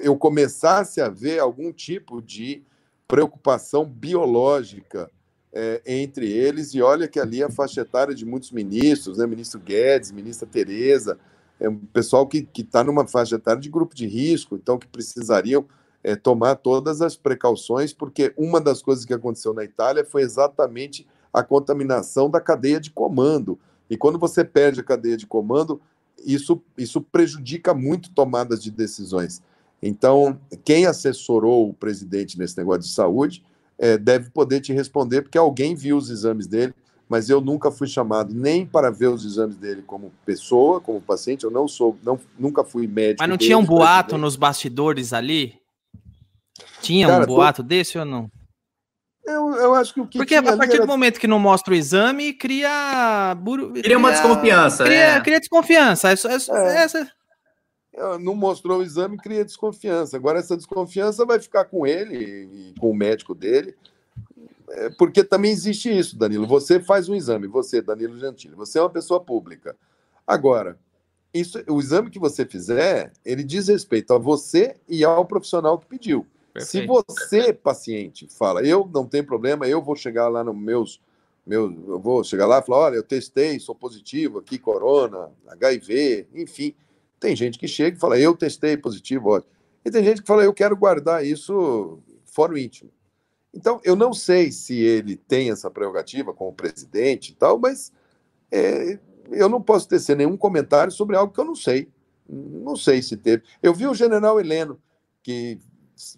eu 0.00 0.16
começasse 0.16 1.00
a 1.00 1.08
ver 1.08 1.38
algum 1.38 1.72
tipo 1.72 2.22
de 2.22 2.62
preocupação 3.06 3.84
biológica 3.84 5.10
é, 5.52 5.82
entre 5.86 6.30
eles, 6.30 6.74
e 6.74 6.82
olha 6.82 7.08
que 7.08 7.18
ali 7.18 7.42
a 7.42 7.50
faixa 7.50 7.80
etária 7.80 8.14
de 8.14 8.24
muitos 8.24 8.52
ministros, 8.52 9.18
né, 9.18 9.26
ministro 9.26 9.58
Guedes, 9.58 10.12
ministra 10.12 10.46
Tereza, 10.46 11.18
é 11.58 11.68
um 11.68 11.76
pessoal 11.76 12.26
que 12.26 12.46
está 12.56 12.84
numa 12.84 13.06
faixa 13.06 13.36
etária 13.36 13.60
de 13.60 13.68
grupo 13.68 13.94
de 13.94 14.06
risco, 14.06 14.54
então 14.54 14.78
que 14.78 14.86
precisariam 14.86 15.66
é, 16.02 16.14
tomar 16.14 16.56
todas 16.56 17.02
as 17.02 17.16
precauções, 17.16 17.92
porque 17.92 18.32
uma 18.36 18.60
das 18.60 18.80
coisas 18.80 19.04
que 19.04 19.14
aconteceu 19.14 19.52
na 19.52 19.64
Itália 19.64 20.04
foi 20.04 20.22
exatamente 20.22 21.06
a 21.32 21.42
contaminação 21.42 22.30
da 22.30 22.40
cadeia 22.40 22.80
de 22.80 22.90
comando. 22.90 23.58
E 23.90 23.96
quando 23.96 24.18
você 24.18 24.44
perde 24.44 24.80
a 24.80 24.84
cadeia 24.84 25.16
de 25.16 25.26
comando, 25.26 25.80
isso, 26.24 26.60
isso 26.76 27.00
prejudica 27.00 27.72
muito 27.72 28.10
tomadas 28.10 28.62
de 28.62 28.70
decisões. 28.70 29.42
Então, 29.82 30.38
quem 30.64 30.86
assessorou 30.86 31.68
o 31.68 31.74
presidente 31.74 32.38
nesse 32.38 32.58
negócio 32.58 32.82
de 32.82 32.88
saúde 32.88 33.44
é, 33.78 33.96
deve 33.96 34.30
poder 34.30 34.60
te 34.60 34.72
responder, 34.72 35.22
porque 35.22 35.38
alguém 35.38 35.74
viu 35.74 35.96
os 35.96 36.10
exames 36.10 36.46
dele, 36.46 36.74
mas 37.08 37.30
eu 37.30 37.40
nunca 37.40 37.70
fui 37.70 37.86
chamado 37.86 38.34
nem 38.34 38.66
para 38.66 38.90
ver 38.90 39.06
os 39.06 39.24
exames 39.24 39.56
dele 39.56 39.82
como 39.86 40.12
pessoa, 40.26 40.80
como 40.80 41.00
paciente, 41.00 41.44
eu 41.44 41.50
não 41.50 41.66
sou, 41.66 41.96
não, 42.02 42.18
nunca 42.38 42.64
fui 42.64 42.86
médico. 42.86 43.20
Mas 43.20 43.30
não 43.30 43.38
tinha 43.38 43.56
um 43.56 43.64
boato 43.64 44.08
presidente. 44.10 44.20
nos 44.20 44.36
bastidores 44.36 45.12
ali? 45.12 45.54
Tinha 46.82 47.06
Cara, 47.06 47.24
um 47.24 47.26
boato 47.26 47.62
tô... 47.62 47.68
desse 47.68 47.96
ou 47.98 48.04
não? 48.04 48.28
Eu, 49.28 49.54
eu 49.56 49.74
acho 49.74 49.92
que 49.92 50.00
o 50.00 50.06
que. 50.06 50.18
Porque 50.18 50.34
a 50.34 50.42
partir 50.42 50.74
era... 50.74 50.82
do 50.82 50.86
momento 50.86 51.20
que 51.20 51.26
não 51.26 51.38
mostra 51.38 51.74
o 51.74 51.76
exame, 51.76 52.32
cria. 52.32 53.36
Cria, 53.44 53.82
cria 53.82 53.98
uma 53.98 54.10
desconfiança. 54.10 54.84
Cria, 54.84 54.96
é. 54.96 55.20
cria 55.20 55.38
desconfiança. 55.38 56.10
É, 56.10 56.12
é, 56.12 56.76
é. 56.76 56.76
Essa... 56.84 57.12
Não 58.20 58.34
mostrou 58.34 58.78
o 58.78 58.82
exame, 58.82 59.16
cria 59.16 59.44
desconfiança. 59.44 60.16
Agora, 60.16 60.38
essa 60.38 60.56
desconfiança 60.56 61.26
vai 61.26 61.40
ficar 61.40 61.64
com 61.64 61.86
ele 61.86 62.16
e 62.16 62.74
com 62.78 62.90
o 62.90 62.94
médico 62.94 63.34
dele. 63.34 63.74
É, 64.70 64.90
porque 64.90 65.24
também 65.24 65.50
existe 65.50 65.90
isso, 65.90 66.16
Danilo. 66.16 66.46
Você 66.46 66.80
faz 66.80 67.08
um 67.08 67.14
exame, 67.14 67.46
você, 67.46 67.82
Danilo 67.82 68.18
Gentili, 68.18 68.54
você 68.54 68.78
é 68.78 68.82
uma 68.82 68.90
pessoa 68.90 69.20
pública. 69.20 69.74
Agora, 70.26 70.78
isso, 71.32 71.62
o 71.68 71.80
exame 71.80 72.10
que 72.10 72.18
você 72.18 72.44
fizer, 72.44 73.12
ele 73.24 73.42
diz 73.42 73.68
respeito 73.68 74.12
a 74.12 74.18
você 74.18 74.76
e 74.88 75.04
ao 75.04 75.24
profissional 75.24 75.78
que 75.78 75.86
pediu. 75.86 76.26
Se 76.60 76.86
você, 76.86 77.52
paciente, 77.52 78.28
fala, 78.30 78.62
eu 78.62 78.88
não 78.92 79.06
tenho 79.06 79.24
problema, 79.24 79.66
eu 79.66 79.82
vou 79.82 79.96
chegar 79.96 80.28
lá 80.28 80.42
no 80.42 80.54
meus, 80.54 81.00
meus 81.46 81.74
eu 81.86 81.98
vou 81.98 82.22
chegar 82.24 82.46
lá 82.46 82.58
e 82.58 82.62
falar, 82.62 82.78
olha, 82.78 82.96
eu 82.96 83.02
testei, 83.02 83.58
sou 83.58 83.74
positivo 83.74 84.38
aqui, 84.38 84.58
corona, 84.58 85.30
HIV, 85.48 86.28
enfim. 86.34 86.74
Tem 87.20 87.34
gente 87.34 87.58
que 87.58 87.66
chega 87.66 87.96
e 87.96 88.00
fala, 88.00 88.18
eu 88.18 88.36
testei 88.36 88.76
positivo, 88.76 89.30
ótimo. 89.30 89.52
E 89.84 89.90
tem 89.90 90.04
gente 90.04 90.20
que 90.20 90.26
fala, 90.26 90.44
eu 90.44 90.54
quero 90.54 90.76
guardar 90.76 91.24
isso 91.24 91.98
fora 92.24 92.52
o 92.52 92.58
íntimo. 92.58 92.90
Então, 93.52 93.80
eu 93.82 93.96
não 93.96 94.12
sei 94.12 94.52
se 94.52 94.78
ele 94.78 95.16
tem 95.16 95.50
essa 95.50 95.70
prerrogativa 95.70 96.32
como 96.32 96.52
presidente 96.52 97.32
e 97.32 97.34
tal, 97.34 97.58
mas 97.58 97.92
é, 98.52 98.98
eu 99.30 99.48
não 99.48 99.60
posso 99.60 99.88
tecer 99.88 100.16
nenhum 100.16 100.36
comentário 100.36 100.92
sobre 100.92 101.16
algo 101.16 101.32
que 101.32 101.40
eu 101.40 101.44
não 101.44 101.54
sei. 101.54 101.88
Não 102.28 102.76
sei 102.76 103.02
se 103.02 103.16
teve. 103.16 103.42
Eu 103.62 103.72
vi 103.72 103.86
o 103.86 103.94
general 103.94 104.38
Heleno, 104.38 104.78
que 105.22 105.58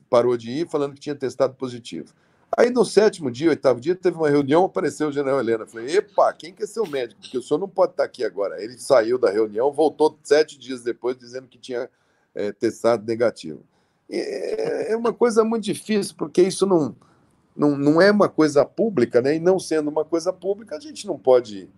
parou 0.09 0.37
de 0.37 0.51
ir 0.51 0.68
falando 0.68 0.95
que 0.95 1.01
tinha 1.01 1.14
testado 1.14 1.55
positivo. 1.55 2.12
Aí 2.57 2.68
no 2.70 2.85
sétimo 2.85 3.31
dia, 3.31 3.51
oitavo 3.51 3.81
dia, 3.81 3.95
teve 3.95 4.16
uma 4.16 4.28
reunião, 4.28 4.64
apareceu 4.64 5.09
o 5.09 5.12
general 5.12 5.39
Helena. 5.39 5.66
Falei, 5.66 5.97
epa, 5.97 6.33
quem 6.33 6.53
que 6.53 6.64
é 6.64 6.66
seu 6.66 6.85
médico? 6.85 7.20
Porque 7.20 7.39
o 7.39 7.43
senhor 7.43 7.61
não 7.61 7.68
pode 7.68 7.93
estar 7.93 8.05
aqui 8.05 8.24
agora. 8.24 8.62
Ele 8.62 8.76
saiu 8.76 9.18
da 9.18 9.31
reunião, 9.31 9.72
voltou 9.72 10.18
sete 10.22 10.59
dias 10.59 10.83
depois 10.83 11.16
dizendo 11.16 11.47
que 11.47 11.59
tinha 11.59 11.89
é, 12.35 12.51
testado 12.51 13.07
negativo. 13.07 13.62
É, 14.11 14.93
é 14.93 14.97
uma 14.97 15.12
coisa 15.12 15.45
muito 15.45 15.64
difícil, 15.64 16.14
porque 16.18 16.43
isso 16.43 16.66
não, 16.66 16.97
não, 17.57 17.76
não 17.76 18.03
é 18.03 18.11
uma 18.11 18.28
coisa 18.28 18.64
pública, 18.64 19.22
né? 19.22 19.37
E 19.37 19.39
não 19.39 19.59
sendo 19.61 19.89
uma 19.89 20.05
coisa 20.05 20.33
pública, 20.33 20.76
a 20.76 20.81
gente 20.81 21.07
não 21.07 21.16
pode. 21.16 21.68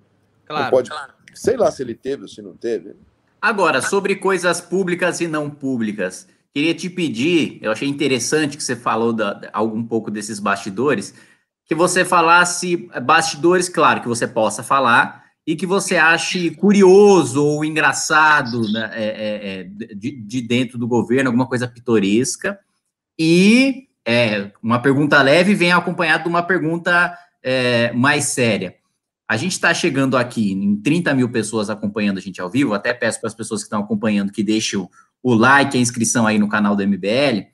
Claro, 0.47 0.65
não 0.65 0.71
pode 0.71 0.91
claro. 0.91 1.13
Sei 1.35 1.57
lá 1.57 1.71
se 1.71 1.83
ele 1.83 1.95
teve 1.95 2.23
ou 2.23 2.29
se 2.29 2.41
não 2.41 2.55
teve. 2.55 2.97
Agora, 3.41 3.83
sobre 3.83 4.17
coisas 4.17 4.61
públicas 4.61 5.21
e 5.21 5.27
não 5.27 5.51
públicas. 5.51 6.29
Queria 6.55 6.75
te 6.75 6.91
pedir, 6.91 7.59
eu 7.63 7.73
achei 7.73 7.89
interessante 7.89 8.57
que 8.57 8.63
você 8.63 8.77
falou 8.77 9.13
da, 9.13 9.41
um 9.63 9.83
pouco 9.83 10.11
desses 10.11 10.39
bastidores, 10.39 11.15
que 11.65 11.75
você 11.75 12.05
falasse 12.05 12.89
bastidores, 13.03 13.69
claro, 13.69 14.03
que 14.03 14.09
você 14.09 14.27
possa 14.27 14.63
falar, 14.63 15.23
e 15.47 15.57
que 15.57 15.67
você 15.67 15.97
ache 15.97 16.51
curioso 16.51 17.45
ou 17.45 17.65
engraçado 17.65 18.71
né, 18.71 18.91
é, 18.93 19.61
é, 19.61 19.65
de, 19.95 20.13
de, 20.13 20.43
dentro 20.43 20.79
do 20.79 20.87
governo, 20.87 21.31
alguma 21.31 21.47
coisa 21.47 21.67
pitoresca. 21.67 22.59
E 23.19 23.89
é, 24.07 24.53
uma 24.63 24.79
pergunta 24.79 25.21
leve 25.21 25.55
vem 25.55 25.73
acompanhada 25.73 26.23
de 26.23 26.29
uma 26.29 26.43
pergunta 26.43 27.17
mais 27.95 28.27
séria. 28.27 28.77
A 29.33 29.37
gente 29.39 29.53
está 29.53 29.73
chegando 29.73 30.19
aqui 30.19 30.53
em 30.53 30.77
30 30.77 31.15
mil 31.15 31.27
pessoas 31.27 31.71
acompanhando 31.71 32.19
a 32.19 32.21
gente 32.21 32.39
ao 32.39 32.51
vivo, 32.51 32.75
até 32.75 32.93
peço 32.93 33.19
para 33.19 33.29
as 33.29 33.35
pessoas 33.35 33.63
que 33.63 33.65
estão 33.65 33.81
acompanhando 33.81 34.31
que 34.31 34.43
deixem 34.43 34.87
o 35.23 35.35
like, 35.35 35.75
a 35.75 35.81
inscrição 35.81 36.27
aí 36.27 36.39
no 36.39 36.51
canal 36.51 36.77
do 36.77 36.87
MBL. 36.87 37.47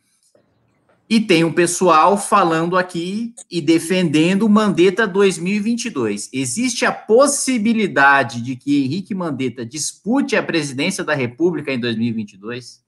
E 1.09 1.20
tem 1.20 1.45
um 1.45 1.53
pessoal 1.53 2.18
falando 2.18 2.76
aqui 2.76 3.33
e 3.49 3.61
defendendo 3.61 4.43
o 4.43 4.49
Mandetta 4.49 5.07
2022. 5.07 6.31
Existe 6.33 6.85
a 6.85 6.91
possibilidade 6.91 8.43
de 8.43 8.57
que 8.57 8.85
Henrique 8.85 9.14
Mandetta 9.14 9.64
dispute 9.64 10.35
a 10.35 10.43
presidência 10.43 11.05
da 11.05 11.14
República 11.14 11.72
em 11.72 11.79
2022? 11.79 12.83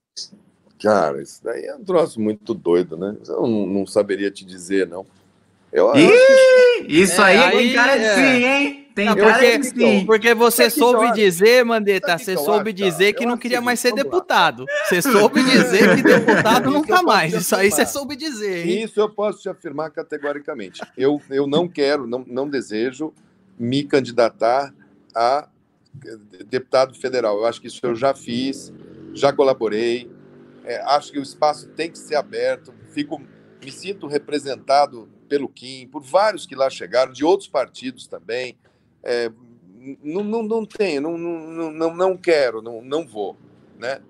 Cara, 0.81 1.21
isso 1.21 1.41
daí 1.41 1.63
é 1.63 1.75
um 1.77 1.83
troço 1.85 2.19
muito 2.19 2.53
doido, 2.53 2.97
né? 2.97 3.15
Eu 3.25 3.47
não, 3.47 3.65
não 3.65 3.87
saberia 3.87 4.29
te 4.29 4.43
dizer, 4.43 4.85
não. 4.85 5.05
Eu, 5.71 5.95
Ih, 5.95 6.85
que... 6.85 6.93
Isso 6.93 7.21
é, 7.21 7.23
aí, 7.23 7.37
aí 7.37 7.57
tem 7.57 7.73
cara 7.73 7.97
de 7.97 8.03
é... 8.03 8.15
sim, 8.15 8.45
hein? 8.45 8.80
Tem 8.93 9.05
não, 9.05 9.15
porque, 9.15 9.63
sim. 9.63 10.05
porque 10.05 10.33
você 10.33 10.69
soube 10.69 11.07
joga. 11.07 11.13
dizer, 11.13 11.63
Mandetta, 11.63 12.17
você 12.17 12.35
soube 12.35 12.73
dizer 12.73 13.13
que 13.13 13.25
não 13.25 13.37
queria 13.37 13.61
mais 13.61 13.79
ser 13.79 13.93
deputado. 13.93 14.65
Você 14.87 15.01
soube 15.01 15.41
dizer 15.43 15.95
que 15.95 16.03
deputado 16.03 16.69
nunca 16.69 17.01
mais. 17.01 17.33
Isso 17.33 17.55
aí 17.55 17.71
você 17.71 17.85
soube 17.85 18.15
dizer. 18.15 18.67
Hein? 18.67 18.83
Isso 18.83 18.99
eu 18.99 19.09
posso 19.09 19.41
te 19.41 19.49
afirmar 19.49 19.91
categoricamente. 19.91 20.81
Eu, 20.97 21.21
eu 21.29 21.47
não 21.47 21.67
quero, 21.67 22.05
não, 22.05 22.25
não 22.27 22.49
desejo 22.49 23.13
me 23.57 23.83
candidatar 23.83 24.73
a 25.15 25.47
deputado 26.47 26.93
federal. 26.95 27.37
Eu 27.37 27.45
acho 27.45 27.61
que 27.61 27.67
isso 27.67 27.79
eu 27.85 27.95
já 27.95 28.13
fiz, 28.13 28.73
já 29.13 29.31
colaborei. 29.31 30.09
É, 30.63 30.81
acho 30.81 31.11
que 31.11 31.19
o 31.19 31.23
espaço 31.23 31.67
tem 31.69 31.91
que 31.91 31.97
ser 31.97 32.15
aberto. 32.15 32.73
Fico, 32.91 33.21
me 33.63 33.71
sinto 33.71 34.07
representado 34.07 35.09
pelo 35.27 35.47
Kim, 35.47 35.87
por 35.87 36.01
vários 36.01 36.45
que 36.45 36.55
lá 36.55 36.69
chegaram, 36.69 37.13
de 37.13 37.23
outros 37.23 37.47
partidos 37.47 38.07
também. 38.07 38.57
É, 39.03 39.31
não, 40.03 40.23
não, 40.23 40.43
não 40.43 40.65
tenho, 40.65 41.01
não, 41.01 41.17
não, 41.17 41.95
não, 41.95 42.17
quero, 42.17 42.61
não, 42.61 42.81
não 42.81 43.05
vou, 43.05 43.35
né? 43.77 44.01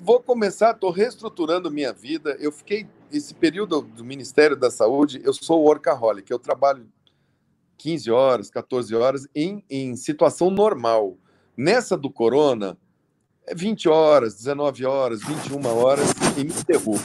Vou 0.00 0.20
começar, 0.20 0.70
estou 0.70 0.90
reestruturando 0.90 1.70
minha 1.70 1.92
vida. 1.92 2.36
Eu 2.38 2.52
fiquei, 2.52 2.86
esse 3.12 3.34
período 3.34 3.82
do 3.82 4.04
Ministério 4.04 4.56
da 4.56 4.70
Saúde, 4.70 5.20
eu 5.24 5.32
sou 5.32 5.64
workaholic, 5.64 6.30
eu 6.30 6.38
trabalho 6.38 6.86
15 7.78 8.10
horas, 8.10 8.50
14 8.50 8.94
horas 8.94 9.26
em, 9.34 9.64
em 9.68 9.96
situação 9.96 10.50
normal. 10.50 11.16
Nessa 11.56 11.96
do 11.96 12.08
corona, 12.08 12.78
é 13.44 13.54
20 13.54 13.88
horas, 13.88 14.34
19 14.34 14.84
horas, 14.84 15.20
21 15.22 15.66
horas 15.66 16.12
e 16.36 16.44
me 16.44 16.52
interrompo. 16.52 17.02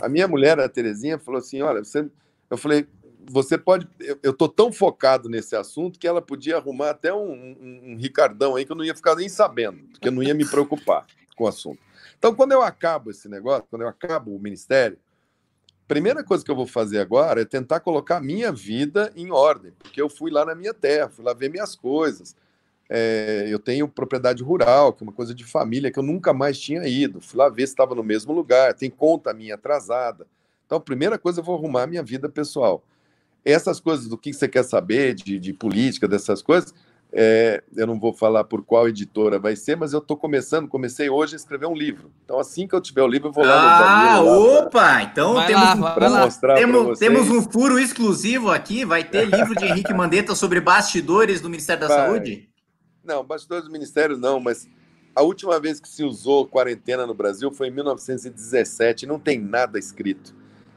A 0.00 0.08
minha 0.08 0.28
mulher, 0.28 0.58
a 0.60 0.68
Terezinha, 0.68 1.18
falou 1.18 1.38
assim: 1.38 1.60
Olha, 1.62 1.82
você. 1.82 2.08
Eu 2.48 2.56
falei, 2.56 2.86
você 3.30 3.56
pode. 3.56 3.88
Eu 4.22 4.30
estou 4.30 4.48
tão 4.48 4.72
focado 4.72 5.28
nesse 5.28 5.56
assunto 5.56 5.98
que 5.98 6.06
ela 6.06 6.20
podia 6.22 6.56
arrumar 6.56 6.90
até 6.90 7.12
um, 7.12 7.32
um, 7.32 7.80
um, 7.92 7.96
Ricardão 7.96 8.56
aí 8.56 8.64
que 8.64 8.72
eu 8.72 8.76
não 8.76 8.84
ia 8.84 8.94
ficar 8.94 9.14
nem 9.14 9.28
sabendo, 9.28 9.78
porque 9.90 10.08
eu 10.08 10.12
não 10.12 10.22
ia 10.22 10.34
me 10.34 10.44
preocupar 10.44 11.06
com 11.36 11.44
o 11.44 11.48
assunto. 11.48 11.78
Então, 12.18 12.34
quando 12.34 12.52
eu 12.52 12.62
acabo 12.62 13.10
esse 13.10 13.28
negócio, 13.28 13.66
quando 13.70 13.82
eu 13.82 13.88
acabo 13.88 14.34
o 14.34 14.38
ministério, 14.38 14.98
a 15.84 15.88
primeira 15.88 16.24
coisa 16.24 16.44
que 16.44 16.50
eu 16.50 16.56
vou 16.56 16.66
fazer 16.66 16.98
agora 16.98 17.42
é 17.42 17.44
tentar 17.44 17.80
colocar 17.80 18.16
a 18.16 18.20
minha 18.20 18.50
vida 18.50 19.12
em 19.14 19.30
ordem, 19.30 19.72
porque 19.78 20.00
eu 20.00 20.08
fui 20.08 20.30
lá 20.30 20.44
na 20.44 20.54
minha 20.54 20.72
terra, 20.72 21.08
fui 21.08 21.24
lá 21.24 21.34
ver 21.34 21.50
minhas 21.50 21.74
coisas. 21.74 22.34
É, 22.88 23.46
eu 23.48 23.58
tenho 23.58 23.88
propriedade 23.88 24.42
rural, 24.42 24.92
que 24.92 25.02
é 25.02 25.06
uma 25.06 25.12
coisa 25.12 25.34
de 25.34 25.44
família 25.44 25.90
que 25.90 25.98
eu 25.98 26.02
nunca 26.02 26.32
mais 26.32 26.58
tinha 26.58 26.86
ido. 26.86 27.20
Fui 27.20 27.38
lá 27.38 27.48
ver 27.48 27.66
se 27.66 27.72
estava 27.72 27.94
no 27.94 28.02
mesmo 28.02 28.32
lugar, 28.32 28.74
tem 28.74 28.90
conta 28.90 29.32
minha 29.32 29.54
atrasada. 29.54 30.26
Então, 30.66 30.78
a 30.78 30.80
primeira 30.80 31.18
coisa, 31.18 31.40
eu 31.40 31.44
vou 31.44 31.56
arrumar 31.56 31.82
a 31.82 31.86
minha 31.86 32.02
vida 32.02 32.28
pessoal 32.28 32.82
essas 33.44 33.80
coisas 33.80 34.08
do 34.08 34.16
que 34.16 34.32
você 34.32 34.48
quer 34.48 34.64
saber 34.64 35.14
de, 35.14 35.38
de 35.38 35.52
política, 35.52 36.08
dessas 36.08 36.40
coisas, 36.40 36.74
é, 37.16 37.62
eu 37.76 37.86
não 37.86 37.98
vou 37.98 38.12
falar 38.12 38.42
por 38.42 38.64
qual 38.64 38.88
editora 38.88 39.38
vai 39.38 39.54
ser, 39.54 39.76
mas 39.76 39.92
eu 39.92 40.00
estou 40.00 40.16
começando, 40.16 40.66
comecei 40.66 41.08
hoje 41.08 41.34
a 41.34 41.36
escrever 41.36 41.66
um 41.66 41.74
livro. 41.74 42.10
Então, 42.24 42.40
assim 42.40 42.66
que 42.66 42.74
eu 42.74 42.80
tiver 42.80 43.02
o 43.02 43.06
livro, 43.06 43.28
eu 43.28 43.32
vou 43.32 43.44
lá 43.44 43.54
ah, 43.54 44.20
no 44.20 44.28
Ah, 44.28 44.58
opa! 44.58 45.02
Então 45.02 45.46
temos, 45.46 45.78
lá, 45.78 45.94
um, 45.94 46.24
mostrar 46.24 46.54
temos, 46.56 46.98
temos 46.98 47.30
um 47.30 47.42
furo 47.42 47.78
exclusivo 47.78 48.50
aqui. 48.50 48.84
Vai 48.84 49.04
ter 49.04 49.26
livro 49.26 49.54
de 49.54 49.64
Henrique 49.64 49.94
Mandetta 49.94 50.34
sobre 50.34 50.60
bastidores 50.60 51.40
do 51.40 51.48
Ministério 51.48 51.82
da 51.82 51.88
vai. 51.88 51.96
Saúde? 51.98 52.48
Não, 53.04 53.22
bastidores 53.22 53.66
do 53.66 53.70
Ministério 53.70 54.16
não, 54.16 54.40
mas 54.40 54.68
a 55.14 55.22
última 55.22 55.60
vez 55.60 55.78
que 55.78 55.88
se 55.88 56.02
usou 56.02 56.48
quarentena 56.48 57.06
no 57.06 57.14
Brasil 57.14 57.52
foi 57.52 57.68
em 57.68 57.70
1917, 57.70 59.06
não 59.06 59.20
tem 59.20 59.38
nada 59.38 59.78
escrito. 59.78 60.34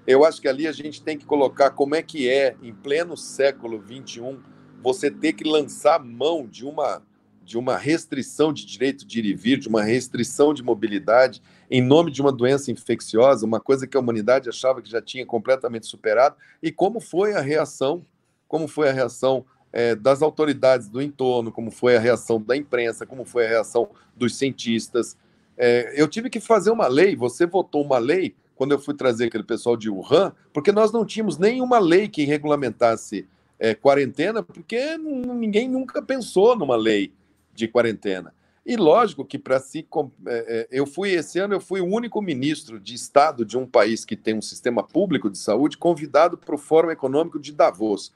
Eu 0.07 0.23
acho 0.23 0.41
que 0.41 0.47
ali 0.47 0.65
a 0.65 0.71
gente 0.71 1.03
tem 1.03 1.17
que 1.17 1.25
colocar 1.25 1.71
como 1.71 1.93
é 1.93 2.01
que 2.01 2.29
é, 2.29 2.55
em 2.63 2.73
pleno 2.73 3.17
século 3.17 3.83
XXI, 3.85 4.39
você 4.81 5.11
ter 5.11 5.33
que 5.33 5.43
lançar 5.43 6.01
mão 6.01 6.47
de 6.47 6.65
uma, 6.65 7.03
de 7.43 7.57
uma 7.57 7.75
restrição 7.77 8.53
de 8.53 8.65
direito 8.65 9.05
de 9.05 9.19
ir 9.19 9.25
e 9.25 9.33
vir, 9.33 9.59
de 9.59 9.67
uma 9.67 9.83
restrição 9.83 10.53
de 10.53 10.63
mobilidade, 10.63 11.41
em 11.69 11.81
nome 11.81 12.09
de 12.09 12.21
uma 12.21 12.31
doença 12.31 12.71
infecciosa, 12.71 13.45
uma 13.45 13.59
coisa 13.59 13.85
que 13.85 13.97
a 13.97 13.99
humanidade 13.99 14.47
achava 14.47 14.81
que 14.81 14.89
já 14.89 15.01
tinha 15.01 15.25
completamente 15.25 15.85
superado, 15.87 16.37
e 16.63 16.71
como 16.71 17.01
foi 17.01 17.33
a 17.33 17.41
reação, 17.41 18.05
como 18.47 18.65
foi 18.65 18.87
a 18.87 18.93
reação 18.93 19.45
é, 19.73 19.93
das 19.93 20.21
autoridades 20.21 20.87
do 20.87 21.01
entorno, 21.01 21.51
como 21.51 21.69
foi 21.69 21.97
a 21.97 21.99
reação 21.99 22.41
da 22.41 22.55
imprensa, 22.55 23.05
como 23.05 23.25
foi 23.25 23.45
a 23.45 23.49
reação 23.49 23.89
dos 24.15 24.37
cientistas. 24.37 25.17
É, 25.57 26.01
eu 26.01 26.07
tive 26.07 26.29
que 26.29 26.39
fazer 26.39 26.71
uma 26.71 26.87
lei, 26.87 27.13
você 27.13 27.45
votou 27.45 27.83
uma 27.83 27.97
lei 27.97 28.33
quando 28.57 28.71
eu 28.71 28.79
fui 28.79 28.93
trazer 28.93 29.25
aquele 29.25 29.43
pessoal 29.43 29.77
de 29.77 29.89
Wuhan, 29.89 30.33
porque 30.51 30.71
nós 30.71 30.91
não 30.91 31.05
tínhamos 31.05 31.37
nenhuma 31.37 31.79
lei 31.79 32.07
que 32.07 32.25
regulamentasse 32.25 33.27
é, 33.59 33.73
quarentena, 33.73 34.41
porque 34.41 34.97
ninguém 34.97 35.69
nunca 35.69 36.01
pensou 36.01 36.55
numa 36.55 36.75
lei 36.75 37.13
de 37.53 37.67
quarentena. 37.67 38.33
E 38.65 38.75
lógico 38.75 39.23
que 39.23 39.39
para 39.39 39.59
si, 39.59 39.87
é, 40.25 40.27
é, 40.27 40.67
eu 40.69 40.85
fui 40.85 41.11
esse 41.11 41.39
ano, 41.39 41.53
eu 41.53 41.61
fui 41.61 41.79
o 41.79 41.85
único 41.85 42.21
ministro 42.21 42.79
de 42.79 42.95
Estado 42.95 43.45
de 43.45 43.57
um 43.57 43.65
país 43.65 44.03
que 44.03 44.17
tem 44.17 44.33
um 44.33 44.41
sistema 44.41 44.83
público 44.83 45.29
de 45.29 45.37
saúde 45.37 45.77
convidado 45.77 46.37
para 46.37 46.53
o 46.53 46.57
Fórum 46.57 46.91
Econômico 46.91 47.39
de 47.39 47.53
Davos. 47.53 48.11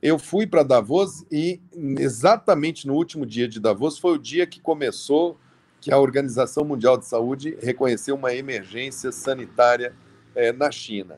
Eu 0.00 0.18
fui 0.18 0.46
para 0.46 0.62
Davos 0.62 1.24
e 1.32 1.60
exatamente 1.98 2.86
no 2.86 2.94
último 2.94 3.26
dia 3.26 3.48
de 3.48 3.58
Davos 3.58 3.98
foi 3.98 4.12
o 4.12 4.18
dia 4.18 4.46
que 4.46 4.60
começou 4.60 5.40
que 5.86 5.92
a 5.92 6.00
Organização 6.00 6.64
Mundial 6.64 6.98
de 6.98 7.06
Saúde 7.06 7.56
reconheceu 7.62 8.16
uma 8.16 8.34
emergência 8.34 9.12
sanitária 9.12 9.94
é, 10.34 10.50
na 10.52 10.68
China. 10.68 11.16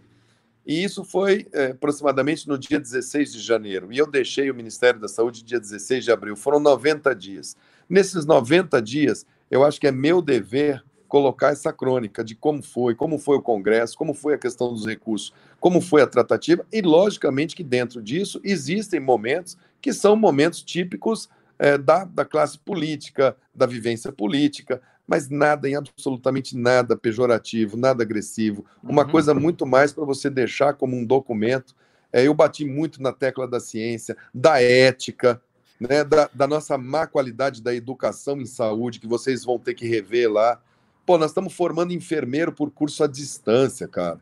E 0.66 0.84
isso 0.84 1.02
foi 1.04 1.46
é, 1.54 1.68
aproximadamente 1.68 2.46
no 2.46 2.58
dia 2.58 2.78
16 2.78 3.32
de 3.32 3.40
janeiro. 3.40 3.90
E 3.90 3.96
eu 3.96 4.06
deixei 4.06 4.50
o 4.50 4.54
Ministério 4.54 5.00
da 5.00 5.08
Saúde 5.08 5.42
dia 5.42 5.58
16 5.58 6.04
de 6.04 6.12
abril. 6.12 6.36
Foram 6.36 6.60
90 6.60 7.14
dias. 7.14 7.56
Nesses 7.88 8.26
90 8.26 8.82
dias, 8.82 9.24
eu 9.50 9.64
acho 9.64 9.80
que 9.80 9.86
é 9.86 9.90
meu 9.90 10.20
dever 10.20 10.84
colocar 11.08 11.48
essa 11.48 11.72
crônica 11.72 12.22
de 12.22 12.34
como 12.34 12.62
foi, 12.62 12.94
como 12.94 13.18
foi 13.18 13.38
o 13.38 13.42
Congresso, 13.42 13.96
como 13.96 14.12
foi 14.12 14.34
a 14.34 14.38
questão 14.38 14.74
dos 14.74 14.84
recursos, 14.84 15.32
como 15.58 15.80
foi 15.80 16.02
a 16.02 16.06
tratativa, 16.06 16.66
e 16.70 16.82
logicamente 16.82 17.56
que 17.56 17.64
dentro 17.64 18.02
disso 18.02 18.38
existem 18.44 19.00
momentos 19.00 19.56
que 19.80 19.94
são 19.94 20.14
momentos 20.14 20.62
típicos 20.62 21.26
é, 21.58 21.76
da, 21.76 22.04
da 22.04 22.24
classe 22.24 22.58
política, 22.58 23.36
da 23.54 23.66
vivência 23.66 24.12
política, 24.12 24.80
mas 25.06 25.28
nada, 25.30 25.68
em 25.68 25.74
absolutamente 25.74 26.56
nada 26.56 26.96
pejorativo, 26.96 27.76
nada 27.76 28.02
agressivo, 28.02 28.64
uma 28.82 29.04
uhum. 29.04 29.10
coisa 29.10 29.34
muito 29.34 29.64
mais 29.64 29.92
para 29.92 30.04
você 30.04 30.28
deixar 30.28 30.74
como 30.74 30.94
um 30.94 31.04
documento. 31.04 31.74
É, 32.12 32.26
eu 32.26 32.34
bati 32.34 32.64
muito 32.64 33.02
na 33.02 33.12
tecla 33.12 33.48
da 33.48 33.58
ciência, 33.58 34.16
da 34.32 34.62
ética, 34.62 35.40
né, 35.80 36.04
da, 36.04 36.28
da, 36.32 36.46
nossa 36.46 36.76
má 36.76 37.06
qualidade 37.06 37.62
da 37.62 37.74
educação 37.74 38.40
em 38.40 38.46
saúde, 38.46 39.00
que 39.00 39.06
vocês 39.06 39.44
vão 39.44 39.58
ter 39.58 39.74
que 39.74 39.86
rever 39.86 40.30
lá. 40.30 40.60
Pô, 41.06 41.16
nós 41.16 41.30
estamos 41.30 41.54
formando 41.54 41.92
enfermeiro 41.92 42.52
por 42.52 42.70
curso 42.70 43.02
à 43.02 43.06
distância, 43.06 43.88
cara. 43.88 44.20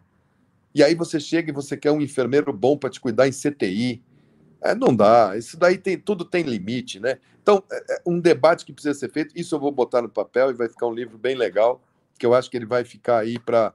E 0.75 0.85
aí 0.85 0.95
você 0.95 1.19
chega 1.19 1.51
e 1.51 1.55
você 1.55 1.77
quer 1.77 1.91
um 1.91 2.01
enfermeiro 2.01 2.53
bom 2.53 2.77
para 2.77 2.91
te 2.91 3.01
cuidar 3.01 3.27
em 3.27 3.33
CTI. 3.33 4.03
É, 4.71 4.75
não 4.75 4.95
dá. 4.95 5.37
Isso 5.37 5.57
daí 5.57 5.79
tem 5.79 5.99
tudo 5.99 6.25
tem 6.25 6.43
limite, 6.43 6.99
né? 7.01 7.19
Então, 7.43 7.63
é, 7.71 7.95
é 7.95 8.01
um 8.07 8.19
debate 8.19 8.65
que 8.65 8.73
precisa 8.73 8.99
ser 8.99 9.11
feito. 9.11 9.33
Isso 9.39 9.55
eu 9.55 9.61
vou 9.61 9.71
botar 9.71 10.03
no 10.03 10.09
papel 10.09 10.51
e 10.51 10.55
vai 10.55 10.69
ficar 10.69 10.87
um 10.87 10.95
livro 10.95 11.17
bem 11.17 11.37
legal, 11.37 11.81
que 12.19 12.27
eu 12.27 12.35
acho 12.35 12.51
que 12.51 12.57
ele 12.57 12.67
vai 12.67 12.85
ficar 12.85 13.19
aí 13.19 13.39
para 13.39 13.73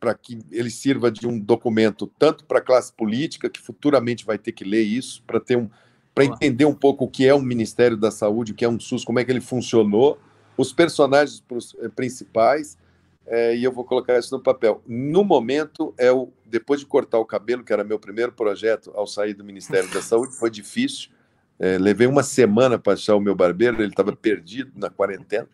para 0.00 0.14
que 0.14 0.38
ele 0.52 0.70
sirva 0.70 1.10
de 1.10 1.26
um 1.26 1.36
documento 1.36 2.06
tanto 2.16 2.44
para 2.44 2.58
a 2.58 2.62
classe 2.62 2.92
política 2.92 3.50
que 3.50 3.60
futuramente 3.60 4.24
vai 4.24 4.38
ter 4.38 4.52
que 4.52 4.62
ler 4.62 4.82
isso 4.82 5.24
para 5.26 5.40
ter 5.40 5.56
um 5.56 5.68
para 6.14 6.24
entender 6.24 6.64
um 6.64 6.74
pouco 6.74 7.04
o 7.04 7.08
que 7.08 7.26
é 7.26 7.34
o 7.34 7.40
Ministério 7.40 7.96
da 7.96 8.12
Saúde, 8.12 8.52
o 8.52 8.54
que 8.54 8.64
é 8.64 8.68
um 8.68 8.78
SUS, 8.78 9.04
como 9.04 9.18
é 9.18 9.24
que 9.24 9.32
ele 9.32 9.40
funcionou 9.40 10.18
os 10.56 10.72
personagens 10.72 11.42
eh, 11.80 11.88
principais, 11.88 12.76
é, 13.24 13.56
e 13.56 13.62
eu 13.62 13.70
vou 13.70 13.84
colocar 13.84 14.18
isso 14.18 14.36
no 14.36 14.42
papel. 14.42 14.82
No 14.86 15.22
momento, 15.22 15.94
é 15.96 16.10
o 16.10 16.28
depois 16.48 16.80
de 16.80 16.86
cortar 16.86 17.18
o 17.18 17.24
cabelo, 17.24 17.62
que 17.62 17.72
era 17.72 17.84
meu 17.84 17.98
primeiro 17.98 18.32
projeto 18.32 18.90
ao 18.94 19.06
sair 19.06 19.34
do 19.34 19.44
Ministério 19.44 19.88
da 19.90 20.02
Saúde, 20.02 20.34
foi 20.34 20.50
difícil. 20.50 21.10
É, 21.58 21.76
levei 21.76 22.06
uma 22.06 22.22
semana 22.22 22.78
para 22.78 22.92
achar 22.92 23.16
o 23.16 23.20
meu 23.20 23.34
barbeiro, 23.34 23.82
ele 23.82 23.90
estava 23.90 24.14
perdido 24.14 24.72
na 24.76 24.88
quarentena. 24.88 25.48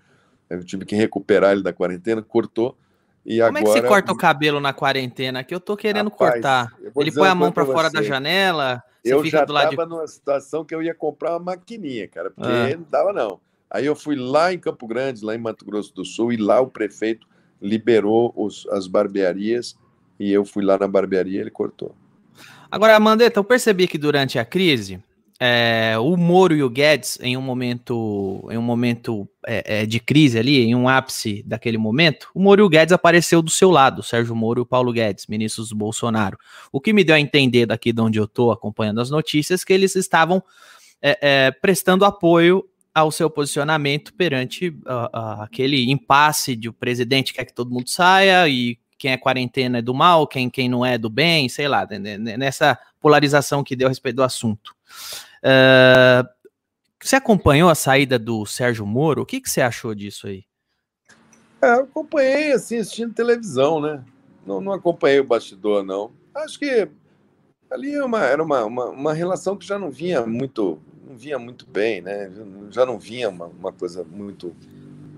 Eu 0.48 0.62
tive 0.62 0.84
que 0.84 0.94
recuperar 0.94 1.52
ele 1.52 1.62
da 1.62 1.72
quarentena, 1.72 2.22
cortou. 2.22 2.76
E 3.24 3.38
Como 3.38 3.56
agora... 3.56 3.60
é 3.60 3.62
que 3.62 3.80
você 3.80 3.88
corta 3.88 4.12
o 4.12 4.16
cabelo 4.16 4.60
na 4.60 4.74
quarentena? 4.74 5.42
Que 5.42 5.54
eu 5.54 5.60
tô 5.60 5.76
querendo 5.76 6.10
Rapaz, 6.10 6.32
cortar. 6.32 6.76
Ele 6.96 7.10
põe 7.10 7.28
a 7.28 7.34
mão 7.34 7.50
para 7.50 7.64
fora 7.64 7.90
da 7.90 8.02
janela. 8.02 8.82
eu 9.02 9.24
já 9.24 9.44
estava 9.44 9.70
de... 9.70 9.86
numa 9.86 10.06
situação 10.06 10.64
que 10.64 10.74
eu 10.74 10.82
ia 10.82 10.94
comprar 10.94 11.32
uma 11.32 11.40
maquininha, 11.40 12.06
cara, 12.06 12.30
porque 12.30 12.50
ah. 12.50 12.76
não 12.76 12.86
dava 12.90 13.12
não. 13.12 13.40
Aí 13.70 13.86
eu 13.86 13.96
fui 13.96 14.14
lá 14.14 14.52
em 14.52 14.58
Campo 14.58 14.86
Grande, 14.86 15.24
lá 15.24 15.34
em 15.34 15.38
Mato 15.38 15.64
Grosso 15.64 15.92
do 15.94 16.04
Sul, 16.04 16.32
e 16.32 16.36
lá 16.36 16.60
o 16.60 16.68
prefeito 16.68 17.26
liberou 17.60 18.32
os, 18.36 18.66
as 18.68 18.86
barbearias 18.86 19.76
e 20.18 20.32
eu 20.32 20.44
fui 20.44 20.64
lá 20.64 20.78
na 20.78 20.88
barbearia 20.88 21.38
e 21.38 21.40
ele 21.40 21.50
cortou. 21.50 21.94
Agora, 22.70 22.98
Mandetta, 22.98 23.38
eu 23.38 23.44
percebi 23.44 23.86
que 23.86 23.96
durante 23.96 24.38
a 24.38 24.44
crise, 24.44 25.00
é, 25.38 25.94
o 25.98 26.16
Moro 26.16 26.54
e 26.54 26.62
o 26.62 26.70
Guedes, 26.70 27.18
em 27.20 27.36
um 27.36 27.40
momento, 27.40 28.48
em 28.50 28.56
um 28.56 28.62
momento 28.62 29.28
é, 29.46 29.82
é, 29.82 29.86
de 29.86 30.00
crise 30.00 30.38
ali, 30.38 30.60
em 30.60 30.74
um 30.74 30.88
ápice 30.88 31.42
daquele 31.44 31.78
momento, 31.78 32.28
o 32.34 32.40
Moro 32.40 32.62
e 32.62 32.64
o 32.64 32.68
Guedes 32.68 32.92
apareceu 32.92 33.42
do 33.42 33.50
seu 33.50 33.70
lado, 33.70 34.02
Sérgio 34.02 34.34
Moro 34.34 34.60
e 34.60 34.62
o 34.62 34.66
Paulo 34.66 34.92
Guedes, 34.92 35.26
ministros 35.26 35.68
do 35.68 35.76
Bolsonaro. 35.76 36.38
O 36.72 36.80
que 36.80 36.92
me 36.92 37.04
deu 37.04 37.14
a 37.14 37.20
entender 37.20 37.66
daqui 37.66 37.92
de 37.92 38.00
onde 38.00 38.18
eu 38.18 38.24
estou 38.24 38.52
acompanhando 38.52 39.00
as 39.00 39.10
notícias, 39.10 39.64
que 39.64 39.72
eles 39.72 39.94
estavam 39.96 40.42
é, 41.02 41.18
é, 41.20 41.50
prestando 41.50 42.04
apoio 42.04 42.64
ao 42.94 43.10
seu 43.10 43.28
posicionamento 43.28 44.14
perante 44.14 44.68
uh, 44.68 45.06
uh, 45.12 45.42
aquele 45.42 45.90
impasse 45.90 46.54
de 46.54 46.68
o 46.68 46.72
presidente 46.72 47.34
quer 47.34 47.44
que 47.44 47.52
todo 47.52 47.72
mundo 47.72 47.88
saia 47.88 48.48
e 48.48 48.78
quem 49.04 49.12
é 49.12 49.18
quarentena 49.18 49.80
é 49.80 49.82
do 49.82 49.92
mal, 49.92 50.26
quem, 50.26 50.48
quem 50.48 50.66
não 50.66 50.82
é 50.82 50.96
do 50.96 51.10
bem, 51.10 51.46
sei 51.46 51.68
lá, 51.68 51.86
nessa 52.38 52.78
polarização 52.98 53.62
que 53.62 53.76
deu 53.76 53.86
a 53.86 53.90
respeito 53.90 54.16
do 54.16 54.22
assunto. 54.22 54.74
Uh, 55.42 56.26
você 56.98 57.16
acompanhou 57.16 57.68
a 57.68 57.74
saída 57.74 58.18
do 58.18 58.46
Sérgio 58.46 58.86
Moro? 58.86 59.20
O 59.20 59.26
que, 59.26 59.42
que 59.42 59.50
você 59.50 59.60
achou 59.60 59.94
disso 59.94 60.26
aí? 60.26 60.46
É, 61.60 61.72
acompanhei 61.72 62.52
assim, 62.52 62.78
assistindo 62.78 63.12
televisão, 63.12 63.78
né? 63.78 64.02
Não, 64.46 64.58
não 64.58 64.72
acompanhei 64.72 65.20
o 65.20 65.24
bastidor, 65.24 65.84
não. 65.84 66.10
Acho 66.34 66.58
que 66.58 66.88
ali 67.70 67.92
é 67.92 68.02
uma, 68.02 68.24
era 68.24 68.42
uma, 68.42 68.64
uma, 68.64 68.86
uma 68.86 69.12
relação 69.12 69.54
que 69.54 69.66
já 69.66 69.78
não 69.78 69.90
vinha 69.90 70.24
muito 70.26 70.80
não 71.06 71.14
vinha 71.14 71.38
muito 71.38 71.66
bem, 71.66 72.00
né? 72.00 72.32
Já 72.70 72.86
não 72.86 72.98
vinha 72.98 73.28
uma, 73.28 73.48
uma 73.48 73.70
coisa 73.70 74.02
muito 74.02 74.56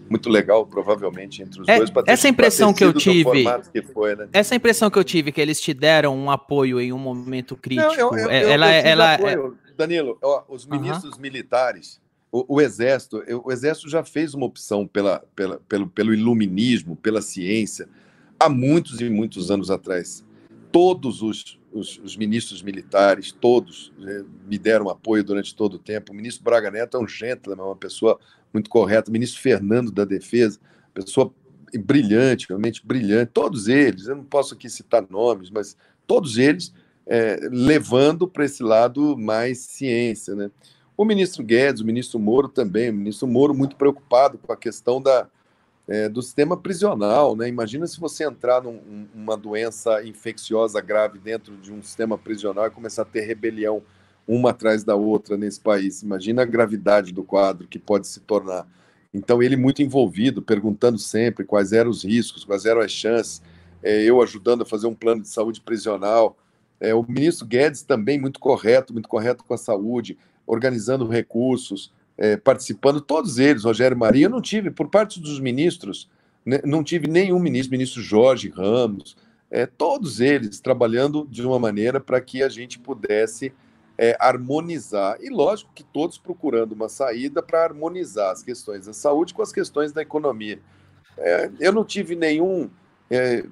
muito 0.09 0.29
legal, 0.29 0.67
provavelmente, 0.67 1.43
entre 1.43 1.61
os 1.61 1.69
é, 1.69 1.79
dois. 1.79 1.91
Essa 2.07 2.29
impressão 2.29 2.73
que 2.73 2.85
eu 2.85 2.93
tive. 2.93 3.45
Que 3.73 3.83
foi, 3.83 4.15
né? 4.15 4.29
Essa 4.33 4.55
impressão 4.55 4.91
que 4.91 4.99
eu 4.99 5.05
tive, 5.05 5.33
que 5.33 5.41
eles 5.41 5.61
te 5.61 5.75
deram 5.75 6.17
um 6.17 6.31
apoio 6.31 6.81
em 6.81 6.93
um 6.93 6.99
momento 6.99 7.57
crítico. 7.57 7.89
Não, 7.89 7.95
eu, 7.95 8.19
eu, 8.19 8.31
é, 8.31 8.53
ela, 8.53 8.67
eu 8.67 8.87
ela, 8.87 9.15
apoio. 9.15 9.59
É... 9.69 9.73
Danilo, 9.77 10.19
ó, 10.23 10.43
os 10.49 10.67
ministros 10.67 11.19
militares, 11.19 12.01
o, 12.33 12.57
o, 12.57 12.61
Exército, 12.61 13.23
o 13.45 13.53
Exército 13.53 13.91
já 13.91 14.03
fez 14.03 14.33
uma 14.33 14.47
opção 14.47 14.87
pela, 14.87 15.23
pela, 15.35 15.61
pelo, 15.69 15.87
pelo 15.89 16.15
iluminismo, 16.15 16.97
pela 16.97 17.21
ciência, 17.21 17.87
há 18.41 18.49
muitos 18.49 19.01
e 19.01 19.11
muitos 19.11 19.51
anos 19.51 19.71
atrás. 19.71 20.25
Todos 20.73 21.21
os 21.23 21.59
os, 21.77 21.99
os 22.03 22.17
ministros 22.17 22.63
militares, 22.63 23.33
todos 23.33 23.93
né, 23.99 24.25
me 24.47 24.59
deram 24.59 24.89
apoio 24.89 25.23
durante 25.23 25.55
todo 25.55 25.75
o 25.75 25.79
tempo. 25.79 26.13
O 26.13 26.15
ministro 26.15 26.43
Braga 26.43 26.71
Neto 26.71 26.97
é 26.97 27.01
um 27.01 27.07
gentleman, 27.07 27.65
uma 27.65 27.77
pessoa 27.77 28.19
muito 28.57 28.71
correta. 28.71 29.11
Ministro 29.11 29.41
Fernando 29.41 29.93
da 29.93 30.05
Defesa, 30.05 30.59
pessoa 30.95 31.33
brilhante, 31.79 32.49
realmente 32.49 32.85
brilhante. 32.85 33.33
Todos 33.33 33.69
eles, 33.69 34.07
eu 34.07 34.17
não 34.17 34.25
posso 34.25 34.55
aqui 34.55 34.71
citar 34.71 35.05
nomes, 35.11 35.51
mas 35.51 35.77
todos 36.07 36.39
eles 36.39 36.73
é, 37.07 37.39
levando 37.53 38.27
para 38.27 38.47
esse 38.47 38.63
lado 38.63 39.17
mais 39.17 39.59
ciência. 39.59 40.35
Né? 40.35 40.51
O 40.97 41.05
ministro 41.05 41.45
Guedes, 41.45 41.83
o 41.83 41.85
ministro 41.87 42.19
Moro 42.19 42.49
também, 42.49 42.89
o 42.89 42.95
ministro 42.95 43.29
Moro 43.29 43.55
muito 43.55 43.77
preocupado 43.77 44.39
com 44.39 44.51
a 44.51 44.57
questão 44.57 45.03
da, 45.03 45.29
é, 45.87 46.09
do 46.09 46.23
sistema 46.23 46.57
prisional. 46.57 47.37
Né? 47.37 47.49
Imagina 47.49 47.87
se 47.87 48.01
você 48.01 48.25
entrar 48.25 48.63
numa 48.63 49.37
num, 49.37 49.39
doença 49.39 50.03
infecciosa 50.03 50.81
grave 50.81 51.19
dentro 51.19 51.55
de 51.59 51.71
um 51.71 51.83
sistema 51.83 52.17
prisional 52.17 52.67
e 52.67 52.71
começar 52.71 53.03
a 53.03 53.07
ter 53.07 53.21
rebelião 53.21 53.83
uma 54.27 54.51
atrás 54.51 54.83
da 54.83 54.95
outra 54.95 55.37
nesse 55.37 55.61
país. 55.61 56.03
Imagina 56.03 56.43
a 56.43 56.47
gravidade 56.47 57.13
do 57.13 57.23
quadro 57.23 57.67
que 57.69 57.79
pode 57.79 58.07
se 58.07 58.21
tornar. 58.21 58.67
Então, 59.13 59.43
ele 59.43 59.57
muito 59.57 59.83
envolvido, 59.83 60.43
perguntando 60.43 60.99
sempre 60.99 61.45
quais 61.45 61.73
eram 61.73 61.91
os 61.91 62.05
riscos, 62.05 62.45
quais 62.45 62.67
eram 62.67 62.81
as 62.81 62.91
chances, 62.91 63.41
é, 63.83 64.03
eu 64.03 64.21
ajudando 64.21 64.63
a 64.63 64.67
fazer 64.67 64.87
um 64.87 64.95
plano 64.95 65.23
de 65.23 65.29
saúde 65.29 65.61
prisional. 65.61 66.37
É, 66.81 66.95
o 66.95 67.03
ministro 67.03 67.47
Guedes 67.47 67.83
também 67.83 68.21
muito 68.21 68.41
correto, 68.41 68.93
muito 68.93 69.09
correto 69.09 69.45
com 69.45 69.55
a 69.55 69.59
saúde, 69.59 70.19
organizando 70.47 71.09
recursos, 71.09 71.93
é, 72.19 72.37
participando, 72.37 73.01
todos 73.01 73.39
eles, 73.39 73.65
Rogério 73.65 73.97
Maria, 73.97 74.27
eu 74.27 74.31
não 74.31 74.41
tive, 74.41 74.71
por 74.71 74.89
parte 74.89 75.21
dos 75.21 75.39
ministros, 75.39 76.09
né, 76.45 76.61
não 76.65 76.83
tive 76.83 77.09
nenhum 77.09 77.39
ministro, 77.39 77.73
ministro 77.73 78.03
Jorge 78.03 78.49
Ramos, 78.49 79.17
é, 79.51 79.67
todos 79.67 80.21
eles 80.21 80.61
trabalhando 80.61 81.27
de 81.31 81.43
uma 81.43 81.59
maneira 81.59 82.01
para 82.01 82.21
que 82.21 82.43
a 82.43 82.49
gente 82.49 82.79
pudesse 82.79 83.53
é, 83.99 84.17
harmonizar. 84.21 85.17
E 85.21 85.31
lógico 85.31 85.71
que 85.75 85.83
todos 85.83 86.19
procurando 86.19 86.73
uma 86.73 86.89
saída 86.89 87.43
para 87.43 87.65
harmonizar 87.65 88.31
as 88.31 88.43
questões 88.43 88.87
da 88.87 88.93
saúde 88.93 89.35
com 89.35 89.43
as 89.43 89.53
questões 89.53 89.93
da 89.93 90.03
economia. 90.03 90.61
É, 91.19 91.51
eu 91.61 91.73
não 91.73 91.85
tive 91.85 92.15
nenhum. 92.15 92.69
É, 93.11 93.45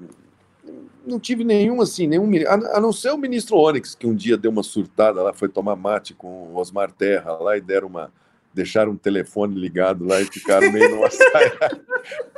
não 1.06 1.20
tive 1.20 1.44
nenhum 1.44 1.80
assim, 1.80 2.06
nenhum. 2.06 2.30
A, 2.48 2.80
não 2.80 2.92
ser 2.92 3.10
o 3.10 3.18
ministro 3.18 3.56
Onyx, 3.56 3.94
que 3.94 4.06
um 4.06 4.14
dia 4.14 4.36
deu 4.36 4.50
uma 4.50 4.62
surtada 4.62 5.22
lá, 5.22 5.32
foi 5.32 5.48
tomar 5.48 5.76
mate 5.76 6.14
com 6.14 6.48
o 6.48 6.56
Osmar 6.56 6.90
Terra 6.90 7.32
lá 7.32 7.56
e 7.56 7.60
deram 7.60 7.88
uma 7.88 8.10
deixaram 8.54 8.92
um 8.92 8.96
telefone 8.96 9.58
ligado 9.58 10.06
lá 10.06 10.20
e 10.20 10.24
ficaram 10.24 10.70
meio 10.70 10.90
numa 10.90 11.10
saia. 11.12 11.58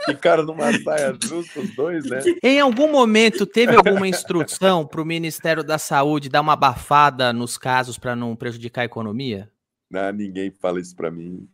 ficaram 0.07 0.45
numa 0.45 0.73
saia 0.81 1.17
justa 1.23 1.61
os 1.61 1.77
dois, 1.77 2.07
né? 2.07 2.21
Em 2.43 2.59
algum 2.59 2.91
momento 2.91 3.45
teve 3.45 3.77
alguma 3.77 4.09
instrução 4.09 4.87
para 4.87 5.03
o 5.03 5.05
Ministério 5.05 5.63
da 5.63 5.77
Saúde 5.79 6.31
dar 6.31 6.41
uma 6.41 6.55
abafada 6.55 7.33
nos 7.33 7.59
casos 7.59 7.99
para 7.99 8.17
não 8.17 8.35
prejudicar 8.35 8.83
a 8.83 8.87
economia? 8.87 9.51
Não, 9.91 10.11
ninguém 10.13 10.51
fala 10.51 10.81
isso 10.81 10.97
para 10.97 11.11
mim. 11.11 11.47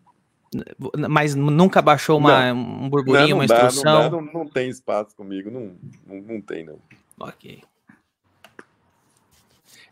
Mas 1.10 1.34
nunca 1.34 1.82
baixou 1.82 2.18
uma, 2.18 2.52
não, 2.52 2.84
um 2.84 2.89
burburinho, 2.89 3.22
não, 3.22 3.28
não 3.30 3.36
uma 3.39 3.47
dá, 3.47 3.66
instrução? 3.66 4.10
Não, 4.10 4.20
não, 4.20 4.47
tem 4.47 4.68
espaço 4.68 5.16
comigo, 5.16 5.51
não, 5.51 5.74
não, 6.06 6.22
não 6.22 6.40
tem, 6.40 6.64
não. 6.64 6.78
Ok. 7.18 7.62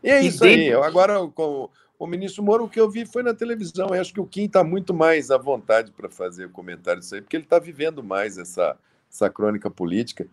E 0.02 0.08
é 0.08 0.22
e 0.22 0.26
isso 0.26 0.40
dentro... 0.40 0.78
aí. 0.78 0.86
Agora, 0.86 1.26
com, 1.28 1.70
o 2.00 2.06
ministro 2.06 2.42
Moro, 2.42 2.64
o 2.64 2.68
que 2.68 2.80
eu 2.80 2.90
vi 2.90 3.04
foi 3.04 3.22
na 3.22 3.34
televisão. 3.34 3.88
Eu 3.88 4.00
acho 4.00 4.14
que 4.14 4.20
o 4.20 4.26
Kim 4.26 4.46
está 4.46 4.64
muito 4.64 4.94
mais 4.94 5.30
à 5.30 5.36
vontade 5.36 5.92
para 5.92 6.08
fazer 6.08 6.46
o 6.46 6.50
comentário 6.50 6.98
disso 6.98 7.14
aí, 7.14 7.20
porque 7.20 7.36
ele 7.36 7.44
está 7.44 7.58
vivendo 7.58 8.02
mais 8.02 8.38
essa, 8.38 8.74
essa 9.12 9.28
crônica 9.28 9.70
política. 9.70 10.26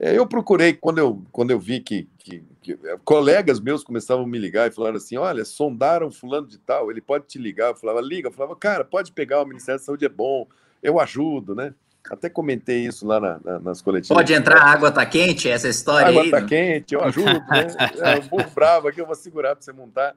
É, 0.00 0.16
eu 0.16 0.26
procurei, 0.26 0.72
quando 0.72 0.96
eu, 0.96 1.22
quando 1.30 1.50
eu 1.50 1.60
vi 1.60 1.80
que, 1.80 2.08
que, 2.16 2.42
que, 2.62 2.78
é, 2.82 2.96
colegas 3.04 3.60
meus 3.60 3.84
começavam 3.84 4.24
a 4.24 4.26
me 4.26 4.38
ligar 4.38 4.70
e 4.70 4.74
falaram 4.74 4.96
assim: 4.96 5.18
olha, 5.18 5.44
sondaram 5.44 6.10
fulano 6.10 6.46
de 6.46 6.56
tal, 6.56 6.90
ele 6.90 7.02
pode 7.02 7.26
te 7.26 7.38
ligar. 7.38 7.68
Eu 7.68 7.76
falava, 7.76 8.00
liga. 8.00 8.28
Eu 8.28 8.32
falava, 8.32 8.56
cara, 8.56 8.82
pode 8.82 9.12
pegar, 9.12 9.42
o 9.42 9.46
Ministério 9.46 9.78
da 9.78 9.84
Saúde 9.84 10.06
é 10.06 10.08
bom, 10.08 10.48
eu 10.82 10.98
ajudo, 10.98 11.54
né? 11.54 11.74
Até 12.10 12.30
comentei 12.30 12.86
isso 12.86 13.06
lá 13.06 13.20
na, 13.20 13.38
na, 13.44 13.58
nas 13.58 13.82
coletivas. 13.82 14.16
Pode 14.16 14.32
entrar, 14.32 14.62
a 14.62 14.72
água 14.72 14.90
tá 14.90 15.04
quente, 15.04 15.46
essa 15.46 15.68
história 15.68 16.08
água 16.08 16.22
aí. 16.22 16.28
Água 16.28 16.40
tá 16.40 16.46
quente, 16.46 16.94
eu 16.94 17.04
ajudo, 17.04 17.26
né? 17.50 17.66
É 18.00 18.18
um 18.18 18.28
burro 18.28 18.50
bravo 18.54 18.88
aqui, 18.88 18.98
eu 18.98 19.06
vou 19.06 19.14
segurar 19.14 19.54
para 19.54 19.62
você 19.62 19.72
montar. 19.74 20.16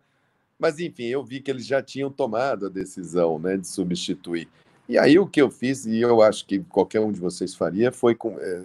Mas, 0.58 0.80
enfim, 0.80 1.06
eu 1.06 1.24
vi 1.24 1.42
que 1.42 1.52
eles 1.52 1.66
já 1.66 1.82
tinham 1.82 2.10
tomado 2.10 2.66
a 2.66 2.70
decisão 2.70 3.38
né, 3.38 3.58
de 3.58 3.68
substituir. 3.68 4.48
E 4.88 4.98
aí 4.98 5.18
o 5.18 5.28
que 5.28 5.42
eu 5.42 5.50
fiz, 5.50 5.86
e 5.86 6.00
eu 6.00 6.22
acho 6.22 6.46
que 6.46 6.60
qualquer 6.60 7.00
um 7.00 7.12
de 7.12 7.20
vocês 7.20 7.56
faria, 7.56 7.92
foi 7.92 8.16
com, 8.16 8.40
é, 8.40 8.64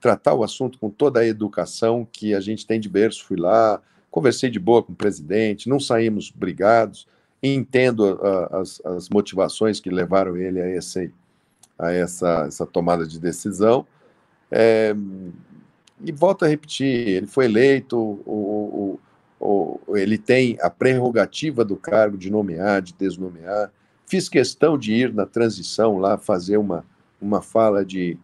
tratar 0.00 0.34
o 0.34 0.44
assunto 0.44 0.78
com 0.78 0.90
toda 0.90 1.20
a 1.20 1.26
educação 1.26 2.06
que 2.10 2.34
a 2.34 2.40
gente 2.40 2.66
tem 2.66 2.78
de 2.78 2.88
berço. 2.88 3.24
Fui 3.24 3.36
lá, 3.36 3.80
conversei 4.10 4.50
de 4.50 4.58
boa 4.58 4.82
com 4.82 4.92
o 4.92 4.96
presidente, 4.96 5.68
não 5.68 5.80
saímos 5.80 6.30
brigados, 6.30 7.08
entendo 7.42 8.20
a, 8.22 8.60
as, 8.60 8.80
as 8.84 9.08
motivações 9.08 9.80
que 9.80 9.90
levaram 9.90 10.36
ele 10.36 10.60
a, 10.60 10.68
esse, 10.68 11.12
a 11.78 11.90
essa, 11.90 12.44
essa 12.46 12.66
tomada 12.66 13.06
de 13.06 13.18
decisão. 13.18 13.86
É, 14.50 14.94
e 16.04 16.12
volto 16.12 16.44
a 16.44 16.48
repetir, 16.48 17.08
ele 17.08 17.26
foi 17.26 17.46
eleito, 17.46 17.96
o, 17.96 18.20
o 18.26 19.00
ele 19.88 20.16
tem 20.16 20.56
a 20.60 20.70
prerrogativa 20.70 21.64
do 21.64 21.76
cargo 21.76 22.16
de 22.16 22.30
nomear, 22.30 22.80
de 22.80 22.94
desnomear. 22.94 23.72
Fiz 24.06 24.28
questão 24.28 24.78
de 24.78 24.92
ir 24.92 25.12
na 25.12 25.26
transição 25.26 25.98
lá 25.98 26.16
fazer 26.16 26.58
uma, 26.58 26.84
uma 27.20 27.42
fala 27.42 27.84
de, 27.84 28.16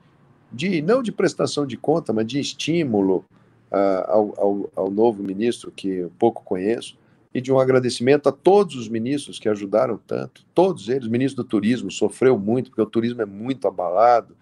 de, 0.52 0.80
não 0.82 1.02
de 1.02 1.10
prestação 1.10 1.66
de 1.66 1.76
conta, 1.76 2.12
mas 2.12 2.26
de 2.26 2.38
estímulo 2.38 3.24
uh, 3.70 4.04
ao, 4.06 4.34
ao, 4.40 4.70
ao, 4.76 4.90
novo 4.90 5.22
ministro, 5.22 5.72
que 5.72 5.88
eu 5.88 6.12
pouco 6.18 6.42
conheço, 6.44 6.96
e 7.34 7.40
de 7.40 7.52
um 7.52 7.58
agradecimento 7.58 8.28
a 8.28 8.32
todos 8.32 8.76
os 8.76 8.88
ministros 8.88 9.38
que 9.38 9.48
ajudaram 9.48 9.98
tanto, 10.06 10.44
todos 10.54 10.88
eles. 10.88 11.06
O 11.06 11.10
ministro 11.10 11.42
do 11.42 11.48
Turismo 11.48 11.90
sofreu 11.90 12.38
muito, 12.38 12.70
porque 12.70 12.82
o 12.82 12.86
turismo 12.86 13.22
é 13.22 13.26
muito 13.26 13.66
abalado. 13.68 14.36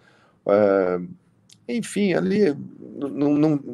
Uh, 0.45 1.07
enfim, 1.69 2.13
ali, 2.13 2.57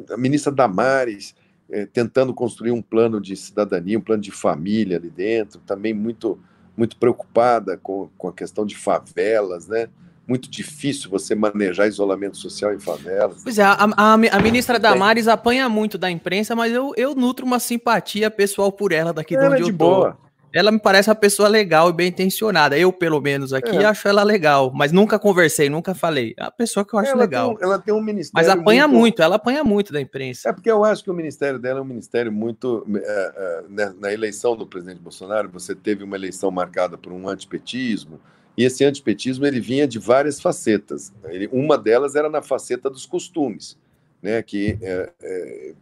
a 0.09 0.17
ministra 0.17 0.51
Damares, 0.51 1.35
é, 1.73 1.87
tentando 1.87 2.31
construir 2.35 2.71
um 2.71 2.83
plano 2.83 3.19
de 3.19 3.35
cidadania, 3.35 3.97
um 3.97 4.01
plano 4.01 4.21
de 4.21 4.29
família 4.29 4.97
ali 4.97 5.09
dentro, 5.09 5.59
também 5.65 5.91
muito, 5.91 6.37
muito 6.77 6.95
preocupada 6.97 7.75
com, 7.77 8.09
com 8.15 8.27
a 8.27 8.33
questão 8.33 8.63
de 8.63 8.77
favelas, 8.77 9.67
né? 9.67 9.89
Muito 10.27 10.49
difícil 10.49 11.09
você 11.09 11.33
manejar 11.33 11.87
isolamento 11.87 12.37
social 12.37 12.73
em 12.73 12.79
favelas. 12.79 13.41
Pois 13.43 13.57
é, 13.57 13.63
a, 13.63 13.73
a, 13.73 14.13
a 14.13 14.39
ministra 14.39 14.79
Damares 14.79 15.27
apanha 15.27 15.67
muito 15.67 15.97
da 15.97 16.11
imprensa, 16.11 16.55
mas 16.55 16.71
eu, 16.71 16.93
eu 16.95 17.15
nutro 17.15 17.43
uma 17.43 17.59
simpatia 17.59 18.29
pessoal 18.29 18.71
por 18.71 18.91
ela 18.91 19.11
daqui 19.11 19.35
de 19.35 19.43
onde 19.43 19.55
é 19.55 19.63
de 19.63 19.71
eu 19.71 19.77
tô. 19.77 20.13
Ela 20.53 20.71
me 20.71 20.79
parece 20.79 21.09
uma 21.09 21.15
pessoa 21.15 21.49
legal 21.49 21.89
e 21.89 21.93
bem 21.93 22.09
intencionada. 22.09 22.77
Eu, 22.77 22.93
pelo 22.93 23.19
menos, 23.19 23.51
aqui 23.53 23.75
é. 23.75 23.85
acho 23.85 24.07
ela 24.07 24.21
legal, 24.21 24.71
mas 24.71 24.91
nunca 24.91 25.17
conversei, 25.17 25.67
nunca 25.67 25.95
falei. 25.95 26.35
É 26.37 26.43
uma 26.43 26.51
pessoa 26.51 26.85
que 26.85 26.93
eu 26.93 26.99
acho 26.99 27.09
ela 27.09 27.21
legal. 27.21 27.55
Tem, 27.55 27.67
ela 27.67 27.79
tem 27.79 27.93
um 27.93 28.01
ministério. 28.01 28.47
Mas 28.47 28.47
apanha 28.47 28.87
muito... 28.87 28.99
muito... 28.99 29.21
ela 29.23 29.35
apanha 29.37 29.63
muito 29.63 29.91
da 29.91 29.99
imprensa. 29.99 30.49
É 30.49 30.53
porque 30.53 30.69
eu 30.69 30.83
acho 30.83 31.03
que 31.03 31.09
o 31.09 31.13
ministério 31.13 31.57
dela 31.57 31.79
é 31.79 31.81
um 31.81 31.85
ministério 31.85 32.31
muito. 32.31 32.85
É, 32.95 33.33
é, 33.35 33.63
né, 33.67 33.95
na 33.99 34.13
eleição 34.13 34.55
do 34.55 34.67
presidente 34.67 34.99
Bolsonaro, 34.99 35.49
você 35.49 35.73
teve 35.73 36.03
uma 36.03 36.15
eleição 36.15 36.51
marcada 36.51 36.99
por 36.99 37.11
um 37.11 37.27
antipetismo, 37.27 38.19
e 38.55 38.63
esse 38.63 38.85
antipetismo 38.85 39.47
ele 39.47 39.59
vinha 39.59 39.87
de 39.87 39.97
várias 39.97 40.39
facetas. 40.39 41.11
Ele, 41.25 41.49
uma 41.51 41.79
delas 41.79 42.15
era 42.15 42.29
na 42.29 42.43
faceta 42.43 42.91
dos 42.91 43.07
costumes, 43.07 43.75
né, 44.21 44.43
que 44.43 44.77
é, 44.81 45.09
é 45.19 45.73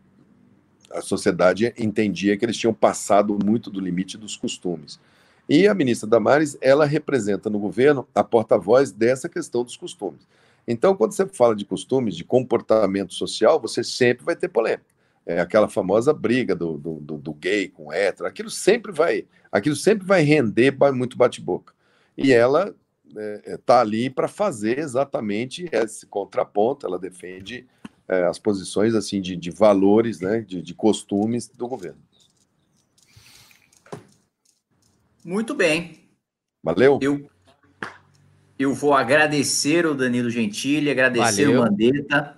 a 0.94 1.02
sociedade 1.02 1.74
entendia 1.78 2.38
que 2.38 2.46
eles 2.46 2.58
tinham 2.58 2.74
passado 2.74 3.38
muito 3.44 3.70
do 3.70 3.80
limite 3.80 4.18
dos 4.18 4.36
costumes. 4.36 5.00
E 5.50 5.68
a 5.68 5.74
ministra 5.74 6.08
Damares, 6.08 6.58
ela 6.62 6.86
representa 6.86 7.50
no 7.50 7.60
governo 7.60 8.08
a 8.16 8.24
porta-voz 8.24 8.92
dessa 8.92 9.28
questão 9.28 9.64
dos 9.64 9.76
costumes. 9.76 10.28
Então, 10.68 10.96
quando 10.96 11.14
você 11.14 11.26
fala 11.26 11.56
de 11.56 11.66
costumes, 11.66 12.16
de 12.16 12.24
comportamento 12.24 13.14
social, 13.14 13.60
você 13.60 13.84
sempre 13.84 14.24
vai 14.24 14.36
ter 14.36 14.48
polêmica. 14.48 14.86
É 15.26 15.40
aquela 15.40 15.68
famosa 15.68 16.14
briga 16.14 16.56
do, 16.56 16.78
do, 16.78 16.94
do, 16.96 17.18
do 17.18 17.34
gay 17.34 17.68
com 17.68 17.88
o 17.88 17.94
hétero, 17.94 18.28
aquilo 18.28 18.50
sempre 18.50 18.92
vai, 18.92 19.26
aquilo 19.52 19.76
sempre 19.76 20.06
vai 20.06 20.22
render 20.22 20.76
muito 20.94 21.18
bate-boca. 21.18 21.74
E 22.18 22.32
ela 22.32 22.74
está 23.08 23.22
é, 23.22 23.42
é 23.54 23.58
tá 23.58 23.82
ali 23.82 24.10
para 24.10 24.28
fazer 24.28 24.80
exatamente 24.80 25.70
esse 25.72 26.06
contraponto, 26.06 26.86
ela 26.86 26.98
defende 26.98 27.68
é, 28.08 28.24
as 28.26 28.40
posições 28.40 28.96
assim 28.96 29.22
de, 29.22 29.36
de 29.36 29.52
valores, 29.52 30.20
né, 30.20 30.42
de, 30.42 30.62
de 30.62 30.74
costumes 30.74 31.48
do 31.48 31.68
governo. 31.68 32.02
Muito 35.24 35.54
bem. 35.54 36.00
Valeu. 36.64 37.00
Eu, 37.02 37.30
eu 38.58 38.74
vou 38.74 38.94
agradecer 38.94 39.86
o 39.86 39.94
Danilo 39.94 40.30
Gentili, 40.30 40.90
agradecer 40.90 41.46
Valeu. 41.46 41.62
o 41.62 41.64
Mandetta, 41.64 42.38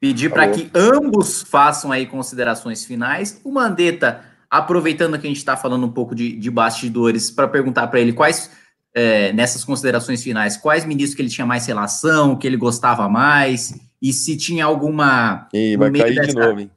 pedir 0.00 0.30
para 0.30 0.50
que 0.50 0.70
ambos 0.74 1.42
façam 1.42 1.92
aí 1.92 2.06
considerações 2.06 2.84
finais. 2.84 3.40
O 3.44 3.50
Mandetta, 3.50 4.24
aproveitando 4.50 5.18
que 5.18 5.26
a 5.26 5.30
gente 5.30 5.38
está 5.38 5.56
falando 5.56 5.86
um 5.86 5.92
pouco 5.92 6.14
de, 6.14 6.36
de 6.36 6.50
bastidores, 6.50 7.30
para 7.30 7.48
perguntar 7.48 7.86
para 7.88 8.00
ele 8.00 8.12
quais, 8.12 8.50
é, 8.94 9.32
nessas 9.32 9.64
considerações 9.64 10.22
finais, 10.22 10.56
quais 10.56 10.84
ministros 10.84 11.14
que 11.14 11.22
ele 11.22 11.30
tinha 11.30 11.46
mais 11.46 11.66
relação, 11.66 12.36
que 12.36 12.46
ele 12.46 12.56
gostava 12.56 13.08
mais, 13.08 13.74
e 14.00 14.12
se 14.12 14.36
tinha 14.36 14.64
alguma. 14.64 15.48
E 15.52 15.76
vai 15.76 15.90
cair 15.90 16.14
dessa, 16.14 16.28
de 16.28 16.34
novo, 16.34 16.60
hein? 16.60 16.70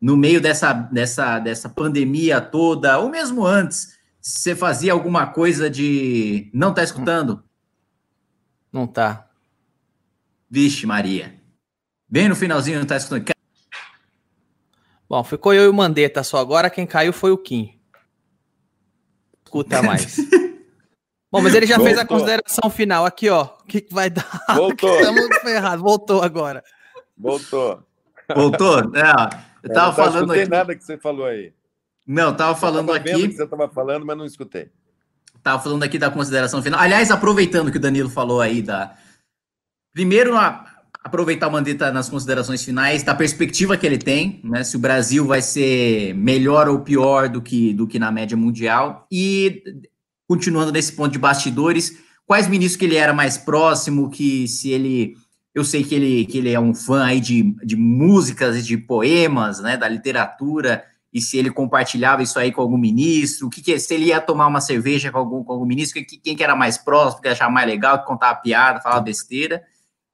No 0.00 0.16
meio 0.16 0.40
dessa, 0.40 0.72
dessa, 0.72 1.38
dessa 1.38 1.68
pandemia 1.68 2.40
toda, 2.40 2.98
ou 2.98 3.08
mesmo 3.08 3.44
antes, 3.44 3.94
você 4.20 4.54
fazia 4.54 4.92
alguma 4.92 5.26
coisa 5.26 5.68
de. 5.68 6.50
Não 6.52 6.72
tá 6.72 6.82
escutando? 6.82 7.42
Não 8.72 8.86
tá. 8.86 9.28
Vixe, 10.50 10.86
Maria. 10.86 11.34
Bem 12.08 12.28
no 12.28 12.36
finalzinho, 12.36 12.78
não 12.78 12.86
tá 12.86 12.96
escutando. 12.96 13.34
Bom, 15.08 15.22
ficou 15.22 15.52
eu 15.52 15.64
e 15.64 15.68
o 15.68 15.74
Mandetta 15.74 16.22
só. 16.22 16.38
Agora 16.38 16.70
quem 16.70 16.86
caiu 16.86 17.12
foi 17.12 17.30
o 17.30 17.38
Kim. 17.38 17.78
Escuta 19.44 19.80
mais. 19.84 20.16
Bom, 21.34 21.42
mas 21.42 21.52
ele 21.52 21.66
já 21.66 21.78
Voltou. 21.78 21.92
fez 21.92 21.98
a 21.98 22.06
consideração 22.06 22.70
final 22.70 23.04
aqui, 23.04 23.28
ó. 23.28 23.42
O 23.42 23.64
que, 23.66 23.80
que 23.80 23.92
vai 23.92 24.08
dar? 24.08 24.24
Voltou. 24.54 24.94
Estamos 25.02 25.38
ferrados. 25.38 25.82
Voltou 25.82 26.22
agora. 26.22 26.62
Voltou. 27.18 27.82
Voltou? 28.32 28.78
É, 28.94 29.12
eu 29.64 29.72
tava 29.72 29.88
eu 29.88 29.92
falando. 29.94 30.28
Não 30.28 30.34
escutei 30.36 30.42
aqui... 30.42 30.50
nada 30.50 30.76
que 30.76 30.84
você 30.84 30.96
falou 30.96 31.26
aí. 31.26 31.52
Não, 32.06 32.28
eu 32.28 32.36
tava 32.36 32.54
falando 32.54 32.88
eu 32.88 32.94
tava 32.94 33.10
aqui. 33.10 33.28
que 33.28 33.34
você 33.34 33.42
estava 33.42 33.68
falando, 33.68 34.06
mas 34.06 34.16
não 34.16 34.24
escutei. 34.24 34.70
Tava 35.42 35.60
falando 35.60 35.82
aqui 35.82 35.98
da 35.98 36.08
consideração 36.08 36.62
final. 36.62 36.78
Aliás, 36.78 37.10
aproveitando 37.10 37.72
que 37.72 37.78
o 37.78 37.80
Danilo 37.80 38.10
falou 38.10 38.40
aí 38.40 38.62
da. 38.62 38.94
Primeiro, 39.92 40.36
a... 40.36 40.64
aproveitar 41.02 41.48
o 41.48 41.50
Mandetta 41.50 41.90
nas 41.90 42.08
considerações 42.08 42.64
finais, 42.64 43.02
da 43.02 43.12
perspectiva 43.12 43.76
que 43.76 43.84
ele 43.84 43.98
tem, 43.98 44.40
né? 44.44 44.62
Se 44.62 44.76
o 44.76 44.80
Brasil 44.80 45.26
vai 45.26 45.42
ser 45.42 46.14
melhor 46.14 46.68
ou 46.68 46.82
pior 46.82 47.28
do 47.28 47.42
que, 47.42 47.74
do 47.74 47.88
que 47.88 47.98
na 47.98 48.12
média 48.12 48.36
mundial. 48.36 49.04
E 49.10 49.82
continuando 50.26 50.72
nesse 50.72 50.92
ponto 50.92 51.12
de 51.12 51.18
bastidores, 51.18 51.98
quais 52.26 52.48
ministros 52.48 52.76
que 52.76 52.84
ele 52.84 52.96
era 52.96 53.12
mais 53.12 53.36
próximo, 53.36 54.10
que 54.10 54.48
se 54.48 54.70
ele 54.70 55.16
eu 55.54 55.64
sei 55.64 55.84
que 55.84 55.94
ele, 55.94 56.26
que 56.26 56.38
ele 56.38 56.50
é 56.50 56.58
um 56.58 56.74
fã 56.74 57.04
aí 57.04 57.20
de, 57.20 57.54
de 57.64 57.76
músicas 57.76 58.56
e 58.56 58.62
de 58.62 58.76
poemas, 58.76 59.60
né, 59.60 59.76
da 59.76 59.86
literatura, 59.86 60.84
e 61.12 61.20
se 61.20 61.38
ele 61.38 61.48
compartilhava 61.48 62.24
isso 62.24 62.36
aí 62.40 62.50
com 62.50 62.60
algum 62.60 62.76
ministro, 62.76 63.46
o 63.46 63.50
que, 63.50 63.62
que 63.62 63.78
se 63.78 63.94
ele 63.94 64.06
ia 64.06 64.20
tomar 64.20 64.48
uma 64.48 64.60
cerveja 64.60 65.12
com 65.12 65.18
algum, 65.18 65.44
com 65.44 65.52
algum 65.52 65.64
ministro, 65.64 66.04
que, 66.04 66.16
quem 66.16 66.34
que 66.34 66.42
era 66.42 66.56
mais 66.56 66.76
próximo, 66.76 67.22
que 67.22 67.28
achava 67.28 67.52
mais 67.52 67.68
legal, 67.68 68.00
que 68.00 68.06
contava 68.06 68.34
piada, 68.40 68.80
falava 68.80 69.00
besteira, 69.00 69.62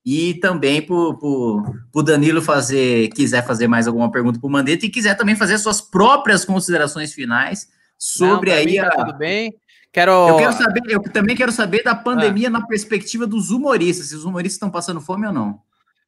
e 0.05 0.35
também 0.35 0.83
para 0.83 0.95
o 0.95 2.03
Danilo 2.05 2.43
fazer, 2.43 3.09
quiser 3.09 3.47
fazer 3.47 3.67
mais 3.67 3.87
alguma 3.87 4.11
pergunta 4.11 4.39
para 4.39 4.47
o 4.47 4.51
Mandetta 4.51 4.85
e 4.85 4.91
quiser 4.91 5.15
também 5.15 5.37
fazer 5.37 5.57
suas 5.57 5.81
próprias 5.81 6.45
considerações 6.45 7.15
finais 7.15 7.69
sobre 7.99 8.51
Não, 8.51 8.59
aí 8.59 8.77
tá 8.77 8.89
a... 8.89 9.05
tudo 9.05 9.17
bem. 9.17 9.55
Quero... 9.93 10.13
Eu 10.29 10.37
quero 10.37 10.53
saber, 10.53 10.83
eu 10.89 11.03
também 11.03 11.37
quero 11.37 11.51
saber 11.51 11.83
da 11.83 11.95
pandemia 11.95 12.49
ah. 12.49 12.51
na 12.51 12.67
perspectiva 12.67 13.27
dos 13.27 13.51
humoristas, 13.51 14.09
se 14.09 14.15
os 14.15 14.25
humoristas 14.25 14.55
estão 14.55 14.71
passando 14.71 15.01
fome 15.01 15.27
ou 15.27 15.33
não. 15.33 15.61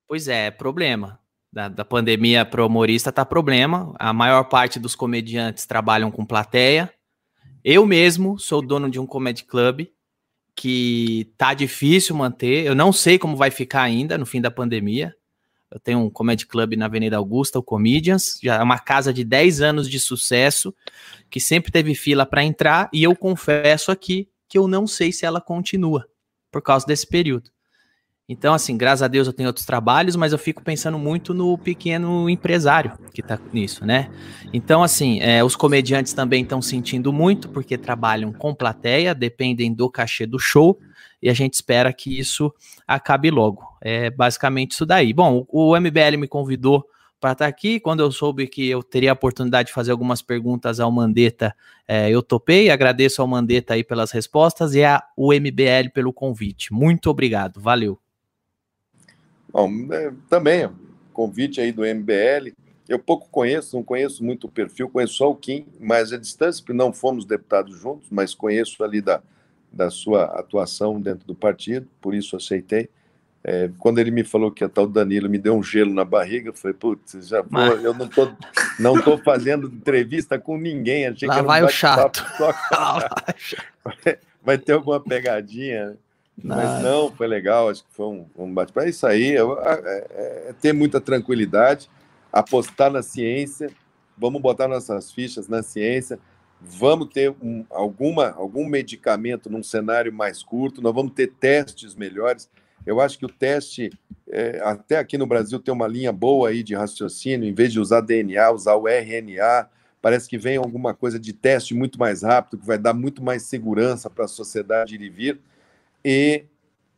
Pois 0.06 0.28
é, 0.28 0.50
problema. 0.50 1.18
Da, 1.52 1.68
da 1.68 1.84
pandemia 1.84 2.46
para 2.46 2.62
o 2.62 2.66
humorista 2.66 3.12
tá 3.12 3.26
problema. 3.26 3.92
A 3.98 4.12
maior 4.12 4.44
parte 4.44 4.78
dos 4.78 4.94
comediantes 4.94 5.66
trabalham 5.66 6.10
com 6.10 6.24
plateia. 6.24 6.90
Eu 7.62 7.84
mesmo 7.84 8.38
sou 8.38 8.62
dono 8.62 8.88
de 8.88 8.98
um 8.98 9.06
comedy 9.06 9.44
club 9.44 9.86
que 10.56 11.32
tá 11.36 11.52
difícil 11.52 12.16
manter. 12.16 12.64
Eu 12.64 12.74
não 12.74 12.92
sei 12.92 13.18
como 13.18 13.36
vai 13.36 13.50
ficar 13.50 13.82
ainda 13.82 14.16
no 14.16 14.24
fim 14.24 14.40
da 14.40 14.50
pandemia. 14.50 15.14
Eu 15.72 15.80
tenho 15.80 16.00
um 16.00 16.10
comedy 16.10 16.46
club 16.46 16.74
na 16.76 16.84
Avenida 16.84 17.16
Augusta, 17.16 17.58
o 17.58 17.62
Comedians, 17.62 18.38
já 18.42 18.56
é 18.56 18.62
uma 18.62 18.78
casa 18.78 19.10
de 19.10 19.24
10 19.24 19.62
anos 19.62 19.88
de 19.88 19.98
sucesso, 19.98 20.74
que 21.30 21.40
sempre 21.40 21.72
teve 21.72 21.94
fila 21.94 22.26
para 22.26 22.44
entrar, 22.44 22.90
e 22.92 23.02
eu 23.02 23.16
confesso 23.16 23.90
aqui 23.90 24.28
que 24.46 24.58
eu 24.58 24.68
não 24.68 24.86
sei 24.86 25.12
se 25.12 25.24
ela 25.24 25.40
continua 25.40 26.06
por 26.50 26.60
causa 26.60 26.84
desse 26.86 27.06
período. 27.06 27.50
Então, 28.28 28.52
assim, 28.52 28.76
graças 28.76 29.02
a 29.02 29.08
Deus 29.08 29.26
eu 29.26 29.32
tenho 29.32 29.48
outros 29.48 29.64
trabalhos, 29.64 30.14
mas 30.14 30.32
eu 30.32 30.38
fico 30.38 30.62
pensando 30.62 30.98
muito 30.98 31.32
no 31.32 31.56
pequeno 31.56 32.28
empresário 32.28 32.92
que 33.12 33.22
tá 33.22 33.38
nisso, 33.52 33.84
né? 33.84 34.10
Então, 34.52 34.82
assim, 34.82 35.20
é, 35.20 35.42
os 35.42 35.56
comediantes 35.56 36.12
também 36.12 36.42
estão 36.42 36.60
sentindo 36.60 37.12
muito, 37.12 37.48
porque 37.48 37.78
trabalham 37.78 38.32
com 38.32 38.54
plateia, 38.54 39.14
dependem 39.14 39.72
do 39.72 39.90
cachê 39.90 40.26
do 40.26 40.38
show, 40.38 40.78
e 41.22 41.30
a 41.30 41.32
gente 41.32 41.54
espera 41.54 41.92
que 41.92 42.18
isso 42.18 42.52
acabe 42.86 43.30
logo. 43.30 43.62
É 43.80 44.10
basicamente 44.10 44.72
isso 44.72 44.84
daí. 44.84 45.12
Bom, 45.12 45.46
o 45.48 45.78
MBL 45.78 46.18
me 46.18 46.26
convidou 46.26 46.84
para 47.20 47.32
estar 47.32 47.44
tá 47.44 47.48
aqui. 47.48 47.78
Quando 47.78 48.00
eu 48.00 48.10
soube 48.10 48.48
que 48.48 48.68
eu 48.68 48.82
teria 48.82 49.12
a 49.12 49.14
oportunidade 49.14 49.68
de 49.68 49.72
fazer 49.72 49.92
algumas 49.92 50.20
perguntas 50.20 50.80
ao 50.80 50.90
Mandetta, 50.90 51.54
é, 51.86 52.10
eu 52.10 52.20
topei. 52.20 52.68
Agradeço 52.68 53.22
ao 53.22 53.28
Mandetta 53.28 53.74
aí 53.74 53.84
pelas 53.84 54.10
respostas 54.10 54.74
e 54.74 54.84
ao 54.84 55.02
MBL 55.16 55.90
pelo 55.94 56.12
convite. 56.12 56.72
Muito 56.72 57.08
obrigado. 57.08 57.60
Valeu. 57.60 57.96
Bom, 59.52 59.70
é, 59.92 60.12
também, 60.28 60.68
convite 61.12 61.60
aí 61.60 61.70
do 61.70 61.82
MBL. 61.82 62.52
Eu 62.88 62.98
pouco 62.98 63.28
conheço, 63.30 63.76
não 63.76 63.84
conheço 63.84 64.24
muito 64.24 64.48
o 64.48 64.50
perfil, 64.50 64.88
conheço 64.88 65.14
só 65.14 65.30
o 65.30 65.36
Kim, 65.36 65.66
mas 65.78 66.12
a 66.12 66.18
distância, 66.18 66.60
porque 66.60 66.76
não 66.76 66.92
fomos 66.92 67.24
deputados 67.24 67.78
juntos, 67.78 68.08
mas 68.10 68.34
conheço 68.34 68.82
ali 68.82 69.00
da, 69.00 69.22
da 69.72 69.90
sua 69.90 70.24
atuação 70.24 71.00
dentro 71.00 71.26
do 71.26 71.34
partido, 71.34 71.88
por 72.00 72.14
isso 72.14 72.36
aceitei. 72.36 72.88
É, 73.44 73.68
quando 73.78 73.98
ele 73.98 74.12
me 74.12 74.22
falou 74.22 74.52
que 74.52 74.62
a 74.62 74.68
tal 74.68 74.86
Danilo 74.86 75.28
me 75.28 75.36
deu 75.36 75.56
um 75.56 75.62
gelo 75.62 75.92
na 75.92 76.04
barriga, 76.04 76.50
eu 76.50 76.54
falei, 76.54 76.76
putz, 76.76 77.26
já 77.26 77.44
Mas... 77.50 77.82
eu 77.82 77.92
não 77.92 78.06
tô, 78.06 78.30
não 78.78 79.00
tô 79.00 79.18
fazendo 79.18 79.66
entrevista 79.66 80.38
com 80.38 80.56
ninguém. 80.56 81.06
Achei 81.06 81.26
Lá 81.26 81.36
que 81.36 81.42
vai 81.46 81.64
o 81.64 81.68
chato. 81.68 82.24
Só... 82.38 82.54
vai 84.44 84.58
ter 84.58 84.72
alguma 84.72 85.00
pegadinha. 85.00 85.96
Mas 86.42 86.82
não, 86.82 87.10
foi 87.10 87.26
legal, 87.26 87.68
acho 87.68 87.82
que 87.84 87.92
foi 87.92 88.06
um, 88.06 88.26
um 88.36 88.52
bate-papo. 88.54 88.86
É 88.86 88.90
isso 88.90 89.06
aí, 89.06 89.36
é, 89.36 89.40
é, 89.40 90.06
é, 90.48 90.54
ter 90.60 90.72
muita 90.72 91.00
tranquilidade, 91.00 91.90
apostar 92.32 92.90
na 92.90 93.02
ciência, 93.02 93.70
vamos 94.16 94.40
botar 94.40 94.66
nossas 94.66 95.12
fichas 95.12 95.46
na 95.48 95.62
ciência, 95.62 96.18
vamos 96.64 97.08
ter 97.08 97.34
um, 97.42 97.64
alguma, 97.70 98.30
algum 98.30 98.66
medicamento 98.66 99.50
num 99.50 99.62
cenário 99.62 100.12
mais 100.12 100.42
curto, 100.42 100.80
nós 100.80 100.94
vamos 100.94 101.12
ter 101.12 101.28
testes 101.28 101.94
melhores. 101.94 102.48
Eu 102.86 103.00
acho 103.00 103.18
que 103.18 103.26
o 103.26 103.28
teste, 103.28 103.90
é, 104.28 104.60
até 104.64 104.98
aqui 104.98 105.16
no 105.16 105.26
Brasil, 105.26 105.58
tem 105.58 105.72
uma 105.72 105.86
linha 105.86 106.12
boa 106.12 106.48
aí 106.48 106.62
de 106.62 106.74
raciocínio, 106.74 107.48
em 107.48 107.54
vez 107.54 107.72
de 107.72 107.80
usar 107.80 108.00
DNA, 108.00 108.50
usar 108.50 108.74
o 108.74 108.88
RNA. 108.88 109.68
Parece 110.00 110.28
que 110.28 110.36
vem 110.36 110.56
alguma 110.56 110.92
coisa 110.92 111.18
de 111.18 111.32
teste 111.32 111.74
muito 111.74 111.98
mais 111.98 112.22
rápido, 112.22 112.58
que 112.58 112.66
vai 112.66 112.78
dar 112.78 112.92
muito 112.92 113.22
mais 113.22 113.42
segurança 113.42 114.10
para 114.10 114.24
a 114.24 114.28
sociedade 114.28 114.96
ir 114.96 115.02
e 115.02 115.08
vir. 115.08 115.40
E 116.04 116.44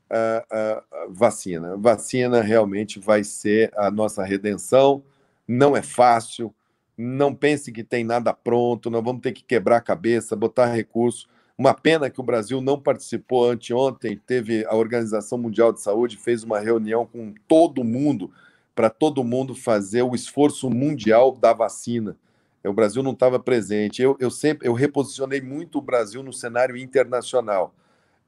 a, 0.08 0.44
a, 0.50 1.02
a 1.04 1.06
vacina. 1.10 1.76
Vacina 1.76 2.40
realmente 2.40 2.98
vai 2.98 3.24
ser 3.24 3.70
a 3.76 3.90
nossa 3.90 4.24
redenção. 4.24 5.02
Não 5.46 5.76
é 5.76 5.82
fácil, 5.82 6.54
não 6.96 7.34
pense 7.34 7.72
que 7.72 7.82
tem 7.82 8.04
nada 8.04 8.32
pronto, 8.32 8.90
nós 8.90 9.02
vamos 9.02 9.22
ter 9.22 9.32
que 9.32 9.42
quebrar 9.42 9.78
a 9.78 9.80
cabeça, 9.80 10.36
botar 10.36 10.66
recurso. 10.66 11.28
Uma 11.56 11.74
pena 11.74 12.10
que 12.10 12.20
o 12.20 12.24
Brasil 12.24 12.60
não 12.60 12.80
participou 12.80 13.48
anteontem, 13.48 14.20
teve 14.26 14.64
a 14.66 14.74
Organização 14.74 15.38
Mundial 15.38 15.72
de 15.72 15.80
Saúde, 15.80 16.16
fez 16.16 16.42
uma 16.42 16.58
reunião 16.58 17.06
com 17.06 17.32
todo 17.46 17.84
mundo, 17.84 18.30
para 18.74 18.90
todo 18.90 19.22
mundo 19.22 19.54
fazer 19.54 20.02
o 20.02 20.14
esforço 20.14 20.68
mundial 20.68 21.32
da 21.32 21.52
vacina. 21.52 22.16
O 22.64 22.72
Brasil 22.72 23.02
não 23.02 23.12
estava 23.12 23.38
presente. 23.38 24.02
Eu, 24.02 24.16
eu 24.18 24.30
sempre 24.30 24.66
eu 24.66 24.72
reposicionei 24.72 25.40
muito 25.40 25.78
o 25.78 25.82
Brasil 25.82 26.22
no 26.22 26.32
cenário 26.32 26.76
internacional. 26.76 27.74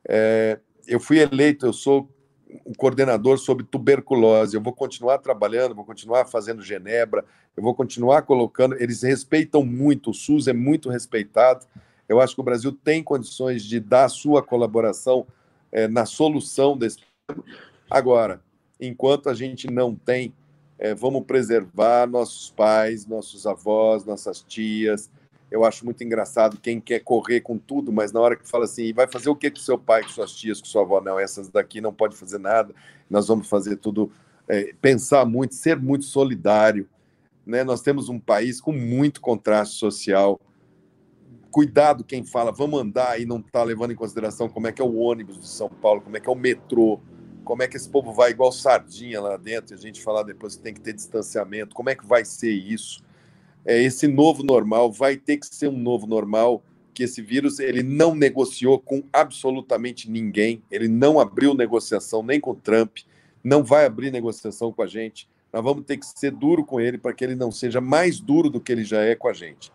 É, 0.07 0.59
eu 0.87 1.01
fui 1.01 1.19
eleito, 1.19 1.67
eu 1.67 1.73
sou 1.73 2.09
um 2.65 2.73
coordenador 2.73 3.39
sobre 3.39 3.65
tuberculose. 3.65 4.57
Eu 4.57 4.63
vou 4.63 4.73
continuar 4.73 5.19
trabalhando, 5.19 5.75
vou 5.75 5.85
continuar 5.85 6.25
fazendo 6.27 6.63
Genebra, 6.63 7.25
eu 7.57 7.63
vou 7.63 7.75
continuar 7.75 8.23
colocando. 8.23 8.75
Eles 8.81 9.03
respeitam 9.03 9.65
muito, 9.65 10.11
o 10.11 10.15
SUS 10.15 10.49
é 10.49 10.53
muito 10.53 10.89
respeitado. 10.89 11.67
Eu 12.09 12.21
acho 12.21 12.35
que 12.35 12.41
o 12.41 12.45
Brasil 12.45 12.73
tem 12.73 13.03
condições 13.03 13.65
de 13.65 13.81
dar 13.81 14.09
sua 14.09 14.43
colaboração 14.43 15.27
é, 15.73 15.89
na 15.89 16.07
solução 16.07 16.77
desse 16.77 17.01
problema. 17.27 17.59
Agora, 17.91 18.41
enquanto 18.81 19.29
a 19.29 19.35
gente 19.35 19.69
não 19.71 19.95
tem, 19.95 20.33
é, 20.79 20.95
vamos 20.95 21.25
preservar 21.25 22.07
nossos 22.07 22.51
pais, 22.51 23.07
nossos 23.07 23.47
avós, 23.47 24.05
nossas 24.05 24.41
tias, 24.41 25.11
eu 25.51 25.65
acho 25.65 25.85
muito 25.85 26.03
engraçado 26.03 26.59
quem 26.61 26.81
quer 26.81 27.01
correr 27.01 27.41
com 27.41 27.57
tudo, 27.57 27.93
mas 27.93 28.13
na 28.13 28.21
hora 28.21 28.37
que 28.37 28.49
fala 28.49 28.65
assim, 28.65 28.93
vai 28.93 29.07
fazer 29.07 29.29
o 29.29 29.37
que 29.37 29.51
com 29.51 29.59
seu 29.59 29.79
pai, 29.79 30.03
com 30.03 30.09
suas 30.09 30.33
tias, 30.33 30.61
com 30.61 30.67
sua 30.67 30.83
avó? 30.83 31.01
Não, 31.01 31.19
essas 31.19 31.49
daqui 31.49 31.81
não 31.81 31.93
pode 31.93 32.17
fazer 32.17 32.39
nada, 32.39 32.75
nós 33.09 33.29
vamos 33.29 33.49
fazer 33.49 33.77
tudo, 33.77 34.11
é, 34.49 34.75
pensar 34.81 35.25
muito, 35.25 35.55
ser 35.55 35.79
muito 35.79 36.05
solidário. 36.05 36.89
Né? 37.47 37.63
Nós 37.63 37.81
temos 37.81 38.09
um 38.09 38.19
país 38.19 38.61
com 38.61 38.73
muito 38.73 39.21
contraste 39.21 39.79
social. 39.79 40.41
Cuidado 41.51 42.03
quem 42.03 42.25
fala, 42.25 42.51
vamos 42.51 42.81
andar 42.81 43.21
e 43.21 43.25
não 43.25 43.39
está 43.39 43.63
levando 43.63 43.93
em 43.93 43.97
consideração 43.97 44.49
como 44.49 44.67
é 44.67 44.73
que 44.73 44.83
é 44.83 44.85
o 44.85 44.97
ônibus 44.97 45.41
de 45.41 45.49
São 45.49 45.69
Paulo, 45.69 46.01
como 46.03 46.17
é 46.17 46.21
que 46.21 46.29
é 46.29 46.33
o 46.33 46.37
metrô, 46.37 47.01
como 47.45 47.63
é 47.63 47.69
que 47.69 47.77
esse 47.77 47.89
povo 47.89 48.13
vai 48.13 48.33
igual 48.33 48.51
sardinha 48.51 49.21
lá 49.21 49.37
dentro, 49.37 49.73
e 49.73 49.79
a 49.79 49.81
gente 49.81 50.03
falar 50.03 50.25
depois 50.25 50.57
que 50.57 50.63
tem 50.63 50.75
que 50.75 50.81
ter 50.81 50.93
distanciamento, 50.93 51.75
como 51.75 51.89
é 51.89 51.95
que 51.95 52.05
vai 52.05 52.25
ser 52.25 52.51
isso? 52.51 53.06
É, 53.67 53.83
esse 53.83 54.07
novo 54.07 54.45
normal 54.45 54.93
vai 54.93 55.17
ter 55.17 55.39
que 55.39 55.47
ser 55.47 55.69
um 55.69 55.77
novo 55.77 56.07
normal 56.07 56.63
que 56.95 57.03
esse 57.03 57.21
vírus 57.21 57.59
ele 57.59 57.83
não 57.83 58.15
negociou 58.15 58.79
com 58.79 59.03
absolutamente 59.13 60.11
ninguém, 60.11 60.63
ele 60.71 60.89
não 60.89 61.21
abriu 61.21 61.53
negociação 61.53 62.23
nem 62.23 62.41
com 62.41 62.55
Trump, 62.55 62.99
não 63.45 63.63
vai 63.63 63.85
abrir 63.85 64.11
negociação 64.11 64.73
com 64.73 64.83
a 64.83 64.87
gente. 64.87 65.29
Nós 65.53 65.63
vamos 65.63 65.85
ter 65.85 65.99
que 65.99 66.07
ser 66.07 66.31
duro 66.31 66.65
com 66.65 66.81
ele 66.81 66.97
para 66.97 67.13
que 67.13 67.23
ele 67.23 67.35
não 67.35 67.53
seja 67.53 67.81
mais 67.81 68.19
duro 68.19 68.49
do 68.49 68.61
que 68.61 68.73
ele 68.73 68.85
já 68.85 69.03
é 69.03 69.15
com 69.15 69.29
a 69.29 69.33
gente. 69.33 69.71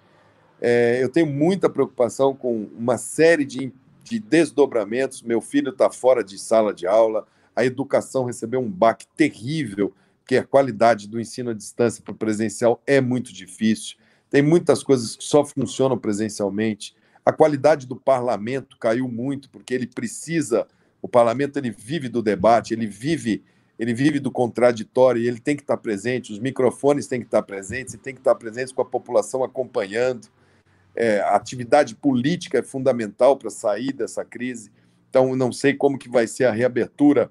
É, 0.59 0.99
eu 1.01 1.09
tenho 1.09 1.27
muita 1.27 1.69
preocupação 1.69 2.35
com 2.35 2.69
uma 2.77 2.97
série 2.97 3.45
de, 3.45 3.71
de 4.03 4.19
desdobramentos. 4.19 5.21
Meu 5.21 5.41
filho 5.41 5.69
está 5.69 5.89
fora 5.91 6.23
de 6.23 6.39
sala 6.39 6.73
de 6.73 6.87
aula, 6.87 7.27
a 7.55 7.65
educação 7.65 8.23
recebeu 8.23 8.59
um 8.59 8.69
baque 8.69 9.05
terrível 9.15 9.93
porque 10.31 10.37
a 10.37 10.47
qualidade 10.47 11.09
do 11.09 11.19
ensino 11.19 11.49
à 11.49 11.53
distância 11.53 12.01
para 12.01 12.13
o 12.13 12.15
presencial 12.15 12.81
é 12.87 13.01
muito 13.01 13.33
difícil. 13.33 13.97
Tem 14.29 14.41
muitas 14.41 14.81
coisas 14.81 15.17
que 15.17 15.25
só 15.25 15.43
funcionam 15.43 15.97
presencialmente. 15.97 16.95
A 17.25 17.33
qualidade 17.33 17.85
do 17.85 17.97
parlamento 17.97 18.77
caiu 18.79 19.09
muito, 19.09 19.49
porque 19.49 19.73
ele 19.73 19.85
precisa, 19.85 20.65
o 21.01 21.07
parlamento 21.09 21.57
ele 21.57 21.69
vive 21.69 22.07
do 22.07 22.21
debate, 22.21 22.73
ele 22.73 22.87
vive, 22.87 23.43
ele 23.77 23.93
vive 23.93 24.21
do 24.21 24.31
contraditório, 24.31 25.21
e 25.21 25.27
ele 25.27 25.37
tem 25.41 25.53
que 25.53 25.63
estar 25.63 25.75
presente, 25.75 26.31
os 26.31 26.39
microfones 26.39 27.07
têm 27.07 27.19
que 27.19 27.27
estar 27.27 27.43
presentes, 27.43 27.95
e 27.95 27.97
tem 27.97 28.13
que 28.13 28.21
estar 28.21 28.35
presentes 28.35 28.71
com 28.71 28.81
a 28.81 28.85
população 28.85 29.43
acompanhando. 29.43 30.29
É, 30.95 31.19
a 31.19 31.35
atividade 31.35 31.93
política 31.93 32.59
é 32.59 32.63
fundamental 32.63 33.35
para 33.35 33.49
sair 33.49 33.91
dessa 33.91 34.23
crise. 34.23 34.71
Então, 35.09 35.35
não 35.35 35.51
sei 35.51 35.73
como 35.73 35.99
que 35.99 36.07
vai 36.07 36.25
ser 36.25 36.45
a 36.45 36.51
reabertura 36.53 37.29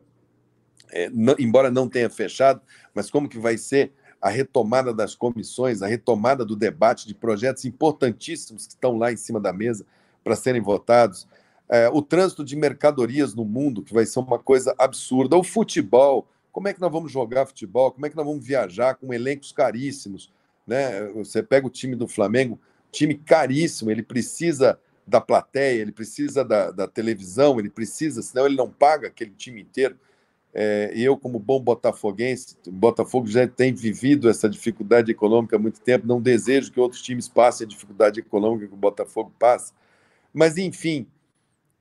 é, 0.93 1.11
não, 1.11 1.35
embora 1.39 1.71
não 1.71 1.89
tenha 1.89 2.11
fechado, 2.11 2.61
mas 2.95 3.11
como 3.11 3.29
que 3.29 3.39
vai 3.39 3.57
ser 3.57 3.93
a 4.21 4.29
retomada 4.29 4.93
das 4.93 5.15
comissões, 5.15 5.83
a 5.83 5.87
retomada 5.87 6.45
do 6.45 6.55
debate 6.55 7.07
de 7.07 7.15
projetos 7.15 7.65
importantíssimos 7.65 8.67
que 8.67 8.75
estão 8.75 8.99
lá 8.99 9.11
em 9.11 9.17
cima 9.17 9.41
da 9.41 9.53
mesa 9.53 9.87
para 10.23 10.37
serem 10.37 10.61
votados. 10.61 11.27
é, 11.71 11.89
o 11.89 12.03
trânsito 12.03 12.45
de 12.45 12.57
mercadorias 12.57 13.33
no 13.35 13.45
mundo, 13.45 13.83
que 13.83 13.95
vai 13.95 14.05
ser 14.05 14.19
uma 14.19 14.39
coisa 14.39 14.75
absurda, 14.77 15.37
o 15.37 15.45
futebol, 15.45 16.27
como 16.51 16.67
é 16.67 16.75
que 16.75 16.81
nós 16.81 16.91
vamos 16.91 17.13
jogar 17.13 17.47
futebol, 17.47 17.93
como 17.93 18.05
é 18.07 18.11
que 18.11 18.17
nós 18.17 18.27
vamos 18.27 18.45
viajar 18.45 18.97
com 18.97 19.15
elencos 19.15 19.53
caríssimos, 19.53 20.33
né? 20.67 21.07
Você 21.15 21.43
pega 21.43 21.67
o 21.67 21.71
time 21.71 21.95
do 21.95 22.09
Flamengo, 22.09 22.61
time 22.91 23.15
caríssimo, 23.15 23.91
ele 23.91 24.03
precisa 24.03 24.79
da 25.07 25.21
plateia, 25.21 25.81
ele 25.81 25.93
precisa 25.93 26.45
da, 26.45 26.71
da 26.71 26.89
televisão, 26.89 27.59
ele 27.59 27.71
precisa, 27.71 28.21
senão 28.21 28.47
ele 28.47 28.57
não 28.57 28.69
paga 28.69 29.09
aquele 29.09 29.33
time 29.33 29.63
inteiro. 29.63 29.97
É, 30.53 30.93
eu, 30.95 31.17
como 31.17 31.39
bom 31.39 31.61
botafoguense, 31.61 32.57
Botafogo 32.67 33.29
já 33.29 33.47
tem 33.47 33.73
vivido 33.73 34.29
essa 34.29 34.49
dificuldade 34.49 35.11
econômica 35.11 35.57
há 35.57 35.59
muito 35.59 35.81
tempo, 35.81 36.07
não 36.07 36.21
desejo 36.21 36.73
que 36.73 36.81
outros 36.81 37.03
times 37.03 37.29
passem 37.29 37.65
a 37.65 37.69
dificuldade 37.69 38.19
econômica 38.19 38.67
que 38.67 38.75
o 38.75 38.77
Botafogo 38.77 39.33
passa. 39.39 39.73
Mas, 40.33 40.57
enfim, 40.57 41.07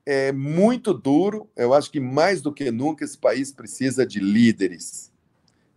é 0.05 0.31
muito 0.31 0.93
duro. 0.93 1.47
Eu 1.55 1.73
acho 1.73 1.91
que 1.91 1.99
mais 1.99 2.41
do 2.41 2.53
que 2.53 2.69
nunca 2.69 3.03
esse 3.03 3.17
país 3.17 3.51
precisa 3.51 4.05
de 4.05 4.19
líderes. 4.19 5.11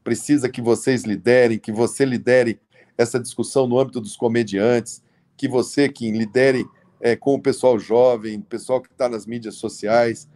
Precisa 0.05 0.49
que 0.49 0.61
vocês 0.61 1.05
liderem, 1.05 1.59
que 1.59 1.73
você 1.73 2.05
lidere 2.05 2.61
essa 2.97 3.19
discussão 3.19 3.67
no 3.67 3.79
âmbito 3.79 4.01
dos 4.01 4.17
comediantes, 4.17 5.03
que 5.37 5.49
você 5.49 5.89
que 5.89 6.11
lidere 6.11 6.67
é, 7.01 7.17
com 7.17 7.35
o 7.35 7.41
pessoal 7.41 7.79
jovem, 7.79 8.41
pessoal 8.41 8.81
que 8.81 8.91
está 8.91 9.09
nas 9.09 9.27
mídias 9.27 9.57
sociais. 9.57 10.29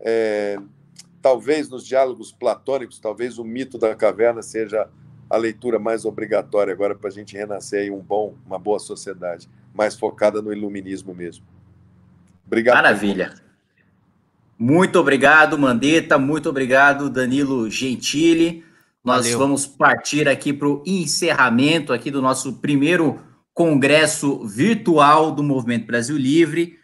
É, 0.00 0.58
talvez 1.24 1.70
nos 1.70 1.86
diálogos 1.86 2.30
platônicos, 2.30 2.98
talvez 2.98 3.38
o 3.38 3.44
mito 3.44 3.78
da 3.78 3.94
caverna 3.94 4.42
seja 4.42 4.90
a 5.30 5.38
leitura 5.38 5.78
mais 5.78 6.04
obrigatória 6.04 6.70
agora 6.70 6.94
para 6.94 7.08
a 7.08 7.12
gente 7.12 7.34
renascer 7.34 7.80
aí 7.80 7.90
um 7.90 7.98
bom, 7.98 8.34
uma 8.44 8.58
boa 8.58 8.78
sociedade, 8.78 9.48
mais 9.72 9.98
focada 9.98 10.42
no 10.42 10.52
iluminismo 10.52 11.14
mesmo. 11.14 11.42
Obrigado. 12.46 12.74
Maravilha. 12.74 13.32
Muito 14.58 14.98
obrigado, 14.98 15.56
Mandetta. 15.56 16.18
Muito 16.18 16.50
obrigado, 16.50 17.08
Danilo 17.08 17.70
Gentili. 17.70 18.62
Nós 19.02 19.24
Valeu. 19.24 19.38
vamos 19.38 19.66
partir 19.66 20.28
aqui 20.28 20.52
para 20.52 20.68
o 20.68 20.82
encerramento 20.84 21.90
aqui 21.90 22.10
do 22.10 22.20
nosso 22.20 22.60
primeiro 22.60 23.18
congresso 23.54 24.46
virtual 24.46 25.32
do 25.32 25.42
Movimento 25.42 25.86
Brasil 25.86 26.18
Livre 26.18 26.83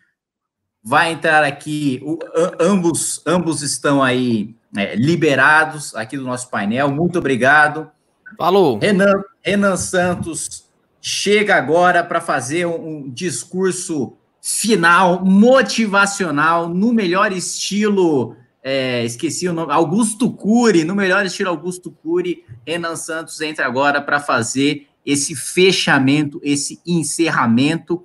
vai 0.83 1.13
entrar 1.13 1.45
aqui, 1.45 2.01
o, 2.03 2.19
ambos, 2.59 3.23
ambos 3.27 3.63
estão 3.63 4.03
aí 4.03 4.55
é, 4.77 4.95
liberados 4.97 5.95
aqui 5.95 6.17
do 6.17 6.25
nosso 6.25 6.49
painel. 6.51 6.91
Muito 6.91 7.19
obrigado. 7.19 7.91
Falou. 8.37 8.79
Renan, 8.79 9.23
Renan 9.43 9.77
Santos 9.77 10.69
chega 11.01 11.57
agora 11.57 12.03
para 12.05 12.21
fazer 12.21 12.67
um, 12.67 12.89
um, 12.89 13.11
discurso 13.11 14.17
final, 14.41 15.25
motivacional, 15.25 16.69
no 16.69 16.93
melhor 16.93 17.33
estilo. 17.33 18.37
É, 18.63 19.05
esqueci 19.05 19.49
o 19.49 19.53
nome, 19.53 19.73
Augusto 19.73 20.31
Cury, 20.31 20.85
no 20.85 20.95
melhor 20.95 21.25
estilo 21.25 21.49
Augusto 21.51 21.91
Cury, 21.91 22.45
Renan 22.67 22.97
Santos 22.97 23.41
entra 23.41 23.67
agora 23.67 24.03
para 24.03 24.21
fazer 24.21 24.87
esse 25.05 25.35
fechamento, 25.35 26.39
esse 26.43 26.79
encerramento 26.87 28.05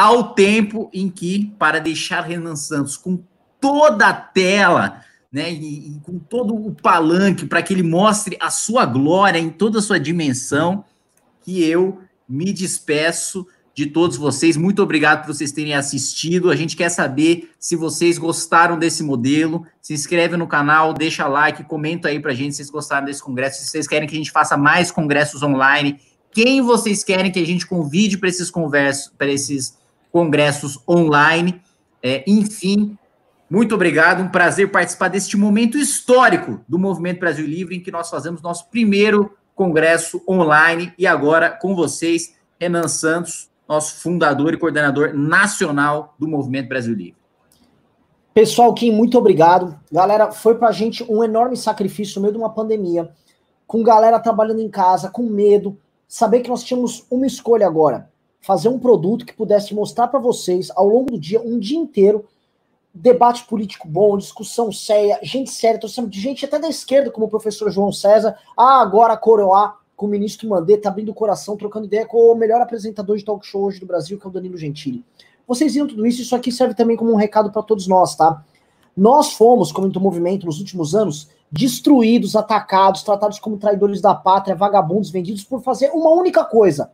ao 0.00 0.32
tempo 0.32 0.88
em 0.94 1.10
que, 1.10 1.54
para 1.58 1.78
deixar 1.78 2.22
Renan 2.22 2.56
Santos 2.56 2.96
com 2.96 3.22
toda 3.60 4.08
a 4.08 4.14
tela, 4.14 5.02
né, 5.30 5.52
e, 5.52 5.88
e 5.88 6.00
com 6.02 6.18
todo 6.18 6.54
o 6.54 6.74
palanque, 6.74 7.44
para 7.44 7.62
que 7.62 7.74
ele 7.74 7.82
mostre 7.82 8.36
a 8.40 8.48
sua 8.48 8.86
glória 8.86 9.38
em 9.38 9.50
toda 9.50 9.78
a 9.78 9.82
sua 9.82 10.00
dimensão, 10.00 10.84
que 11.42 11.62
eu 11.62 12.00
me 12.26 12.50
despeço 12.52 13.46
de 13.74 13.86
todos 13.86 14.16
vocês. 14.16 14.56
Muito 14.56 14.82
obrigado 14.82 15.24
por 15.24 15.34
vocês 15.34 15.52
terem 15.52 15.74
assistido. 15.74 16.50
A 16.50 16.56
gente 16.56 16.76
quer 16.76 16.88
saber 16.88 17.50
se 17.58 17.76
vocês 17.76 18.16
gostaram 18.16 18.78
desse 18.78 19.02
modelo. 19.02 19.66
Se 19.82 19.92
inscreve 19.92 20.36
no 20.36 20.46
canal, 20.46 20.94
deixa 20.94 21.26
like, 21.26 21.64
comenta 21.64 22.08
aí 22.08 22.18
para 22.20 22.32
a 22.32 22.34
gente 22.34 22.52
se 22.52 22.58
vocês 22.58 22.70
gostaram 22.70 23.06
desse 23.06 23.22
congresso, 23.22 23.60
se 23.60 23.68
vocês 23.68 23.86
querem 23.86 24.08
que 24.08 24.14
a 24.14 24.18
gente 24.18 24.30
faça 24.30 24.56
mais 24.56 24.90
congressos 24.90 25.42
online, 25.42 26.00
quem 26.32 26.62
vocês 26.62 27.04
querem 27.04 27.30
que 27.30 27.38
a 27.38 27.46
gente 27.46 27.66
convide 27.66 28.16
para 28.16 28.28
esses 28.28 28.50
conversos, 28.50 29.12
para 29.16 29.28
esses 29.28 29.79
congressos 30.12 30.78
online. 30.88 31.60
É, 32.02 32.24
enfim, 32.26 32.96
muito 33.48 33.74
obrigado, 33.74 34.22
um 34.22 34.28
prazer 34.28 34.70
participar 34.70 35.08
deste 35.08 35.36
momento 35.36 35.76
histórico 35.76 36.60
do 36.68 36.78
Movimento 36.78 37.18
Brasil 37.18 37.46
Livre, 37.46 37.76
em 37.76 37.80
que 37.80 37.90
nós 37.90 38.08
fazemos 38.08 38.40
nosso 38.40 38.68
primeiro 38.70 39.36
congresso 39.54 40.22
online. 40.28 40.92
E 40.96 41.06
agora, 41.06 41.50
com 41.50 41.74
vocês, 41.74 42.34
Renan 42.60 42.88
Santos, 42.88 43.50
nosso 43.68 43.96
fundador 43.96 44.54
e 44.54 44.56
coordenador 44.56 45.12
nacional 45.14 46.14
do 46.18 46.28
Movimento 46.28 46.68
Brasil 46.68 46.94
Livre. 46.94 47.16
Pessoal, 48.32 48.72
Kim, 48.72 48.92
muito 48.92 49.18
obrigado. 49.18 49.78
Galera, 49.90 50.30
foi 50.30 50.54
para 50.54 50.68
a 50.68 50.72
gente 50.72 51.04
um 51.08 51.22
enorme 51.24 51.56
sacrifício 51.56 52.16
no 52.16 52.22
meio 52.22 52.32
de 52.32 52.38
uma 52.38 52.54
pandemia, 52.54 53.10
com 53.66 53.82
galera 53.82 54.20
trabalhando 54.20 54.60
em 54.60 54.70
casa, 54.70 55.10
com 55.10 55.24
medo, 55.24 55.76
saber 56.06 56.40
que 56.40 56.48
nós 56.48 56.62
tínhamos 56.62 57.04
uma 57.10 57.26
escolha 57.26 57.66
agora 57.66 58.08
fazer 58.40 58.68
um 58.68 58.78
produto 58.78 59.26
que 59.26 59.34
pudesse 59.34 59.74
mostrar 59.74 60.08
para 60.08 60.18
vocês, 60.18 60.70
ao 60.74 60.88
longo 60.88 61.12
do 61.12 61.18
dia, 61.18 61.40
um 61.40 61.58
dia 61.58 61.78
inteiro, 61.78 62.24
debate 62.92 63.44
político 63.44 63.86
bom, 63.86 64.16
discussão 64.18 64.72
séria, 64.72 65.18
gente 65.22 65.50
séria, 65.50 65.78
de 65.78 66.20
gente 66.20 66.44
até 66.44 66.58
da 66.58 66.68
esquerda, 66.68 67.10
como 67.10 67.26
o 67.26 67.30
professor 67.30 67.70
João 67.70 67.92
César, 67.92 68.36
ah, 68.56 68.80
agora 68.80 69.16
coroar 69.16 69.78
com 69.96 70.06
o 70.06 70.08
ministro 70.08 70.48
Mandetta, 70.48 70.88
abrindo 70.88 71.10
o 71.10 71.14
coração, 71.14 71.56
trocando 71.56 71.86
ideia 71.86 72.06
com 72.06 72.16
o 72.16 72.34
melhor 72.34 72.60
apresentador 72.60 73.16
de 73.18 73.24
talk 73.24 73.46
show 73.46 73.64
hoje 73.64 73.78
do 73.78 73.86
Brasil, 73.86 74.18
que 74.18 74.26
é 74.26 74.30
o 74.30 74.32
Danilo 74.32 74.56
Gentili. 74.56 75.04
Vocês 75.46 75.74
viram 75.74 75.86
tudo 75.86 76.06
isso, 76.06 76.22
isso 76.22 76.34
aqui 76.34 76.50
serve 76.50 76.74
também 76.74 76.96
como 76.96 77.12
um 77.12 77.16
recado 77.16 77.50
para 77.52 77.62
todos 77.62 77.86
nós, 77.86 78.16
tá? 78.16 78.42
Nós 78.96 79.32
fomos, 79.32 79.70
como 79.70 79.88
do 79.88 80.00
movimento 80.00 80.46
nos 80.46 80.58
últimos 80.58 80.94
anos, 80.94 81.28
destruídos, 81.50 82.34
atacados, 82.34 83.02
tratados 83.02 83.38
como 83.38 83.58
traidores 83.58 84.00
da 84.00 84.14
pátria, 84.14 84.54
vagabundos, 84.56 85.10
vendidos 85.10 85.44
por 85.44 85.62
fazer 85.62 85.90
uma 85.90 86.10
única 86.10 86.44
coisa: 86.44 86.90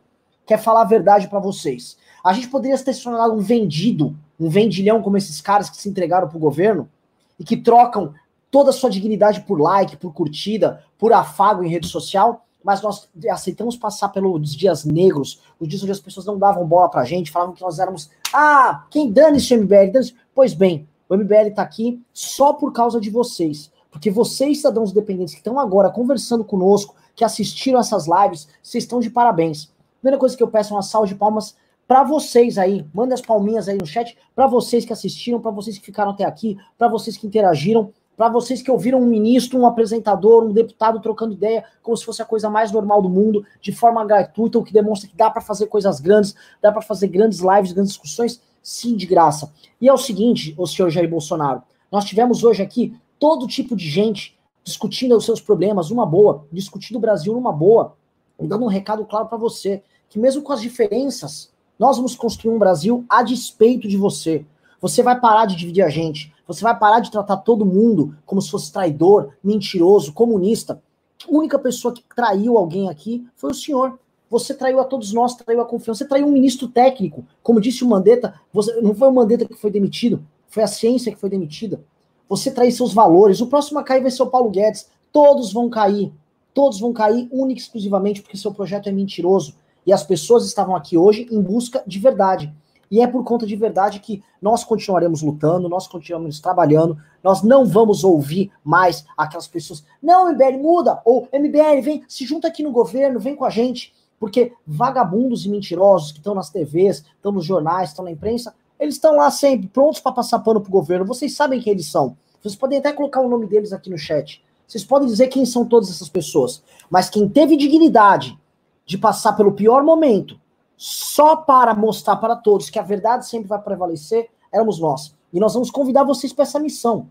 quer 0.47 0.57
falar 0.57 0.81
a 0.81 0.85
verdade 0.85 1.27
para 1.27 1.39
vocês. 1.39 1.97
A 2.23 2.33
gente 2.33 2.47
poderia 2.47 2.77
ter 2.79 2.93
se 2.93 3.03
tornado 3.03 3.33
um 3.33 3.39
vendido, 3.39 4.15
um 4.39 4.49
vendilhão 4.49 5.03
como 5.03 5.17
esses 5.17 5.39
caras 5.41 5.69
que 5.69 5.77
se 5.77 5.89
entregaram 5.89 6.27
pro 6.27 6.39
governo 6.39 6.89
e 7.37 7.43
que 7.43 7.57
trocam 7.57 8.13
toda 8.49 8.69
a 8.69 8.73
sua 8.73 8.89
dignidade 8.89 9.41
por 9.41 9.59
like, 9.59 9.97
por 9.97 10.13
curtida, 10.13 10.83
por 10.97 11.13
afago 11.13 11.63
em 11.63 11.69
rede 11.69 11.87
social, 11.87 12.45
mas 12.63 12.81
nós 12.81 13.07
aceitamos 13.29 13.77
passar 13.77 14.09
pelos 14.09 14.55
dias 14.55 14.83
negros, 14.83 15.41
os 15.59 15.67
dias 15.67 15.83
onde 15.83 15.91
as 15.91 15.99
pessoas 15.99 16.25
não 16.25 16.39
davam 16.39 16.65
bola 16.65 16.89
pra 16.89 17.05
gente, 17.05 17.31
falavam 17.31 17.53
que 17.53 17.61
nós 17.61 17.77
éramos, 17.77 18.09
ah, 18.33 18.85
quem 18.89 19.11
dane 19.11 19.37
esse 19.37 19.55
MBL? 19.55 19.91
Dane 19.91 20.15
pois 20.33 20.53
bem, 20.53 20.87
o 21.09 21.15
MBL 21.15 21.51
tá 21.55 21.61
aqui 21.61 22.01
só 22.13 22.53
por 22.53 22.71
causa 22.71 22.99
de 22.99 23.09
vocês, 23.09 23.71
porque 23.91 24.09
vocês, 24.09 24.57
cidadãos 24.57 24.91
dependentes 24.91 25.33
que 25.33 25.39
estão 25.39 25.59
agora 25.59 25.89
conversando 25.89 26.43
conosco, 26.43 26.95
que 27.15 27.23
assistiram 27.23 27.79
essas 27.79 28.05
lives, 28.07 28.47
vocês 28.61 28.83
estão 28.83 28.99
de 28.99 29.09
parabéns. 29.09 29.71
Primeira 30.01 30.19
coisa 30.19 30.35
que 30.35 30.43
eu 30.43 30.47
peço 30.47 30.73
é 30.73 30.75
uma 30.75 30.81
salva 30.81 31.07
de 31.07 31.15
palmas 31.15 31.55
para 31.87 32.03
vocês 32.03 32.57
aí. 32.57 32.85
Manda 32.93 33.13
as 33.13 33.21
palminhas 33.21 33.67
aí 33.67 33.77
no 33.77 33.85
chat 33.85 34.17
para 34.35 34.45
vocês 34.47 34.85
que 34.85 34.93
assistiram, 34.93 35.39
para 35.39 35.51
vocês 35.51 35.77
que 35.77 35.85
ficaram 35.85 36.11
até 36.11 36.25
aqui, 36.25 36.57
para 36.77 36.87
vocês 36.87 37.15
que 37.15 37.25
interagiram, 37.25 37.91
para 38.17 38.29
vocês 38.29 38.63
que 38.63 38.71
ouviram 38.71 38.99
um 38.99 39.05
ministro, 39.05 39.59
um 39.59 39.65
apresentador, 39.65 40.43
um 40.43 40.51
deputado 40.51 40.99
trocando 40.99 41.33
ideia 41.33 41.63
como 41.83 41.95
se 41.95 42.03
fosse 42.03 42.21
a 42.21 42.25
coisa 42.25 42.49
mais 42.49 42.71
normal 42.71 43.01
do 43.01 43.09
mundo, 43.09 43.45
de 43.61 43.71
forma 43.71 44.03
gratuita, 44.03 44.57
o 44.57 44.63
que 44.63 44.73
demonstra 44.73 45.07
que 45.07 45.15
dá 45.15 45.29
para 45.29 45.41
fazer 45.41 45.67
coisas 45.67 45.99
grandes, 45.99 46.35
dá 46.61 46.71
para 46.71 46.81
fazer 46.81 47.07
grandes 47.07 47.39
lives, 47.39 47.71
grandes 47.71 47.93
discussões, 47.93 48.41
sim, 48.61 48.95
de 48.95 49.05
graça. 49.05 49.53
E 49.79 49.87
é 49.87 49.93
o 49.93 49.97
seguinte, 49.97 50.55
o 50.57 50.65
senhor 50.65 50.89
Jair 50.89 51.07
Bolsonaro, 51.07 51.61
nós 51.91 52.05
tivemos 52.05 52.43
hoje 52.43 52.63
aqui 52.63 52.97
todo 53.19 53.47
tipo 53.47 53.75
de 53.75 53.87
gente 53.87 54.35
discutindo 54.63 55.15
os 55.15 55.23
seus 55.23 55.39
problemas, 55.39 55.91
uma 55.91 56.05
boa, 56.05 56.45
discutindo 56.51 56.97
o 56.97 56.99
Brasil 56.99 57.31
numa 57.33 57.53
boa, 57.53 57.95
dando 58.39 58.65
um 58.65 58.69
recado 58.69 59.05
claro 59.05 59.27
para 59.27 59.37
você, 59.37 59.81
que 60.09 60.19
mesmo 60.19 60.41
com 60.41 60.53
as 60.53 60.61
diferenças, 60.61 61.51
nós 61.79 61.97
vamos 61.97 62.15
construir 62.15 62.53
um 62.53 62.59
Brasil 62.59 63.05
a 63.09 63.23
despeito 63.23 63.87
de 63.87 63.97
você. 63.97 64.45
Você 64.81 65.01
vai 65.01 65.19
parar 65.19 65.45
de 65.45 65.55
dividir 65.55 65.83
a 65.83 65.89
gente. 65.89 66.33
Você 66.47 66.61
vai 66.63 66.77
parar 66.77 66.99
de 66.99 67.11
tratar 67.11 67.37
todo 67.37 67.65
mundo 67.65 68.15
como 68.25 68.41
se 68.41 68.49
fosse 68.49 68.71
traidor, 68.71 69.33
mentiroso, 69.43 70.13
comunista. 70.13 70.81
A 71.27 71.35
única 71.35 71.57
pessoa 71.57 71.93
que 71.93 72.03
traiu 72.15 72.57
alguém 72.57 72.89
aqui 72.89 73.27
foi 73.35 73.51
o 73.51 73.55
senhor. 73.55 73.99
Você 74.29 74.53
traiu 74.53 74.79
a 74.79 74.83
todos 74.83 75.13
nós, 75.13 75.35
traiu 75.35 75.61
a 75.61 75.65
confiança. 75.65 75.99
Você 75.99 76.07
traiu 76.07 76.27
um 76.27 76.31
ministro 76.31 76.67
técnico. 76.67 77.25
Como 77.41 77.61
disse 77.61 77.83
o 77.83 77.87
Mandetta, 77.87 78.39
você, 78.53 78.79
não 78.81 78.93
foi 78.93 79.07
o 79.07 79.13
Mandetta 79.13 79.45
que 79.45 79.55
foi 79.55 79.71
demitido, 79.71 80.25
foi 80.47 80.63
a 80.63 80.67
ciência 80.67 81.11
que 81.11 81.19
foi 81.19 81.29
demitida. 81.29 81.81
Você 82.29 82.51
traiu 82.51 82.71
seus 82.71 82.93
valores. 82.93 83.41
O 83.41 83.47
próximo 83.47 83.79
a 83.79 83.83
cair 83.83 84.01
vai 84.01 84.11
ser 84.11 84.23
o 84.23 84.27
Paulo 84.27 84.49
Guedes. 84.49 84.89
Todos 85.11 85.53
vão 85.53 85.69
cair. 85.69 86.11
Todos 86.57 86.79
vão 86.79 86.91
cair 86.91 87.29
única 87.31 87.59
e 87.59 87.63
exclusivamente 87.63 88.19
porque 88.19 88.35
seu 88.35 88.51
projeto 88.51 88.89
é 88.89 88.91
mentiroso. 88.91 89.53
E 89.85 89.93
as 89.93 90.03
pessoas 90.03 90.43
estavam 90.43 90.75
aqui 90.75 90.97
hoje 90.97 91.27
em 91.29 91.39
busca 91.39 91.83
de 91.85 91.99
verdade. 91.99 92.51
E 92.89 92.99
é 92.99 93.05
por 93.05 93.23
conta 93.23 93.45
de 93.45 93.55
verdade 93.55 93.99
que 93.99 94.23
nós 94.41 94.63
continuaremos 94.63 95.21
lutando, 95.21 95.69
nós 95.69 95.87
continuaremos 95.87 96.39
trabalhando, 96.39 96.97
nós 97.23 97.43
não 97.43 97.63
vamos 97.63 98.03
ouvir 98.03 98.51
mais 98.63 99.05
aquelas 99.15 99.47
pessoas, 99.47 99.85
não, 100.01 100.33
MBL 100.33 100.57
muda, 100.59 100.99
ou 101.05 101.27
MBL 101.31 101.79
vem, 101.83 102.03
se 102.07 102.25
junta 102.25 102.47
aqui 102.47 102.63
no 102.63 102.71
governo, 102.71 103.19
vem 103.19 103.35
com 103.35 103.45
a 103.45 103.51
gente, 103.51 103.93
porque 104.19 104.51
vagabundos 104.65 105.45
e 105.45 105.49
mentirosos 105.49 106.11
que 106.11 106.17
estão 106.17 106.33
nas 106.33 106.49
TVs, 106.49 107.05
estão 107.17 107.31
nos 107.31 107.45
jornais, 107.45 107.89
estão 107.89 108.03
na 108.03 108.09
imprensa, 108.09 108.51
Eles 108.79 108.95
estão 108.95 109.15
lá 109.15 109.29
sempre, 109.29 109.67
prontos 109.67 109.99
para 109.99 110.11
passar 110.11 110.39
pano 110.39 110.59
pro 110.59 110.71
governo. 110.71 111.05
Vocês 111.05 111.35
sabem 111.35 111.61
quem 111.61 111.73
eles 111.73 111.91
são. 111.91 112.17
Vocês 112.41 112.55
podem 112.55 112.79
até 112.79 112.91
colocar 112.91 113.21
o 113.21 113.29
nome 113.29 113.45
deles 113.45 113.71
aqui 113.71 113.91
no 113.91 113.97
chat. 113.97 114.43
Vocês 114.67 114.83
podem 114.83 115.07
dizer 115.07 115.27
quem 115.27 115.45
são 115.45 115.65
todas 115.65 115.89
essas 115.89 116.09
pessoas. 116.09 116.61
Mas 116.89 117.09
quem 117.09 117.27
teve 117.29 117.55
dignidade 117.55 118.37
de 118.85 118.97
passar 118.97 119.33
pelo 119.33 119.53
pior 119.53 119.83
momento, 119.83 120.39
só 120.75 121.35
para 121.37 121.73
mostrar 121.73 122.17
para 122.17 122.35
todos 122.35 122.69
que 122.69 122.77
a 122.77 122.83
verdade 122.83 123.27
sempre 123.27 123.47
vai 123.47 123.61
prevalecer, 123.61 124.29
éramos 124.51 124.79
nós. 124.79 125.15
E 125.31 125.39
nós 125.39 125.53
vamos 125.53 125.71
convidar 125.71 126.03
vocês 126.03 126.33
para 126.33 126.43
essa 126.43 126.59
missão. 126.59 127.07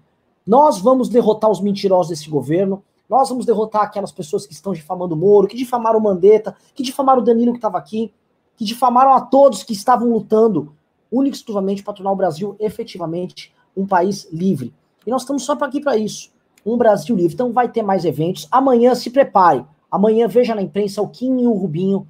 Nós 0.47 0.79
vamos 0.79 1.09
derrotar 1.09 1.51
os 1.51 1.61
mentirosos 1.61 2.11
desse 2.11 2.29
governo. 2.29 2.85
Nós 3.09 3.29
vamos 3.29 3.47
derrotar 3.47 3.83
aquelas 3.83 4.13
pessoas 4.13 4.47
que 4.47 4.53
estão 4.53 4.73
difamando 4.73 5.15
o 5.15 5.19
Moro, 5.19 5.49
que 5.49 5.57
difamaram 5.57 5.99
o 5.99 6.03
Mandetta, 6.03 6.57
que 6.75 6.83
difamaram 6.83 7.23
o 7.23 7.25
Danilo 7.25 7.53
que 7.53 7.59
estava 7.59 7.79
aqui, 7.79 8.13
que 8.57 8.65
difamaram 8.65 9.13
a 9.13 9.21
todos 9.21 9.63
que 9.63 9.73
estavam 9.73 10.09
lutando 10.11 10.75
única 11.11 11.37
e 11.37 11.39
exclusivamente 11.39 11.83
para 11.83 11.95
tornar 11.95 12.13
o 12.13 12.17
Brasil 12.17 12.57
efetivamente 12.59 13.55
um 13.77 13.87
país 13.87 14.29
livre. 14.33 14.75
E 15.07 15.11
nós 15.11 15.23
estamos 15.23 15.45
só 15.45 15.53
aqui 15.53 15.81
para 15.81 15.97
isso. 15.97 16.31
Um 16.67 16.77
Brasil 16.77 17.15
livre. 17.15 17.35
Então 17.35 17.53
vai 17.53 17.71
ter 17.71 17.83
mais 17.83 18.05
eventos. 18.05 18.49
Amanhã 18.51 18.95
se 18.95 19.09
prepare. 19.09 19.65
Amanhã 19.91 20.27
veja 20.27 20.55
na 20.55 20.61
imprensa 20.61 21.01
o 21.01 21.09
Kim 21.09 21.41
e 21.41 21.47
o 21.47 21.53
Rubinho 21.53 22.07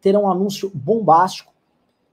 terão 0.00 0.24
um 0.24 0.30
anúncio 0.30 0.70
bombástico. 0.74 1.52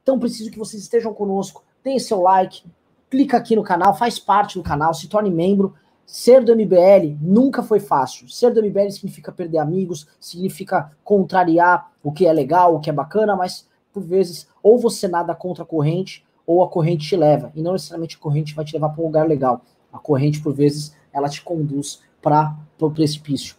Então 0.03 0.19
preciso 0.19 0.52
que 0.52 0.60
vocês 0.60 0.84
estejam 0.84 1.14
conosco. 1.14 1.64
Deem 1.84 1.99
seu 1.99 2.22
like, 2.22 2.64
clica 3.10 3.38
aqui 3.38 3.56
no 3.56 3.64
canal, 3.64 3.98
faz 3.98 4.19
parte 4.19 4.57
do 4.57 4.64
canal, 4.64 4.94
se 4.94 5.07
torne 5.07 5.32
membro. 5.32 5.74
Ser 6.06 6.41
do 6.41 6.56
MBL 6.56 7.18
nunca 7.19 7.61
foi 7.61 7.82
fácil. 7.82 8.30
Ser 8.30 8.53
do 8.53 8.64
MBL 8.64 8.90
significa 8.91 9.32
perder 9.32 9.57
amigos, 9.57 10.07
significa 10.19 10.91
contrariar 11.03 11.91
o 12.02 12.14
que 12.14 12.26
é 12.26 12.32
legal, 12.32 12.76
o 12.76 12.80
que 12.80 12.90
é 12.90 12.94
bacana, 12.94 13.36
mas 13.36 13.68
por 13.91 14.03
vezes 14.03 14.48
ou 14.64 14.78
você 14.78 15.07
nada 15.07 15.36
contra 15.36 15.64
a 15.64 15.68
corrente 15.68 16.26
ou 16.45 16.64
a 16.64 16.69
corrente 16.69 17.10
te 17.10 17.18
leva. 17.18 17.52
E 17.53 17.61
não 17.61 17.74
necessariamente 17.74 18.15
a 18.15 18.19
corrente 18.19 18.56
vai 18.56 18.64
te 18.64 18.74
levar 18.74 18.90
para 18.90 19.02
um 19.02 19.07
lugar 19.07 19.28
legal. 19.28 19.61
A 19.91 19.99
corrente, 19.99 20.41
por 20.41 20.53
vezes, 20.53 20.95
ela 21.18 21.30
te 21.30 21.41
conduz 21.41 22.02
para 22.22 22.56
o 22.80 22.89
precipício. 22.91 23.56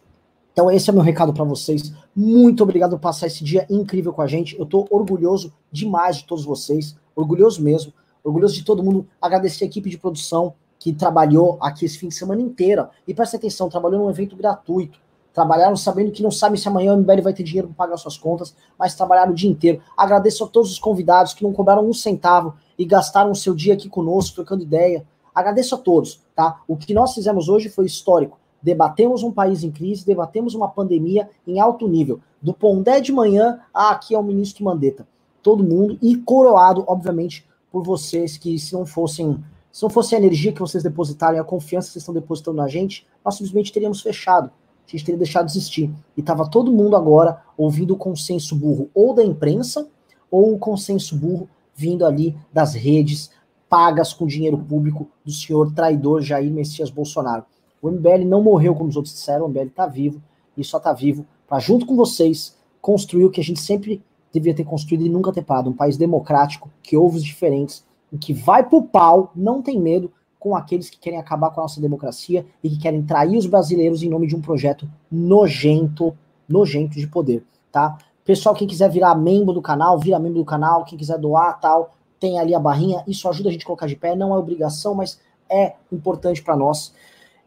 Então, 0.52 0.70
esse 0.70 0.90
é 0.90 0.92
meu 0.92 1.02
recado 1.02 1.32
para 1.32 1.44
vocês. 1.44 1.92
Muito 2.14 2.62
obrigado 2.62 2.92
por 2.92 3.00
passar 3.00 3.28
esse 3.28 3.44
dia 3.44 3.66
incrível 3.70 4.12
com 4.12 4.22
a 4.22 4.26
gente. 4.26 4.56
Eu 4.58 4.64
estou 4.64 4.86
orgulhoso 4.90 5.52
demais 5.70 6.16
de 6.16 6.24
todos 6.24 6.44
vocês, 6.44 6.96
orgulhoso 7.14 7.62
mesmo, 7.62 7.92
orgulhoso 8.24 8.54
de 8.54 8.64
todo 8.64 8.82
mundo. 8.82 9.06
Agradecer 9.22 9.64
a 9.64 9.66
equipe 9.68 9.88
de 9.88 9.98
produção 9.98 10.54
que 10.78 10.92
trabalhou 10.92 11.58
aqui 11.60 11.84
esse 11.84 11.98
fim 11.98 12.08
de 12.08 12.14
semana 12.14 12.40
inteira. 12.40 12.90
E 13.06 13.14
presta 13.14 13.36
atenção, 13.36 13.68
trabalhou 13.68 14.00
num 14.00 14.10
evento 14.10 14.36
gratuito. 14.36 14.98
Trabalharam 15.32 15.76
sabendo 15.76 16.10
que 16.10 16.22
não 16.22 16.30
sabem 16.32 16.58
se 16.58 16.66
amanhã 16.66 16.94
o 16.94 16.96
MBL 16.96 17.22
vai 17.22 17.32
ter 17.32 17.44
dinheiro 17.44 17.68
para 17.68 17.86
pagar 17.86 17.96
suas 17.96 18.16
contas, 18.16 18.54
mas 18.76 18.96
trabalharam 18.96 19.30
o 19.30 19.34
dia 19.34 19.48
inteiro. 19.48 19.80
Agradeço 19.96 20.42
a 20.42 20.48
todos 20.48 20.72
os 20.72 20.78
convidados 20.80 21.34
que 21.34 21.44
não 21.44 21.52
cobraram 21.52 21.88
um 21.88 21.92
centavo 21.92 22.56
e 22.76 22.84
gastaram 22.84 23.30
o 23.30 23.36
seu 23.36 23.54
dia 23.54 23.74
aqui 23.74 23.88
conosco, 23.88 24.34
trocando 24.34 24.64
ideia. 24.64 25.06
Agradeço 25.32 25.76
a 25.76 25.78
todos, 25.78 26.20
tá? 26.38 26.62
O 26.68 26.76
que 26.76 26.94
nós 26.94 27.14
fizemos 27.14 27.48
hoje 27.48 27.68
foi 27.68 27.84
histórico. 27.84 28.38
Debatemos 28.62 29.24
um 29.24 29.32
país 29.32 29.64
em 29.64 29.72
crise, 29.72 30.06
debatemos 30.06 30.54
uma 30.54 30.68
pandemia 30.68 31.28
em 31.44 31.58
alto 31.58 31.88
nível. 31.88 32.20
Do 32.40 32.54
Pondé 32.54 33.00
de 33.00 33.10
manhã 33.10 33.58
a 33.74 33.90
aqui 33.90 34.14
ao 34.14 34.22
ministro 34.22 34.62
Mandetta. 34.62 35.04
Todo 35.42 35.64
mundo 35.64 35.98
e 36.00 36.14
coroado, 36.14 36.84
obviamente, 36.86 37.44
por 37.72 37.82
vocês 37.82 38.36
que 38.36 38.56
se 38.56 38.72
não 38.72 38.86
fossem, 38.86 39.42
se 39.72 39.82
não 39.82 39.90
fosse 39.90 40.14
a 40.14 40.18
energia 40.18 40.52
que 40.52 40.60
vocês 40.60 40.84
depositaram, 40.84 41.40
a 41.40 41.44
confiança 41.44 41.88
que 41.88 41.94
vocês 41.94 42.02
estão 42.02 42.14
depositando 42.14 42.58
na 42.58 42.68
gente, 42.68 43.04
nós 43.24 43.34
simplesmente 43.34 43.72
teríamos 43.72 44.00
fechado. 44.00 44.46
A 44.86 44.90
gente 44.92 45.04
teria 45.04 45.18
deixado 45.18 45.46
de 45.46 45.52
existir. 45.52 45.90
E 46.16 46.22
tava 46.22 46.48
todo 46.48 46.72
mundo 46.72 46.94
agora 46.94 47.42
ouvindo 47.56 47.94
o 47.94 47.96
consenso 47.96 48.54
burro 48.54 48.88
ou 48.94 49.12
da 49.12 49.24
imprensa 49.24 49.88
ou 50.30 50.54
o 50.54 50.58
consenso 50.58 51.16
burro 51.16 51.48
vindo 51.74 52.06
ali 52.06 52.36
das 52.52 52.74
redes 52.74 53.30
pagas 53.68 54.12
com 54.12 54.26
dinheiro 54.26 54.58
público 54.58 55.08
do 55.24 55.32
senhor 55.32 55.72
traidor 55.72 56.22
Jair 56.22 56.52
Messias 56.52 56.90
Bolsonaro. 56.90 57.44
O 57.80 57.90
MBL 57.90 58.24
não 58.24 58.42
morreu, 58.42 58.74
como 58.74 58.88
os 58.88 58.96
outros 58.96 59.14
disseram, 59.14 59.46
o 59.46 59.48
MBL 59.48 59.66
está 59.66 59.86
vivo 59.86 60.20
e 60.56 60.64
só 60.64 60.78
está 60.78 60.92
vivo 60.92 61.26
para, 61.46 61.58
junto 61.58 61.86
com 61.86 61.96
vocês, 61.96 62.56
construir 62.80 63.24
o 63.24 63.30
que 63.30 63.40
a 63.40 63.44
gente 63.44 63.60
sempre 63.60 64.02
devia 64.32 64.54
ter 64.54 64.64
construído 64.64 65.04
e 65.04 65.08
nunca 65.08 65.32
ter 65.32 65.42
parado. 65.42 65.70
Um 65.70 65.76
país 65.76 65.96
democrático, 65.96 66.70
que 66.82 66.96
ouve 66.96 67.18
os 67.18 67.24
diferentes, 67.24 67.84
e 68.12 68.18
que 68.18 68.32
vai 68.32 68.66
pro 68.66 68.82
pau, 68.82 69.30
não 69.34 69.62
tem 69.62 69.80
medo, 69.80 70.10
com 70.38 70.54
aqueles 70.54 70.88
que 70.88 70.98
querem 70.98 71.18
acabar 71.18 71.50
com 71.50 71.60
a 71.60 71.64
nossa 71.64 71.80
democracia 71.80 72.46
e 72.62 72.70
que 72.70 72.78
querem 72.78 73.02
trair 73.02 73.36
os 73.36 73.46
brasileiros 73.46 74.02
em 74.02 74.08
nome 74.08 74.26
de 74.26 74.36
um 74.36 74.40
projeto 74.40 74.88
nojento, 75.10 76.16
nojento 76.48 76.96
de 76.96 77.08
poder, 77.08 77.44
tá? 77.72 77.98
Pessoal, 78.24 78.54
quem 78.54 78.68
quiser 78.68 78.90
virar 78.90 79.14
membro 79.14 79.52
do 79.52 79.62
canal, 79.62 79.98
vira 79.98 80.18
membro 80.18 80.38
do 80.38 80.44
canal. 80.44 80.84
Quem 80.84 80.98
quiser 80.98 81.18
doar, 81.18 81.58
tal, 81.58 81.94
tem 82.18 82.38
ali 82.38 82.54
a 82.54 82.58
barrinha. 82.58 83.02
Isso 83.06 83.28
ajuda 83.28 83.48
a 83.48 83.52
gente 83.52 83.62
a 83.62 83.66
colocar 83.66 83.86
de 83.86 83.96
pé. 83.96 84.14
Não 84.14 84.34
é 84.34 84.38
obrigação, 84.38 84.94
mas 84.94 85.20
é 85.48 85.74
importante 85.92 86.42
para 86.42 86.56
nós. 86.56 86.92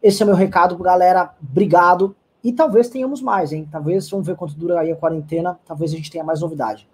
Esse 0.02 0.22
é 0.22 0.24
o 0.24 0.28
meu 0.28 0.36
recado, 0.36 0.76
galera. 0.78 1.34
Obrigado. 1.40 2.14
E 2.42 2.52
talvez 2.52 2.88
tenhamos 2.88 3.22
mais, 3.22 3.52
hein? 3.52 3.68
Talvez, 3.70 4.10
vamos 4.10 4.26
ver 4.26 4.36
quanto 4.36 4.54
dura 4.54 4.80
aí 4.80 4.90
a 4.90 4.96
quarentena. 4.96 5.58
Talvez 5.64 5.92
a 5.92 5.96
gente 5.96 6.10
tenha 6.10 6.24
mais 6.24 6.40
novidade. 6.40 6.88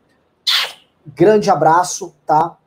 Grande 1.15 1.49
abraço, 1.51 2.15
tá? 2.27 2.59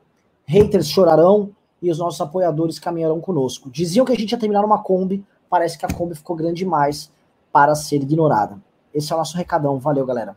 Haters 0.44 0.88
chorarão 0.88 1.50
e 1.80 1.90
os 1.90 1.98
nossos 1.98 2.20
apoiadores 2.20 2.78
caminharão 2.78 3.20
conosco. 3.20 3.70
Diziam 3.70 4.04
que 4.04 4.12
a 4.12 4.16
gente 4.16 4.32
ia 4.32 4.38
terminar 4.38 4.64
uma 4.64 4.82
Kombi. 4.82 5.24
Parece 5.48 5.78
que 5.78 5.86
a 5.86 5.88
Kombi 5.88 6.14
ficou 6.16 6.34
grande 6.34 6.58
demais 6.58 7.12
para 7.52 7.74
ser 7.74 7.96
ignorada. 7.96 8.58
Esse 8.92 9.12
é 9.12 9.14
o 9.14 9.18
nosso 9.18 9.36
recadão. 9.36 9.78
Valeu, 9.78 10.04
galera. 10.04 10.36